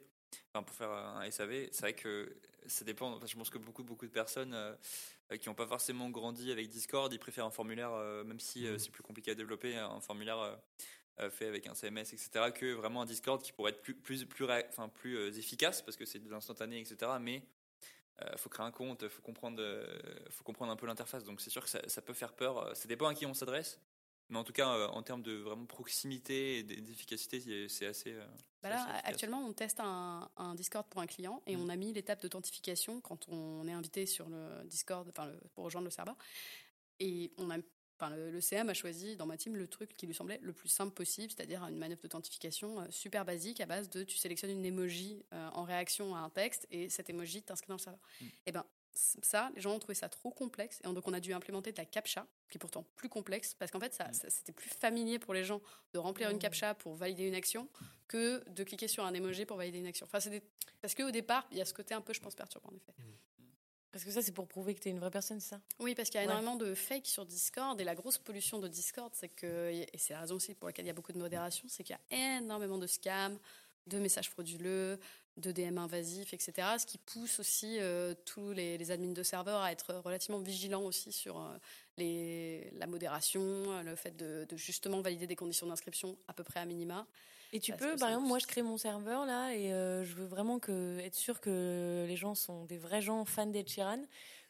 enfin, 0.55 0.63
pour 0.63 0.75
faire 0.77 0.91
un 0.91 1.23
SAV, 1.31 1.69
c'est 1.73 1.81
vrai 1.83 1.95
que 1.95 2.35
ça 2.67 2.85
dépend. 2.85 3.13
Enfin, 3.15 3.27
je 3.27 3.37
pense 3.37 3.51
que 3.51 3.59
beaucoup, 3.59 3.85
beaucoup 3.85 4.07
de 4.07 4.13
personnes 4.13 4.55
euh, 4.55 4.75
qui 5.41 5.49
n'ont 5.49 5.55
pas 5.55 5.67
forcément 5.67 6.11
grandi 6.11 6.53
avec 6.53 6.69
Discord, 6.69 7.13
ils 7.13 7.19
préfèrent 7.19 7.47
un 7.47 7.51
formulaire, 7.51 7.93
euh, 7.93 8.23
même 8.25 8.41
si 8.41 8.67
euh, 8.67 8.73
Mhm. 8.73 8.79
c'est 8.79 8.91
plus 8.91 9.03
compliqué 9.03 9.31
à 9.31 9.35
développer, 9.35 9.77
un 9.77 10.01
formulaire 10.01 10.59
fait 11.31 11.47
avec 11.47 11.67
un 11.69 11.75
CMS, 11.75 12.01
etc., 12.13 12.31
que 12.53 12.73
vraiment 12.73 13.03
un 13.03 13.07
Discord 13.07 13.41
qui 13.43 13.53
pourrait 13.53 13.71
être 13.73 13.83
plus, 13.83 13.95
plus, 13.95 14.25
plus, 14.27 14.45
ré- 14.45 14.65
enfin, 14.71 14.89
plus 14.89 15.17
euh, 15.17 15.31
efficace, 15.33 15.81
parce 15.83 15.97
que 15.97 16.05
c'est 16.05 16.19
de 16.19 16.29
l'instantané, 16.29 16.81
etc., 16.81 17.13
mais 17.21 17.43
il 18.33 18.39
faut 18.39 18.49
créer 18.51 18.67
un 18.67 18.71
compte, 18.71 19.03
il 19.03 19.09
faut 19.09 19.23
comprendre, 19.23 19.61
euh, 19.61 19.87
faut 20.31 20.45
comprendre 20.45 20.71
un 20.73 20.77
peu 20.77 20.87
l'interface. 20.87 21.25
Donc 21.25 21.41
c'est 21.41 21.51
sûr 21.51 21.63
que 21.65 21.71
ça, 21.71 21.81
ça 21.89 22.03
peut 22.03 22.13
faire 22.15 22.33
peur. 22.35 22.59
Euh, 22.59 22.75
Ça 22.75 22.87
dépend 22.89 23.07
à 23.09 23.15
qui 23.15 23.27
on 23.27 23.35
s'adresse. 23.35 23.81
Mais 24.29 24.39
en 24.39 24.45
tout 24.45 24.53
cas, 24.53 24.75
euh, 24.77 24.87
en 24.89 25.03
termes 25.03 25.23
de 25.23 25.33
vraiment 25.35 25.67
proximité 25.67 26.59
et 26.59 26.63
d'efficacité, 26.63 27.69
c'est- 27.69 27.87
assez. 27.87 28.13
euh, 28.13 28.25
Bah 28.63 28.71
là, 28.71 28.85
assez 28.97 29.07
actuellement, 29.09 29.45
on 29.45 29.53
teste 29.53 29.81
un, 29.81 30.31
un 30.37 30.55
Discord 30.55 30.87
pour 30.89 31.01
un 31.03 31.07
client 31.07 31.43
et 31.47 31.57
Mm. 31.57 31.61
on 31.61 31.69
a 31.69 31.77
mis 31.77 31.93
l'étape 31.93 32.23
d'authentification 32.23 33.01
quand 33.01 33.29
on 33.29 33.67
est 33.67 33.73
invité 33.73 34.07
sur 34.07 34.29
le 34.31 34.65
Discord, 34.65 35.07
enfin 35.09 35.27
le- 35.27 35.39
pour 35.55 35.65
rejoindre 35.65 35.85
le 35.87 35.91
serveur. 35.91 36.17
Et 37.01 37.33
on 37.37 37.51
a, 37.51 37.57
enfin, 38.03 38.15
le, 38.17 38.31
le 38.31 38.41
CM 38.41 38.69
a 38.69 38.75
choisi 38.75 39.17
dans 39.17 39.27
ma 39.27 39.37
team 39.37 39.57
le 39.57 39.67
truc 39.69 39.95
qui 39.95 40.07
lui 40.07 40.15
semblait 40.15 40.39
le 40.43 40.53
plus 40.53 40.69
simple 40.69 40.93
possible, 40.93 41.33
c'est-à-dire 41.37 41.63
une 41.67 41.77
manœuvre 41.79 42.01
d'authentification 42.03 42.81
euh, 42.81 42.87
super 42.91 43.25
basique 43.25 43.61
à 43.61 43.67
base 43.67 43.89
de 43.91 44.03
tu 44.03 44.17
sélectionnes 44.19 44.51
une 44.51 44.65
emoji 44.65 45.25
euh, 45.33 45.49
en 45.55 45.63
réaction 45.65 46.15
à 46.17 46.21
un 46.21 46.31
texte 46.31 46.67
et 46.71 46.89
cette 46.89 47.09
emoji 47.11 47.43
t'inscrit 47.43 47.69
dans 47.69 47.75
le 47.77 47.81
serveur. 47.81 48.01
Mm. 48.21 48.25
Et 48.47 48.53
ben 48.53 48.65
c- 48.93 49.19
ça, 49.23 49.51
les 49.55 49.61
gens 49.61 49.75
ont 49.75 49.79
trouvé 49.79 49.95
ça 49.95 50.09
trop 50.09 50.31
complexe 50.31 50.81
et 50.85 50.93
donc 50.93 51.07
on 51.07 51.13
a 51.13 51.21
dû 51.21 51.33
implémenter 51.33 51.73
de 51.73 51.79
la 51.79 51.85
captcha 51.87 52.27
qui 52.51 52.59
est 52.59 52.61
pourtant 52.61 52.85
plus 52.97 53.09
complexe 53.09 53.55
parce 53.55 53.71
qu'en 53.71 53.81
fait 53.81 53.95
ça, 53.95 54.09
Mm. 54.09 54.13
ça- 54.15 54.31
c'était 54.31 54.53
plus 54.53 54.71
familier 54.71 55.19
pour 55.19 55.33
les 55.35 55.45
gens 55.45 55.61
de 55.93 55.99
remplir 55.99 56.29
une 56.31 56.37
Mm. 56.37 56.41
captcha 56.41 56.75
pour 56.75 56.95
valider 56.97 57.27
une 57.29 57.35
action 57.35 57.69
que 58.09 58.43
de 58.51 58.65
cliquer 58.65 58.89
sur 58.89 59.05
un 59.05 59.15
emoji 59.15 59.47
pour 59.47 59.57
valider 59.57 59.79
une 59.79 59.87
action. 59.87 60.07
Enfin, 60.07 60.21
c'est 60.21 60.31
des- 60.31 60.43
Parce 60.81 60.95
qu'au 60.97 61.11
départ, 61.13 61.47
il 61.53 61.59
y 61.59 61.61
a 61.61 61.65
ce 61.65 61.73
côté 61.73 61.95
un 61.95 62.01
peu, 62.01 62.13
je 62.13 62.21
pense, 62.21 62.35
perturbant 62.35 62.71
en 62.71 62.75
effet. 62.77 62.93
Parce 63.93 64.05
que 64.05 64.11
ça, 64.11 64.23
c'est 64.23 64.33
pour 64.33 64.49
prouver 64.49 64.75
que 64.75 64.81
t'es 64.81 64.91
une 64.91 64.99
vraie 64.99 65.11
personne, 65.11 65.39
c'est 65.39 65.51
ça? 65.51 65.61
Oui, 65.79 65.95
parce 65.95 66.09
qu'il 66.09 66.19
y 66.19 66.25
a 66.25 66.27
Ouais. 66.27 66.33
énormément 66.33 66.57
de 66.57 66.75
fake 66.75 67.07
sur 67.07 67.27
Discord 67.27 67.79
et 67.81 67.85
la 67.85 67.95
grosse 67.95 68.17
pollution 68.19 68.59
de 68.59 68.67
Discord, 68.67 69.13
c'est 69.15 69.29
que, 69.29 69.71
et 69.71 69.87
c'est 69.99 70.15
la 70.15 70.21
raison 70.21 70.37
aussi 70.37 70.55
pour 70.55 70.69
laquelle 70.69 70.87
il 70.87 70.89
y 70.89 70.91
a 70.91 70.95
beaucoup 70.95 71.13
de 71.13 71.19
modération, 71.19 71.67
c'est 71.69 71.85
qu'il 71.85 71.95
y 72.11 72.15
a 72.17 72.37
énormément 72.39 72.79
de 72.79 72.87
scams, 72.87 73.39
de 73.87 73.99
messages 73.99 74.31
frauduleux, 74.31 74.99
de 75.37 75.53
DM 75.53 75.77
invasifs, 75.79 76.33
etc. 76.33 76.79
Ce 76.79 76.87
qui 76.87 76.99
pousse 76.99 77.39
aussi 77.39 77.79
euh, 77.81 78.15
tous 78.25 78.53
les, 78.53 78.79
les 78.79 78.91
admins 78.91 79.13
de 79.13 79.23
serveurs 79.23 79.61
à 79.61 79.73
être 79.73 79.95
relativement 80.05 80.39
vigilants 80.41 80.83
aussi 80.85 81.11
sur 81.13 81.39
euh, 81.41 81.57
les, 81.99 82.71
la 82.77 82.87
modération, 82.87 83.83
le 83.83 83.95
fait 83.97 84.17
de, 84.17 84.47
de 84.49 84.57
justement 84.57 85.01
valider 85.03 85.27
des 85.27 85.37
conditions 85.37 85.67
d'inscription 85.67 86.17
à 86.29 86.33
peu 86.33 86.45
près 86.45 86.61
à 86.61 86.65
minima. 86.65 87.07
Et 87.53 87.61
tu 87.61 87.73
Parce 87.73 87.83
peux, 87.83 87.97
par 87.97 88.09
exemple, 88.09 88.29
moi 88.29 88.39
je 88.39 88.47
crée 88.47 88.63
mon 88.63 88.79
serveur 88.79 89.27
là 89.27 89.55
et 89.55 89.73
euh, 89.73 90.05
je 90.05 90.15
veux 90.15 90.25
vraiment 90.25 90.59
que, 90.59 90.99
être 91.01 91.15
sûr 91.15 91.41
que 91.41 92.07
les 92.09 92.17
gens 92.17 92.35
sont 92.35 92.65
des 92.65 92.79
vrais 92.79 93.03
gens 93.03 93.25
fans 93.27 93.47
d'Ed 93.47 93.69
Sheeran. 93.69 94.03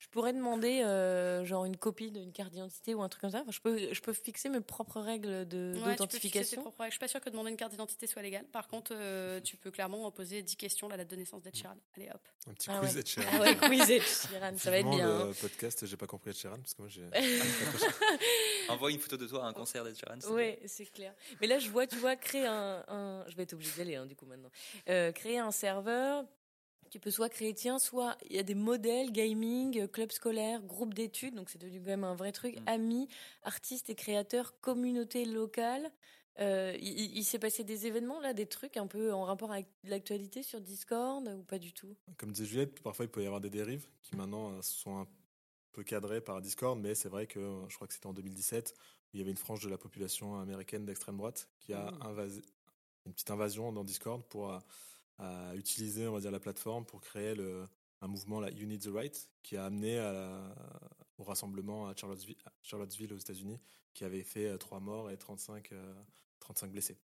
Je 0.02 0.08
pourrais 0.08 0.32
demander 0.32 0.82
euh, 0.82 1.44
genre 1.44 1.64
une 1.64 1.76
copie 1.76 2.10
d'une 2.10 2.32
carte 2.32 2.50
d'identité 2.50 2.92
ou 2.92 3.02
un 3.04 3.08
truc 3.08 3.20
comme 3.20 3.30
ça. 3.30 3.42
Enfin, 3.42 3.52
je, 3.52 3.60
peux, 3.60 3.94
je 3.94 4.00
peux 4.00 4.12
fixer 4.12 4.48
mes 4.48 4.60
propres 4.60 5.00
règles 5.00 5.46
de- 5.46 5.74
Ouais, 5.76 5.90
d'authentification. 5.92 6.60
propres. 6.62 6.84
Je 6.86 6.90
suis 6.90 6.98
pas 6.98 7.06
sûre 7.06 7.20
que 7.20 7.30
demander 7.30 7.52
une 7.52 7.56
carte 7.56 7.70
d'identité 7.70 8.08
soit 8.08 8.20
légal. 8.20 8.44
Par 8.46 8.66
contre, 8.66 8.90
euh, 8.96 9.40
tu 9.40 9.56
peux 9.56 9.70
clairement 9.70 10.10
poser 10.10 10.42
10 10.42 10.56
questions 10.56 10.88
à 10.88 10.90
la 10.90 10.96
date 10.96 11.08
de 11.08 11.14
naissance 11.14 11.40
d'Ed 11.42 11.54
Sheeran. 11.54 11.76
Allez 11.96 12.10
hop. 12.12 12.20
Un 12.48 12.52
petit 12.54 12.68
Ah 12.68 12.80
quiz 12.80 12.94
ouais. 12.94 13.00
Ed 13.00 13.06
Sheeran. 13.06 13.28
Ah 13.32 13.40
ouais, 13.42 13.56
quiz 13.56 13.90
Ed 13.92 14.02
Sheeran, 14.02 14.58
ça 14.58 14.70
va 14.72 14.78
être 14.78 14.90
bien. 14.90 15.06
le 15.06 15.30
hein. 15.30 15.32
podcast, 15.40 15.86
j'ai 15.86 15.96
pas 15.96 16.08
compris 16.08 16.30
Ed 16.30 16.36
Sheeran 16.36 16.56
parce 16.58 16.74
que 16.74 16.82
moi 16.82 16.88
j'ai. 16.90 17.08
Envoie 18.68 18.90
une 18.90 18.98
photo 18.98 19.16
de 19.16 19.26
toi 19.28 19.44
à 19.44 19.46
un 19.48 19.52
concert 19.52 19.84
d'Ed 19.84 19.96
Sheeran. 19.96 20.18
Ouais, 20.34 20.58
c'est 20.66 20.86
clair. 20.86 21.14
Mais 21.40 21.46
là, 21.46 21.60
je 21.60 21.68
vois, 21.70 21.86
tu 21.86 21.96
vois, 21.96 22.16
créer 22.16 22.46
un, 22.46 22.84
un- 22.88 23.24
je 23.28 23.36
vais 23.36 23.44
être 23.44 23.52
obligée 23.52 23.70
d'aller 23.76 23.94
hein, 23.94 24.06
du 24.06 24.16
coup 24.16 24.26
maintenant. 24.26 24.50
Euh, 24.88 25.12
créer 25.12 25.38
un 25.38 25.52
serveur. 25.52 26.24
Tu 26.92 27.00
peux 27.00 27.10
soit 27.10 27.30
créer 27.30 27.54
tien, 27.54 27.78
soit 27.78 28.18
il 28.28 28.36
y 28.36 28.38
a 28.38 28.42
des 28.42 28.54
modèles 28.54 29.12
gaming, 29.12 29.80
euh, 29.80 29.86
club 29.86 30.12
scolaire, 30.12 30.60
groupe 30.60 30.92
d'études, 30.92 31.34
donc 31.34 31.48
c'est 31.48 31.58
devenu 31.58 31.78
quand 31.78 31.86
même 31.86 32.04
un 32.04 32.14
vrai 32.14 32.32
truc. 32.32 32.60
Mm. 32.60 32.68
Amis, 32.68 33.08
artistes 33.44 33.88
et 33.88 33.94
créateurs, 33.94 34.60
communauté 34.60 35.24
locale. 35.24 35.90
Euh, 36.38 36.76
il 36.78 37.24
s'est 37.24 37.38
passé 37.38 37.64
des 37.64 37.86
événements 37.86 38.20
là, 38.20 38.34
des 38.34 38.44
trucs 38.44 38.76
un 38.76 38.86
peu 38.86 39.10
en 39.14 39.24
rapport 39.24 39.52
avec 39.52 39.68
l'actualité 39.84 40.42
sur 40.42 40.60
Discord 40.60 41.26
ou 41.28 41.42
pas 41.44 41.58
du 41.58 41.72
tout? 41.72 41.96
Comme 42.18 42.30
disait 42.30 42.46
Juliette, 42.46 42.82
parfois 42.82 43.06
il 43.06 43.10
peut 43.10 43.22
y 43.22 43.26
avoir 43.26 43.40
des 43.40 43.50
dérives 43.50 43.86
qui 44.02 44.14
maintenant 44.14 44.52
euh, 44.52 44.60
sont 44.60 44.98
un 44.98 45.08
peu 45.72 45.84
cadrées 45.84 46.20
par 46.20 46.42
Discord, 46.42 46.78
mais 46.78 46.94
c'est 46.94 47.08
vrai 47.08 47.26
que 47.26 47.62
je 47.68 47.74
crois 47.74 47.86
que 47.86 47.94
c'était 47.94 48.06
en 48.06 48.12
2017 48.12 48.74
où 48.76 49.16
il 49.16 49.20
y 49.20 49.22
avait 49.22 49.30
une 49.30 49.38
frange 49.38 49.62
de 49.64 49.70
la 49.70 49.78
population 49.78 50.38
américaine 50.38 50.84
d'extrême 50.84 51.16
droite 51.16 51.48
qui 51.58 51.72
a 51.72 51.90
Mmh. 51.90 52.02
invasé 52.02 52.42
une 53.06 53.12
petite 53.12 53.30
invasion 53.30 53.72
dans 53.72 53.84
Discord 53.84 54.22
pour 54.28 54.52
euh, 54.52 54.58
à 55.18 55.54
utiliser 55.56 56.06
on 56.08 56.12
va 56.12 56.20
dire 56.20 56.30
la 56.30 56.40
plateforme 56.40 56.84
pour 56.84 57.00
créer 57.00 57.34
le, 57.34 57.66
un 58.00 58.06
mouvement 58.08 58.40
la 58.40 58.50
You 58.50 58.66
Need 58.66 58.82
the 58.82 58.90
Right 58.92 59.30
qui 59.42 59.56
a 59.56 59.64
amené 59.66 59.98
à 59.98 60.12
la- 60.12 60.54
au 61.18 61.24
rassemblement 61.24 61.86
à 61.88 61.94
Charlottesville, 61.94 62.36
à 62.46 62.52
Charlottesville 62.62 63.12
aux 63.12 63.18
États-Unis 63.18 63.60
qui 63.94 64.04
avait 64.04 64.22
fait 64.24 64.46
euh, 64.48 64.56
trois 64.58 64.80
morts 64.80 65.10
et 65.10 65.16
35 65.18 65.72
euh, 65.72 65.94
35 66.40 66.70
blessés. 66.72 66.98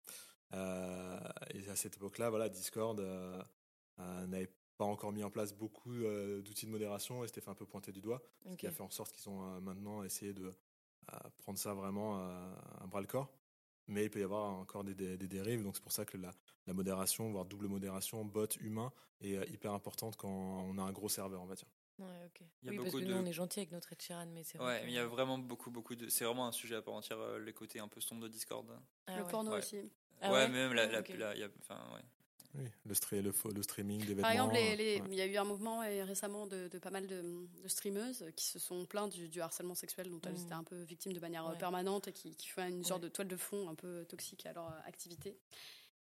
Euh, 0.54 1.20
et 1.54 1.68
à 1.70 1.76
cette 1.76 1.98
époque-là, 1.98 2.30
voilà, 2.30 2.50
Discord 2.50 3.00
euh, 3.00 3.42
euh, 4.00 4.28
n'avait 4.28 4.52
pas 4.78 4.86
encore 4.86 5.12
mis 5.12 5.24
en 5.24 5.30
place 5.30 5.54
beaucoup 5.54 5.92
euh, 5.94 6.42
d'outils 6.42 6.66
de 6.66 6.72
modération 6.72 7.24
et 7.24 7.28
s'était 7.28 7.42
fait 7.42 7.50
un 7.50 7.56
peu 7.56 7.66
pointer 7.66 7.92
du 7.92 8.00
doigt, 8.02 8.22
ce 8.52 8.56
qui 8.58 8.66
a 8.68 8.72
fait 8.72 8.84
en 8.84 8.90
sorte 8.90 9.12
qu'ils 9.12 9.30
ont 9.30 9.44
euh, 9.44 9.60
maintenant 9.60 10.04
essayé 10.04 10.34
de 10.34 10.46
euh, 10.48 11.18
prendre 11.40 11.60
ça 11.60 11.74
vraiment 11.74 12.20
euh, 12.20 12.56
à 12.80 12.88
bras 12.88 13.02
le 13.02 13.08
corps. 13.08 13.30
Mais 13.88 14.04
il 14.06 14.10
peut 14.10 14.20
y 14.20 14.24
avoir 14.24 14.50
encore 14.54 14.84
des, 14.84 14.94
des- 14.94 15.18
des 15.18 15.28
dérives, 15.28 15.64
donc 15.64 15.76
c'est 15.76 15.82
pour 15.84 15.92
ça 15.94 16.04
que 16.06 16.18
la, 16.18 16.32
la 16.66 16.74
modération, 16.74 17.32
voire 17.32 17.46
double 17.46 17.68
modération, 17.68 18.26
bot 18.26 18.48
humain, 18.60 18.92
est 19.22 19.36
euh, 19.38 19.46
hyper 19.46 19.72
importante 19.74 20.16
quand 20.18 20.30
on 20.30 20.78
a 20.78 20.82
un 20.84 20.92
gros 20.92 21.08
serveur, 21.10 21.42
on 21.42 21.46
va 21.46 21.56
dire. 21.56 21.68
Ouais, 22.00 22.06
ok. 22.26 22.42
Il 22.62 22.66
y 22.66 22.70
a 22.70 22.72
oui, 22.72 22.78
parce 22.78 22.90
beaucoup 22.92 23.00
que 23.00 23.06
de- 23.08 23.14
nous, 23.14 23.18
on 23.18 23.26
est 23.26 23.34
gentil 23.34 23.60
avec 23.60 23.72
notre 23.72 23.92
Ed 23.94 24.02
Sheeran, 24.02 24.28
mais 24.28 24.44
c'est 24.44 24.58
vrai. 24.58 24.68
Ouais, 24.68 24.80
que- 24.82 24.86
mais 24.86 24.92
il 24.92 24.96
y 24.96 25.00
a 25.00 25.08
vraiment 25.08 25.38
beaucoup, 25.40 25.72
beaucoup 25.72 25.96
de. 25.96 26.10
C'est 26.10 26.26
vraiment 26.26 26.46
un 26.48 26.52
sujet 26.52 26.76
à 26.76 26.82
part 26.82 26.94
entière, 26.94 27.18
euh, 27.20 27.40
les 27.40 27.54
côtés 27.54 27.80
un 27.80 27.88
peu 27.88 28.02
sombres 28.02 28.22
de 28.24 28.28
Discord. 28.28 28.68
Ah 29.08 29.18
le 29.18 29.24
ouais. 29.24 29.32
porno 29.32 29.52
Ouais. 29.52 29.58
aussi. 29.60 29.80
Ah 30.22 30.32
ouais, 30.32 30.48
même 30.50 30.74
la. 30.74 30.86
la, 30.88 31.00
Ok. 31.00 31.10
la- 31.18 31.34
il 31.36 31.40
y 31.40 31.44
a- 31.44 31.50
enfin, 31.62 31.80
ouais. 31.96 32.02
Oui, 32.58 32.66
le, 32.86 32.94
stra- 32.96 33.22
le, 33.22 33.32
fo- 33.32 33.54
le 33.54 33.62
streaming 33.62 34.00
des 34.00 34.08
vêtements. 34.08 34.22
Par 34.24 34.32
exemple, 34.32 34.56
les- 34.56 34.76
les- 34.76 35.02
ouais. 35.02 35.08
il 35.12 35.16
y 35.16 35.22
a 35.22 35.26
eu 35.28 35.38
un 35.38 35.44
mouvement 35.44 35.80
récemment 35.82 36.48
de, 36.48 36.68
de 36.68 36.80
pas 36.80 36.90
mal 36.90 37.06
de, 37.06 37.22
de 37.62 37.68
streameuses 37.68 38.26
qui 38.36 38.46
se 38.46 38.58
sont 38.60 38.86
plaintes 38.86 39.12
du, 39.14 39.30
du 39.30 39.42
harcèlement 39.42 39.76
sexuel 39.76 40.10
dont 40.10 40.20
elles 40.26 40.34
Mm. 40.34 40.44
étaient 40.46 40.54
un 40.54 40.64
peu 40.64 40.82
victimes 40.82 41.14
de 41.14 41.20
manière 41.20 41.46
euh, 41.46 41.52
Ouais. 41.52 41.58
permanente 41.58 42.08
et 42.08 42.14
qui, 42.14 42.36
qui 42.36 42.48
font 42.48 42.68
une 42.68 42.84
sorte 42.84 43.04
de 43.04 43.10
toile 43.10 43.28
de 43.28 43.38
fond 43.38 43.70
un 43.70 43.76
peu 43.76 44.06
toxique 44.06 44.46
à 44.48 44.54
leur 44.54 44.68
euh, 44.68 44.80
activité. 44.88 45.38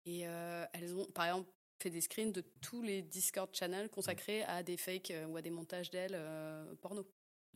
Et 0.07 0.27
euh, 0.27 0.67
elles 0.75 0.95
ont, 0.95 1.07
par 1.07 1.25
exemple, 1.27 1.51
fait 1.83 1.91
des 1.91 2.03
screens 2.03 2.31
de 2.33 2.43
tous 2.61 2.83
les 2.83 3.01
Discord 3.03 3.49
channels 3.55 3.89
consacrés 3.89 4.43
à 4.45 4.63
des 4.63 4.77
fakes 4.77 5.11
euh, 5.13 5.27
ou 5.27 5.37
à 5.39 5.43
des 5.43 5.51
montages 5.51 5.91
d'elles 5.91 6.15
euh, 6.15 6.75
porno. 6.83 7.03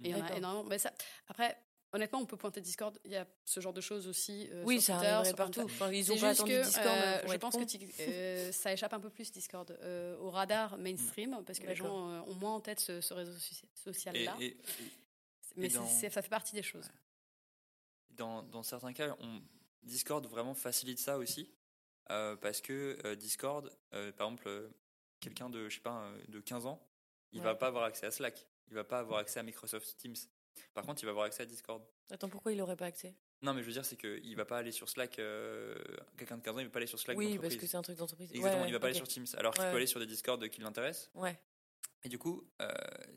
Et 0.02 0.10
il 0.10 0.10
y 0.10 0.14
en 0.14 0.24
a 0.24 0.36
énormément. 0.36 0.64
Mais 0.64 0.78
ça, 0.78 0.92
après, 1.28 1.56
honnêtement, 1.92 2.20
on 2.20 2.26
peut 2.26 2.36
pointer 2.36 2.60
Discord. 2.60 2.98
Il 3.04 3.10
y 3.12 3.16
a 3.16 3.26
ce 3.44 3.60
genre 3.60 3.72
de 3.72 3.80
choses 3.80 4.06
aussi. 4.08 4.48
euh, 4.52 4.64
Oui, 4.64 4.80
sur 4.80 4.94
ça 4.94 5.00
Twitter, 5.00 5.28
sur 5.28 5.36
partout. 5.36 5.60
Enfin, 5.62 5.90
ils 5.92 6.12
ont 6.12 6.18
pas 6.18 6.28
juste 6.34 6.46
que 6.46 6.62
Discord 6.64 6.86
euh, 6.86 7.20
pour 7.22 7.32
je 7.32 7.36
pense 7.38 7.54
con. 7.54 7.64
que 7.66 7.72
euh, 8.02 8.52
ça 8.52 8.72
échappe 8.72 8.92
un 8.92 9.00
peu 9.00 9.10
plus 9.10 9.30
Discord 9.32 9.70
euh, 9.82 10.16
au 10.18 10.30
radar 10.30 10.76
mainstream 10.78 11.42
parce 11.46 11.58
que 11.58 11.66
les 11.66 11.74
gens 11.76 12.10
euh, 12.10 12.20
ont 12.26 12.34
moins 12.34 12.54
en 12.54 12.60
tête 12.60 12.80
ce, 12.80 13.00
ce 13.00 13.14
réseau 13.14 13.32
soci- 13.32 13.64
Et, 13.64 13.78
social-là. 13.80 14.36
et- 14.40 14.56
Mais 15.56 15.68
dans- 15.68 15.86
ça 15.86 16.10
fait 16.10 16.28
partie 16.28 16.54
des 16.54 16.62
choses. 16.62 16.88
dans, 18.10 18.42
dans 18.42 18.62
certains 18.62 18.92
cas, 18.92 19.16
on- 19.20 19.40
Discord 19.82 20.26
vraiment 20.26 20.54
facilite 20.54 20.98
ça 20.98 21.18
aussi. 21.18 21.50
euh, 22.10 22.36
parce 22.36 22.60
que 22.62 22.98
euh, 23.04 23.14
Discord, 23.16 23.70
euh, 23.92 24.12
par 24.12 24.28
exemple, 24.28 24.48
euh, 24.48 24.68
quelqu'un 25.20 25.50
de, 25.50 25.68
je 25.68 25.74
sais 25.76 25.80
pas, 25.82 26.04
euh, 26.04 26.18
de 26.28 26.40
15 26.40 26.64
ans, 26.66 26.80
il 27.32 27.38
Ouais. 27.40 27.44
va 27.44 27.54
pas 27.54 27.66
avoir 27.66 27.84
accès 27.84 28.06
à 28.06 28.10
Slack. 28.10 28.46
Il 28.68 28.74
va 28.74 28.84
pas 28.84 28.98
avoir 29.00 29.18
accès 29.20 29.38
à 29.38 29.42
Microsoft 29.42 29.94
Teams. 29.98 30.14
Par 30.74 30.84
contre, 30.84 31.02
il 31.02 31.06
va 31.06 31.10
avoir 31.10 31.26
accès 31.26 31.42
à 31.42 31.46
Discord. 31.46 31.82
Attends, 32.10 32.28
pourquoi 32.28 32.52
il 32.52 32.60
aurait 32.60 32.76
pas 32.76 32.86
accès? 32.86 33.14
Non, 33.42 33.54
mais 33.54 33.62
je 33.62 33.66
veux 33.66 33.72
dire, 33.72 33.84
c'est 33.84 33.96
qu'il 33.96 34.34
va 34.36 34.44
pas 34.44 34.58
aller 34.58 34.72
sur 34.72 34.88
Slack. 34.88 35.18
euh, 35.18 35.74
quelqu'un 36.16 36.38
de 36.38 36.42
15 36.42 36.56
ans, 36.56 36.58
il 36.60 36.64
va 36.66 36.70
pas 36.70 36.78
aller 36.78 36.86
sur 36.86 36.98
Slack. 36.98 37.16
Oui, 37.16 37.38
parce 37.38 37.56
que 37.56 37.66
c'est 37.66 37.76
un 37.76 37.82
truc 37.82 37.96
d'entreprise. 37.96 38.30
Exactement, 38.32 38.62
Ouais, 38.62 38.68
il 38.68 38.72
va 38.72 38.80
pas 38.80 38.86
aller 38.88 38.96
sur 38.96 39.06
Teams. 39.08 39.26
Alors 39.36 39.54
qu'il 39.54 39.62
Ouais, 39.64 39.70
peut 39.70 39.76
aller 39.76 39.86
sur 39.86 40.00
des 40.00 40.06
Discord 40.06 40.46
qui 40.48 40.60
l'intéressent. 40.60 41.10
Ouais. 41.14 41.38
Et 42.04 42.08
du 42.08 42.18
coup, 42.18 42.48
euh, 42.62 42.68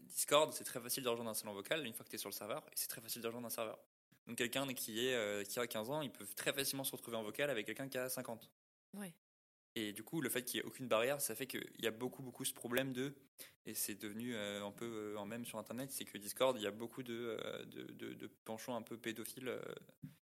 Discord, 0.04 0.52
c'est 0.54 0.64
très 0.64 0.80
facile 0.80 1.04
de 1.04 1.10
rejoindre 1.10 1.32
un 1.32 1.36
salon 1.36 1.54
vocal 1.54 1.86
une 1.86 1.94
fois 1.94 2.04
que 2.04 2.10
tu 2.10 2.16
es 2.16 2.20
sur 2.20 2.30
le 2.30 2.34
serveur, 2.34 2.64
et 2.68 2.74
c'est 2.76 2.88
très 2.88 3.02
facile 3.02 3.22
de 3.22 3.28
rejoindre 3.28 3.48
un 3.48 3.52
serveur. 3.52 3.80
Donc 4.28 4.38
quelqu'un 4.38 4.72
qui, 4.74 5.08
est, 5.08 5.14
euh, 5.16 5.44
qui 5.44 5.60
a 5.60 5.66
15 5.68 5.90
ans, 5.90 6.02
il 6.02 6.12
peut 6.12 6.26
très 6.36 6.54
facilement 6.54 6.84
se 6.84 6.92
retrouver 6.92 7.18
en 7.18 7.24
vocal 7.24 7.50
avec 7.50 7.66
quelqu'un 7.66 7.88
qui 7.90 7.98
a 7.98 8.08
50. 8.10 8.50
Ouais. 8.94 9.14
Et 9.76 9.94
du 9.94 10.04
coup, 10.04 10.20
le 10.22 10.30
fait 10.30 10.44
qu'il 10.44 10.60
n'y 10.60 10.66
ait 10.66 10.68
aucune 10.68 10.88
barrière, 10.88 11.22
ça 11.22 11.34
fait 11.34 11.48
qu'il 11.48 11.64
y 11.80 11.88
a 11.88 11.92
beaucoup, 11.92 12.22
beaucoup 12.22 12.44
ce 12.44 12.54
problème 12.54 12.92
de, 12.92 13.14
et 13.66 13.74
c'est 13.74 13.96
devenu 13.96 14.36
euh, 14.36 14.66
un 14.66 14.72
peu 14.72 14.86
euh, 14.86 15.18
en 15.18 15.26
même 15.26 15.46
sur 15.46 15.58
Internet, 15.60 15.92
c'est 15.92 16.04
que 16.04 16.18
Discord, 16.18 16.58
il 16.58 16.64
y 16.64 16.68
a 16.68 16.72
beaucoup 16.72 17.04
de, 17.04 17.38
euh, 17.42 17.66
de, 17.66 17.84
de- 17.94 18.14
de 18.14 18.28
penchants 18.44 18.76
un 18.76 18.82
peu 18.82 18.98
pédophiles 18.98 19.50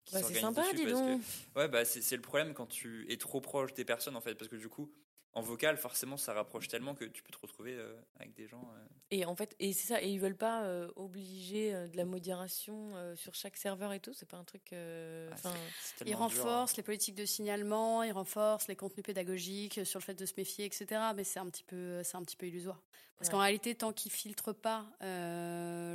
qui 0.04 0.12
Bah, 0.14 0.18
c'est 0.18 0.20
s'organisent 0.20 0.40
sympa, 0.42 0.62
dessus 0.62 0.76
dis 0.76 0.82
parce 0.84 1.00
que- 1.00 1.12
donc. 1.14 1.22
Ouais, 1.56 1.68
bah 1.68 1.84
c'est 1.86 2.02
c'est 2.02 2.16
le 2.16 2.22
problème 2.22 2.52
quand 2.52 2.66
tu 2.66 3.10
es 3.10 3.16
trop 3.16 3.40
proche 3.40 3.72
des 3.72 3.84
personnes 3.86 4.16
en 4.16 4.20
fait, 4.20 4.34
parce 4.34 4.50
que 4.50 4.56
du 4.56 4.68
coup, 4.68 4.92
en 5.38 5.42
vocal, 5.42 5.76
forcément, 5.76 6.16
ça 6.16 6.32
rapproche 6.34 6.68
tellement 6.68 6.94
que 6.94 7.04
tu 7.04 7.22
peux 7.22 7.32
te 7.32 7.38
retrouver 7.40 7.74
euh, 7.74 7.96
avec 8.16 8.34
des 8.34 8.46
gens. 8.46 8.60
euh, 8.76 8.84
Et 9.10 9.24
en 9.24 9.34
fait, 9.36 9.54
et 9.58 9.72
c'est 9.72 9.86
ça, 9.86 10.02
et 10.02 10.08
ils 10.08 10.18
veulent 10.20 10.36
pas 10.36 10.64
euh, 10.64 10.90
obliger 10.96 11.72
de 11.88 11.96
la 11.96 12.04
modération 12.04 12.92
sur 13.16 13.34
chaque 13.34 13.56
serveur 13.56 13.92
et 13.92 14.00
tout, 14.00 14.12
c'est 14.12 14.28
pas 14.28 14.36
un 14.36 14.44
truc. 14.44 14.72
Ah, 14.72 14.74
Ils 14.74 16.06
dur, 16.06 16.14
hein. 16.14 16.16
renforcent 16.16 16.76
les 16.76 16.82
politiques 16.82 17.14
de 17.14 17.24
signalement, 17.24 18.02
ils 18.02 18.12
renforcent 18.12 18.68
les 18.68 18.76
contenus 18.76 19.04
pédagogiques 19.04 19.80
sur 19.86 19.98
le 20.00 20.04
fait 20.04 20.14
de 20.14 20.26
se 20.26 20.34
méfier, 20.36 20.64
etc. 20.66 20.86
Mais 21.14 21.24
c'est 21.24 21.38
un 21.40 21.46
petit 21.48 21.64
peu, 21.64 22.02
c'est 22.02 22.16
un 22.16 22.22
petit 22.22 22.36
peu 22.36 22.46
illusoire. 22.46 22.80
Parce 23.16 23.28
Ouais. 23.28 23.32
qu'en 23.32 23.40
réalité, 23.40 23.74
tant 23.74 23.92
qu'ils 23.92 24.12
filtrent 24.12 24.54
pas 24.54 24.86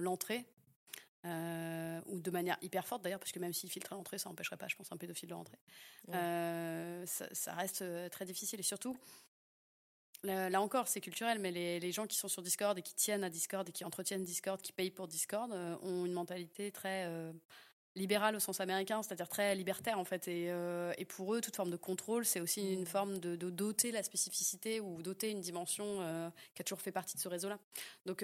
l'entrée, 0.01 0.45
euh, 1.25 2.01
ou 2.07 2.19
de 2.19 2.31
manière 2.31 2.57
hyper 2.61 2.85
forte 2.85 3.01
d'ailleurs, 3.01 3.19
parce 3.19 3.31
que 3.31 3.39
même 3.39 3.53
s'ils 3.53 3.69
filtrent 3.69 3.93
l'entrée, 3.93 4.17
ça 4.17 4.27
n'empêcherait 4.27 4.57
pas, 4.57 4.67
je 4.67 4.75
pense, 4.75 4.91
un 4.91 4.97
pédophile 4.97 5.29
de 5.29 5.33
rentrer. 5.33 5.57
Ouais. 6.09 6.15
Euh, 6.17 7.05
ça, 7.05 7.27
ça 7.33 7.53
reste 7.53 7.83
très 8.11 8.25
difficile. 8.25 8.59
Et 8.59 8.63
surtout, 8.63 8.97
là, 10.23 10.49
là 10.49 10.61
encore, 10.61 10.87
c'est 10.87 11.01
culturel, 11.01 11.39
mais 11.39 11.51
les, 11.51 11.79
les 11.79 11.91
gens 11.91 12.07
qui 12.07 12.17
sont 12.17 12.27
sur 12.27 12.41
Discord 12.41 12.77
et 12.77 12.81
qui 12.81 12.95
tiennent 12.95 13.23
à 13.23 13.29
Discord 13.29 13.67
et 13.67 13.71
qui 13.71 13.85
entretiennent 13.85 14.23
Discord, 14.23 14.61
qui 14.61 14.71
payent 14.71 14.91
pour 14.91 15.07
Discord, 15.07 15.51
euh, 15.51 15.75
ont 15.81 16.05
une 16.05 16.13
mentalité 16.13 16.71
très 16.71 17.05
euh, 17.07 17.31
libérale 17.95 18.35
au 18.35 18.39
sens 18.39 18.59
américain, 18.59 19.03
c'est-à-dire 19.03 19.27
très 19.27 19.55
libertaire 19.55 19.99
en 19.99 20.05
fait. 20.05 20.27
Et, 20.27 20.47
euh, 20.49 20.93
et 20.97 21.05
pour 21.05 21.33
eux, 21.33 21.41
toute 21.41 21.55
forme 21.55 21.71
de 21.71 21.77
contrôle, 21.77 22.25
c'est 22.25 22.39
aussi 22.39 22.61
Mm. 22.63 22.73
une 22.73 22.85
forme 22.85 23.19
de, 23.19 23.35
de 23.35 23.49
doter 23.49 23.91
la 23.91 24.03
spécificité 24.03 24.79
ou 24.79 25.01
doter 25.01 25.29
une 25.29 25.41
dimension 25.41 26.31
qui 26.55 26.61
a 26.61 26.65
toujours 26.65 26.81
fait 26.81 26.91
partie 26.91 27.17
de 27.17 27.21
ce 27.21 27.27
réseau-là. 27.27 27.59
Donc 28.05 28.23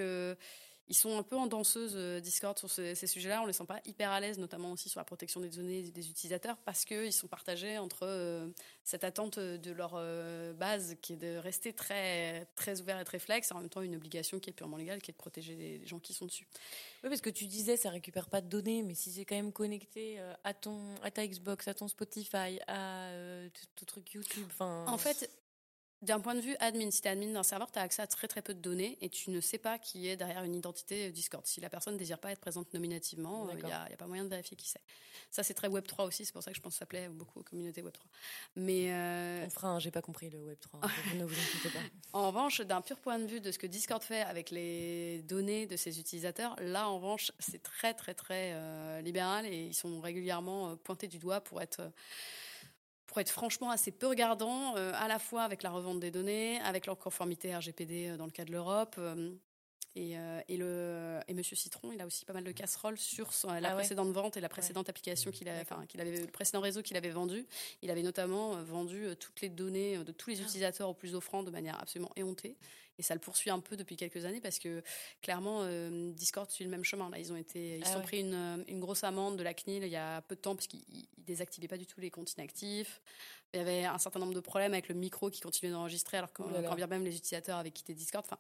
ils 0.90 0.96
sont 0.96 1.18
un 1.18 1.24
peu 1.24 1.36
en 1.38 1.48
danseuse 1.48 1.94
euh, 1.96 2.20
Discord 2.20 2.58
sur 2.58 2.70
ce- 2.70 2.96
ces 2.96 3.08
sujets-là. 3.08 3.42
On 3.42 3.46
les 3.46 3.54
sent 3.54 3.66
pas 3.66 3.80
hyper 3.86 4.10
à 4.12 4.20
l'aise, 4.20 4.38
notamment 4.40 4.72
aussi 4.72 4.90
sur 4.90 5.00
la 5.00 5.04
protection 5.06 5.40
des 5.40 5.50
données 5.50 5.84
des 5.84 6.10
utilisateurs, 6.10 6.58
parce 6.66 6.84
qu'ils 6.84 7.14
sont 7.14 7.28
partagés 7.28 7.78
entre 7.78 8.00
euh, 8.04 8.48
cette 8.84 9.04
attente 9.04 9.40
de 9.40 9.72
leur 9.72 9.94
euh, 9.96 10.52
base 10.54 10.96
qui 11.02 11.14
est 11.14 11.18
de 11.18 11.38
rester 11.38 11.74
très, 11.74 12.46
très 12.56 12.82
ouvert 12.82 13.00
et 13.00 13.06
très 13.06 13.20
flex, 13.20 13.52
et 13.52 13.54
en 13.54 13.60
même 13.60 13.70
temps 13.70 13.82
une 13.82 13.96
obligation 13.96 14.40
qui 14.40 14.50
est 14.50 14.54
purement 14.54 14.78
légale, 14.78 15.02
qui 15.02 15.12
est 15.12 15.14
de 15.14 15.18
protéger 15.18 15.56
les, 15.56 15.78
les 15.78 15.88
gens 15.88 16.00
qui 16.00 16.14
sont 16.14 16.26
dessus. 16.26 16.48
Oui, 17.04 17.10
parce 17.10 17.22
que 17.22 17.30
tu 17.30 17.46
disais, 17.46 17.78
ça 17.78 17.90
récupère 17.90 18.28
pas 18.28 18.42
de 18.42 18.48
données, 18.48 18.84
mais 18.84 18.96
si 18.96 19.12
c'est 19.12 19.26
quand 19.26 19.36
même 19.36 19.54
connecté 19.54 20.20
à 20.44 20.54
ton, 20.54 20.96
à 21.04 21.12
ta 21.12 21.26
Xbox, 21.26 21.68
à 21.68 21.74
ton 21.74 21.88
Spotify, 21.88 22.60
à 22.68 23.10
euh, 23.12 23.50
ton 23.76 23.86
truc 23.86 24.12
YouTube, 24.14 24.48
enfin. 24.48 24.86
En 24.88 24.98
fait, 24.98 25.30
d'un 26.02 26.20
point 26.20 26.36
de 26.36 26.42
vue 26.42 26.56
admin, 26.60 26.92
si 26.92 27.02
tu 27.02 27.08
es 27.08 27.12
admin 27.12 27.32
d'un 27.32 27.44
serveur, 27.44 27.72
tu 27.72 27.80
as 27.80 27.82
accès 27.82 28.02
à 28.02 28.08
très 28.08 28.28
très 28.28 28.42
peu 28.42 28.54
de 28.54 28.60
données 28.60 28.98
et 29.02 29.10
tu 29.10 29.32
ne 29.32 29.42
sais 29.42 29.58
pas 29.58 29.78
qui 29.80 30.08
est 30.08 30.16
derrière 30.16 30.44
une 30.44 30.56
identité 30.56 31.12
Discord. 31.12 31.46
Si 31.46 31.62
la 31.62 31.70
personne 31.70 31.94
ne 31.94 32.00
désire 32.00 32.20
pas 32.20 32.32
être 32.32 32.40
présente 32.40 32.74
nominativement, 32.74 33.48
il 33.50 33.56
n'y 33.56 33.62
D'accord. 33.62 33.80
a, 33.86 33.90
y 33.90 33.94
a 33.94 33.98
pas 33.98 34.08
moyen 34.08 34.24
de 34.24 34.30
vérifier 34.30 34.56
qui 34.56 34.68
c'est. 34.68 34.82
Ça, 35.32 35.44
c'est 35.44 35.54
très 35.54 35.68
Web3 35.68 36.08
aussi, 36.08 36.26
c'est 36.26 36.34
pour 36.34 36.44
ça 36.44 36.52
que 36.52 36.58
je 36.58 36.62
pense 36.62 36.74
que 36.74 36.80
ça 36.80 36.86
plaît 36.86 37.10
beaucoup 37.10 37.40
aux 37.40 37.44
communautés 37.44 37.82
Web3. 37.82 38.00
Mais 38.56 38.92
euh, 38.94 39.46
on 39.46 39.50
fera 39.50 39.68
un, 39.70 39.80
j'ai 39.80 39.92
pas 39.92 40.02
compris 40.02 40.30
le 40.30 40.40
Web 40.40 40.60
3. 40.60 40.80
donc 40.82 40.92
ne 41.16 41.26
vous 41.26 41.36
inquiétez 41.36 41.70
pas. 41.70 41.84
En 42.14 42.28
revanche, 42.28 42.62
d'un 42.62 42.82
pur 42.82 42.98
point 42.98 43.20
de 43.20 43.28
vue 43.28 43.42
de 43.42 43.52
ce 43.52 43.60
que 43.60 43.68
Discord 43.68 44.02
fait 44.02 44.22
avec 44.22 44.50
les 44.50 45.22
données 45.24 45.68
de 45.68 45.76
ses 45.76 46.00
utilisateurs, 46.00 46.56
là, 46.62 46.88
en 46.90 46.96
revanche, 46.96 47.32
c'est 47.40 47.62
très, 47.62 47.94
très, 47.94 48.14
très 48.14 48.54
euh, 48.54 49.02
libéral 49.02 49.46
et 49.46 49.66
ils 49.68 49.74
sont 49.74 50.00
régulièrement 50.00 50.70
euh, 50.70 50.76
pointés 50.76 51.08
du 51.08 51.20
doigt 51.20 51.42
pour 51.42 51.62
être, 51.62 51.82
euh, 51.82 51.90
pour 53.10 53.20
être 53.20 53.32
franchement 53.32 53.72
assez 53.72 53.90
peu 53.92 54.06
regardants, 54.08 54.76
euh, 54.78 54.92
à 54.96 55.08
la 55.08 55.18
fois 55.18 55.42
avec 55.42 55.64
la 55.64 55.72
revente 55.72 56.00
des 56.00 56.12
données, 56.12 56.60
avec 56.62 56.86
leur 56.86 56.96
conformité 56.98 57.56
RGPD 57.56 58.10
euh, 58.10 58.18
dans 58.18 58.26
le 58.26 58.32
cas 58.32 58.46
de 58.46 58.52
l'Europe. 58.52 58.96
euh, 59.00 59.32
et, 59.96 60.14
et, 60.48 60.56
le, 60.58 61.20
et 61.28 61.34
Monsieur 61.34 61.56
Citron, 61.56 61.92
il 61.92 62.00
a 62.00 62.06
aussi 62.06 62.24
pas 62.24 62.32
mal 62.32 62.44
de 62.44 62.52
casseroles 62.52 62.98
sur 63.00 63.34
son- 63.34 63.48
la 63.48 63.56
Ah 63.56 63.62
ouais 63.72 63.74
précédente 63.78 64.12
vente 64.12 64.38
et 64.38 64.40
la 64.40 64.48
précédente 64.48 64.88
application 64.88 65.32
qu'il 65.32 65.50
avait, 65.50 65.62
enfin, 65.62 65.84
qu'il 65.88 66.00
avait, 66.00 66.16
le 66.22 66.28
précédent 66.28 66.62
réseau 66.62 66.84
qu'il 66.84 66.96
avait 66.96 67.10
vendu. 67.10 67.46
Il 67.82 67.90
avait 67.90 68.04
notamment 68.04 68.52
vendu 68.64 69.08
toutes 69.20 69.42
les 69.42 69.50
données 69.50 69.98
de 69.98 70.12
tous 70.12 70.30
les 70.30 70.42
utilisateurs 70.42 70.90
au 70.90 70.94
plus 70.94 71.16
offrant 71.16 71.42
de 71.42 71.50
manière 71.50 71.78
absolument 71.82 72.12
éhontée. 72.16 72.56
Et 73.00 73.02
ça 73.02 73.14
le 73.14 73.22
poursuit 73.22 73.50
un 73.50 73.62
peu 73.62 73.78
depuis 73.78 73.96
quelques 73.96 74.26
années 74.26 74.42
parce 74.42 74.60
que 74.60 74.84
clairement, 75.22 75.62
euh, 75.64 76.12
Discord 76.12 76.52
suit 76.52 76.66
le 76.66 76.70
même 76.70 76.84
chemin. 76.84 77.10
Là, 77.10 77.18
ils 77.18 77.32
ont 77.32 77.38
été, 77.38 77.78
ils 77.78 77.84
Ah 77.84 77.86
se 77.88 77.92
sont 77.94 78.00
ouais. 78.00 78.04
pris 78.04 78.20
une, 78.20 78.34
euh, 78.34 78.64
une 78.68 78.82
grosse 78.82 79.06
amende 79.06 79.38
de 79.38 79.44
la 79.44 79.54
CNIL 79.54 79.84
il 79.84 79.90
y 79.90 79.96
a 79.96 80.22
peu 80.22 80.36
de 80.36 80.42
temps 80.42 80.54
parce 80.54 80.68
qu'ils 80.68 80.84
ils 80.90 81.08
désactivaient 81.18 81.70
pas 81.70 81.78
du 81.78 81.88
tout 81.88 82.02
les 82.02 82.12
comptes 82.12 82.34
inactifs. 82.34 83.02
Il 83.54 83.58
y 83.58 83.60
avait 83.62 83.86
un 83.86 83.98
certain 83.98 84.20
nombre 84.20 84.34
de 84.34 84.42
problèmes 84.42 84.74
avec 84.74 84.90
le 84.90 84.96
micro 84.96 85.30
qui 85.30 85.40
continuait 85.40 85.72
d'enregistrer 85.72 86.18
alors 86.18 86.34
que 86.34 86.44
Ouh 86.44 86.50
là 86.50 86.62
là. 86.62 86.68
quand 86.68 86.76
bien 86.76 86.88
même 86.88 87.06
les 87.06 87.16
utilisateurs 87.16 87.58
avaient 87.58 87.72
quitté 87.72 87.94
Discord. 87.94 88.26
Enfin, 88.26 88.38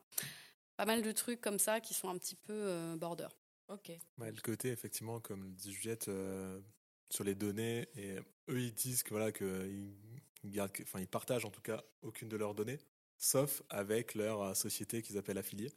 pas 0.76 0.86
mal 0.86 1.02
de 1.02 1.12
trucs 1.14 1.40
comme 1.42 1.58
ça 1.58 1.80
qui 1.80 1.94
sont 1.94 2.10
un 2.10 2.18
petit 2.18 2.36
peu 2.36 2.52
euh, 2.54 2.96
border. 2.98 3.28
Ok. 3.70 3.92
Ouais, 4.18 4.32
le 4.32 4.42
côté, 4.42 4.70
effectivement, 4.70 5.20
comme 5.22 5.54
dit 5.54 5.72
Juliette, 5.72 6.10
euh, 6.10 6.60
sur 7.10 7.24
les 7.24 7.34
données, 7.36 7.88
et 7.96 8.16
eux, 8.50 8.60
ils 8.62 8.74
disent 8.74 9.04
que 9.04 9.12
voilà, 9.12 9.32
qu'ils 9.32 9.94
gardent, 10.46 10.72
que- 10.72 10.84
enfin, 10.84 11.00
ils 11.00 11.08
partagent 11.08 11.46
en 11.46 11.50
tout 11.52 11.62
cas 11.62 11.82
aucune 12.02 12.28
de 12.30 12.36
leurs 12.36 12.56
données, 12.56 12.80
sauf 13.20 13.62
avec 13.70 14.16
leur 14.16 14.42
euh, 14.42 14.54
société 14.56 15.02
qu'ils 15.04 15.18
appellent 15.20 15.38
affiliée. 15.38 15.72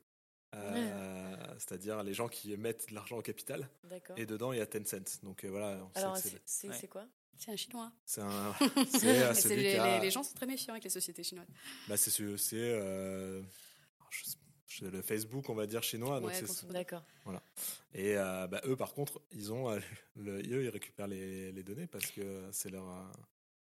Euh, 0.55 1.37
C'est-à-dire 1.59 2.03
les 2.03 2.13
gens 2.15 2.29
qui 2.29 2.57
mettent 2.57 2.89
de 2.91 2.95
l'argent 2.95 3.17
au 3.19 3.23
capital. 3.23 3.69
Et 4.17 4.27
dedans, 4.27 4.53
il 4.53 4.59
y 4.59 4.61
a 4.63 4.67
Tencent. 4.67 5.21
Donc 5.23 5.45
euh, 5.45 5.49
voilà, 5.49 5.79
on 5.83 5.99
Alors, 5.99 6.17
c'est- 6.17 6.69
Ouais. 6.69 6.89
quoi? 6.89 7.07
C'est 7.39 7.51
un 7.51 7.57
chinois. 7.57 7.91
c'est 8.05 8.21
un. 8.21 8.55
Et 9.53 9.57
les, 9.57 9.75
a- 9.77 9.97
les- 9.99 10.05
les 10.05 10.11
gens 10.11 10.23
sont 10.23 10.35
très 10.35 10.47
méfiants 10.47 10.75
avec 10.75 10.85
les 10.85 10.91
sociétés 10.91 11.23
chinoises. 11.25 11.49
Bah, 11.89 11.97
c'est 11.97 12.13
euh, 12.55 13.43
le 14.83 15.03
Facebook, 15.03 15.49
on 15.49 15.55
va 15.55 15.67
dire 15.67 15.83
chinois. 15.83 16.21
Ouais. 16.27 16.35
D'accord. 16.73 17.03
Et 17.95 18.17
euh, 18.17 18.47
bah, 18.47 18.61
eux, 18.67 18.77
par 18.77 18.93
contre, 18.95 19.21
ils 19.33 19.53
ont, 19.53 19.71
euh, 19.71 19.81
le, 20.17 20.39
eux, 20.41 20.65
ils 20.65 20.69
récupèrent 20.69 21.09
les, 21.09 21.51
les 21.53 21.63
données 21.63 21.87
parce 21.87 22.07
que 22.11 22.49
c'est 22.53 22.71
leur 22.71 22.89
euh, 22.89 23.03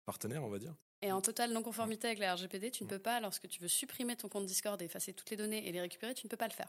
partenaire, 0.06 0.42
on 0.42 0.48
va 0.50 0.58
dire. 0.58 0.74
Et 1.02 1.12
en 1.12 1.20
totale 1.20 1.52
non-conformité 1.52 2.08
avec 2.08 2.18
la 2.18 2.34
RGPD, 2.34 2.70
tu 2.70 2.84
ne 2.84 2.88
peux 2.88 2.98
pas, 2.98 3.20
lorsque 3.20 3.48
tu 3.48 3.60
veux 3.60 3.68
supprimer 3.68 4.16
ton 4.16 4.28
compte 4.28 4.44
Discord 4.46 4.80
et 4.82 4.84
effacer 4.84 5.14
toutes 5.14 5.30
les 5.30 5.36
données 5.36 5.66
et 5.66 5.72
les 5.72 5.80
récupérer, 5.80 6.14
tu 6.14 6.26
ne 6.26 6.30
peux 6.30 6.36
pas 6.36 6.48
le 6.48 6.52
faire. 6.52 6.68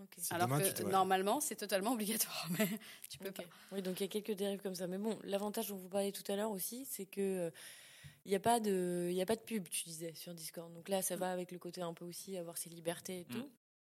Ok. 0.00 0.14
Si 0.18 0.32
Alors 0.32 0.46
demain, 0.46 0.60
que 0.60 0.82
normalement, 0.84 1.40
c'est 1.40 1.56
totalement 1.56 1.92
obligatoire, 1.92 2.48
mais 2.58 2.68
tu 3.10 3.18
peux 3.18 3.32
pas. 3.32 3.42
Oui, 3.72 3.82
donc 3.82 3.98
il 3.98 4.04
y 4.04 4.06
a 4.06 4.08
quelques 4.08 4.36
dérives 4.36 4.62
comme 4.62 4.76
ça. 4.76 4.86
Mais 4.86 4.96
bon, 4.98 5.18
l'avantage 5.24 5.68
dont 5.68 5.76
vous 5.76 5.88
parliez 5.88 6.12
tout 6.12 6.22
à 6.30 6.36
l'heure 6.36 6.52
aussi, 6.52 6.84
c'est 6.84 7.06
que 7.06 7.20
euh, 7.20 7.50
il 8.24 8.28
n'y 8.28 8.36
a 8.36 8.40
pas 8.40 8.60
de, 8.60 9.08
il 9.10 9.20
a 9.20 9.26
pas 9.26 9.34
de 9.34 9.40
pub, 9.40 9.68
tu 9.68 9.82
disais, 9.84 10.14
sur 10.14 10.34
Discord. 10.34 10.72
Donc 10.72 10.88
là, 10.88 11.02
ça 11.02 11.16
va 11.16 11.32
avec 11.32 11.50
le 11.50 11.58
côté 11.58 11.80
un 11.82 11.94
peu 11.94 12.04
aussi 12.04 12.36
avoir 12.36 12.56
ses 12.58 12.70
libertés 12.70 13.20
et 13.20 13.24
Mm. 13.24 13.32
tout. 13.40 13.50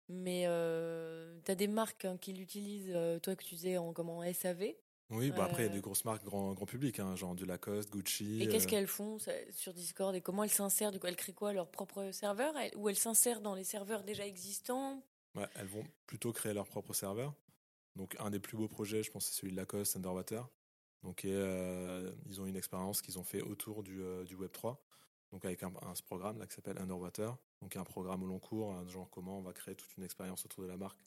Mais 0.08 0.44
euh, 0.46 1.40
tu 1.44 1.50
as 1.50 1.56
des 1.56 1.68
marques 1.68 2.06
hein, 2.06 2.18
qui 2.22 2.34
l'utilisent, 2.34 2.92
euh, 2.94 3.18
toi 3.18 3.36
que 3.36 3.44
tu 3.44 3.56
disais 3.56 3.78
en 3.78 3.92
comment 3.92 4.22
SAV. 4.32 4.74
Oui, 5.12 5.30
bah 5.32 5.46
après, 5.46 5.64
il 5.64 5.66
y 5.68 5.70
a 5.70 5.72
Euh, 5.72 5.76
des 5.76 5.82
grosses 5.82 6.04
marques 6.04 6.24
grand, 6.24 6.54
grand 6.54 6.66
public, 6.66 7.00
hein, 7.00 7.16
genre 7.16 7.36
du 7.36 7.46
Lacoste, 7.46 7.92
Gucci. 7.92 8.42
Et 8.42 8.48
qu'est-ce 8.48 8.66
euh, 8.66 8.70
qu'elles 8.70 8.88
font 8.88 9.20
ça, 9.20 9.32
sur 9.52 9.74
Discord 9.74 10.16
et 10.16 10.22
comment 10.22 10.44
elles 10.44 10.50
s'insèrent 10.50 10.92
Du 10.92 11.00
coup, 11.00 11.08
elles 11.08 11.16
créent 11.16 11.34
quoi 11.34 11.54
leur 11.54 11.70
propre 11.70 12.12
serveur 12.12 12.58
elles- 12.58 12.76
Ou 12.76 12.90
elles 12.90 12.98
s'insèrent 12.98 13.42
dans 13.42 13.54
les 13.54 13.64
serveurs 13.64 14.04
déjà 14.04 14.26
existants? 14.26 15.04
Ouais, 15.36 15.48
elles 15.56 15.68
vont 15.68 15.84
plutôt 16.08 16.32
créer 16.34 16.54
leur 16.54 16.68
propre 16.68 16.94
serveur. 16.94 17.34
Donc, 17.96 18.16
un 18.20 18.30
des 18.30 18.40
plus 18.40 18.58
beaux 18.58 18.68
projets, 18.68 19.04
je 19.04 19.12
pense, 19.12 19.26
c'est 19.26 19.34
celui 19.34 19.52
de 19.52 19.58
Lacoste, 19.58 19.96
Underwater. 19.96 20.50
Donc, 21.04 21.24
et, 21.24 21.34
euh, 21.34 22.12
ils 22.26 22.42
ont 22.42 22.48
une 22.48 22.56
expérience 22.56 23.02
qu'ils 23.02 23.20
ont 23.20 23.24
fait 23.24 23.42
autour 23.42 23.84
du, 23.84 24.02
euh, 24.02 24.24
du 24.24 24.36
Web3. 24.36 24.78
Donc, 25.32 25.46
avec 25.46 25.62
un, 25.64 25.72
un- 25.84 25.96
ce 25.96 26.04
programme 26.04 26.40
là 26.40 26.48
qui 26.48 26.56
s'appelle 26.56 26.78
Underwater. 26.80 27.38
Donc, 27.62 27.76
un 27.76 27.84
programme 27.84 28.24
au 28.24 28.28
long 28.28 28.40
cours, 28.40 28.74
hein, 28.74 28.88
genre 28.88 29.10
comment 29.12 29.38
on 29.38 29.42
va 29.42 29.54
créer 29.54 29.76
toute 29.76 29.96
une 29.98 30.04
expérience 30.04 30.46
autour 30.46 30.64
de 30.64 30.68
la 30.70 30.78
marque 30.78 31.00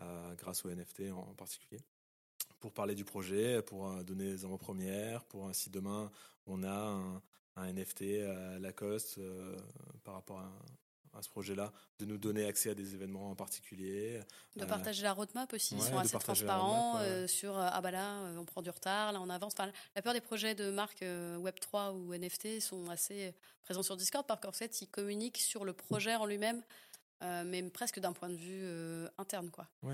euh, 0.00 0.34
grâce 0.36 0.64
aux 0.64 0.70
NFT 0.70 1.10
en, 1.12 1.18
en 1.18 1.34
particulier. 1.34 1.80
Pour 2.62 2.72
parler 2.72 2.94
du 2.94 3.04
projet, 3.04 3.60
pour 3.60 3.88
euh, 3.90 4.02
donner 4.04 4.24
des 4.32 4.44
avant-premières, 4.44 5.24
pour 5.24 5.46
euh, 5.48 5.52
si 5.52 5.68
demain 5.68 6.10
on 6.46 6.62
a 6.62 6.70
un, 6.72 7.22
un 7.56 7.72
NFT 7.72 8.02
à 8.24 8.58
Lacoste 8.60 9.18
euh, 9.18 9.56
par 10.04 10.14
rapport 10.14 10.38
à, 10.38 10.52
à 11.18 11.22
ce 11.22 11.28
projet-là, 11.28 11.72
de 11.98 12.04
nous 12.06 12.18
donner 12.18 12.46
accès 12.46 12.70
à 12.70 12.74
des 12.74 12.94
événements 12.94 13.30
en 13.30 13.34
particulier. 13.34 14.20
De 14.56 14.62
Euh, 14.62 14.66
partager 14.66 15.02
la 15.02 15.12
roadmap 15.12 15.52
aussi, 15.52 15.74
ils 15.74 15.80
ouais, 15.82 15.90
sont 15.90 15.98
assez 15.98 16.18
transparents 16.18 16.92
roadmap, 16.92 17.02
ouais. 17.02 17.12
euh, 17.12 17.26
sur 17.26 17.58
ah 17.58 17.80
bah 17.80 17.90
là 17.90 18.20
on 18.38 18.44
prend 18.44 18.62
du 18.62 18.70
retard, 18.70 19.12
là 19.12 19.20
on 19.20 19.28
avance. 19.28 19.52
Enfin, 19.58 19.66
la 19.66 20.00
plupart 20.00 20.14
des 20.14 20.20
projets 20.20 20.54
de 20.54 20.70
marque 20.70 21.02
euh, 21.02 21.36
Web3 21.38 21.92
ou 21.96 22.14
NFT 22.14 22.60
sont 22.60 22.88
assez 22.90 23.34
présents 23.62 23.82
sur 23.82 23.96
Discord 23.96 24.24
parce 24.26 24.40
qu'en 24.40 24.52
fait 24.52 24.80
ils 24.80 24.88
communiquent 24.88 25.38
sur 25.38 25.64
le 25.64 25.72
projet 25.72 26.14
en 26.14 26.26
lui-même, 26.26 26.62
mais 27.44 27.62
presque 27.70 27.98
d'un 28.00 28.12
point 28.12 28.28
de 28.30 28.36
vue 28.36 28.64
interne 29.18 29.50
quoi. 29.50 29.68
A- 29.84 29.88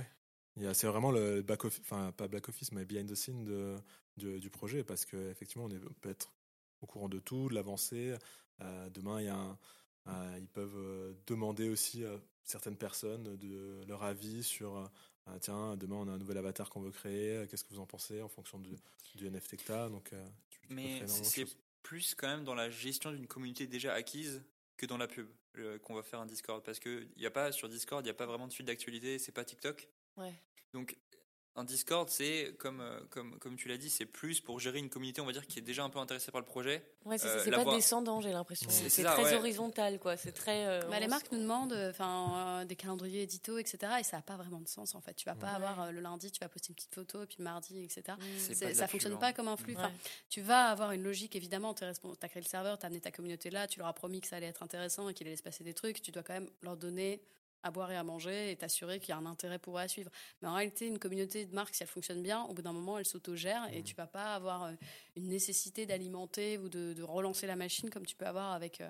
C'est 0.75 0.87
vraiment 0.87 1.11
le 1.11 1.43
back 1.43 1.65
office, 1.65 1.81
enfin 1.83 2.13
pas 2.13 2.29
back 2.29 2.49
office, 2.49 2.73
mais 2.73 2.85
behind 2.85 3.11
the 3.11 3.15
scene 3.15 3.45
de, 3.45 3.77
du, 4.17 4.41
du 4.41 4.51
projet, 4.51 4.85
parce 4.85 5.05
qu'effectivement, 5.05 5.65
on, 5.67 5.71
est- 5.71 5.85
on 5.89 5.93
peut 6.01 6.11
être 6.11 6.33
au 6.81 6.87
courant 6.87 7.09
de 7.09 7.19
tout, 7.19 7.49
de 7.49 7.55
l'avancée. 7.55 8.15
Euh, 8.61 8.89
demain, 8.91 9.21
il 9.21 9.27
y 9.27 9.29
a 9.29 9.37
un- 9.37 9.59
euh, 10.09 10.39
ils 10.41 10.49
peuvent 10.49 10.77
euh, 10.77 11.13
demander 11.27 11.69
aussi 11.69 12.05
à 12.05 12.19
certaines 12.45 12.77
personnes 12.77 13.37
de 13.37 13.85
leur 13.87 14.03
avis 14.03 14.43
sur 14.43 14.91
ah, 15.27 15.39
tiens, 15.41 15.77
demain, 15.77 15.97
on 15.97 16.09
a 16.09 16.13
un 16.13 16.19
nouvel 16.19 16.39
avatar 16.39 16.71
qu'on 16.71 16.81
veut 16.81 16.91
créer, 16.91 17.47
qu'est-ce 17.49 17.63
que 17.65 17.75
vous 17.75 17.81
en 17.81 17.87
pensez 17.87 18.23
en 18.23 18.29
fonction 18.29 18.59
du, 18.59 18.75
du 19.15 19.27
NFT 19.27 19.59
que 19.59 19.65
tu 19.65 19.73
as. 19.73 19.89
Donc, 19.91 20.11
tu- 20.11 20.17
tu 20.51 20.61
peux 20.69 20.75
Mais 20.75 21.01
de 21.03 21.07
c'est 21.07 21.47
plus 21.83 22.15
quand 22.15 22.29
même 22.29 22.45
dans 22.45 22.55
la 22.55 22.71
gestion 22.71 23.13
d'une 23.13 23.27
communauté 23.27 23.67
déjà 23.67 23.93
acquise 23.93 24.43
que 24.79 24.87
dans 24.87 24.97
la 24.97 25.07
pub 25.09 25.29
qu'on 25.83 25.95
va 25.95 26.03
faire 26.03 26.21
un 26.21 26.27
Discord. 26.27 26.63
Parce 26.65 26.79
que 26.79 27.07
y 27.17 27.27
a 27.27 27.31
pas, 27.31 27.53
sur 27.53 27.69
Discord, 27.69 28.03
il 28.05 28.07
n'y 28.07 28.11
a 28.11 28.15
pas 28.15 28.27
vraiment 28.27 28.47
de 28.49 28.53
fil 28.53 28.65
d'actualité, 28.65 29.19
c'est 29.19 29.33
pas 29.33 29.45
TikTok. 29.45 29.89
Ouais. 30.19 30.35
Donc, 30.75 30.97
un 31.55 31.65
Discord, 31.65 32.09
c'est, 32.09 32.55
comme, 32.61 32.81
euh, 32.81 33.01
comme, 33.11 33.37
comme 33.41 33.57
tu 33.57 33.67
l'as 33.67 33.79
dit, 33.79 33.91
c'est 33.91 34.07
plus 34.07 34.41
pour 34.41 34.61
gérer 34.61 34.79
une 34.79 34.89
communauté, 34.89 35.21
on 35.21 35.27
va 35.27 35.33
dire, 35.33 35.45
qui 35.45 35.59
est 35.59 35.63
déjà 35.63 35.83
un 35.83 35.91
peu 35.91 35.99
intéressée 35.99 36.31
par 36.31 36.41
le 36.41 36.47
projet. 36.47 36.85
Ouais, 37.05 37.19
c'est 37.19 37.27
Euh, 37.27 37.51
pas 37.51 37.65
descendant, 37.75 38.21
j'ai 38.21 38.31
l'impression. 38.31 38.71
C'est- 38.71 38.89
ça, 38.89 39.11
très 39.11 39.25
ouais. 39.25 39.35
horizontal, 39.35 39.99
quoi. 39.99 40.17
C'est 40.17 40.31
très. 40.31 40.67
euh, 40.67 40.83
Bah, 40.89 41.01
les 41.01 41.09
marques 41.09 41.33
nous 41.33 41.41
demandent 41.41 41.73
enfin, 41.91 42.61
euh, 42.61 42.65
des 42.65 42.77
calendriers 42.77 43.23
édito, 43.23 43.59
etc. 43.59 43.79
Et 43.99 44.05
ça 44.05 44.19
n'a 44.19 44.23
pas 44.23 44.37
vraiment 44.37 44.61
de 44.61 44.69
sens 44.69 44.95
en 44.95 45.01
fait. 45.01 45.15
Tu 45.15 45.25
vas 45.25 45.35
pas 45.35 45.49
Ouais. 45.49 45.55
avoir 45.55 45.81
euh, 45.83 45.91
le 45.91 45.99
lundi, 46.01 46.31
tu 46.31 46.39
vas 46.39 46.49
poster 46.49 46.69
une 46.69 46.77
petite 46.77 46.95
photo, 46.95 47.25
et 47.25 47.27
puis 47.27 47.37
le 47.41 47.45
mardi, 47.45 47.83
etc. 47.83 48.03
Mm. 48.17 48.55
Ça 48.55 48.71
la 48.71 48.87
fonctionne 48.87 49.13
pub, 49.15 49.21
pas 49.21 49.29
hein. 49.29 49.33
comme 49.33 49.49
un 49.49 49.57
flux. 49.57 49.75
Enfin, 49.77 49.91
tu 50.29 50.43
vas 50.43 50.67
avoir 50.67 50.93
une 50.93 51.03
logique, 51.03 51.35
évidemment. 51.35 51.75
Tu 51.75 51.83
as 51.83 52.29
créé 52.29 52.41
le 52.41 52.49
serveur, 52.49 52.79
tu 52.79 52.85
as 52.85 52.87
amené 52.87 53.01
ta 53.01 53.11
communauté 53.11 53.51
là, 53.51 53.67
tu 53.67 53.81
leur 53.81 53.89
as 53.89 53.95
promis 53.95 54.21
que 54.21 54.29
ça 54.29 54.37
allait 54.37 54.47
être 54.47 54.63
intéressant 54.63 55.09
et 55.09 55.15
qu'il 55.15 55.27
allait 55.27 55.35
se 55.37 55.43
passer 55.43 55.65
des 55.65 55.75
trucs. 55.75 56.03
Tu 56.03 56.13
dois 56.13 56.23
quand 56.23 56.35
même 56.35 56.51
leur 56.63 56.77
donner 56.77 57.21
à 57.63 57.71
boire 57.71 57.91
et 57.91 57.97
à 57.97 58.05
manger 58.05 58.51
et 58.51 58.57
t'assurer 58.57 59.01
qu'il 59.01 59.11
y 59.11 59.13
a 59.13 59.17
un 59.17 59.27
intérêt 59.27 59.59
pour 59.59 59.79
eux 59.79 59.81
à 59.81 59.89
suivre. 59.89 60.11
Mais 60.43 60.49
en 60.49 60.55
réalité, 60.55 60.87
une 60.87 60.99
communauté 60.99 61.45
de 61.47 61.55
marque, 61.55 61.75
si 61.75 61.83
elle 61.83 61.89
fonctionne 61.89 62.23
bien, 62.23 62.43
au 62.45 62.55
bout 62.55 62.63
d'un 62.63 62.73
moment, 62.73 62.99
elle 62.99 63.05
s'autogère 63.07 63.69
et 63.73 63.83
tu 63.83 63.95
vas 63.95 64.07
pas 64.07 64.35
avoir 64.35 64.65
euh, 64.65 64.73
une 65.17 65.29
nécessité 65.29 65.87
d'alimenter 65.87 66.59
ou 66.59 66.69
de, 66.69 66.93
de 66.95 67.03
relancer 67.03 67.47
la 67.47 67.57
machine 67.57 67.91
comme 67.91 68.07
tu 68.07 68.15
peux 68.17 68.27
avoir 68.27 68.53
avec, 68.53 68.81
euh, 68.81 68.89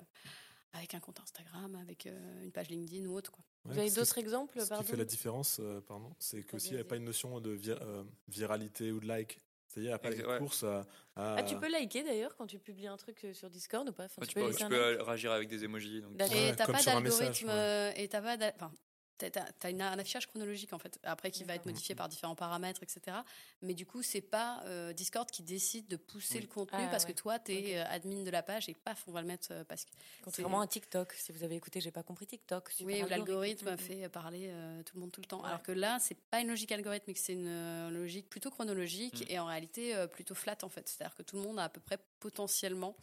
avec 0.73 0.93
un 0.93 0.99
compte 0.99 1.19
Instagram, 1.19 1.75
avec 1.81 2.05
euh, 2.05 2.43
une 2.43 2.51
page 2.51 2.69
LinkedIn 2.69 3.05
ou 3.07 3.15
autre. 3.15 3.31
Quoi. 3.31 3.43
Ouais, 3.65 3.73
Vous 3.73 3.79
avez 3.79 3.89
que 3.89 3.95
d'autres 3.95 4.17
exemples, 4.17 4.61
Ce 4.61 4.73
qui 4.73 4.83
fait 4.83 4.95
la 4.95 5.05
différence, 5.05 5.57
euh, 5.59 5.81
pardon, 5.81 6.13
c'est 6.19 6.37
Vas-y, 6.37 6.45
qu'aussi 6.45 6.69
il 6.69 6.75
n'y 6.75 6.79
a 6.81 6.85
pas 6.85 6.95
une 6.95 7.05
notion 7.05 7.39
de 7.41 7.55
vi- 7.55 7.71
euh, 7.71 8.03
viralité 8.27 8.91
ou 8.91 8.99
de 8.99 9.07
like. 9.07 9.39
C'est-à-dire, 9.69 9.89
il 9.89 9.91
n'y 9.91 9.95
a 9.95 9.99
pas 9.99 10.09
Exact, 10.09 10.25
une 10.25 10.31
ouais. 10.31 10.37
course 10.39 10.63
à. 10.63 10.79
à- 11.15 11.35
Ah, 11.37 11.43
tu 11.43 11.55
peux 11.55 11.71
liker 11.71 12.03
d'ailleurs 12.03 12.35
quand 12.35 12.47
tu 12.47 12.57
publies 12.59 12.87
un 12.87 12.97
truc 12.97 13.23
euh, 13.23 13.33
sur 13.33 13.49
Discord 13.51 13.87
ou 13.87 13.93
pas? 13.93 14.05
Enfin, 14.05 14.15
Ouais, 14.21 14.27
tu 14.27 14.33
tu 14.33 14.39
peux 14.41 14.53
tu 14.53 14.65
peux 14.67 15.01
réagir 15.03 15.31
avec 15.31 15.47
des 15.47 15.63
emojis. 15.63 16.01
Donc, 16.01 16.17
D'accord. 16.17 16.35
Et 16.35 16.49
Ouais, 16.49 16.55
t'as 16.55 16.65
comme 16.65 16.75
pas 16.75 16.81
sur 16.81 16.91
un 16.95 17.01
message, 17.01 17.19
d'algorithme 17.43 17.49
ouais. 17.49 17.93
et 18.03 18.07
t'as 18.07 18.21
pas 18.21 18.35
enfin 18.55 18.71
t'as 19.19 19.69
une- 19.69 19.81
un 19.81 19.99
affichage 19.99 20.27
chronologique 20.27 20.71
en 20.73 20.79
fait 20.79 20.97
après 21.03 21.31
qui 21.31 21.43
va 21.43 21.55
être 21.55 21.65
modifié 21.65 21.93
par 21.95 22.07
différents 22.09 22.35
paramètres 22.35 22.81
etc 22.83 23.17
mais 23.61 23.73
du 23.73 23.85
coup 23.85 24.01
c'est 24.01 24.21
pas 24.21 24.61
euh, 24.65 24.93
Discord 24.93 25.29
qui 25.29 25.43
décide 25.43 25.87
de 25.87 25.97
pousser 25.97 26.35
Oui. 26.35 26.41
le 26.41 26.47
contenu 26.47 26.79
Ah, 26.81 26.87
parce 26.89 27.03
ouais. 27.05 27.13
que 27.13 27.17
toi 27.17 27.39
t'es 27.39 27.57
Ok. 27.57 27.65
euh, 27.73 27.85
admin 27.95 28.23
de 28.23 28.29
la 28.29 28.41
page 28.43 28.69
et 28.69 28.73
paf 28.73 29.03
on 29.07 29.11
va 29.11 29.21
le 29.21 29.27
mettre 29.27 29.49
euh, 29.51 29.63
parce 29.65 29.85
que 29.85 29.91
Contrairement 30.23 30.61
à 30.61 30.67
TikTok, 30.67 31.13
si 31.13 31.31
vous 31.31 31.43
avez 31.43 31.55
écouté, 31.55 31.81
j'ai 31.81 31.91
pas 31.91 32.03
compris 32.03 32.25
TikTok. 32.27 32.71
oui 32.81 33.01
où 33.01 33.05
algorithme. 33.05 33.09
l'algorithme 33.09 33.69
Mm, 33.69 33.73
mm. 33.73 33.77
fait 33.77 34.09
parler 34.09 34.47
euh, 34.49 34.83
tout 34.83 34.95
le 34.95 35.01
monde 35.01 35.11
tout 35.11 35.21
le 35.21 35.27
temps 35.27 35.41
Ouais. 35.41 35.47
alors 35.47 35.61
que 35.61 35.71
là 35.71 35.97
c'est 35.99 36.17
pas 36.29 36.39
une 36.39 36.47
logique 36.47 36.71
algorithmique 36.71 37.17
c'est 37.17 37.33
une 37.33 37.89
logique 37.89 38.29
plutôt 38.29 38.49
chronologique 38.51 39.21
Mm. 39.21 39.31
et 39.31 39.39
en 39.39 39.45
réalité 39.45 39.95
euh, 39.95 40.07
plutôt 40.07 40.35
flat 40.35 40.57
en 40.63 40.69
fait 40.69 40.87
c'est 40.87 41.03
à 41.03 41.07
dire 41.07 41.15
que 41.15 41.23
tout 41.23 41.35
le 41.35 41.41
monde 41.41 41.59
a 41.59 41.63
à 41.65 41.69
peu 41.69 41.81
près 41.81 41.97
potentiellement 42.19 42.95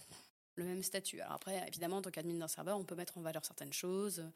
le 0.58 0.64
même 0.64 0.82
statut. 0.82 1.20
Alors 1.20 1.34
après, 1.34 1.62
évidemment, 1.68 1.98
en 1.98 2.02
tant 2.02 2.10
qu'admin 2.10 2.32
d'un 2.32 2.48
serveur, 2.48 2.78
on 2.78 2.84
peut 2.84 2.94
mettre 2.94 3.18
en 3.18 3.20
valeur 3.20 3.44
certaines 3.44 3.74
choses, 3.74 4.20
euh, 4.20 4.30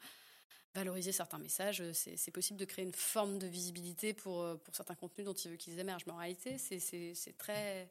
valoriser 0.73 1.11
certains 1.11 1.39
messages. 1.39 1.81
euh, 1.81 1.91
C'est 1.93 2.31
possible 2.31 2.59
de 2.59 2.65
créer 2.65 2.85
une 2.85 2.93
forme 2.93 3.39
de 3.39 3.47
visibilité 3.47 4.13
pour, 4.13 4.41
euh, 4.41 4.55
pour 4.55 4.75
certains 4.75 4.95
contenus 4.95 5.25
dont 5.25 5.33
il 5.33 5.51
veut 5.51 5.57
qu'ils 5.57 5.79
émergent. 5.79 6.05
Mais 6.05 6.13
en 6.13 6.17
réalité, 6.17 6.57
c'est- 6.57 7.37
très, 7.37 7.89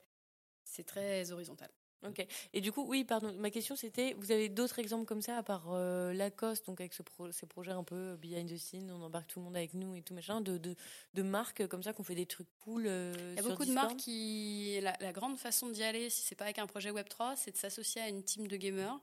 très 0.86 1.30
horizontal. 1.32 1.70
Ok. 2.06 2.26
Et 2.54 2.62
du 2.62 2.72
coup, 2.72 2.86
oui, 2.88 3.04
pardon. 3.04 3.30
Ma 3.34 3.50
question 3.50 3.76
c'était, 3.76 4.14
vous 4.14 4.32
avez 4.32 4.48
d'autres 4.48 4.78
exemples 4.78 5.04
comme 5.04 5.20
ça 5.20 5.36
à 5.36 5.42
part 5.42 5.66
euh, 5.72 6.14
Lacoste, 6.14 6.64
donc 6.64 6.80
avec 6.80 6.94
ce 6.94 7.02
pro- 7.02 7.30
ces 7.30 7.44
projets 7.44 7.72
un 7.72 7.84
peu 7.84 8.16
behind 8.16 8.48
the 8.50 8.56
scene, 8.56 8.90
on 8.90 9.02
embarque 9.02 9.26
tout 9.26 9.38
le 9.40 9.44
monde 9.44 9.56
avec 9.56 9.74
nous 9.74 9.94
et 9.94 10.00
tout 10.00 10.14
machin, 10.14 10.40
de, 10.40 10.56
de, 10.56 10.74
de 11.12 11.22
marques 11.22 11.66
comme 11.68 11.82
ça 11.82 11.92
qu'on 11.92 12.02
fait 12.02 12.14
des 12.14 12.24
trucs 12.24 12.48
cool. 12.60 12.86
euh, 12.86 13.12
Il 13.36 13.36
y 13.36 13.38
a 13.40 13.42
beaucoup 13.50 13.66
de 13.66 13.72
marques 13.72 13.98
qui. 13.98 14.80
La, 14.80 14.96
la 15.00 15.12
grande 15.12 15.38
façon 15.38 15.68
d'y 15.68 15.82
aller, 15.82 16.08
si 16.08 16.22
c'est 16.22 16.36
pas 16.36 16.44
avec 16.44 16.58
un 16.58 16.66
projet 16.66 16.90
Web3, 16.90 17.36
c'est 17.36 17.50
de 17.52 17.58
s'associer 17.58 18.00
à 18.00 18.08
une 18.08 18.22
team 18.24 18.48
de 18.48 18.56
gamers. 18.56 18.98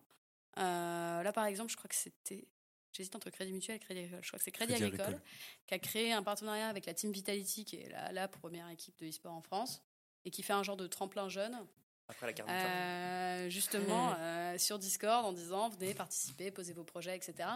Euh, 0.58 1.22
là, 1.22 1.32
par 1.32 1.46
exemple, 1.46 1.72
je 1.72 1.78
crois 1.78 1.90
que 1.90 1.96
c'était. 1.96 2.48
J'hésite 2.98 3.16
entre 3.16 3.30
Crédit 3.30 3.54
Mutuel 3.54 3.76
et 3.76 3.80
Crédit 3.80 4.00
Agricole. 4.00 4.24
Je 4.24 4.28
crois 4.28 4.39
que 4.39 4.43
c'est 4.43 4.52
Crédit, 4.52 4.74
Crédit 4.74 4.86
Agricole, 4.86 5.06
Agricole. 5.06 5.28
qui 5.68 5.74
a 5.76 5.80
créé 5.80 6.12
un 6.14 6.24
partenariat 6.24 6.68
avec 6.68 6.88
la 6.88 6.93
Team 6.95 7.12
Vitality, 7.12 7.64
qui 7.64 7.76
est 7.76 7.89
la, 7.89 8.12
la 8.12 8.28
première 8.28 8.68
équipe 8.70 8.98
de 9.00 9.08
e-sport 9.08 9.34
en 9.34 9.41
France, 9.41 9.84
et 10.26 10.32
qui 10.32 10.41
fait 10.41 10.54
un 10.54 10.64
genre 10.64 10.78
de 10.78 10.88
tremplin 10.88 11.30
jeune, 11.30 11.56
Après 12.08 12.26
la 12.26 12.34
carte. 12.34 12.50
euh, 12.50 13.50
justement 13.50 14.16
euh, 14.20 14.58
sur 14.58 14.80
Discord, 14.80 15.26
en 15.26 15.32
disant 15.34 15.70
venez 15.70 15.93
participer, 15.93 16.50
posez 16.50 16.74
vos 16.74 16.84
projets, 16.84 17.16
etc. 17.16 17.48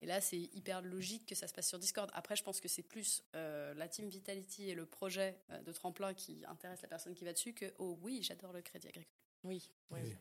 Et 0.00 0.06
là, 0.06 0.20
c'est 0.20 0.38
hyper 0.38 0.80
logique 0.82 1.26
que 1.26 1.34
ça 1.34 1.48
se 1.48 1.54
passe 1.54 1.68
sur 1.68 1.78
Discord. 1.78 2.10
Après, 2.14 2.36
je 2.36 2.42
pense 2.44 2.60
que 2.60 2.68
c'est 2.68 2.82
plus 2.84 3.22
euh, 3.34 3.74
la 3.74 3.88
Team 3.88 4.08
Vitality 4.08 4.70
et 4.70 4.74
le 4.74 4.86
projet 4.86 5.36
euh, 5.50 5.60
de 5.62 5.72
tremplin 5.72 6.14
qui 6.14 6.42
intéresse 6.46 6.82
la 6.82 6.88
personne 6.88 7.14
qui 7.14 7.24
va 7.24 7.32
dessus 7.32 7.52
que 7.52 7.72
oh 7.78 7.98
oui, 8.02 8.20
j'adore 8.22 8.52
le 8.52 8.62
Crédit 8.62 8.88
Agricole. 8.88 9.10
Oui. 9.44 9.70
oui, 9.90 10.00
Oui. 10.02 10.08
oui. 10.10 10.16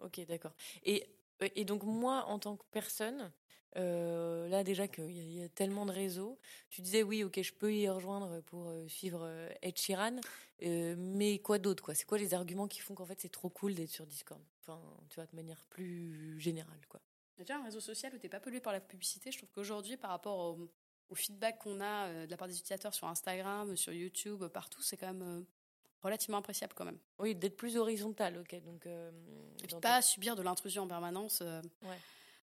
Ok, 0.00 0.26
d'accord. 0.26 0.54
Et, 0.84 1.06
et 1.54 1.64
donc 1.64 1.82
moi, 1.82 2.24
en 2.26 2.38
tant 2.38 2.56
que 2.56 2.64
personne, 2.70 3.32
euh, 3.76 4.48
là 4.48 4.64
déjà 4.64 4.86
qu'il 4.86 5.10
y, 5.10 5.42
a- 5.42 5.48
tellement 5.48 5.86
de 5.86 5.92
réseaux, 5.92 6.38
tu 6.68 6.82
disais 6.82 7.02
oui, 7.02 7.24
ok, 7.24 7.40
je 7.40 7.52
peux 7.52 7.72
y 7.72 7.88
rejoindre 7.88 8.40
pour 8.42 8.68
euh, 8.68 8.86
suivre 8.88 9.22
euh, 9.22 9.48
Ed 9.62 9.78
Sheeran, 9.78 10.16
mais 10.60 11.38
quoi 11.38 11.58
d'autre 11.58 11.82
quoi? 11.82 11.94
C'est 11.94 12.04
quoi 12.04 12.18
les 12.18 12.34
arguments 12.34 12.68
qui 12.68 12.80
font 12.80 12.94
qu'en 12.94 13.06
fait 13.06 13.20
c'est 13.20 13.30
trop 13.32 13.48
cool 13.48 13.74
d'être 13.74 13.90
sur 13.90 14.06
Discord? 14.06 14.42
Enfin, 14.60 14.80
tu 15.08 15.16
vois, 15.16 15.26
de 15.26 15.34
manière 15.34 15.64
plus 15.70 16.38
générale, 16.38 16.80
quoi. 16.88 17.00
Déjà, 17.36 17.56
un 17.56 17.64
réseau 17.64 17.80
social 17.80 18.14
où 18.14 18.18
tu 18.18 18.26
n'es 18.26 18.30
pas 18.30 18.40
pollué 18.40 18.60
par 18.60 18.72
la 18.72 18.80
publicité, 18.80 19.32
je 19.32 19.38
trouve 19.38 19.50
qu'aujourd'hui, 19.50 19.96
par 19.96 20.10
rapport 20.10 20.38
au, 20.38 20.68
feedback 21.14 21.58
qu'on 21.58 21.80
a 21.80 22.26
de 22.26 22.30
la 22.30 22.36
part 22.38 22.48
des 22.48 22.54
utilisateurs 22.54 22.94
sur 22.94 23.06
Instagram, 23.06 23.76
sur 23.76 23.92
YouTube, 23.92 24.46
partout, 24.46 24.80
c'est 24.80 24.96
quand 24.96 25.12
même 25.12 25.44
relativement 26.02 26.38
appréciable 26.38 26.72
quand 26.74 26.84
même. 26.84 26.98
Oui, 27.18 27.34
d'être 27.34 27.56
plus 27.56 27.76
horizontal, 27.76 28.38
ok. 28.38 28.62
Donc, 28.64 28.86
euh, 28.86 29.10
Et 29.62 29.66
puis 29.66 29.76
pas 29.80 30.02
subir 30.02 30.36
de 30.36 30.42
l'intrusion 30.42 30.82
en 30.84 30.88
permanence. 30.88 31.40
euh, 31.42 31.60
Ouais. 31.82 31.98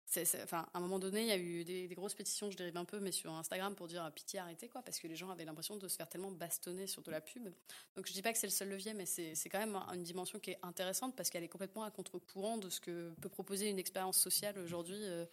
c'est- 0.07 0.25
c'est- 0.25 0.43
enfin, 0.43 0.67
à 0.73 0.79
un 0.79 0.81
moment 0.81 0.99
donné, 0.99 1.21
il 1.23 1.27
y 1.27 1.33
a 1.33 1.37
eu 1.37 1.65
des, 1.65 1.87
des 1.89 1.95
grosses 1.95 2.15
pétitions, 2.15 2.51
je 2.51 2.57
dérive 2.57 2.77
un 2.77 2.85
peu, 2.85 2.99
mais 3.01 3.13
sur 3.13 3.31
Instagram 3.33 3.75
pour 3.75 3.89
dire 3.89 4.03
ah, 4.05 4.11
pitié, 4.11 4.39
arrêtez, 4.39 4.69
quoi, 4.69 4.81
parce 4.83 4.99
que 4.99 5.07
les 5.07 5.17
gens 5.17 5.29
avaient 5.31 5.45
l'impression 5.45 5.77
de 5.77 5.87
se 5.89 5.97
faire 5.97 6.09
tellement 6.09 6.31
bastonner 6.31 6.87
sur 6.87 7.03
de 7.03 7.11
la 7.11 7.21
pub. 7.21 7.45
Donc 7.95 8.07
je 8.07 8.13
dis 8.13 8.23
pas 8.23 8.33
que 8.33 8.39
c'est 8.39 8.47
le 8.47 8.53
seul 8.53 8.69
levier, 8.71 8.95
mais 8.95 9.05
c'est 9.07 9.35
c'est 9.35 9.49
quand 9.51 9.59
même 9.59 9.77
une 9.93 10.03
dimension 10.05 10.39
qui 10.39 10.53
est 10.53 10.59
intéressante 10.63 11.15
parce 11.17 11.29
qu'elle 11.29 11.45
est 11.45 11.49
complètement 11.49 11.83
à 11.85 11.91
contre-courant 11.91 12.57
de 12.59 12.71
ce 12.71 12.81
que 12.81 13.13
peut 13.21 13.29
proposer 13.29 13.69
une 13.69 13.79
expérience 13.79 14.19
sociale 14.19 14.59
aujourd'hui. 14.59 14.97
euh, 14.99 15.27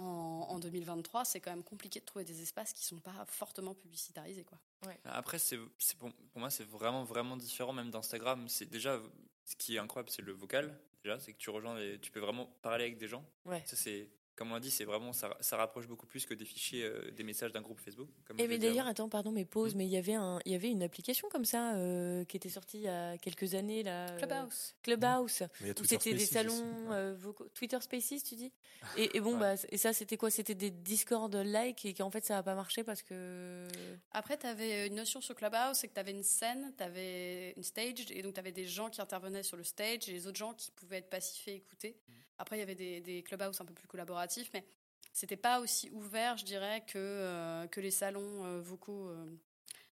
en, 0.00 0.46
en 0.48 0.58
2023, 0.58 1.24
c'est 1.24 1.40
quand 1.40 1.50
même 1.50 1.62
compliqué 1.62 2.00
de 2.00 2.04
trouver 2.04 2.24
des 2.24 2.40
espaces 2.42 2.72
qui 2.72 2.84
sont 2.84 2.98
pas 2.98 3.24
fortement 3.26 3.74
publicitarisés. 3.74 4.44
Quoi. 4.44 4.58
Après, 5.04 5.38
c'est, 5.38 5.58
c'est 5.78 5.96
pour, 5.98 6.10
pour 6.12 6.40
moi, 6.40 6.50
c'est 6.50 6.64
vraiment, 6.64 7.04
vraiment 7.04 7.36
différent 7.36 7.72
même 7.72 7.90
d'Instagram. 7.90 8.48
C'est 8.48 8.66
déjà, 8.66 9.00
ce 9.44 9.56
qui 9.56 9.76
est 9.76 9.78
incroyable, 9.78 10.10
c'est 10.10 10.22
le 10.22 10.32
vocal. 10.32 10.78
Déjà, 11.04 11.18
c'est 11.18 11.32
que 11.32 11.38
tu 11.38 11.50
rejoins, 11.50 11.78
les- 11.78 11.98
tu 11.98 12.10
peux 12.10 12.20
vraiment 12.20 12.46
parler 12.62 12.84
avec 12.84 12.98
des 12.98 13.08
gens. 13.08 13.24
Ouais. 13.44 13.62
Ça, 13.66 13.76
c'est, 13.76 14.08
comme 14.40 14.52
on 14.52 14.54
l'a 14.54 14.60
dit, 14.60 14.70
c'est 14.70 14.86
vraiment, 14.86 15.12
ça, 15.12 15.36
ça 15.40 15.58
rapproche 15.58 15.86
beaucoup 15.86 16.06
plus 16.06 16.24
que 16.24 16.32
des 16.32 16.46
fichiers, 16.46 16.82
euh, 16.82 17.10
des 17.10 17.22
messages 17.24 17.52
d'un 17.52 17.60
groupe 17.60 17.78
Facebook. 17.78 18.08
Comme 18.26 18.40
Et 18.40 18.44
je 18.44 18.48
mais 18.48 18.56
d'ailleurs, 18.58 18.86
attends, 18.86 19.10
pardon, 19.10 19.32
mais 19.32 19.44
pause, 19.44 19.74
Mm. 19.74 19.78
mais 19.78 19.84
il 19.84 19.90
y 19.90 19.98
avait 19.98 20.14
un, 20.14 20.38
il 20.46 20.52
y 20.52 20.54
avait 20.54 20.70
une 20.70 20.82
application 20.82 21.28
comme 21.28 21.44
ça 21.44 21.74
euh, 21.76 22.24
qui 22.24 22.38
était 22.38 22.48
sortie 22.48 22.78
il 22.78 22.84
y 22.84 22.88
a 22.88 23.18
quelques 23.18 23.54
années 23.54 23.82
là. 23.82 24.06
euh, 24.08 24.16
Clubhouse. 24.18 24.74
Clubhouse. 24.82 25.42
Où 25.78 25.84
c'était 25.84 26.14
des 26.14 26.24
salons 26.24 26.90
euh, 26.90 27.14
vocaux. 27.18 27.48
Twitter 27.52 27.78
Spaces, 27.82 28.22
tu 28.24 28.34
dis? 28.34 28.50
Et, 28.96 29.14
et 29.14 29.20
bon, 29.20 29.34
Ouais. 29.34 29.56
bah, 29.56 29.62
et 29.68 29.76
ça, 29.76 29.92
c'était 29.92 30.16
quoi? 30.16 30.30
C'était 30.30 30.54
des 30.54 30.70
Discord 30.70 31.34
like 31.34 31.84
et 31.84 31.92
qu'en 31.92 32.10
fait, 32.10 32.24
ça 32.24 32.36
n'a 32.36 32.42
pas 32.42 32.54
marché 32.54 32.82
parce 32.82 33.02
que. 33.02 33.68
Après, 34.12 34.38
tu 34.38 34.46
avais 34.46 34.86
une 34.86 34.94
notion 34.94 35.20
sur 35.20 35.34
Clubhouse, 35.34 35.76
c'est 35.76 35.88
que 35.88 35.92
tu 35.94 36.00
avais 36.00 36.12
une 36.12 36.22
scène, 36.22 36.72
tu 36.78 36.82
avais 36.82 37.52
une 37.58 37.62
stage, 37.62 38.10
et 38.10 38.22
donc 38.22 38.32
tu 38.32 38.40
avais 38.40 38.52
des 38.52 38.66
gens 38.66 38.88
qui 38.88 39.02
intervenaient 39.02 39.42
sur 39.42 39.58
le 39.58 39.64
stage 39.64 40.08
et 40.08 40.12
les 40.12 40.26
autres 40.26 40.38
gens 40.38 40.54
qui 40.54 40.70
pouvaient 40.70 40.96
être 40.98 41.10
passifs 41.10 41.46
et 41.48 41.56
écouter. 41.56 41.96
Après, 42.38 42.56
il 42.56 42.60
y 42.60 42.62
avait 42.62 42.74
des, 42.74 43.02
des 43.02 43.22
Clubhouse 43.22 43.60
un 43.60 43.66
peu 43.66 43.74
plus 43.74 43.86
collaboratifs, 43.86 44.29
mais 44.54 44.66
c'était 45.12 45.36
pas 45.36 45.60
aussi 45.60 45.90
ouvert, 45.90 46.36
je 46.36 46.44
dirais, 46.44 46.84
que, 46.86 46.98
euh, 46.98 47.66
que 47.66 47.80
les 47.80 47.90
salons 47.90 48.44
euh, 48.44 48.60
vocaux 48.60 49.08
euh, 49.08 49.36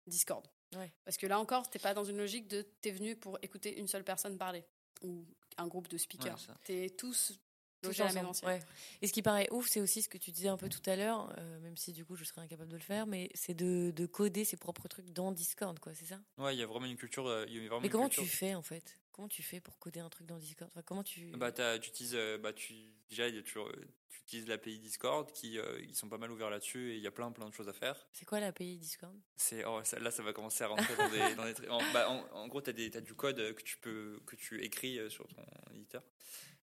Discord. 0.07 0.47
Ouais. 0.77 0.93
Parce 1.05 1.17
que 1.17 1.27
là 1.27 1.39
encore, 1.39 1.69
t'es 1.71 1.79
pas 1.79 1.95
dans 1.95 2.05
une 2.05 2.19
logique 2.19 2.47
de 2.47 2.63
t'es 2.63 2.91
venu 2.91 3.17
pour 3.17 3.39
écouter 3.43 3.79
une 3.79 3.89
seule 3.89 4.05
personne 4.05 4.37
parler 4.37 4.65
ou 5.03 5.25
un 5.57 5.67
groupe 5.67 5.89
de 5.89 5.97
speakers. 5.97 6.47
Ouais. 6.49 6.55
T'es 6.65 6.91
tous 6.91 7.39
loger 7.83 8.03
à 8.03 8.07
la 8.07 8.11
Tous 8.11 8.15
même 8.17 8.27
ensemble, 8.27 8.53
enseigne. 8.53 8.63
ouais. 8.63 8.69
Et 9.03 9.07
ce 9.07 9.13
qui 9.13 9.23
paraît 9.23 9.49
ouf, 9.53 9.69
c'est 9.69 9.81
aussi 9.81 10.03
ce 10.03 10.09
que 10.09 10.19
tu 10.19 10.31
disais 10.31 10.49
un 10.49 10.57
peu 10.57 10.69
tout 10.69 10.83
à 10.91 10.97
l'heure, 10.97 11.33
euh, 11.39 11.61
même 11.61 11.77
si 11.77 11.93
du 11.93 12.05
coup 12.05 12.17
je 12.17 12.25
serais 12.25 12.41
incapable 12.41 12.71
de 12.71 12.77
le 12.77 12.83
faire, 12.83 13.07
mais 13.07 13.31
c'est 13.35 13.55
de, 13.55 13.91
de 13.95 14.07
coder 14.07 14.45
ses 14.45 14.57
propres 14.57 14.89
trucs 14.89 15.11
dans 15.13 15.33
Discord, 15.33 15.79
quoi, 15.79 15.95
c'est 15.95 16.07
ça? 16.07 16.21
Ouais, 16.39 16.55
il 16.55 16.59
y 16.59 16.63
a 16.63 16.67
vraiment 16.67 16.87
une 16.87 16.97
culture. 16.97 17.27
euh, 17.27 17.45
il 17.49 17.55
y 17.55 17.59
a 17.59 17.69
vraiment 17.69 17.81
Mais 17.81 17.89
comment 17.89 18.09
culture- 18.09 18.25
tu 18.25 18.29
fais 18.31 18.55
en 18.55 18.63
fait? 18.63 18.99
Comment 19.13 19.29
tu 19.29 19.43
fais 19.43 19.61
pour 19.61 19.79
coder 19.79 19.99
un 20.01 20.09
truc 20.11 20.27
dans 20.29 20.39
Discord? 20.39 20.71
Enfin, 20.73 20.83
Comment 20.83 21.03
tu. 21.03 21.33
Bah, 21.33 21.51
t'as- 21.51 21.79
tu 21.81 21.89
utilises, 21.91 22.15
euh, 22.15 22.39
bah, 22.39 22.53
tu, 22.53 22.73
déjà, 23.09 23.27
il 23.29 23.35
y 23.35 23.39
a 23.39 23.43
toujours, 23.43 23.67
euh, 23.67 23.85
tu 24.09 24.21
utilises 24.23 24.47
l'API 24.47 24.79
Discord, 24.79 25.33
qui 25.33 25.59
euh, 25.59 25.81
ils 25.83 25.95
sont 25.97 26.09
pas 26.09 26.19
mal 26.19 26.31
ouverts 26.31 26.51
là-dessus, 26.51 26.93
et 26.93 26.97
il 26.97 27.03
y 27.03 27.07
a 27.09 27.11
plein, 27.11 27.33
plein 27.33 27.49
de 27.49 27.55
choses 27.55 27.69
à 27.69 27.73
faire. 27.73 28.07
C'est 28.13 28.25
quoi 28.25 28.39
l'API 28.39 28.79
Discord? 28.79 29.17
C'est, 29.35 29.65
oh, 29.65 29.81
ça- 29.83 29.99
là, 29.99 30.13
ça 30.13 30.23
va 30.23 30.33
commencer 30.33 30.63
à 30.63 30.69
rentrer 30.69 30.95
dans 30.95 31.09
des, 31.11 31.35
dans 31.35 31.45
des 31.45 31.69
en, 31.69 31.81
bah, 31.93 32.09
en, 32.09 32.29
en 32.37 32.47
gros, 32.47 32.61
tu 32.63 32.71
as, 32.71 33.01
du 33.01 33.15
code 33.15 33.55
que 33.55 33.63
tu, 33.63 33.77
peux, 33.79 34.21
que 34.25 34.37
tu 34.37 34.63
écris 34.63 35.01
euh, 35.01 35.11
sur 35.11 35.27
ton 35.27 35.43
éditeur. 35.75 36.05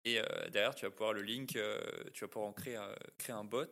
Et 0.07 0.19
euh, 0.19 0.23
derrière, 0.51 0.73
tu 0.73 0.85
vas 0.85 0.91
pouvoir 0.91 1.11
le 1.11 1.21
link, 1.21 1.55
euh, 1.57 1.81
tu 2.13 2.23
vas 2.23 2.29
pouvoir 2.29 2.49
en 2.49 2.53
créer, 2.53 2.77
un- 2.77 2.95
créer 3.17 3.35
un 3.35 3.43
bot 3.43 3.65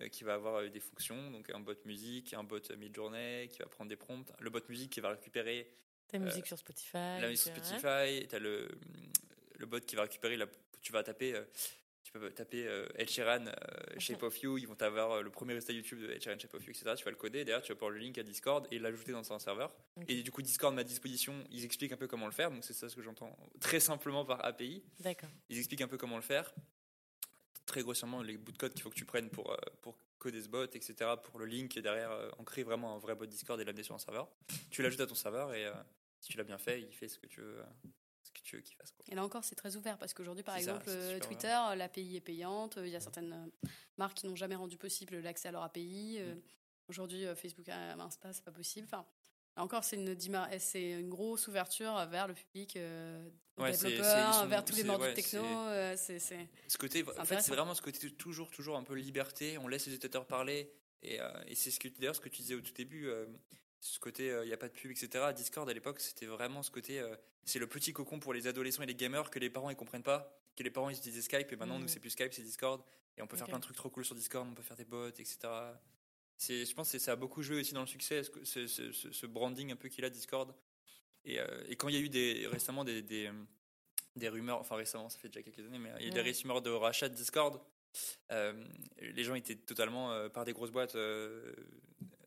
euh, 0.00 0.08
qui 0.08 0.24
va 0.24 0.34
avoir 0.34 0.56
euh, 0.56 0.68
des 0.68 0.80
fonctions, 0.80 1.30
donc 1.30 1.48
un 1.50 1.60
bot 1.60 1.74
musique, 1.84 2.34
un 2.34 2.42
bot 2.42 2.58
mid-journée, 2.76 3.48
qui 3.52 3.58
va 3.60 3.66
prendre 3.66 3.88
des 3.88 3.96
prompts, 3.96 4.32
le 4.40 4.50
bot 4.50 4.60
musique 4.68 4.90
qui 4.90 5.00
va 5.00 5.10
récupérer 5.10 5.70
Ta 6.08 6.18
musique 6.18 6.46
sur 6.48 6.58
Spotify 6.58 6.96
la 7.20 7.28
musique 7.28 7.52
sur 7.54 7.64
Spotify, 7.78 8.26
le, 8.40 8.68
le 9.58 9.66
bot 9.66 9.78
qui 9.80 9.94
va 9.94 10.02
récupérer, 10.02 10.36
la, 10.36 10.46
tu 10.80 10.90
vas 10.90 11.02
taper, 11.04 11.34
euh, 11.34 11.44
tu 12.10 12.18
peux 12.18 12.30
taper 12.30 12.66
euh, 12.66 12.88
Ed 12.94 13.10
Sheeran, 13.10 13.48
euh, 13.48 13.52
Shape 13.98 14.22
of 14.22 14.40
You, 14.40 14.56
ils 14.56 14.66
vont 14.66 14.80
avoir 14.80 15.12
euh, 15.12 15.22
le 15.22 15.28
premier 15.28 15.52
résultat 15.52 15.74
YouTube 15.74 16.00
de 16.00 16.10
Ed 16.10 16.22
Sheeran, 16.22 16.38
Shape 16.38 16.54
of 16.54 16.64
You, 16.64 16.70
etc. 16.70 16.94
Tu 16.96 17.04
vas 17.04 17.10
le 17.10 17.18
coder, 17.18 17.44
derrière 17.44 17.60
tu 17.60 17.70
vas 17.70 17.76
pouvoir 17.76 17.90
le 17.90 17.98
link 17.98 18.16
à 18.16 18.22
Discord 18.22 18.66
et 18.70 18.78
l'ajouter 18.78 19.12
dans 19.12 19.30
un 19.30 19.38
serveur. 19.38 19.70
Et 20.08 20.22
du 20.22 20.30
coup, 20.30 20.40
Discord 20.40 20.78
à 20.78 20.84
disposition, 20.84 21.34
ils 21.50 21.66
expliquent 21.66 21.92
un 21.92 21.98
peu 21.98 22.06
comment 22.06 22.24
le 22.24 22.32
faire, 22.32 22.50
donc 22.50 22.64
c'est 22.64 22.72
ça 22.72 22.88
ce 22.88 22.96
que 22.96 23.02
j'entends 23.02 23.36
très 23.60 23.78
simplement 23.78 24.24
par 24.24 24.42
API. 24.42 24.82
D'accord. 25.00 25.28
Ils 25.50 25.58
expliquent 25.58 25.82
un 25.82 25.88
peu 25.88 25.98
comment 25.98 26.16
le 26.16 26.22
faire. 26.22 26.54
Très 27.66 27.82
grossièrement, 27.82 28.22
les 28.22 28.38
bouts 28.38 28.52
de 28.52 28.58
code 28.58 28.72
qu'il 28.72 28.80
faut 28.80 28.90
que 28.90 28.94
tu 28.94 29.04
prennes 29.04 29.28
pour, 29.28 29.54
pour 29.82 29.98
coder 30.18 30.40
ce 30.40 30.48
bot, 30.48 30.64
etc. 30.64 30.94
Pour 31.22 31.38
le 31.38 31.44
link 31.44 31.76
et 31.76 31.82
derrière, 31.82 32.10
on 32.38 32.44
crée 32.44 32.62
vraiment 32.62 32.94
un 32.94 32.98
vrai 32.98 33.16
bot 33.16 33.26
Discord 33.26 33.60
et 33.60 33.66
l'amener 33.66 33.82
sur 33.82 33.94
un 33.94 33.98
serveur. 33.98 34.30
Tu 34.70 34.80
l'ajoutes 34.80 35.02
à 35.02 35.06
ton 35.06 35.14
serveur 35.14 35.52
et 35.52 35.66
euh, 35.66 35.74
si 36.20 36.30
tu 36.30 36.38
l'as 36.38 36.44
bien 36.44 36.56
fait, 36.56 36.80
il 36.80 36.94
fait 36.94 37.08
ce 37.08 37.18
que 37.18 37.26
tu 37.26 37.42
veux, 37.42 37.62
tu 38.48 38.56
veux 38.56 38.62
qu'il 38.62 38.76
fasse. 38.76 38.90
Quoi. 38.92 39.04
Et 39.10 39.14
là 39.14 39.24
encore, 39.24 39.44
c'est 39.44 39.54
très 39.54 39.76
ouvert 39.76 39.98
parce 39.98 40.14
qu'aujourd'hui, 40.14 40.42
par 40.42 40.54
ça, 40.54 40.60
exemple, 40.60 40.84
euh, 40.88 41.18
Twitter, 41.20 41.56
l'API 41.76 42.16
est 42.16 42.20
payante. 42.20 42.78
Il 42.82 42.88
y 42.88 42.96
a 42.96 43.00
certaines 43.00 43.32
euh, 43.32 43.68
marques 43.98 44.16
qui 44.18 44.26
n'ont 44.26 44.36
jamais 44.36 44.54
rendu 44.56 44.76
possible 44.78 45.18
l'accès 45.20 45.48
à 45.48 45.52
leur 45.52 45.62
API. 45.62 46.16
Euh, 46.18 46.34
Mm. 46.34 46.40
Aujourd'hui, 46.90 47.26
euh, 47.26 47.34
Facebook 47.34 47.68
Insta, 47.68 48.32
c'est 48.32 48.44
pas 48.44 48.50
possible. 48.50 48.86
Enfin, 48.90 49.04
encore, 49.56 49.84
c'est 49.84 49.96
une, 49.96 51.08
grosse 51.10 51.46
ouverture 51.48 52.06
vers 52.06 52.26
le 52.26 52.32
public, 52.32 52.76
euh, 52.76 53.28
Ouais, 53.58 53.72
développeurs, 53.72 54.46
vers 54.46 54.64
tous 54.64 54.76
les 54.76 54.84
mordus 54.84 55.04
ouais, 55.04 55.12
techno. 55.14 55.42
c'est- 55.96 56.32
euh, 56.32 56.44
Ce 56.66 56.78
côté, 56.78 57.04
en 57.18 57.24
fait, 57.26 57.42
c'est 57.42 57.52
vraiment 57.52 57.74
ce 57.74 57.82
côté 57.82 58.10
toujours, 58.12 58.50
toujours 58.50 58.76
un 58.78 58.84
peu 58.84 58.94
liberté. 58.94 59.58
On 59.58 59.68
laisse 59.68 59.84
les 59.86 59.92
utilisateurs 59.92 60.26
parler. 60.26 60.72
Et, 61.02 61.20
euh, 61.20 61.28
et 61.46 61.54
c'est 61.54 61.70
ce 61.70 61.78
que, 61.78 61.88
d'ailleurs, 61.88 62.16
ce 62.16 62.20
que 62.22 62.28
tu 62.30 62.40
disais 62.40 62.54
au 62.54 62.60
tout 62.62 62.72
début, 62.72 63.06
euh, 63.06 63.26
ce 63.80 63.98
côté, 64.00 64.26
il 64.42 64.46
n'y 64.46 64.52
a 64.52 64.56
pas 64.56 64.68
de 64.68 64.72
pub, 64.72 64.90
etc. 64.90 65.32
Discord, 65.34 65.68
à 65.68 65.72
l'époque, 65.72 66.00
c'était 66.00 66.26
vraiment 66.26 66.62
ce 66.62 66.70
côté, 66.70 66.98
euh, 67.00 67.14
c'est 67.44 67.58
le 67.58 67.66
petit 67.66 67.92
cocon 67.92 68.18
pour 68.20 68.32
les 68.34 68.46
adolescents 68.46 68.82
et 68.82 68.86
les 68.86 68.94
gamers 68.94 69.30
que 69.30 69.38
les 69.38 69.50
parents, 69.50 69.70
ils 69.70 69.76
comprennent 69.76 70.02
pas. 70.02 70.34
Que 70.56 70.62
les 70.64 70.70
parents, 70.70 70.90
ils 70.90 70.96
utilisaient 70.96 71.22
Skype. 71.22 71.52
Et 71.52 71.56
maintenant, 71.56 71.76
Mhm. 71.76 71.82
nous, 71.82 71.88
c'est 71.88 72.00
plus 72.00 72.10
Skype, 72.10 72.32
c'est 72.34 72.42
Discord. 72.42 72.82
Et 73.16 73.22
on 73.22 73.26
peut 73.26 73.36
faire 73.36 73.46
plein 73.46 73.58
de 73.58 73.62
trucs 73.62 73.76
trop 73.76 73.90
cool 73.90 74.04
sur 74.04 74.14
Discord. 74.14 74.46
On 74.48 74.54
peut 74.54 74.62
faire 74.62 74.76
des 74.76 74.84
bots, 74.84 75.08
etc. 75.08 75.38
C'est, 76.36 76.64
je 76.64 76.74
pense 76.74 76.90
que 76.92 76.98
ça 76.98 77.12
a 77.12 77.16
beaucoup 77.16 77.42
joué 77.42 77.60
aussi 77.60 77.74
dans 77.74 77.80
le 77.80 77.86
succès, 77.86 78.22
ce, 78.24 78.30
ce, 78.44 78.66
ce- 78.66 78.92
ce- 78.92 79.10
ce 79.12 79.26
branding 79.26 79.72
un 79.72 79.76
peu 79.76 79.88
qu'il 79.88 80.04
a, 80.04 80.10
Discord. 80.10 80.54
Et, 81.24 81.40
euh, 81.40 81.64
et 81.68 81.74
quand 81.76 81.88
il 81.88 81.94
y 81.94 81.98
a 81.98 82.00
eu 82.00 82.08
des, 82.08 82.46
récemment 82.46 82.84
des, 82.84 83.02
des, 83.02 83.30
des 84.16 84.28
rumeurs, 84.28 84.58
enfin 84.60 84.76
récemment, 84.76 85.08
ça 85.08 85.18
fait 85.18 85.28
déjà 85.28 85.42
quelques 85.42 85.60
années, 85.66 85.78
mais 85.78 85.90
il 85.98 86.02
y 86.02 86.04
a 86.06 86.08
eu 86.08 86.10
des 86.10 86.20
rumeurs 86.32 86.62
de 86.62 86.70
rachat 86.70 87.08
de 87.08 87.14
Discord. 87.14 87.60
euh, 88.30 88.52
les 89.00 89.24
gens 89.24 89.34
étaient 89.34 89.56
totalement, 89.56 90.12
euh, 90.12 90.28
par 90.28 90.44
des 90.44 90.52
grosses 90.52 90.70
boîtes, 90.70 90.94
euh, 90.94 91.52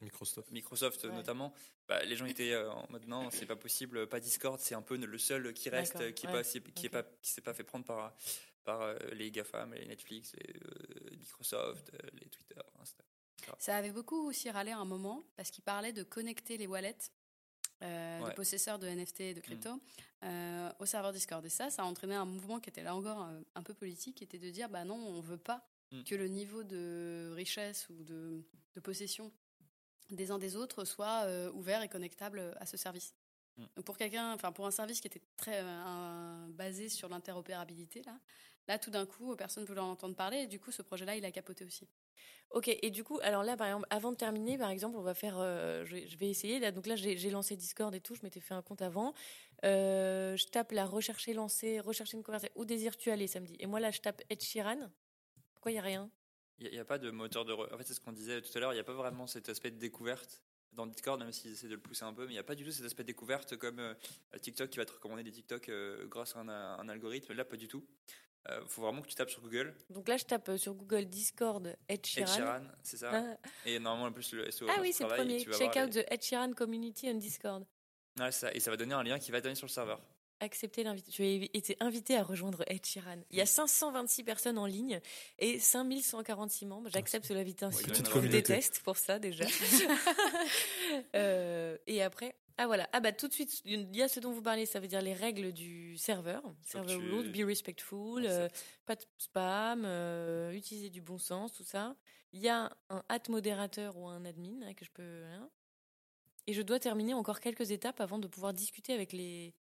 Microsoft. 0.01 0.51
Microsoft 0.51 1.03
Ouais. 1.03 1.11
notamment, 1.11 1.53
bah, 1.87 2.03
les 2.03 2.15
gens 2.15 2.25
étaient 2.25 2.53
euh, 2.53 2.71
en 2.71 2.85
mode 2.89 3.07
non, 3.07 3.29
c'est 3.31 3.45
pas 3.45 3.55
possible, 3.55 4.07
pas 4.07 4.19
Discord, 4.19 4.59
c'est 4.59 4.75
un 4.75 4.81
peu 4.81 4.97
le 4.97 5.17
seul 5.17 5.53
qui 5.53 5.69
reste, 5.69 6.13
qui 6.15 6.27
ouais, 6.27 6.33
pas, 6.33 6.43
qui 6.43 6.57
est 6.57 6.89
ok. 6.89 6.91
pas, 6.91 7.03
qui 7.21 7.29
s'est 7.31 7.41
pas 7.41 7.53
fait 7.53 7.63
prendre 7.63 7.85
par, 7.85 8.13
par 8.63 8.81
euh, 8.81 8.95
les 9.13 9.31
GAFAM, 9.31 9.73
les 9.73 9.85
Netflix, 9.85 10.33
les 10.35 10.53
euh, 10.55 11.15
Microsoft, 11.17 11.91
euh, 11.93 12.07
les 12.21 12.29
Twitter, 12.29 12.59
Insta. 12.79 13.03
Ça 13.57 13.75
avait 13.77 13.91
beaucoup 13.91 14.27
aussi 14.27 14.49
râlé 14.51 14.71
à 14.71 14.77
un 14.77 14.85
moment 14.85 15.23
parce 15.35 15.49
qu'il 15.49 15.63
parlait 15.63 15.93
de 15.93 16.03
connecter 16.03 16.57
les 16.57 16.67
wallets 16.67 16.95
euh, 17.83 18.19
Ouais. 18.21 18.29
de 18.29 18.35
possesseurs 18.35 18.77
de 18.77 18.87
NFT 18.87 19.19
et 19.21 19.33
de 19.33 19.39
crypto 19.39 19.69
euh, 20.23 20.71
au 20.77 20.85
serveur 20.85 21.11
Discord. 21.11 21.43
Et 21.43 21.49
ça, 21.49 21.71
ça 21.71 21.81
a 21.81 21.85
entraîné 21.85 22.13
un 22.13 22.25
mouvement 22.25 22.59
qui 22.59 22.69
était 22.69 22.83
là 22.83 22.95
encore 22.95 23.27
un 23.55 23.63
peu 23.63 23.73
politique, 23.73 24.17
qui 24.17 24.23
était 24.23 24.37
de 24.37 24.51
dire 24.51 24.69
bah 24.69 24.83
non, 24.85 24.95
on 24.95 25.21
veut 25.21 25.37
pas 25.37 25.67
Mm. 25.93 26.03
que 26.05 26.15
le 26.15 26.27
niveau 26.29 26.63
de 26.63 27.33
richesse 27.35 27.89
ou 27.89 28.01
de, 28.05 28.41
de 28.75 28.79
possession 28.79 29.29
des 30.15 30.31
uns 30.31 30.37
des 30.39 30.55
autres 30.55 30.85
soit 30.85 31.23
euh, 31.25 31.51
ouvert 31.53 31.81
et 31.83 31.89
connectable 31.89 32.55
à 32.59 32.65
ce 32.65 32.77
service. 32.77 33.13
Mm. 33.57 33.65
Donc 33.75 33.85
pour 33.85 33.97
quelqu'un, 33.97 34.33
enfin 34.33 34.51
pour 34.51 34.65
un 34.65 34.71
service 34.71 35.01
qui 35.01 35.07
était 35.07 35.21
très 35.37 35.59
euh, 35.61 35.65
un- 35.67 36.49
basé 36.49 36.89
sur 36.89 37.09
l'interopérabilité 37.09 38.01
là, 38.03 38.19
là 38.67 38.79
tout 38.79 38.91
d'un 38.91 39.05
coup 39.05 39.35
personne 39.35 39.63
ne 39.63 39.67
voulait 39.67 39.81
en 39.81 39.91
entendre 39.91 40.15
parler 40.15 40.39
et 40.39 40.47
du 40.47 40.59
coup 40.59 40.71
ce 40.71 40.81
projet-là 40.81 41.15
il 41.15 41.25
a 41.25 41.31
capoté 41.31 41.65
aussi. 41.65 41.87
Ok, 42.51 42.67
et 42.81 42.91
du 42.91 43.03
coup, 43.05 43.17
alors 43.23 43.43
là, 43.43 43.55
par 43.55 43.67
exemple, 43.67 43.87
avant 43.89 44.11
de 44.11 44.17
terminer, 44.17 44.57
par 44.57 44.69
exemple, 44.69 44.97
on 44.97 45.01
va 45.01 45.13
faire. 45.13 45.37
euh, 45.39 45.85
je, 45.85 45.95
vais- 45.95 46.07
je 46.07 46.17
vais 46.17 46.29
essayer. 46.29 46.59
Là, 46.59 46.71
donc 46.71 46.85
là, 46.85 46.95
j'ai 46.97 47.29
lancé 47.29 47.55
Discord 47.55 47.95
et 47.95 48.01
tout. 48.01 48.13
Je 48.13 48.23
m'étais 48.23 48.41
fait 48.41 48.53
un 48.53 48.61
compte 48.61 48.81
avant. 48.81 49.13
Euh, 49.63 50.35
je 50.35 50.45
tape 50.47 50.71
la 50.73 50.85
rechercher, 50.85 51.33
lancer, 51.33 51.79
rechercher 51.79 52.17
une 52.17 52.23
conversation. 52.23 52.51
Où 52.57 52.65
désires-tu 52.65 53.09
aller 53.09 53.27
samedi 53.27 53.55
Et 53.59 53.67
moi, 53.67 53.79
là, 53.79 53.89
je 53.91 54.01
tape 54.01 54.21
Ed 54.29 54.41
Sheeran. 54.41 54.89
Pourquoi 55.53 55.71
il 55.71 55.75
n'y 55.75 55.79
a 55.79 55.83
rien? 55.83 56.11
Il 56.61 56.69
n'y 56.71 56.79
a, 56.79 56.85
pas 56.85 56.97
de 56.99 57.09
moteur 57.11 57.43
de. 57.43 57.53
re- 57.53 57.73
En 57.73 57.77
fait, 57.77 57.83
c'est 57.85 57.93
ce 57.95 57.99
qu'on 57.99 58.11
disait 58.11 58.41
tout 58.41 58.55
à 58.55 58.59
l'heure, 58.59 58.71
il 58.71 58.75
n'y 58.75 58.81
a 58.81 58.83
pas 58.83 58.93
vraiment 58.93 59.25
cet 59.27 59.49
aspect 59.49 59.71
de 59.71 59.77
découverte 59.79 60.41
dans 60.73 60.85
Discord, 60.87 61.19
même 61.19 61.31
s'ils 61.31 61.51
essaient 61.51 61.67
de 61.67 61.73
le 61.75 61.81
pousser 61.81 62.03
un 62.05 62.13
peu, 62.13 62.21
mais 62.25 62.29
il 62.31 62.35
n'y 62.35 62.39
a 62.39 62.43
pas 62.43 62.55
du 62.55 62.63
tout 62.63 62.71
cet 62.71 62.85
aspect 62.85 63.03
de 63.03 63.07
découverte 63.07 63.57
comme 63.57 63.79
euh, 63.79 63.93
TikTok 64.39 64.69
qui 64.69 64.77
va 64.77 64.85
te 64.85 64.93
recommander 64.93 65.23
des 65.23 65.31
TikTok 65.31 65.67
euh, 65.69 66.05
grâce 66.07 66.35
à 66.35 66.39
un, 66.39 66.47
un 66.49 66.87
algorithme. 66.87 67.33
Là, 67.33 67.43
pas 67.43 67.57
du 67.57 67.67
tout. 67.67 67.85
Il 68.49 68.67
faut 68.67 68.81
vraiment 68.81 69.01
que 69.03 69.07
tu 69.07 69.13
tapes 69.13 69.29
sur 69.29 69.41
Google, 69.41 69.71
Donc 69.91 70.07
là, 70.07 70.17
je 70.17 70.25
tape 70.25 70.49
euh, 70.49 70.57
sur 70.57 70.73
Google 70.73 71.05
Discord 71.05 71.67
Ed 71.67 71.99
Ed 71.99 72.05
Sheeran. 72.07 72.27
Sheeran, 72.35 72.61
c'est 72.81 72.97
ça. 72.97 73.11
Ah, 73.13 73.49
Et 73.67 73.77
normalement, 73.77 74.07
en 74.07 74.11
plus, 74.11 74.33
le 74.33 74.49
SEO 74.49 74.65
ah 74.67 74.77
oui, 74.81 74.91
ce 74.91 74.99
c'est 74.99 75.03
le 75.03 75.09
premier. 75.15 75.39
Check 75.45 75.75
out 75.75 75.93
les- 75.93 76.03
the 76.03 76.07
Ed 76.11 76.23
Sheeran 76.23 76.53
community 76.53 77.07
on 77.09 77.15
Discord. 77.19 77.65
Ouais, 78.19 78.31
ça. 78.31 78.51
Et 78.55 78.59
ça 78.59 78.71
va 78.71 78.77
donner 78.77 78.95
un 78.95 79.03
lien 79.03 79.19
qui 79.19 79.29
va 79.31 79.41
donner 79.41 79.53
sur 79.53 79.67
le 79.67 79.71
serveur. 79.71 80.01
Accepter 80.43 80.83
l'invitation. 80.83 81.23
Tu 81.23 81.29
as 81.29 81.47
été 81.57 81.77
invité 81.79 82.17
à 82.17 82.23
rejoindre 82.23 82.63
Ed 82.67 82.83
Sheeran. 82.85 83.17
Il 83.29 83.37
y 83.37 83.41
a 83.41 83.45
526 83.45 84.23
personnes 84.23 84.57
en 84.57 84.65
ligne 84.65 84.99
et 85.37 85.59
5146 85.59 86.65
membres. 86.65 86.89
J'accepte 86.89 87.29
l'invitation. 87.29 87.87
Ouais, 87.87 87.93
je 87.95 88.19
vous 88.19 88.27
déteste 88.27 88.81
pour 88.83 88.97
ça 88.97 89.19
déjà. 89.19 89.45
Euh, 91.15 91.77
et 91.87 92.01
après, 92.01 92.35
ah 92.57 92.65
voilà, 92.67 92.89
ah 92.91 92.99
bah 92.99 93.11
tout 93.13 93.27
de 93.29 93.33
suite, 93.33 93.61
il 93.65 93.95
y 93.95 94.01
a 94.01 94.07
ce 94.09 94.19
dont 94.19 94.31
vous 94.33 94.41
parlez, 94.41 94.65
ça 94.65 94.79
veut 94.81 94.87
dire 94.87 95.01
les 95.01 95.13
règles 95.13 95.53
du 95.53 95.95
serveur. 95.97 96.43
Server 96.63 96.97
tu- 96.97 97.09
rules, 97.09 97.31
be 97.31 97.45
respectful, 97.45 98.25
euh, 98.25 98.49
pas 98.85 98.95
de 98.95 99.03
spam, 99.17 99.83
euh, 99.85 100.51
utiliser 100.51 100.89
du 100.89 101.01
bon 101.01 101.17
sens, 101.17 101.53
tout 101.53 101.63
ça. 101.63 101.95
Il 102.33 102.41
y 102.41 102.49
a 102.49 102.69
un 102.89 103.03
hat 103.07 103.21
modérateur 103.29 103.95
ou 103.97 104.07
un 104.07 104.25
admin 104.25 104.61
hein, 104.63 104.73
que 104.73 104.83
je 104.83 104.91
peux. 104.91 105.23
hein. 105.25 105.49
Et 106.47 106.53
je 106.53 106.61
dois 106.61 106.79
terminer 106.79 107.13
encore 107.13 107.39
quelques 107.39 107.71
étapes 107.71 108.01
avant 108.01 108.19
de 108.19 108.27
pouvoir 108.27 108.53
discuter 108.53 108.93
avec 108.93 109.13
les, 109.13 109.53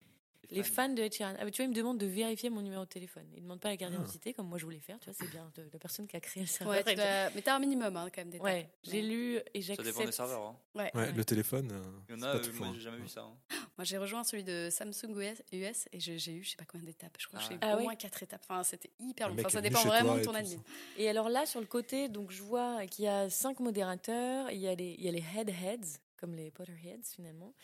les 0.51 0.63
fans 0.63 0.89
de 0.89 1.03
Ed 1.03 1.13
Sheeran. 1.13 1.35
Ah, 1.39 1.51
tu 1.51 1.57
vois, 1.63 1.65
ils 1.67 1.69
me 1.71 1.75
demandent 1.75 1.99
de 1.99 2.07
vérifier 2.07 2.49
mon 2.51 2.63
numéro 2.63 2.85
de 2.85 2.89
téléphone. 2.89 3.27
Ils 3.33 3.39
ne 3.39 3.43
demandent 3.43 3.61
pas 3.61 3.69
la 3.69 3.77
carte 3.77 3.93
Ah. 3.95 3.99
d'identité 3.99 4.33
comme 4.33 4.49
moi 4.49 4.59
je 4.59 4.65
voulais 4.65 4.81
faire. 4.81 4.99
Tu 4.99 5.11
vois, 5.11 5.15
c'est 5.19 5.31
bien 5.31 5.51
de 5.57 5.69
la 5.73 5.79
personne 5.79 6.07
qui 6.07 6.17
a 6.17 6.21
créé 6.21 6.43
le 6.43 6.47
serveur. 6.49 6.75
Ouais, 6.77 6.83
bien. 6.83 6.95
dois- 6.95 7.31
mais 7.35 7.43
t'as 7.43 7.55
un 7.57 7.59
minimum 7.59 7.97
hein, 7.97 8.09
quand 8.15 8.21
même 8.23 8.31
d'étapes. 8.31 8.45
Ouais, 8.47 8.69
j'ai 8.83 9.03
lu 9.03 9.37
et 9.55 9.61
Ça 9.63 9.69
j'accepte. 9.69 9.83
dépend 9.89 10.05
des 10.05 10.13
serveurs. 10.13 10.43
hein. 10.43 10.57
Ouais, 10.75 10.91
Ouais, 10.95 11.01
ouais. 11.03 11.13
le 11.13 11.25
téléphone. 11.25 11.71
euh, 11.73 11.83
Il 12.09 12.17
y 12.17 12.19
en 12.19 12.23
a, 12.23 12.37
euh, 12.37 12.53
moi, 12.55 12.67
hein. 12.69 12.73
j'ai 12.75 12.81
jamais 12.81 12.99
vu 12.99 13.09
ça. 13.09 13.23
hein. 13.23 13.37
Moi, 13.79 13.85
j'ai 13.85 13.97
rejoint 13.99 14.25
celui 14.25 14.43
de 14.43 14.69
Samsung 14.73 15.15
US, 15.17 15.41
US 15.53 15.89
et 15.93 16.01
j'ai 16.01 16.33
eu 16.33 16.43
je 16.43 16.51
sais 16.51 16.57
pas 16.57 16.65
combien 16.65 16.87
d'étapes. 16.87 17.17
Je 17.19 17.29
crois 17.29 17.39
que 17.39 17.45
Ah 17.45 17.49
j'ai 17.49 17.55
eu 17.55 17.59
ouais. 17.59 17.73
Ah 17.75 17.77
au 17.79 17.83
moins 17.83 17.95
quatre 17.95 18.21
étapes. 18.25 18.41
Enfin, 18.49 18.65
c'était 18.65 18.91
hyper 18.99 19.29
long. 19.29 19.37
Enfin, 19.39 19.49
ça 19.51 19.61
dépend 19.61 19.83
vraiment 19.85 20.17
de 20.17 20.23
ton 20.25 20.35
admin. 20.35 20.61
Et 20.97 21.09
alors 21.09 21.29
là, 21.29 21.47
sur 21.47 21.61
le 21.61 21.67
côté, 21.67 22.09
donc 22.09 22.33
je 22.33 22.43
vois 22.43 22.85
qu'il 22.87 23.05
y 23.05 23.09
a 23.09 23.31
cinq 23.31 23.61
modérateurs, 23.61 24.51
il 24.51 24.59
y 24.59 24.67
a 24.67 24.75
les, 24.75 24.97
il 24.99 25.05
y 25.05 25.09
a 25.09 25.13
les 25.13 25.23
headheads, 25.37 25.99
comme 26.17 26.35
les 26.35 26.51
Potterheads 26.51 27.05
finalement. 27.15 27.55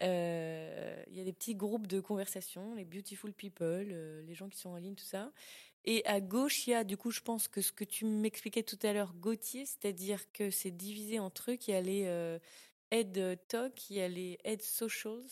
Euh, 0.00 1.02
il 1.10 1.16
y 1.16 1.20
a 1.20 1.24
des 1.24 1.32
petits 1.32 1.54
groupes 1.54 1.86
de 1.86 2.00
conversation, 2.00 2.74
les 2.74 2.84
beautiful 2.84 3.32
people, 3.32 3.88
euh, 3.90 4.22
les 4.22 4.34
gens 4.34 4.48
qui 4.48 4.58
sont 4.58 4.70
en 4.70 4.76
ligne, 4.76 4.94
tout 4.94 5.04
ça. 5.04 5.32
Et 5.84 6.04
à 6.06 6.20
gauche, 6.20 6.66
il 6.66 6.70
y 6.70 6.74
a, 6.74 6.84
du 6.84 6.96
coup, 6.96 7.10
je 7.10 7.20
pense 7.20 7.48
que 7.48 7.62
ce 7.62 7.72
que 7.72 7.84
tu 7.84 8.04
m'expliquais 8.04 8.62
tout 8.62 8.78
à 8.82 8.92
l'heure, 8.92 9.14
Gauthier, 9.14 9.64
c'est-à-dire 9.66 10.30
que 10.32 10.50
c'est 10.50 10.70
divisé 10.70 11.18
en 11.18 11.30
trucs. 11.30 11.66
Il 11.68 11.70
y 11.72 11.74
a 11.74 11.80
les 11.80 12.04
euh, 12.06 12.38
head 12.90 13.38
talk, 13.48 13.90
il 13.90 13.96
y 13.96 14.00
a 14.00 14.08
les 14.08 14.38
head 14.44 14.60
socials, 14.62 15.22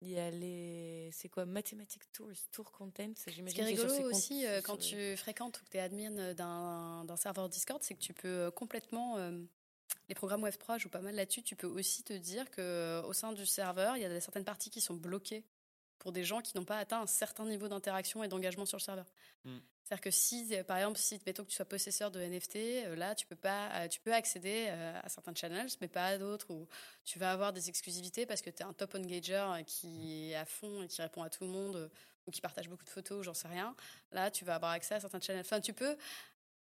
il 0.00 0.10
y 0.10 0.18
a 0.18 0.30
les, 0.30 1.10
c'est 1.12 1.28
quoi, 1.28 1.44
mathematics 1.44 2.10
tours, 2.12 2.30
tour 2.50 2.72
content. 2.72 3.12
Ce 3.16 3.30
J'imagine 3.30 3.54
qui 3.66 3.72
est 3.72 3.76
sur 3.76 3.84
rigolo 3.88 4.02
comptes- 4.10 4.16
aussi 4.16 4.46
euh, 4.46 4.60
quand 4.62 4.76
tu 4.78 5.16
fréquentes 5.16 5.60
ou 5.60 5.64
que 5.64 5.70
tu 5.70 5.76
es 5.76 5.80
admin 5.80 6.34
d'un 6.34 7.16
serveur 7.16 7.48
Discord, 7.48 7.82
c'est 7.82 7.94
que 7.94 8.00
tu 8.00 8.14
peux 8.14 8.28
euh, 8.28 8.50
complètement. 8.50 9.18
euh, 9.18 9.32
les 10.08 10.14
programmes 10.14 10.44
Web3 10.44 10.78
jouent 10.78 10.88
pas 10.88 11.00
mal 11.00 11.14
là-dessus. 11.14 11.42
Tu 11.42 11.56
peux 11.56 11.66
aussi 11.66 12.02
te 12.02 12.12
dire 12.12 12.50
que 12.50 12.60
euh, 12.60 13.02
au 13.02 13.12
sein 13.12 13.32
du 13.32 13.46
serveur, 13.46 13.96
il 13.96 14.02
y 14.02 14.04
a 14.04 14.20
certaines 14.20 14.44
parties 14.44 14.70
qui 14.70 14.80
sont 14.80 14.94
bloquées 14.94 15.44
pour 15.98 16.12
des 16.12 16.24
gens 16.24 16.42
qui 16.42 16.56
n'ont 16.56 16.64
pas 16.64 16.78
atteint 16.78 17.00
un 17.00 17.06
certain 17.06 17.46
niveau 17.46 17.68
d'interaction 17.68 18.22
et 18.22 18.28
d'engagement 18.28 18.66
sur 18.66 18.76
le 18.76 18.82
serveur. 18.82 19.06
Mm. 19.44 19.58
C'est-à-dire 19.82 20.02
que 20.02 20.10
si, 20.10 20.54
euh, 20.54 20.64
par 20.64 20.76
exemple, 20.78 20.98
si 20.98 21.20
mettons 21.26 21.44
que 21.44 21.50
tu 21.50 21.56
sois 21.56 21.64
possesseur 21.64 22.10
de 22.10 22.20
NFT, 22.20 22.56
euh, 22.56 22.96
là, 22.96 23.14
tu 23.14 23.26
peux 23.26 23.36
pas, 23.36 23.88
tu 23.88 24.00
peux 24.00 24.12
accéder 24.12 24.68
à 24.68 25.08
certains 25.08 25.34
channels, 25.34 25.68
mais 25.80 25.88
pas 25.88 26.06
à 26.06 26.18
d'autres, 26.18 26.50
ou 26.50 26.66
tu 27.04 27.18
vas 27.18 27.32
avoir 27.32 27.52
des 27.52 27.68
exclusivités 27.68 28.26
parce 28.26 28.42
que 28.42 28.50
tu 28.50 28.62
es 28.62 28.64
un 28.64 28.72
top 28.72 28.94
engager 28.94 29.62
qui 29.66 30.30
est 30.30 30.34
à 30.34 30.44
fond 30.44 30.82
et 30.82 30.88
qui 30.88 31.00
répond 31.00 31.22
à 31.22 31.30
tout 31.30 31.44
le 31.44 31.50
monde, 31.50 31.90
ou 32.26 32.30
qui 32.30 32.40
partage 32.40 32.68
beaucoup 32.68 32.84
de 32.84 32.90
photos, 32.90 33.24
j'en 33.24 33.34
sais 33.34 33.48
rien. 33.48 33.74
Là, 34.12 34.30
tu 34.30 34.44
vas 34.44 34.54
avoir 34.54 34.72
accès 34.72 34.94
à 34.94 35.00
certains 35.00 35.20
channels. 35.20 35.44
Enfin, 35.44 35.60
tu 35.60 35.72
peux. 35.72 35.96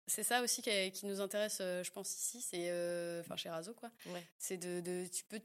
C'est 0.07 0.23
ça 0.23 0.41
aussi 0.41 0.61
qui, 0.61 0.91
qui 0.91 1.05
nous 1.05 1.19
intéresse, 1.21 1.57
euh, 1.61 1.83
je 1.83 1.91
pense 1.91 2.13
ici, 2.15 2.41
c'est, 2.41 2.69
euh, 2.69 3.19
enfin, 3.21 3.35
chez 3.35 3.49
Razo, 3.49 3.73
quoi. 3.73 3.91
Ouais. 4.07 4.23
C'est 4.37 4.57
de, 4.57 4.79
de, 4.79 5.05
tu 5.07 5.25
peux 5.25 5.41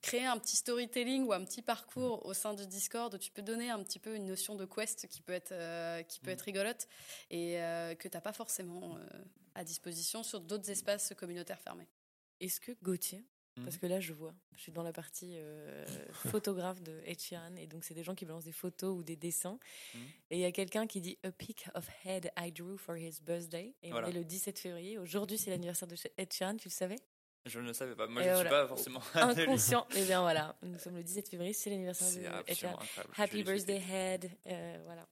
créer 0.00 0.24
un 0.24 0.38
petit 0.38 0.56
storytelling 0.56 1.26
ou 1.26 1.32
un 1.32 1.44
petit 1.44 1.60
parcours 1.60 2.24
au 2.24 2.32
sein 2.32 2.54
du 2.54 2.66
Discord 2.66 3.12
où 3.12 3.18
tu 3.18 3.30
peux 3.30 3.42
donner 3.42 3.68
un 3.68 3.82
petit 3.82 3.98
peu 3.98 4.14
une 4.14 4.26
notion 4.26 4.54
de 4.54 4.64
quest 4.64 5.08
qui 5.08 5.20
peut 5.20 5.32
être, 5.32 5.52
euh, 5.52 6.02
qui 6.04 6.20
peut 6.20 6.30
Mm. 6.30 6.34
être 6.34 6.42
rigolote 6.42 6.88
et 7.30 7.60
euh, 7.60 7.94
que 7.96 8.08
tu 8.08 8.16
n'as 8.16 8.20
pas 8.20 8.32
forcément 8.32 8.96
euh, 8.96 9.00
à 9.54 9.64
disposition 9.64 10.22
sur 10.22 10.40
d'autres 10.40 10.70
espaces 10.70 11.12
communautaires 11.16 11.60
fermés. 11.60 11.88
Est-ce 12.40 12.60
que 12.60 12.72
Gauthier, 12.82 13.24
parce 13.64 13.76
Mhm. 13.76 13.80
que 13.80 13.86
là 13.86 14.00
je 14.00 14.12
vois, 14.12 14.34
je 14.56 14.62
suis 14.62 14.72
dans 14.72 14.82
la 14.82 14.92
partie 14.92 15.34
euh, 15.36 15.84
photographe 16.42 16.82
de 16.82 17.00
Ed 17.04 17.20
Sheeran 17.20 17.54
et 17.56 17.66
donc 17.66 17.84
c'est 17.84 17.94
des 17.94 18.02
gens 18.02 18.14
qui 18.14 18.24
balancent 18.24 18.44
des 18.44 18.52
photos 18.52 18.96
ou 18.96 19.02
des 19.02 19.16
dessins 19.16 19.58
Mhm. 19.94 20.00
et 20.30 20.36
il 20.36 20.40
y 20.40 20.44
a 20.44 20.52
quelqu'un 20.52 20.86
qui 20.86 21.00
dit 21.00 21.18
a 21.22 21.30
pic 21.32 21.66
of 21.74 21.88
head 22.04 22.30
I 22.38 22.52
drew 22.52 22.76
for 22.76 22.96
his 22.96 23.20
birthday 23.22 23.74
et 23.82 23.90
Voilà. 23.90 24.06
on 24.06 24.10
est 24.10 24.14
le 24.14 24.24
17 24.24 24.58
février. 24.58 24.98
Aujourd'hui 24.98 25.38
c'est 25.38 25.50
l'anniversaire 25.50 25.88
de 25.88 25.96
Ed 26.16 26.32
Sheeran, 26.32 26.56
tu 26.56 26.68
le 26.68 26.72
savais? 26.72 26.96
Je 27.46 27.60
ne 27.60 27.68
le 27.68 27.72
savais 27.72 27.94
pas. 27.94 28.06
Moi, 28.08 28.20
Et 28.20 28.24
je 28.24 28.28
ne 28.30 28.34
voilà. 28.34 28.50
suis 28.50 28.58
pas 28.58 28.68
forcément. 28.68 29.00
Inconscient. 29.14 29.86
et 29.96 30.04
bien 30.04 30.20
voilà, 30.20 30.56
nous 30.62 30.78
sommes 30.78 30.96
le 30.96 31.02
17 31.02 31.28
février, 31.30 31.52
c'est 31.54 31.70
l'anniversaire 31.70 32.12
de 32.44 32.50
Ed 32.50 32.56
Sheeran. 32.56 32.78
Happy 33.16 33.42
birthday 33.42 33.80
head, 33.90 34.30
euh, 34.48 34.78
voilà. 34.84 35.06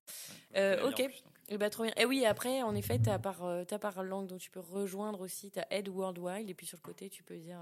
Ouais, 0.55 0.61
Euh, 0.61 0.91
ok. 0.91 1.09
Et 1.49 1.59
bah 1.59 1.71
trop 1.71 1.85
bien. 1.85 1.93
Et 1.97 2.05
oui, 2.05 2.27
après, 2.27 2.63
en 2.63 2.75
effet, 2.75 2.99
par, 3.23 3.45
euh, 3.45 3.63
t'as 3.65 3.79
par 3.79 4.03
langue, 4.03 4.27
donc 4.27 4.41
tu 4.41 4.51
peux 4.51 4.59
rejoindre 4.61 5.21
aussi, 5.21 5.53
t'as 5.53 5.65
Ed 5.71 5.89
Worldwide, 5.89 6.51
et 6.51 6.55
puis 6.55 6.67
sur 6.67 6.77
le 6.77 6.83
côté, 6.83 7.09
tu 7.09 7.23
peux 7.23 7.37
dire 7.39 7.61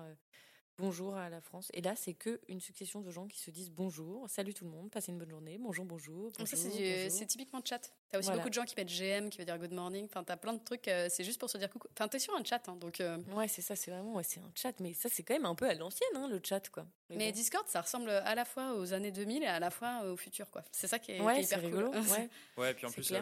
bonjour 0.78 1.16
à 1.16 1.28
la 1.28 1.40
France. 1.40 1.70
Et 1.74 1.80
là, 1.80 1.94
c'est 1.96 2.14
que 2.14 2.40
une 2.48 2.60
succession 2.60 3.00
de 3.00 3.10
gens 3.10 3.26
qui 3.26 3.38
se 3.38 3.50
disent 3.50 3.70
bonjour, 3.70 4.28
salut 4.28 4.54
tout 4.54 4.64
le 4.64 4.70
monde, 4.70 4.90
passez 4.90 5.12
une 5.12 5.18
bonne 5.18 5.30
journée, 5.30 5.58
bonjour, 5.58 5.84
bonjour. 5.84 6.32
Ça, 6.38 6.56
c'est 6.56 7.26
typiquement 7.26 7.60
de 7.60 7.66
chat. 7.66 7.92
Tu 8.10 8.16
as 8.16 8.18
aussi 8.18 8.26
Voilà. 8.26 8.38
beaucoup 8.38 8.48
de 8.50 8.54
gens 8.54 8.64
qui 8.64 8.74
mettent 8.76 8.88
GM, 8.88 9.28
qui 9.28 9.38
veut 9.38 9.44
dire 9.44 9.58
good 9.58 9.72
morning. 9.72 10.04
Enfin, 10.04 10.22
tu 10.22 10.30
as 10.32 10.36
plein 10.36 10.52
de 10.52 10.62
trucs, 10.62 10.86
euh, 10.88 11.08
c'est 11.10 11.24
juste 11.24 11.40
pour 11.40 11.50
se 11.50 11.58
dire 11.58 11.68
coucou. 11.70 11.88
Enfin, 11.92 12.06
tu 12.08 12.16
es 12.16 12.18
sur 12.20 12.34
un 12.36 12.44
chat, 12.44 12.62
hein, 12.68 12.76
donc. 12.76 13.00
euh, 13.00 13.18
Ouais, 13.32 13.48
c'est 13.48 13.62
ça, 13.62 13.74
c'est 13.76 13.90
vraiment, 13.90 14.14
ouais, 14.14 14.22
c'est 14.22 14.40
un 14.40 14.50
chat, 14.54 14.72
mais 14.80 14.92
ça, 14.94 15.08
c'est 15.10 15.22
quand 15.22 15.34
même 15.34 15.46
un 15.46 15.54
peu 15.54 15.68
à 15.68 15.74
l'ancienne, 15.74 16.08
hein, 16.14 16.28
le 16.28 16.40
chat, 16.44 16.68
quoi. 16.70 16.86
Mais 17.10 17.30
bon. 17.30 17.34
Discord, 17.34 17.66
ça 17.68 17.80
ressemble 17.80 18.10
à 18.10 18.34
la 18.34 18.44
fois 18.44 18.74
aux 18.74 18.92
années 18.92 19.10
2000 19.10 19.42
et 19.42 19.46
à 19.46 19.58
la 19.58 19.70
fois 19.70 20.02
au 20.04 20.16
futur, 20.16 20.50
quoi. 20.50 20.62
C'est 20.70 20.86
ça 20.86 20.98
qui 20.98 21.12
est, 21.12 21.18
qui 21.18 21.42
hyper 21.42 21.60
rigolo. 21.60 21.90
cool. 21.90 22.00
Ouais. 22.00 22.28
Ouais, 22.56 22.70
et 22.70 22.74
puis 22.74 22.86
en 22.86 22.90
plus, 22.90 23.10
euh, 23.12 23.20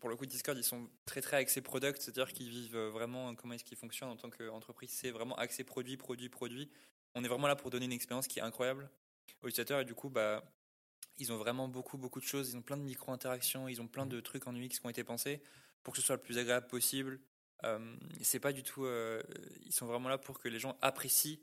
pour 0.00 0.08
le 0.08 0.16
coup, 0.16 0.24
Discord, 0.26 0.56
ils 0.56 0.62
sont 0.64 0.88
très 1.04 1.20
très 1.20 1.38
axés 1.38 1.60
product, 1.60 2.00
c'est-à-dire 2.00 2.32
qu'ils 2.32 2.48
vivent 2.48 2.76
vraiment 2.78 3.34
comment 3.34 3.54
est-ce 3.54 3.64
qu'ils 3.64 3.76
fonctionnent 3.76 4.10
en 4.10 4.16
tant 4.16 4.30
qu'entreprise. 4.30 4.90
C'est 4.90 5.10
vraiment 5.10 5.34
axé 5.36 5.64
produit, 5.64 5.96
produit, 5.96 6.28
produit. 6.28 6.70
On 7.14 7.24
est 7.24 7.28
vraiment 7.28 7.48
là 7.48 7.56
pour 7.56 7.70
donner 7.70 7.86
une 7.86 7.92
expérience 7.92 8.28
qui 8.28 8.38
est 8.38 8.42
incroyable 8.42 8.88
aux 9.42 9.48
utilisateurs 9.48 9.80
et 9.80 9.84
du 9.84 9.94
coup, 9.94 10.08
bah, 10.10 10.44
ils 11.18 11.32
ont 11.32 11.36
vraiment 11.36 11.68
beaucoup 11.68 11.98
beaucoup 11.98 12.20
de 12.20 12.24
choses. 12.24 12.50
Ils 12.50 12.56
ont 12.56 12.62
plein 12.62 12.76
de 12.76 12.82
micro-interactions, 12.82 13.68
ils 13.68 13.80
ont 13.80 13.88
plein 13.88 14.06
de 14.06 14.20
trucs 14.20 14.46
en 14.46 14.54
UX 14.54 14.68
qui 14.68 14.80
ont 14.84 14.90
été 14.90 15.04
pensés 15.04 15.42
pour 15.82 15.94
que 15.94 16.00
ce 16.00 16.06
soit 16.06 16.16
le 16.16 16.22
plus 16.22 16.38
agréable 16.38 16.66
possible. 16.66 17.20
Euh, 17.64 17.96
c'est 18.22 18.40
pas 18.40 18.52
du 18.52 18.62
tout. 18.62 18.84
euh, 18.84 19.22
ils 19.64 19.72
sont 19.72 19.86
vraiment 19.86 20.08
là 20.08 20.18
pour 20.18 20.38
que 20.38 20.48
les 20.48 20.58
gens 20.60 20.76
apprécient 20.80 21.38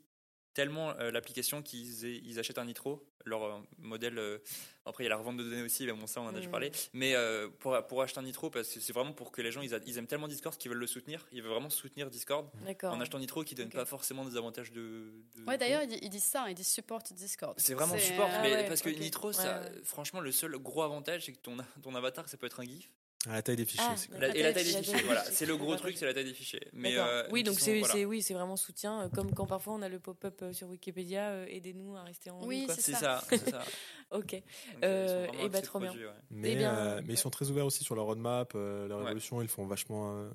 tellement 0.56 0.90
euh, 0.98 1.10
l'application 1.10 1.62
qu'ils 1.62 2.04
ils 2.26 2.38
achètent 2.38 2.56
un 2.58 2.64
Nitro, 2.64 3.06
leur 3.26 3.42
euh, 3.44 3.58
modèle. 3.78 4.18
euh, 4.18 4.38
après, 4.86 5.04
il 5.04 5.06
y 5.06 5.08
a 5.08 5.10
la 5.10 5.16
revente 5.18 5.36
de 5.36 5.42
données 5.42 5.62
aussi, 5.62 5.84
mais 5.84 5.92
bon, 5.92 6.06
ça, 6.06 6.20
on 6.20 6.24
en 6.24 6.28
a 6.28 6.32
déjà 6.32 6.48
Mm. 6.48 6.50
parlé. 6.50 6.72
Mais 6.94 7.14
pour, 7.60 7.76
pour 7.88 8.00
acheter 8.02 8.18
un 8.20 8.22
Nitro, 8.22 8.50
parce 8.50 8.68
que 8.72 8.80
c'est 8.80 8.92
vraiment 8.92 9.12
pour 9.12 9.32
que 9.32 9.42
les 9.42 9.50
gens 9.52 9.60
ils, 9.60 9.98
aiment 9.98 10.06
tellement 10.06 10.28
Discord 10.28 10.56
qu'ils 10.56 10.70
veulent 10.70 10.78
le 10.80 10.86
soutenir. 10.86 11.26
Ils 11.32 11.42
veulent 11.42 11.50
vraiment 11.52 11.68
soutenir 11.70 12.08
Discord 12.08 12.48
en 12.84 13.00
achetant 13.00 13.18
Nitro 13.18 13.44
qui 13.44 13.54
donne 13.54 13.68
pas 13.68 13.84
forcément 13.84 14.24
des 14.24 14.36
avantages 14.36 14.72
de. 14.72 15.12
de- 15.36 15.44
Ouais, 15.46 15.58
d'ailleurs, 15.58 15.82
ils, 15.82 15.98
ils 16.02 16.08
disent 16.08 16.24
ça, 16.24 16.44
hein, 16.44 16.48
ils 16.48 16.54
disent 16.54 16.68
support 16.68 17.02
Discord. 17.10 17.54
c'est 17.58 17.74
vraiment 17.74 17.98
support, 17.98 18.28
mais 18.42 18.52
ouais, 18.52 18.68
parce 18.68 18.80
que. 18.80 18.88
Nitro, 18.90 19.32
ça, 19.32 19.60
ouais. 19.60 19.72
franchement, 19.84 20.20
le 20.20 20.32
seul 20.32 20.56
gros 20.58 20.82
avantage, 20.82 21.24
c'est 21.26 21.32
que 21.32 21.38
ton, 21.38 21.56
ton 21.82 21.94
avatar, 21.94 22.28
ça 22.28 22.36
peut 22.38 22.46
être 22.46 22.60
un 22.60 22.64
GIF. 22.64 22.90
À 23.28 23.32
la 23.32 23.42
taille 23.42 23.56
des 23.56 23.64
fichiers 23.64 23.84
Ah. 23.88 24.18
La- 24.18 24.36
et 24.36 24.42
la 24.42 24.52
taille 24.52 24.64
des 24.64 24.70
fichiers, 24.82 25.02
voilà. 25.04 25.24
C'est 25.24 25.46
le 25.46 25.56
gros 25.56 25.74
truc, 25.76 25.96
c'est 25.96 26.06
la 26.06 26.14
taille 26.14 26.24
des 26.24 26.32
fichiers. 26.34 26.68
Mais 26.72 26.96
euh, 26.96 27.26
oui, 27.32 27.42
donc 27.42 27.58
c'est 27.58 27.80
voilà. 27.80 28.06
oui, 28.06 28.22
c'est 28.22 28.34
vraiment 28.34 28.56
soutien, 28.56 29.02
euh, 29.02 29.08
comme 29.08 29.32
quand 29.34 29.46
parfois 29.46 29.74
on 29.74 29.82
a 29.82 29.88
le 29.88 29.98
pop-up 29.98 30.38
euh, 30.42 30.52
sur 30.52 30.68
Wikipédia, 30.68 31.30
euh, 31.30 31.46
aidez-nous 31.48 31.96
à 31.96 32.02
rester 32.02 32.30
en 32.30 32.44
Oui, 32.46 32.60
vie. 32.60 32.66
quoi. 32.66 32.74
c'est 32.76 32.92
ça. 32.92 32.98
ça, 33.00 33.24
c'est 33.30 33.50
ça. 33.50 33.62
Ok. 34.12 34.30
Donc, 34.32 34.42
Euh, 34.84 35.26
et 35.40 35.48
bah, 35.48 35.58
axés 35.58 35.62
trop 35.62 35.80
bien. 35.80 35.88
produits, 35.88 36.06
ouais. 36.06 36.12
Mais, 36.30 36.54
bien, 36.54 36.74
euh, 36.76 37.02
mais 37.04 37.14
ils 37.14 37.18
sont 37.18 37.30
très 37.30 37.50
ouverts 37.50 37.66
aussi 37.66 37.82
sur 37.82 37.96
leur 37.96 38.04
roadmap, 38.04 38.52
euh, 38.54 38.86
leur 38.86 38.98
Ouais. 38.98 39.04
évolution. 39.06 39.42
Ils 39.42 39.48
font 39.48 39.66
vachement. 39.66 40.12
euh, 40.16 40.30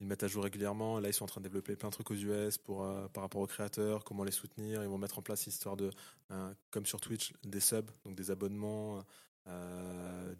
ils 0.00 0.06
mettent 0.06 0.22
à 0.22 0.28
jour 0.28 0.44
régulièrement. 0.44 1.00
Là, 1.00 1.08
ils 1.08 1.12
sont 1.12 1.24
en 1.24 1.26
train 1.26 1.40
de 1.40 1.46
développer 1.48 1.74
plein 1.74 1.88
de 1.88 1.94
trucs 1.94 2.10
aux 2.12 2.14
US 2.14 2.56
pour, 2.56 2.84
euh, 2.84 3.08
par 3.08 3.24
rapport 3.24 3.40
aux 3.42 3.46
créateurs, 3.48 4.04
comment 4.04 4.22
les 4.22 4.30
soutenir. 4.30 4.82
Ils 4.82 4.88
vont 4.88 4.96
mettre 4.96 5.18
en 5.18 5.22
place 5.22 5.46
histoire 5.48 5.76
de, 5.76 5.90
euh, 6.30 6.54
comme 6.70 6.86
sur 6.86 7.00
Twitch, 7.00 7.32
des 7.44 7.58
subs, 7.60 7.90
donc 8.04 8.14
des 8.14 8.30
abonnements, 8.30 8.98
euh, 8.98 9.02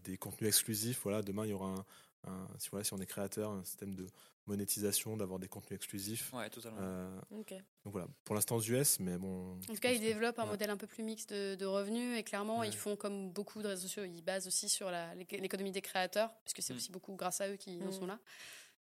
des 0.04 0.16
contenus 0.18 0.48
exclusifs. 0.48 1.00
Voilà, 1.02 1.22
demain, 1.22 1.44
il 1.44 1.50
y 1.50 1.52
aura 1.52 1.68
un, 1.68 1.84
un- 2.30 2.48
si, 2.58 2.68
voilà, 2.70 2.84
si 2.84 2.92
on 2.94 2.98
est 2.98 3.06
créateur, 3.06 3.50
un 3.50 3.64
système 3.64 3.94
de 3.94 4.06
monétisation, 4.46 5.16
d'avoir 5.16 5.38
des 5.38 5.48
contenus 5.48 5.76
exclusifs. 5.76 6.32
Ouais, 6.32 6.48
totalement. 6.50 6.78
Euh, 6.80 7.20
donc 7.30 7.52
voilà, 7.84 8.08
pour 8.24 8.34
l'instant 8.34 8.56
aux 8.56 8.62
US, 8.62 8.98
mais 9.00 9.18
bon. 9.18 9.52
En 9.52 9.60
tout 9.60 9.74
cas, 9.74 9.90
ils 9.92 9.98
que- 10.00 10.04
développent 10.04 10.38
un 10.38 10.44
ouais. 10.44 10.50
modèle 10.50 10.70
un 10.70 10.76
peu 10.76 10.86
plus 10.86 11.02
mixte 11.02 11.32
de, 11.32 11.54
de 11.54 11.66
revenus 11.66 12.18
et 12.18 12.22
clairement, 12.22 12.60
Ouais. 12.60 12.68
ils 12.68 12.74
font 12.76 12.96
comme 12.96 13.30
beaucoup 13.30 13.62
de 13.62 13.68
réseaux 13.68 13.82
sociaux, 13.82 14.04
ils 14.04 14.22
basent 14.22 14.46
aussi 14.46 14.68
sur 14.68 14.90
l'économie 15.30 15.72
des 15.72 15.82
créateurs, 15.82 16.30
puisque 16.44 16.62
c'est 16.62 16.72
Mm. 16.72 16.76
aussi 16.76 16.90
beaucoup 16.92 17.14
grâce 17.14 17.40
à 17.40 17.48
eux 17.48 17.56
qui 17.56 17.82
en 17.82 17.88
Mm. 17.88 17.92
sont 17.92 18.06
là, 18.06 18.18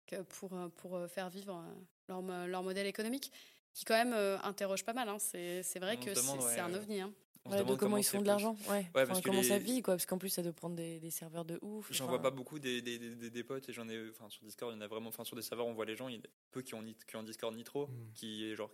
que 0.06 0.20
pour, 0.22 0.52
euh, 0.54 0.68
pour 0.68 0.96
euh, 0.96 1.08
faire 1.08 1.30
vivre 1.30 1.56
euh, 1.56 1.74
leur, 2.08 2.46
leur 2.46 2.62
modèle 2.62 2.86
économique, 2.86 3.32
qui 3.72 3.84
quand 3.84 3.94
même 3.94 4.12
euh, 4.12 4.38
interroge 4.42 4.84
pas 4.84 4.92
mal. 4.92 5.08
hein. 5.08 5.18
C'est 5.18 5.62
c'est 5.64 5.78
vrai 5.80 5.96
On 6.00 6.04
que 6.04 6.14
c'est 6.14 6.30
ouais, 6.30 6.60
un 6.60 6.72
euh, 6.72 6.76
ovni. 6.78 7.00
hein. 7.00 7.12
On 7.46 7.50
se 7.50 7.56
Ouais, 7.56 7.64
de 7.64 7.74
comment 7.74 7.96
ils 7.98 8.04
font 8.04 8.22
de 8.22 8.26
l'argent. 8.26 8.56
Ouais. 8.70 8.86
Enfin, 8.94 9.20
comment 9.22 9.42
ça 9.42 9.58
vit, 9.58 9.82
quoi. 9.82 9.94
Parce 9.94 10.06
qu'en 10.06 10.16
plus, 10.18 10.30
ça 10.30 10.42
doit 10.42 10.52
prendre 10.54 10.76
des, 10.76 10.98
des 10.98 11.10
serveurs 11.10 11.44
de 11.44 11.58
ouf. 11.62 11.88
J'en 11.92 12.06
vois 12.06 12.22
pas 12.22 12.30
beaucoup 12.30 12.58
des, 12.58 12.80
des, 12.80 12.98
des, 12.98 13.30
des 13.30 13.44
potes 13.44 13.68
et 13.68 13.72
j'en 13.72 13.88
ai, 13.88 14.08
enfin 14.10 14.30
sur 14.30 14.44
Discord, 14.44 14.72
il 14.72 14.76
y 14.76 14.78
en 14.78 14.80
a 14.80 14.86
vraiment, 14.88 15.08
enfin 15.10 15.24
sur 15.24 15.36
des 15.36 15.42
serveurs, 15.42 15.66
on 15.66 15.74
voit 15.74 15.84
les 15.84 15.94
gens, 15.96 16.08
il 16.08 16.14
y 16.14 16.18
en 16.18 16.20
a 16.22 16.28
peu 16.52 16.62
qui 16.62 16.74
ont, 16.74 16.82
qui 16.82 17.16
ont 17.16 17.22
Discord 17.22 17.54
Nitro, 17.54 17.86
Mm. 17.88 18.12
qui 18.14 18.44
est 18.50 18.56
genre 18.56 18.70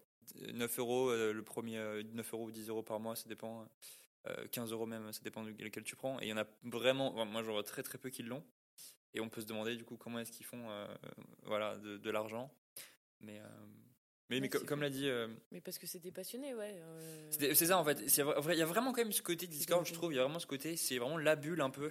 9 0.52 0.78
euros, 0.78 1.10
euh, 1.10 1.32
le 1.32 1.42
premier, 1.42 1.78
euh, 1.78 2.02
9 2.12 2.32
euros 2.34 2.44
ou 2.46 2.50
10 2.52 2.68
euros 2.68 2.82
par 2.84 3.00
mois, 3.00 3.16
ça 3.16 3.28
dépend, 3.28 3.66
euh, 4.28 4.46
15 4.52 4.70
euros 4.70 4.86
même, 4.86 5.12
ça 5.12 5.20
dépend 5.24 5.42
de 5.42 5.50
lequel 5.50 5.82
tu 5.82 5.96
prends. 5.96 6.20
Et 6.20 6.26
il 6.26 6.28
y 6.28 6.32
en 6.32 6.36
a 6.38 6.46
vraiment, 6.62 7.12
enfin, 7.12 7.24
moi 7.24 7.42
j'en 7.42 7.52
vois 7.52 7.64
très 7.64 7.82
très 7.82 7.98
peu 7.98 8.10
qui 8.10 8.22
l'ont. 8.22 8.44
Et 9.14 9.20
on 9.20 9.28
peut 9.28 9.40
se 9.40 9.46
demander 9.46 9.74
du 9.74 9.84
coup 9.84 9.96
comment 9.96 10.20
est-ce 10.20 10.30
qu'ils 10.30 10.46
font 10.46 10.70
euh, 10.70 10.86
voilà, 11.42 11.76
de, 11.78 11.96
de 11.96 12.10
l'argent. 12.10 12.54
Mais, 13.18 13.40
euh, 13.40 13.48
mais, 14.30 14.36
Ouais, 14.36 14.40
mais 14.42 14.48
comme 14.48 14.80
l'a 14.80 14.88
dit. 14.90 15.08
euh, 15.08 15.28
Mais 15.52 15.60
parce 15.60 15.78
que 15.78 15.86
c'est 15.86 15.98
des 15.98 16.12
passionnés, 16.12 16.54
ouais. 16.54 16.76
euh, 16.80 17.28
c'est 17.30 17.54
ça 17.66 17.76
en 17.78 17.84
fait. 17.84 17.98
Il 18.00 18.58
y 18.58 18.62
a 18.62 18.66
vraiment 18.66 18.92
quand 18.92 19.02
même 19.02 19.12
ce 19.12 19.22
côté 19.22 19.46
Discord, 19.46 19.84
je 19.86 19.92
trouve. 19.92 20.12
Il 20.12 20.16
y 20.16 20.18
a 20.18 20.22
vraiment 20.22 20.38
ce 20.38 20.46
côté, 20.46 20.76
c'est 20.76 20.98
vraiment 20.98 21.18
la 21.18 21.36
bulle 21.36 21.60
un 21.60 21.70
peu 21.70 21.90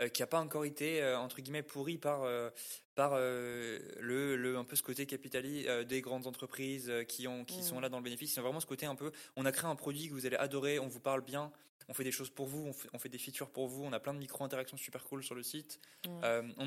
euh, 0.00 0.08
qui 0.08 0.22
a 0.22 0.26
pas 0.26 0.40
encore 0.40 0.64
été 0.64 1.02
euh, 1.02 1.18
entre 1.18 1.40
guillemets 1.42 1.62
pourri 1.62 1.98
par 1.98 2.22
euh, 2.22 2.48
par 2.94 3.18
le, 3.18 4.36
le 4.36 4.56
un 4.56 4.64
peu 4.64 4.76
ce 4.76 4.82
côté 4.82 5.04
capitaliste 5.06 5.68
des 5.68 6.00
grandes 6.00 6.26
entreprises 6.26 6.92
qui 7.08 7.26
ont 7.28 7.44
qui 7.44 7.62
sont 7.62 7.80
là 7.80 7.88
dans 7.88 7.98
le 7.98 8.04
bénéfice. 8.04 8.34
C'est 8.34 8.40
vraiment 8.40 8.60
ce 8.60 8.66
côté 8.66 8.86
un 8.86 8.94
peu. 8.94 9.10
On 9.36 9.44
a 9.44 9.52
créé 9.52 9.68
un 9.68 9.76
produit 9.76 10.08
que 10.08 10.12
vous 10.14 10.26
allez 10.26 10.36
adorer, 10.36 10.78
on 10.78 10.88
vous 10.88 11.00
parle 11.00 11.22
bien. 11.22 11.50
On 11.88 11.92
fait 11.94 12.04
des 12.04 12.12
choses 12.12 12.30
pour 12.30 12.46
vous, 12.46 12.64
on 12.66 12.72
fait, 12.72 12.88
on 12.92 12.98
fait 13.00 13.08
des 13.08 13.18
features 13.18 13.50
pour 13.50 13.66
vous, 13.66 13.82
on 13.82 13.92
a 13.92 13.98
plein 13.98 14.14
de 14.14 14.18
micro-interactions 14.20 14.76
super 14.76 15.02
cool 15.04 15.24
sur 15.24 15.34
le 15.34 15.42
site. 15.42 15.80
On 16.06 16.20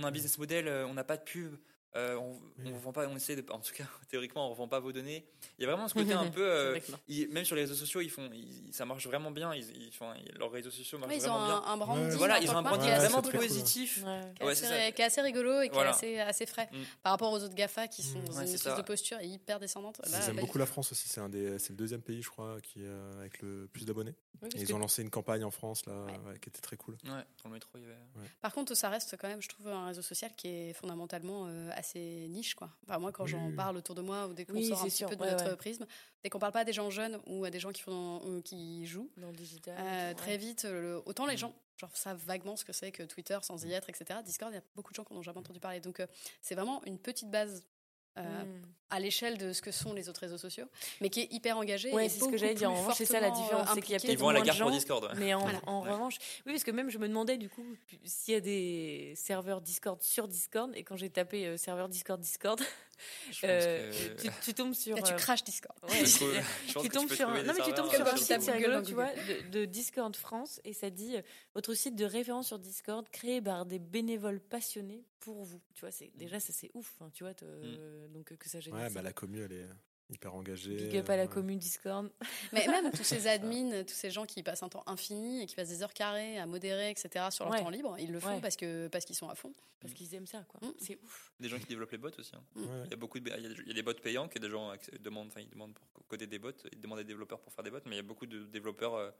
a 0.03 0.07
un 0.07 0.11
business 0.11 0.37
model, 0.37 0.67
on 0.67 0.93
n'a 0.95 1.05
pas 1.05 1.15
de 1.15 1.23
pub, 1.23 1.55
euh, 1.95 2.15
on, 2.15 2.31
Oui. 2.59 2.71
on 2.73 2.77
vend 2.77 2.91
pas, 2.91 3.07
on 3.07 3.15
essaie 3.15 3.35
de, 3.35 3.43
en 3.51 3.59
tout 3.59 3.73
cas 3.73 3.83
théoriquement, 4.09 4.47
on 4.47 4.51
revend 4.51 4.67
pas 4.67 4.79
vos 4.79 4.91
données. 4.91 5.25
Il 5.59 5.63
y 5.63 5.67
a 5.67 5.71
vraiment 5.71 5.87
ce 5.87 5.93
côté 5.93 6.13
un 6.13 6.27
peu, 6.31 6.41
euh, 6.43 6.79
ils- 7.07 7.29
même 7.29 7.45
sur 7.45 7.55
les 7.55 7.61
réseaux 7.63 7.75
sociaux, 7.75 8.01
ils 8.01 8.09
font, 8.09 8.29
ils- 8.33 8.73
ça 8.73 8.85
marche 8.85 9.05
vraiment 9.07 9.31
bien. 9.31 9.53
Ils, 9.53 9.65
ils 9.87 9.91
font, 9.93 10.11
leurs 10.37 10.51
réseaux 10.51 10.71
sociaux 10.71 10.97
marchent 10.97 11.11
Ouais, 11.11 11.17
ils 11.17 11.29
ont 11.29 11.33
vraiment 11.37 11.45
bien. 11.59 11.67
un, 11.69 11.73
un 11.73 11.77
branding. 11.77 12.05
Ouais. 12.09 12.15
Voilà, 12.15 12.39
ils 12.39 12.49
ont 12.49 12.57
un 12.57 12.61
branding 12.63 12.81
qui 12.83 12.89
est 12.89 12.93
Ouais, 12.99 12.99
vraiment 13.07 13.21
cool. 13.21 13.31
positif. 13.33 14.03
Ouais. 14.03 14.21
qui 14.35 14.41
est, 14.41 14.45
Ouais, 14.45 14.51
assez, 14.53 14.61
c'est 14.65 14.67
ça. 14.85 14.91
qui 14.91 15.01
est 15.01 15.05
assez 15.05 15.21
rigolo 15.21 15.61
et 15.61 15.67
qui 15.69 15.73
Voilà. 15.73 15.91
est 15.91 15.93
assez, 15.93 16.19
assez 16.19 16.45
frais 16.45 16.69
Mm. 16.71 16.77
par 17.03 17.11
rapport 17.11 17.31
aux 17.31 17.41
autres 17.43 17.55
GAFA 17.55 17.87
qui 17.87 18.01
sont 18.03 18.19
Mm. 18.19 18.25
dans 18.25 18.31
Ouais, 18.33 18.37
une 18.39 18.43
espèce 18.53 18.61
ça. 18.61 18.75
de 18.77 18.81
posture 18.81 19.21
hyper 19.21 19.59
descendante. 19.59 19.99
Là, 19.99 20.05
Ils 20.07 20.11
pas 20.11 20.25
aiment 20.29 20.35
du 20.35 20.41
beaucoup 20.41 20.57
la 20.57 20.65
France 20.65 20.91
aussi. 20.91 21.07
C'est 21.09 21.21
un 21.21 21.29
des, 21.29 21.59
c'est 21.59 21.69
le 21.71 21.75
deuxième 21.75 22.01
pays, 22.01 22.21
je 22.23 22.29
crois, 22.29 22.59
qui 22.61 22.79
euh, 22.83 23.19
avec 23.19 23.41
le 23.41 23.67
plus 23.71 23.85
d'abonnés. 23.85 24.15
Oui, 24.41 24.49
Ils 24.55 24.73
ont 24.73 24.79
lancé 24.79 25.01
une 25.03 25.09
campagne 25.09 25.43
en 25.45 25.51
France 25.51 25.85
là, 25.85 26.05
qui 26.41 26.49
était 26.49 26.59
très 26.59 26.75
cool. 26.75 26.95
Ouais, 27.05 27.09
dans 27.43 27.49
le 27.49 27.51
métro, 27.51 27.69
il 27.75 27.81
y 27.81 27.85
avait. 27.85 27.95
Par 28.41 28.51
contre, 28.51 28.73
ça 28.75 28.89
reste 28.89 29.15
quand 29.17 29.27
même, 29.29 29.41
je 29.41 29.47
trouve, 29.47 29.67
un 29.69 29.85
réseau 29.87 30.01
social 30.01 30.31
qui 30.35 30.47
est 30.49 30.73
fondamentalement 30.73 31.47
assez 31.83 32.27
niche. 32.29 32.55
Quoi. 32.55 32.69
Enfin, 32.87 32.99
moi, 32.99 33.11
quand 33.11 33.25
Oui, 33.25 33.31
j'en 33.31 33.51
parle 33.55 33.77
autour 33.77 33.95
de 33.95 34.01
moi 34.01 34.27
ou 34.27 34.33
dès 34.33 34.45
qu'on 34.45 34.53
Oui, 34.53 34.67
sort 34.67 34.81
un 34.81 34.85
petit 34.85 34.91
sûr. 34.97 35.09
peu 35.09 35.15
de 35.15 35.21
Ouais, 35.21 35.31
notre 35.31 35.49
ouais. 35.49 35.55
prisme, 35.55 35.85
dès 36.23 36.29
qu'on 36.29 36.39
parle 36.39 36.53
pas 36.53 36.61
à 36.61 36.63
des 36.65 36.73
gens 36.73 36.89
jeunes 36.89 37.19
ou 37.27 37.43
à 37.45 37.49
des 37.49 37.59
gens 37.59 37.71
qui, 37.71 37.81
font, 37.81 38.21
ou 38.25 38.41
qui 38.41 38.85
jouent, 38.85 39.09
Dans 39.17 39.27
le 39.29 39.35
digital. 39.35 39.75
euh, 39.79 40.09
ouais. 40.09 40.15
très 40.15 40.37
vite, 40.37 40.63
le- 40.63 41.01
autant 41.05 41.25
les 41.25 41.35
Mm. 41.35 41.37
gens 41.39 41.55
genre, 41.77 41.95
savent 41.97 42.23
vaguement 42.23 42.55
ce 42.55 42.63
que 42.65 42.71
c'est 42.71 42.91
que 42.91 43.03
Twitter 43.03 43.37
sans 43.41 43.65
y 43.65 43.71
être, 43.73 43.89
etc. 43.89 44.19
Discord, 44.23 44.51
il 44.51 44.55
y 44.55 44.59
a 44.59 44.63
beaucoup 44.75 44.91
de 44.91 44.95
gens 44.95 45.03
qui 45.03 45.13
n'ont 45.13 45.23
jamais 45.23 45.39
entendu 45.39 45.59
parler. 45.59 45.79
Donc, 45.79 45.99
euh, 45.99 46.07
c'est 46.41 46.55
vraiment 46.55 46.83
une 46.85 46.99
petite 46.99 47.29
base 47.31 47.63
euh, 48.17 48.43
Mm. 48.43 48.61
à 48.91 48.99
l'échelle 48.99 49.37
de 49.39 49.53
ce 49.53 49.61
que 49.63 49.71
sont 49.71 49.93
les 49.93 50.07
autres 50.07 50.19
réseaux 50.21 50.37
sociaux, 50.37 50.65
mais 51.01 51.09
qui 51.09 51.21
est 51.21 51.33
hyper 51.33 51.57
engagé. 51.57 51.89
Et 51.89 52.09
c'est 52.09 52.19
ce 52.19 52.29
que 52.29 52.37
j'allais 52.37 52.53
dire. 52.53 52.71
En 52.71 52.75
revanche, 52.75 52.95
c'est 52.97 53.05
ça 53.05 53.19
la 53.19 53.27
fortement, 53.29 53.43
différence, 53.45 53.69
euh, 53.69 53.71
c'est 53.75 53.81
qu'il 53.81 53.93
y 53.93 53.95
a 53.95 53.99
peut-être 53.99 54.11
Ils 54.13 54.17
vont 54.19 54.29
à 54.29 54.33
la 54.33 54.39
moins 54.39 54.45
de 54.45 54.51
gare 54.57 54.61
pour 54.67 54.71
Discord. 54.71 55.03
ouais. 55.05 55.09
Mais 55.17 55.33
en, 55.33 55.39
Voilà. 55.39 55.59
en 55.65 55.83
Ouais. 55.83 55.91
revanche, 55.91 56.17
oui, 56.45 56.51
parce 56.53 56.63
que 56.63 56.71
même 56.71 56.89
je 56.91 56.97
me 56.99 57.07
demandais 57.07 57.37
du 57.37 57.49
coup 57.49 57.65
s'il 58.05 58.33
y 58.35 58.37
a 58.37 58.39
des 58.41 59.13
serveurs 59.15 59.61
Discord 59.61 59.99
sur 60.03 60.27
Discord, 60.27 60.71
et 60.75 60.83
quand 60.83 60.95
j'ai 60.95 61.09
tapé 61.09 61.47
euh, 61.47 61.57
serveur 61.57 61.89
Discord 61.89 62.19
Discord, 62.21 62.59
euh, 63.43 63.91
que- 64.15 64.21
tu, 64.21 64.29
tu 64.41 64.53
tombes 64.53 64.73
sur. 64.73 64.95
Là, 64.95 65.01
tu 65.01 65.13
euh, 65.13 65.15
craches 65.15 65.43
Discord. 65.43 65.77
ouais, 65.89 66.05
Je 66.05 66.15
trouve- 66.15 66.33
tu- 66.67 66.79
tu 66.81 66.89
tombes 66.89 67.11
sur 67.11 67.29
un, 67.29 67.43
non 67.43 67.53
mais 67.57 67.63
tu 67.63 67.73
tombes 67.73 67.89
sur 67.91 68.05
un 68.07 68.17
site, 68.17 68.51
rigolo, 68.51 68.81
tu 68.81 68.93
vois, 68.93 69.11
de, 69.13 69.49
de 69.49 69.65
Discord 69.65 70.15
France, 70.15 70.59
et 70.63 70.73
ça 70.73 70.89
dit 70.89 71.17
euh, 71.17 71.21
votre 71.55 71.73
site 71.73 71.95
de 71.95 72.05
référence 72.05 72.47
sur 72.47 72.59
Discord 72.59 73.07
créé 73.09 73.41
par 73.41 73.65
des 73.65 73.79
bénévoles 73.79 74.39
passionnés 74.39 75.03
pour 75.19 75.43
vous. 75.43 75.61
Tu 75.73 75.81
vois, 75.81 75.91
c'est 75.91 76.11
déjà 76.15 76.39
ça 76.39 76.53
c'est 76.53 76.69
ouf, 76.73 76.93
hein, 77.01 77.09
tu 77.13 77.23
vois, 77.23 77.33
te- 77.33 78.07
donc 78.07 78.31
euh, 78.31 78.35
que 78.35 78.49
ça 78.49 78.59
génère. 78.59 78.81
Ouais, 78.81 78.89
bah, 78.89 79.01
la 79.01 79.13
commu, 79.13 79.41
elle 79.43 79.51
est 79.53 79.67
hyper 80.13 80.33
engagée. 80.35 80.75
Big 80.75 80.97
up 80.97 81.09
à 81.09 81.15
la 81.17 81.23
ouais. 81.23 81.27
commune 81.29 81.59
Discord. 81.59 82.09
Mais 82.53 82.65
même 82.67 82.91
tous 82.91 83.03
ces 83.03 83.27
admins, 83.27 83.83
tous 83.83 83.93
ces 83.93 84.11
gens 84.11 84.25
qui 84.25 84.43
passent 84.43 84.63
un 84.63 84.69
temps 84.69 84.83
infini 84.87 85.41
et 85.43 85.45
qui 85.45 85.55
passent 85.55 85.69
des 85.69 85.83
heures 85.83 85.93
carrées 85.93 86.37
à 86.39 86.45
modérer, 86.45 86.89
etc., 86.89 87.25
sur 87.31 87.45
leur 87.45 87.53
Ouais. 87.53 87.59
temps 87.61 87.69
libre, 87.69 87.95
ils 87.99 88.11
le 88.11 88.19
font 88.19 88.35
Ouais. 88.35 88.41
parce 88.41 88.55
que 88.55 88.87
parce 88.87 89.05
qu'ils 89.05 89.15
sont 89.15 89.29
à 89.29 89.35
fond. 89.35 89.53
Parce 89.79 89.93
qu'ils 89.93 90.13
aiment 90.15 90.27
ça, 90.27 90.45
quoi. 90.47 90.59
Mm. 90.65 90.73
C'est 90.79 90.97
ouf. 91.03 91.33
Des 91.39 91.49
gens 91.49 91.59
qui 91.59 91.65
développent 91.65 91.91
les 91.91 91.97
bots 91.97 92.09
aussi. 92.17 92.31
hein. 92.35 92.43
Ouais. 92.55 92.63
Il 92.85 92.91
y 92.91 92.93
a 92.93 92.97
beaucoup 92.97 93.19
de, 93.19 93.29
il 93.37 93.43
y 93.43 93.45
a 93.45 93.49
des- 93.49 93.61
il 93.63 93.67
y 93.67 93.71
a 93.71 93.73
des 93.73 93.83
bots 93.83 93.93
payants 93.93 94.29
que 94.29 94.39
des 94.39 94.49
gens 94.49 94.71
demandent, 95.01 95.27
enfin 95.27 95.41
ils 95.41 95.49
demandent 95.49 95.73
pour 95.93 96.07
coder 96.07 96.25
des 96.27 96.39
bots, 96.39 96.51
ils 96.71 96.79
demandent 96.79 96.99
à 96.99 97.03
des 97.03 97.07
développeurs 97.09 97.39
pour 97.41 97.51
faire 97.51 97.63
des 97.63 97.69
bots, 97.71 97.79
mais 97.85 97.95
il 97.95 97.97
y 97.97 97.99
a 97.99 98.03
beaucoup 98.03 98.25
de 98.25 98.43
développeurs 98.45 98.95
euh, 98.95 99.11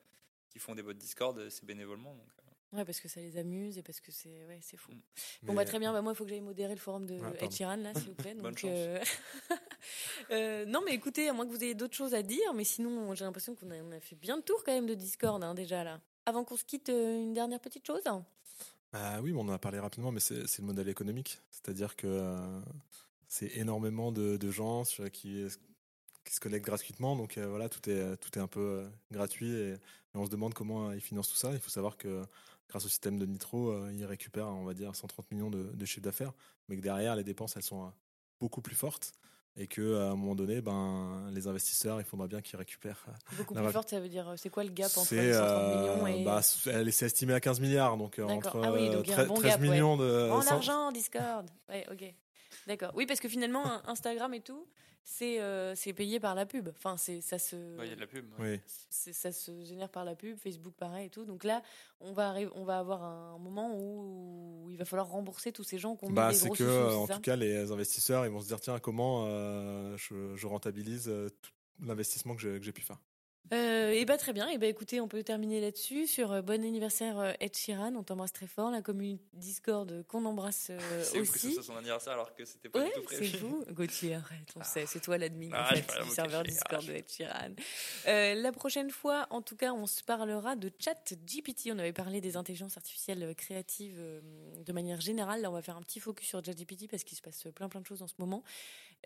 qui 0.50 0.60
font 0.60 0.74
des 0.76 0.84
bots 0.84 0.94
Discord, 0.94 1.38
euh, 1.38 1.50
c'est 1.50 1.66
bénévolement. 1.66 2.14
Donc, 2.14 2.30
euh, 2.39 2.52
Ouais, 2.74 2.86
parce 2.86 2.99
que 2.99 3.07
ça 3.07 3.21
les 3.21 3.38
amuse 3.38 3.78
et 3.78 3.84
parce 3.84 3.99
que 3.99 4.11
c'est 4.11 4.45
ouais, 4.47 4.59
c'est 4.61 4.78
fou. 4.78 4.91
Mm. 4.91 5.01
Bon, 5.43 5.53
bah 5.53 5.63
très 5.63 5.78
bien. 5.80 5.93
Bah, 5.93 6.01
moi, 6.01 6.13
il 6.13 6.15
faut 6.15 6.24
que 6.24 6.30
j'aille 6.32 6.41
modérer 6.41 6.74
le 6.74 6.80
forum 6.80 7.05
de 7.05 7.19
Ah, 7.24 7.32
Ed. 7.45 7.51
Sheeran, 7.51 7.76
là, 7.78 7.93
s'il 7.93 8.09
vous 8.09 8.15
plaît. 8.15 8.34
Bonne 8.39 8.57
chance. 8.57 8.71
euh, 8.74 8.99
euh, 10.32 10.65
non, 10.65 10.82
mais 10.86 10.93
écoutez, 10.93 11.30
à 11.30 11.34
moins 11.34 11.45
que 11.45 11.51
vous 11.51 11.63
ayez 11.63 11.76
d'autres 11.76 11.95
choses 11.95 12.13
à 12.13 12.24
dire, 12.24 12.53
mais 12.53 12.63
sinon, 12.63 13.13
j'ai 13.15 13.26
l'impression 13.26 13.55
qu'on 13.55 13.69
a, 13.71 13.76
on 13.76 13.91
a 13.91 13.99
fait 13.99 14.15
bien 14.15 14.36
le 14.38 14.41
tour 14.41 14.63
quand 14.63 14.74
même 14.74 14.88
de 14.88 14.95
Discord, 14.95 15.43
hein, 15.43 15.53
déjà, 15.53 15.84
là. 15.84 16.01
Avant 16.26 16.43
qu'on 16.43 16.55
se 16.57 16.63
quitte, 16.63 16.89
euh, 16.89 17.21
une 17.21 17.34
dernière 17.34 17.59
petite 17.59 17.86
chose 17.86 18.01
Ah 18.93 19.19
oui, 19.21 19.34
on 19.36 19.41
en 19.41 19.49
a 19.49 19.59
parlé 19.59 19.80
rapidement, 19.80 20.11
mais 20.11 20.19
c'est 20.19 20.59
le 20.59 20.63
modèle 20.65 20.88
économique. 20.89 21.39
C'est-à-dire 21.51 21.95
que 21.95 22.07
euh, 22.07 22.59
c'est 23.28 23.55
énormément 23.57 24.11
de, 24.11 24.38
de 24.38 24.51
gens 24.51 24.84
sur- 24.84 25.11
qui, 25.11 25.45
qui 26.24 26.34
se 26.34 26.39
connectent 26.39 26.65
gratuitement. 26.65 27.15
Donc 27.15 27.38
euh, 27.38 27.47
voilà, 27.47 27.67
tout 27.69 27.88
est, 27.89 28.17
tout 28.17 28.38
est 28.38 28.41
un 28.41 28.47
peu 28.47 28.59
euh, 28.61 28.88
gratuit 29.11 29.51
et, 29.51 29.69
et 29.74 29.78
on 30.15 30.26
se 30.26 30.32
demande 30.32 30.53
comment 30.53 30.91
ils 30.93 31.01
financent 31.01 31.30
tout 31.30 31.36
ça. 31.36 31.51
Il 31.51 31.59
faut 31.59 31.69
savoir 31.69 31.97
que 31.97 32.24
grâce 32.70 32.86
au 32.86 32.89
système 32.89 33.20
de 33.20 33.26
Nitro, 33.26 33.70
euh, 33.72 33.91
ils 33.93 34.05
récupèrent, 34.05 34.47
on 34.47 34.64
va 34.66 34.74
dire, 34.74 34.95
130 34.95 35.32
millions 35.32 35.49
de, 35.49 35.64
de 35.74 35.86
chiffre 35.86 36.01
d'affaires, 36.01 36.34
mais 36.68 36.76
que 36.78 36.82
derrière, 36.82 37.16
les 37.16 37.24
dépenses, 37.24 37.55
elles 37.57 37.64
sont 37.64 37.84
euh, 37.86 37.89
beaucoup 38.39 38.61
plus 38.61 38.76
fortes 38.76 39.14
et 39.55 39.68
qu'à 39.68 39.82
un 39.82 40.16
moment 40.16 40.34
donné, 40.34 40.61
ben, 40.61 41.30
les 41.32 41.45
investisseurs, 41.47 42.01
il 42.01 42.03
faudra 42.05 42.26
bien 42.28 42.41
qu'ils 42.41 42.57
récupèrent. 42.57 43.05
euh, 43.07 43.36
Beaucoup 43.38 43.53
plus 43.53 43.72
forte, 43.72 43.89
ça 43.89 43.99
veut 43.99 44.09
dire, 44.09 44.28
euh, 44.30 44.36
c'est 44.36 44.49
quoi 44.49 44.64
le 44.64 44.72
gap 44.72 44.88
entre 44.97 45.05
C'est 45.07 45.22
les 45.28 45.34
130 45.34 45.47
euh, 45.61 45.78
millions 45.78 46.07
et... 46.07 46.24
bah, 46.24 46.41
c'est- 46.41 46.72
elle 46.72 46.88
est 46.88 46.91
c'est 46.91 47.05
estimé 47.05 47.34
à 47.36 47.39
15 47.39 47.59
milliards, 47.59 47.95
donc 47.97 48.18
euh, 48.18 48.24
entre 48.26 48.59
Ah 48.64 48.72
oui, 48.74 48.88
euh, 48.89 48.93
donc 48.93 49.07
il 49.07 49.11
y 49.11 49.14
a 49.14 49.18
un 49.20 49.26
13, 49.26 49.28
bon 49.28 49.34
13 49.36 49.51
gap, 49.51 49.61
ouais. 49.61 49.70
millions 49.70 49.95
de. 49.97 50.30
En 50.32 50.47
argent, 50.47 50.91
Discord. 50.91 51.47
Ouais, 51.70 51.86
ok. 51.91 52.03
D'accord. 52.66 52.91
Oui, 52.95 53.05
parce 53.05 53.20
que 53.20 53.28
finalement, 53.30 53.64
Instagram 53.88 54.34
et 54.34 54.41
tout, 54.41 54.66
c'est 55.04 55.41
euh, 55.41 55.76
c'est 55.76 55.93
payé 55.93 56.20
par 56.20 56.34
la 56.36 56.45
pub. 56.45 56.70
Enfin, 56.70 56.95
c'est 56.97 57.20
ça 57.22 57.38
se... 57.38 57.56
ouais, 57.78 57.86
il 57.86 57.89
y 57.89 57.91
a 57.91 57.95
de 57.95 57.99
la 58.01 58.08
pub. 58.08 58.26
ouais. 58.39 58.54
Oui. 58.56 58.60
c'est- 58.89 59.14
ça 59.14 59.32
se 59.32 59.64
génère 59.66 59.89
par 59.89 60.06
la 60.06 60.16
pub, 60.16 60.38
Facebook 60.38 60.74
pareil 60.76 61.08
et 61.08 61.10
tout. 61.10 61.26
Donc 61.26 61.43
là, 61.43 61.62
on 61.99 62.14
va, 62.14 62.34
arri- 62.34 62.49
on 62.56 62.64
va 62.64 62.80
avoir 62.80 63.04
un 63.04 63.38
moment 63.38 63.76
où 63.78 64.68
il 64.70 64.78
va 64.78 64.86
falloir 64.86 65.10
rembourser 65.10 65.51
tous 65.51 65.64
ces 65.64 65.78
gens 65.78 65.95
qui 65.95 66.06
ont 66.06 66.10
mis 66.10 66.16
Bah, 66.16 66.30
des 66.30 66.36
c'est 66.36 66.45
grosses 66.47 66.58
que, 66.60 66.64
sous, 66.66 66.70
euh, 66.72 66.93
en 66.95 67.08
tout 67.08 67.20
cas, 67.22 67.36
les 67.36 67.72
investisseurs, 67.72 68.26
ils 68.26 68.32
vont 68.32 68.39
se 68.41 68.47
dire 68.47 68.60
tiens, 68.62 68.80
comment 68.80 69.26
euh, 69.28 69.95
je, 69.97 70.36
je 70.36 70.47
rentabilise 70.47 71.08
euh, 71.10 71.30
tout 71.41 71.51
l'investissement 71.82 72.36
que 72.36 72.62
j'ai 72.62 72.72
pu 72.72 72.82
faire. 72.82 72.99
Euh, 73.52 73.91
et 73.91 74.06
bah 74.06 74.18
très 74.18 74.32
bien. 74.34 74.48
Et 74.50 74.58
bah 74.58 74.68
écoutez, 74.68 75.02
on 75.02 75.08
peut 75.08 75.22
terminer 75.22 75.60
là-dessus 75.60 76.08
sur 76.08 76.32
euh, 76.32 76.41
bon 76.41 76.64
anniversaire 76.64 77.20
euh, 77.20 77.34
Ed 77.41 77.56
Sheeran. 77.56 77.94
On 77.96 78.02
t'embrasse 78.04 78.32
très 78.32 78.48
fort. 78.48 78.72
La 78.72 78.82
commune 78.82 79.20
Discord 79.34 79.91
euh, 79.91 80.04
qu'on 80.04 80.24
embrasse 80.26 80.68
euh, 80.72 80.80
C'est 81.04 81.20
aussi. 81.20 81.54
soit 81.54 81.64
son 81.64 81.76
anniversaire 81.76 82.14
alors 82.14 82.34
que 82.34 82.46
c'était 82.46 82.70
pas 82.70 82.80
Ouais, 82.80 82.86
du 82.88 82.94
tout 82.94 83.04
c'est 83.10 83.16
prévu. 83.18 83.38
fou. 83.38 83.66
Gauthier, 83.72 84.16
arrête, 84.16 84.48
on 84.56 84.64
sait, 84.64 84.86
c'est 84.88 85.02
toi 85.02 85.18
l'admin 85.18 85.50
Ah, 85.54 85.70
en 85.72 85.76
fait, 85.76 86.00
du 86.00 86.08
vous 86.08 86.14
serveur 86.14 86.44
cacher. 86.44 86.54
Discord 86.54 86.84
Ah, 86.88 86.91
de 86.91 86.96
Ed 86.98 87.10
Sheeran. 87.12 88.41
La 88.41 88.52
prochaine 88.54 88.89
fois, 88.89 89.28
en 89.30 89.41
tout 89.41 89.58
cas, 89.58 89.74
on 89.74 89.86
se 89.88 90.04
parlera 90.04 90.56
de 90.56 90.72
chat 90.80 91.14
GPT. 91.26 91.70
On 91.72 91.80
avait 91.80 91.94
parlé 91.94 92.22
des 92.22 92.38
intelligences 92.38 92.78
artificielles 92.78 93.36
créatives 93.36 94.02
de 94.66 94.74
manière 94.74 95.02
générale. 95.02 95.41
Là, 95.41 95.50
on 95.52 95.54
va 95.54 95.62
faire 95.62 95.78
un 95.78 95.82
petit 95.82 96.00
focus 96.00 96.30
sur 96.30 96.44
chat 96.44 96.54
GPT 96.54 96.88
parce 96.89 97.04
qu'il 97.04 97.18
se 97.18 97.22
passe 97.22 97.46
plein 97.54 97.68
plein 97.70 97.82
de 97.82 97.86
choses 97.86 98.02
en 98.02 98.08
ce 98.08 98.16
moment. 98.20 98.41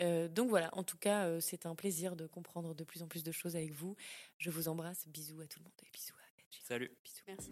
Euh, 0.01 0.27
donc 0.27 0.49
voilà, 0.49 0.69
en 0.73 0.83
tout 0.83 0.97
cas, 0.97 1.25
euh, 1.25 1.39
c'est 1.39 1.65
un 1.65 1.75
plaisir 1.75 2.15
de 2.15 2.27
comprendre 2.27 2.75
de 2.75 2.83
plus 2.83 3.01
en 3.01 3.07
plus 3.07 3.23
de 3.23 3.31
choses 3.31 3.55
avec 3.55 3.71
vous. 3.71 3.95
Je 4.37 4.49
vous 4.49 4.67
embrasse. 4.67 5.07
Bisous 5.07 5.41
à 5.41 5.45
tout 5.45 5.59
le 5.59 5.63
monde 5.63 5.73
et 5.83 5.89
bisous 5.91 6.13
à 6.15 6.39
Ed 6.39 6.45
Sheeran. 6.51 6.67
Salut. 6.67 6.91
Bisous. 7.03 7.23
Merci. 7.27 7.49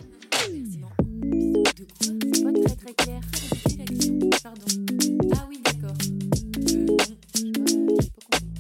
Merci. 0.52 0.78
Non. 0.78 0.89
Bisous. 1.04 1.64
De 1.76 1.86
quoi 1.86 2.14
C'est 2.34 2.43
pas 2.43 2.54
très 2.54 2.76
très 2.76 2.93
clair. 2.93 3.22
Pardon. 4.43 4.66
Ah 5.36 5.46
oui, 5.50 5.62
d'accord. 5.64 5.98
Euh, 5.98 6.86
non, 6.86 6.98
je 7.00 7.06
sais 7.06 7.16
pas, 7.16 7.66
j'ai 8.02 8.10
pas 8.10 8.22
compris. 8.22 8.55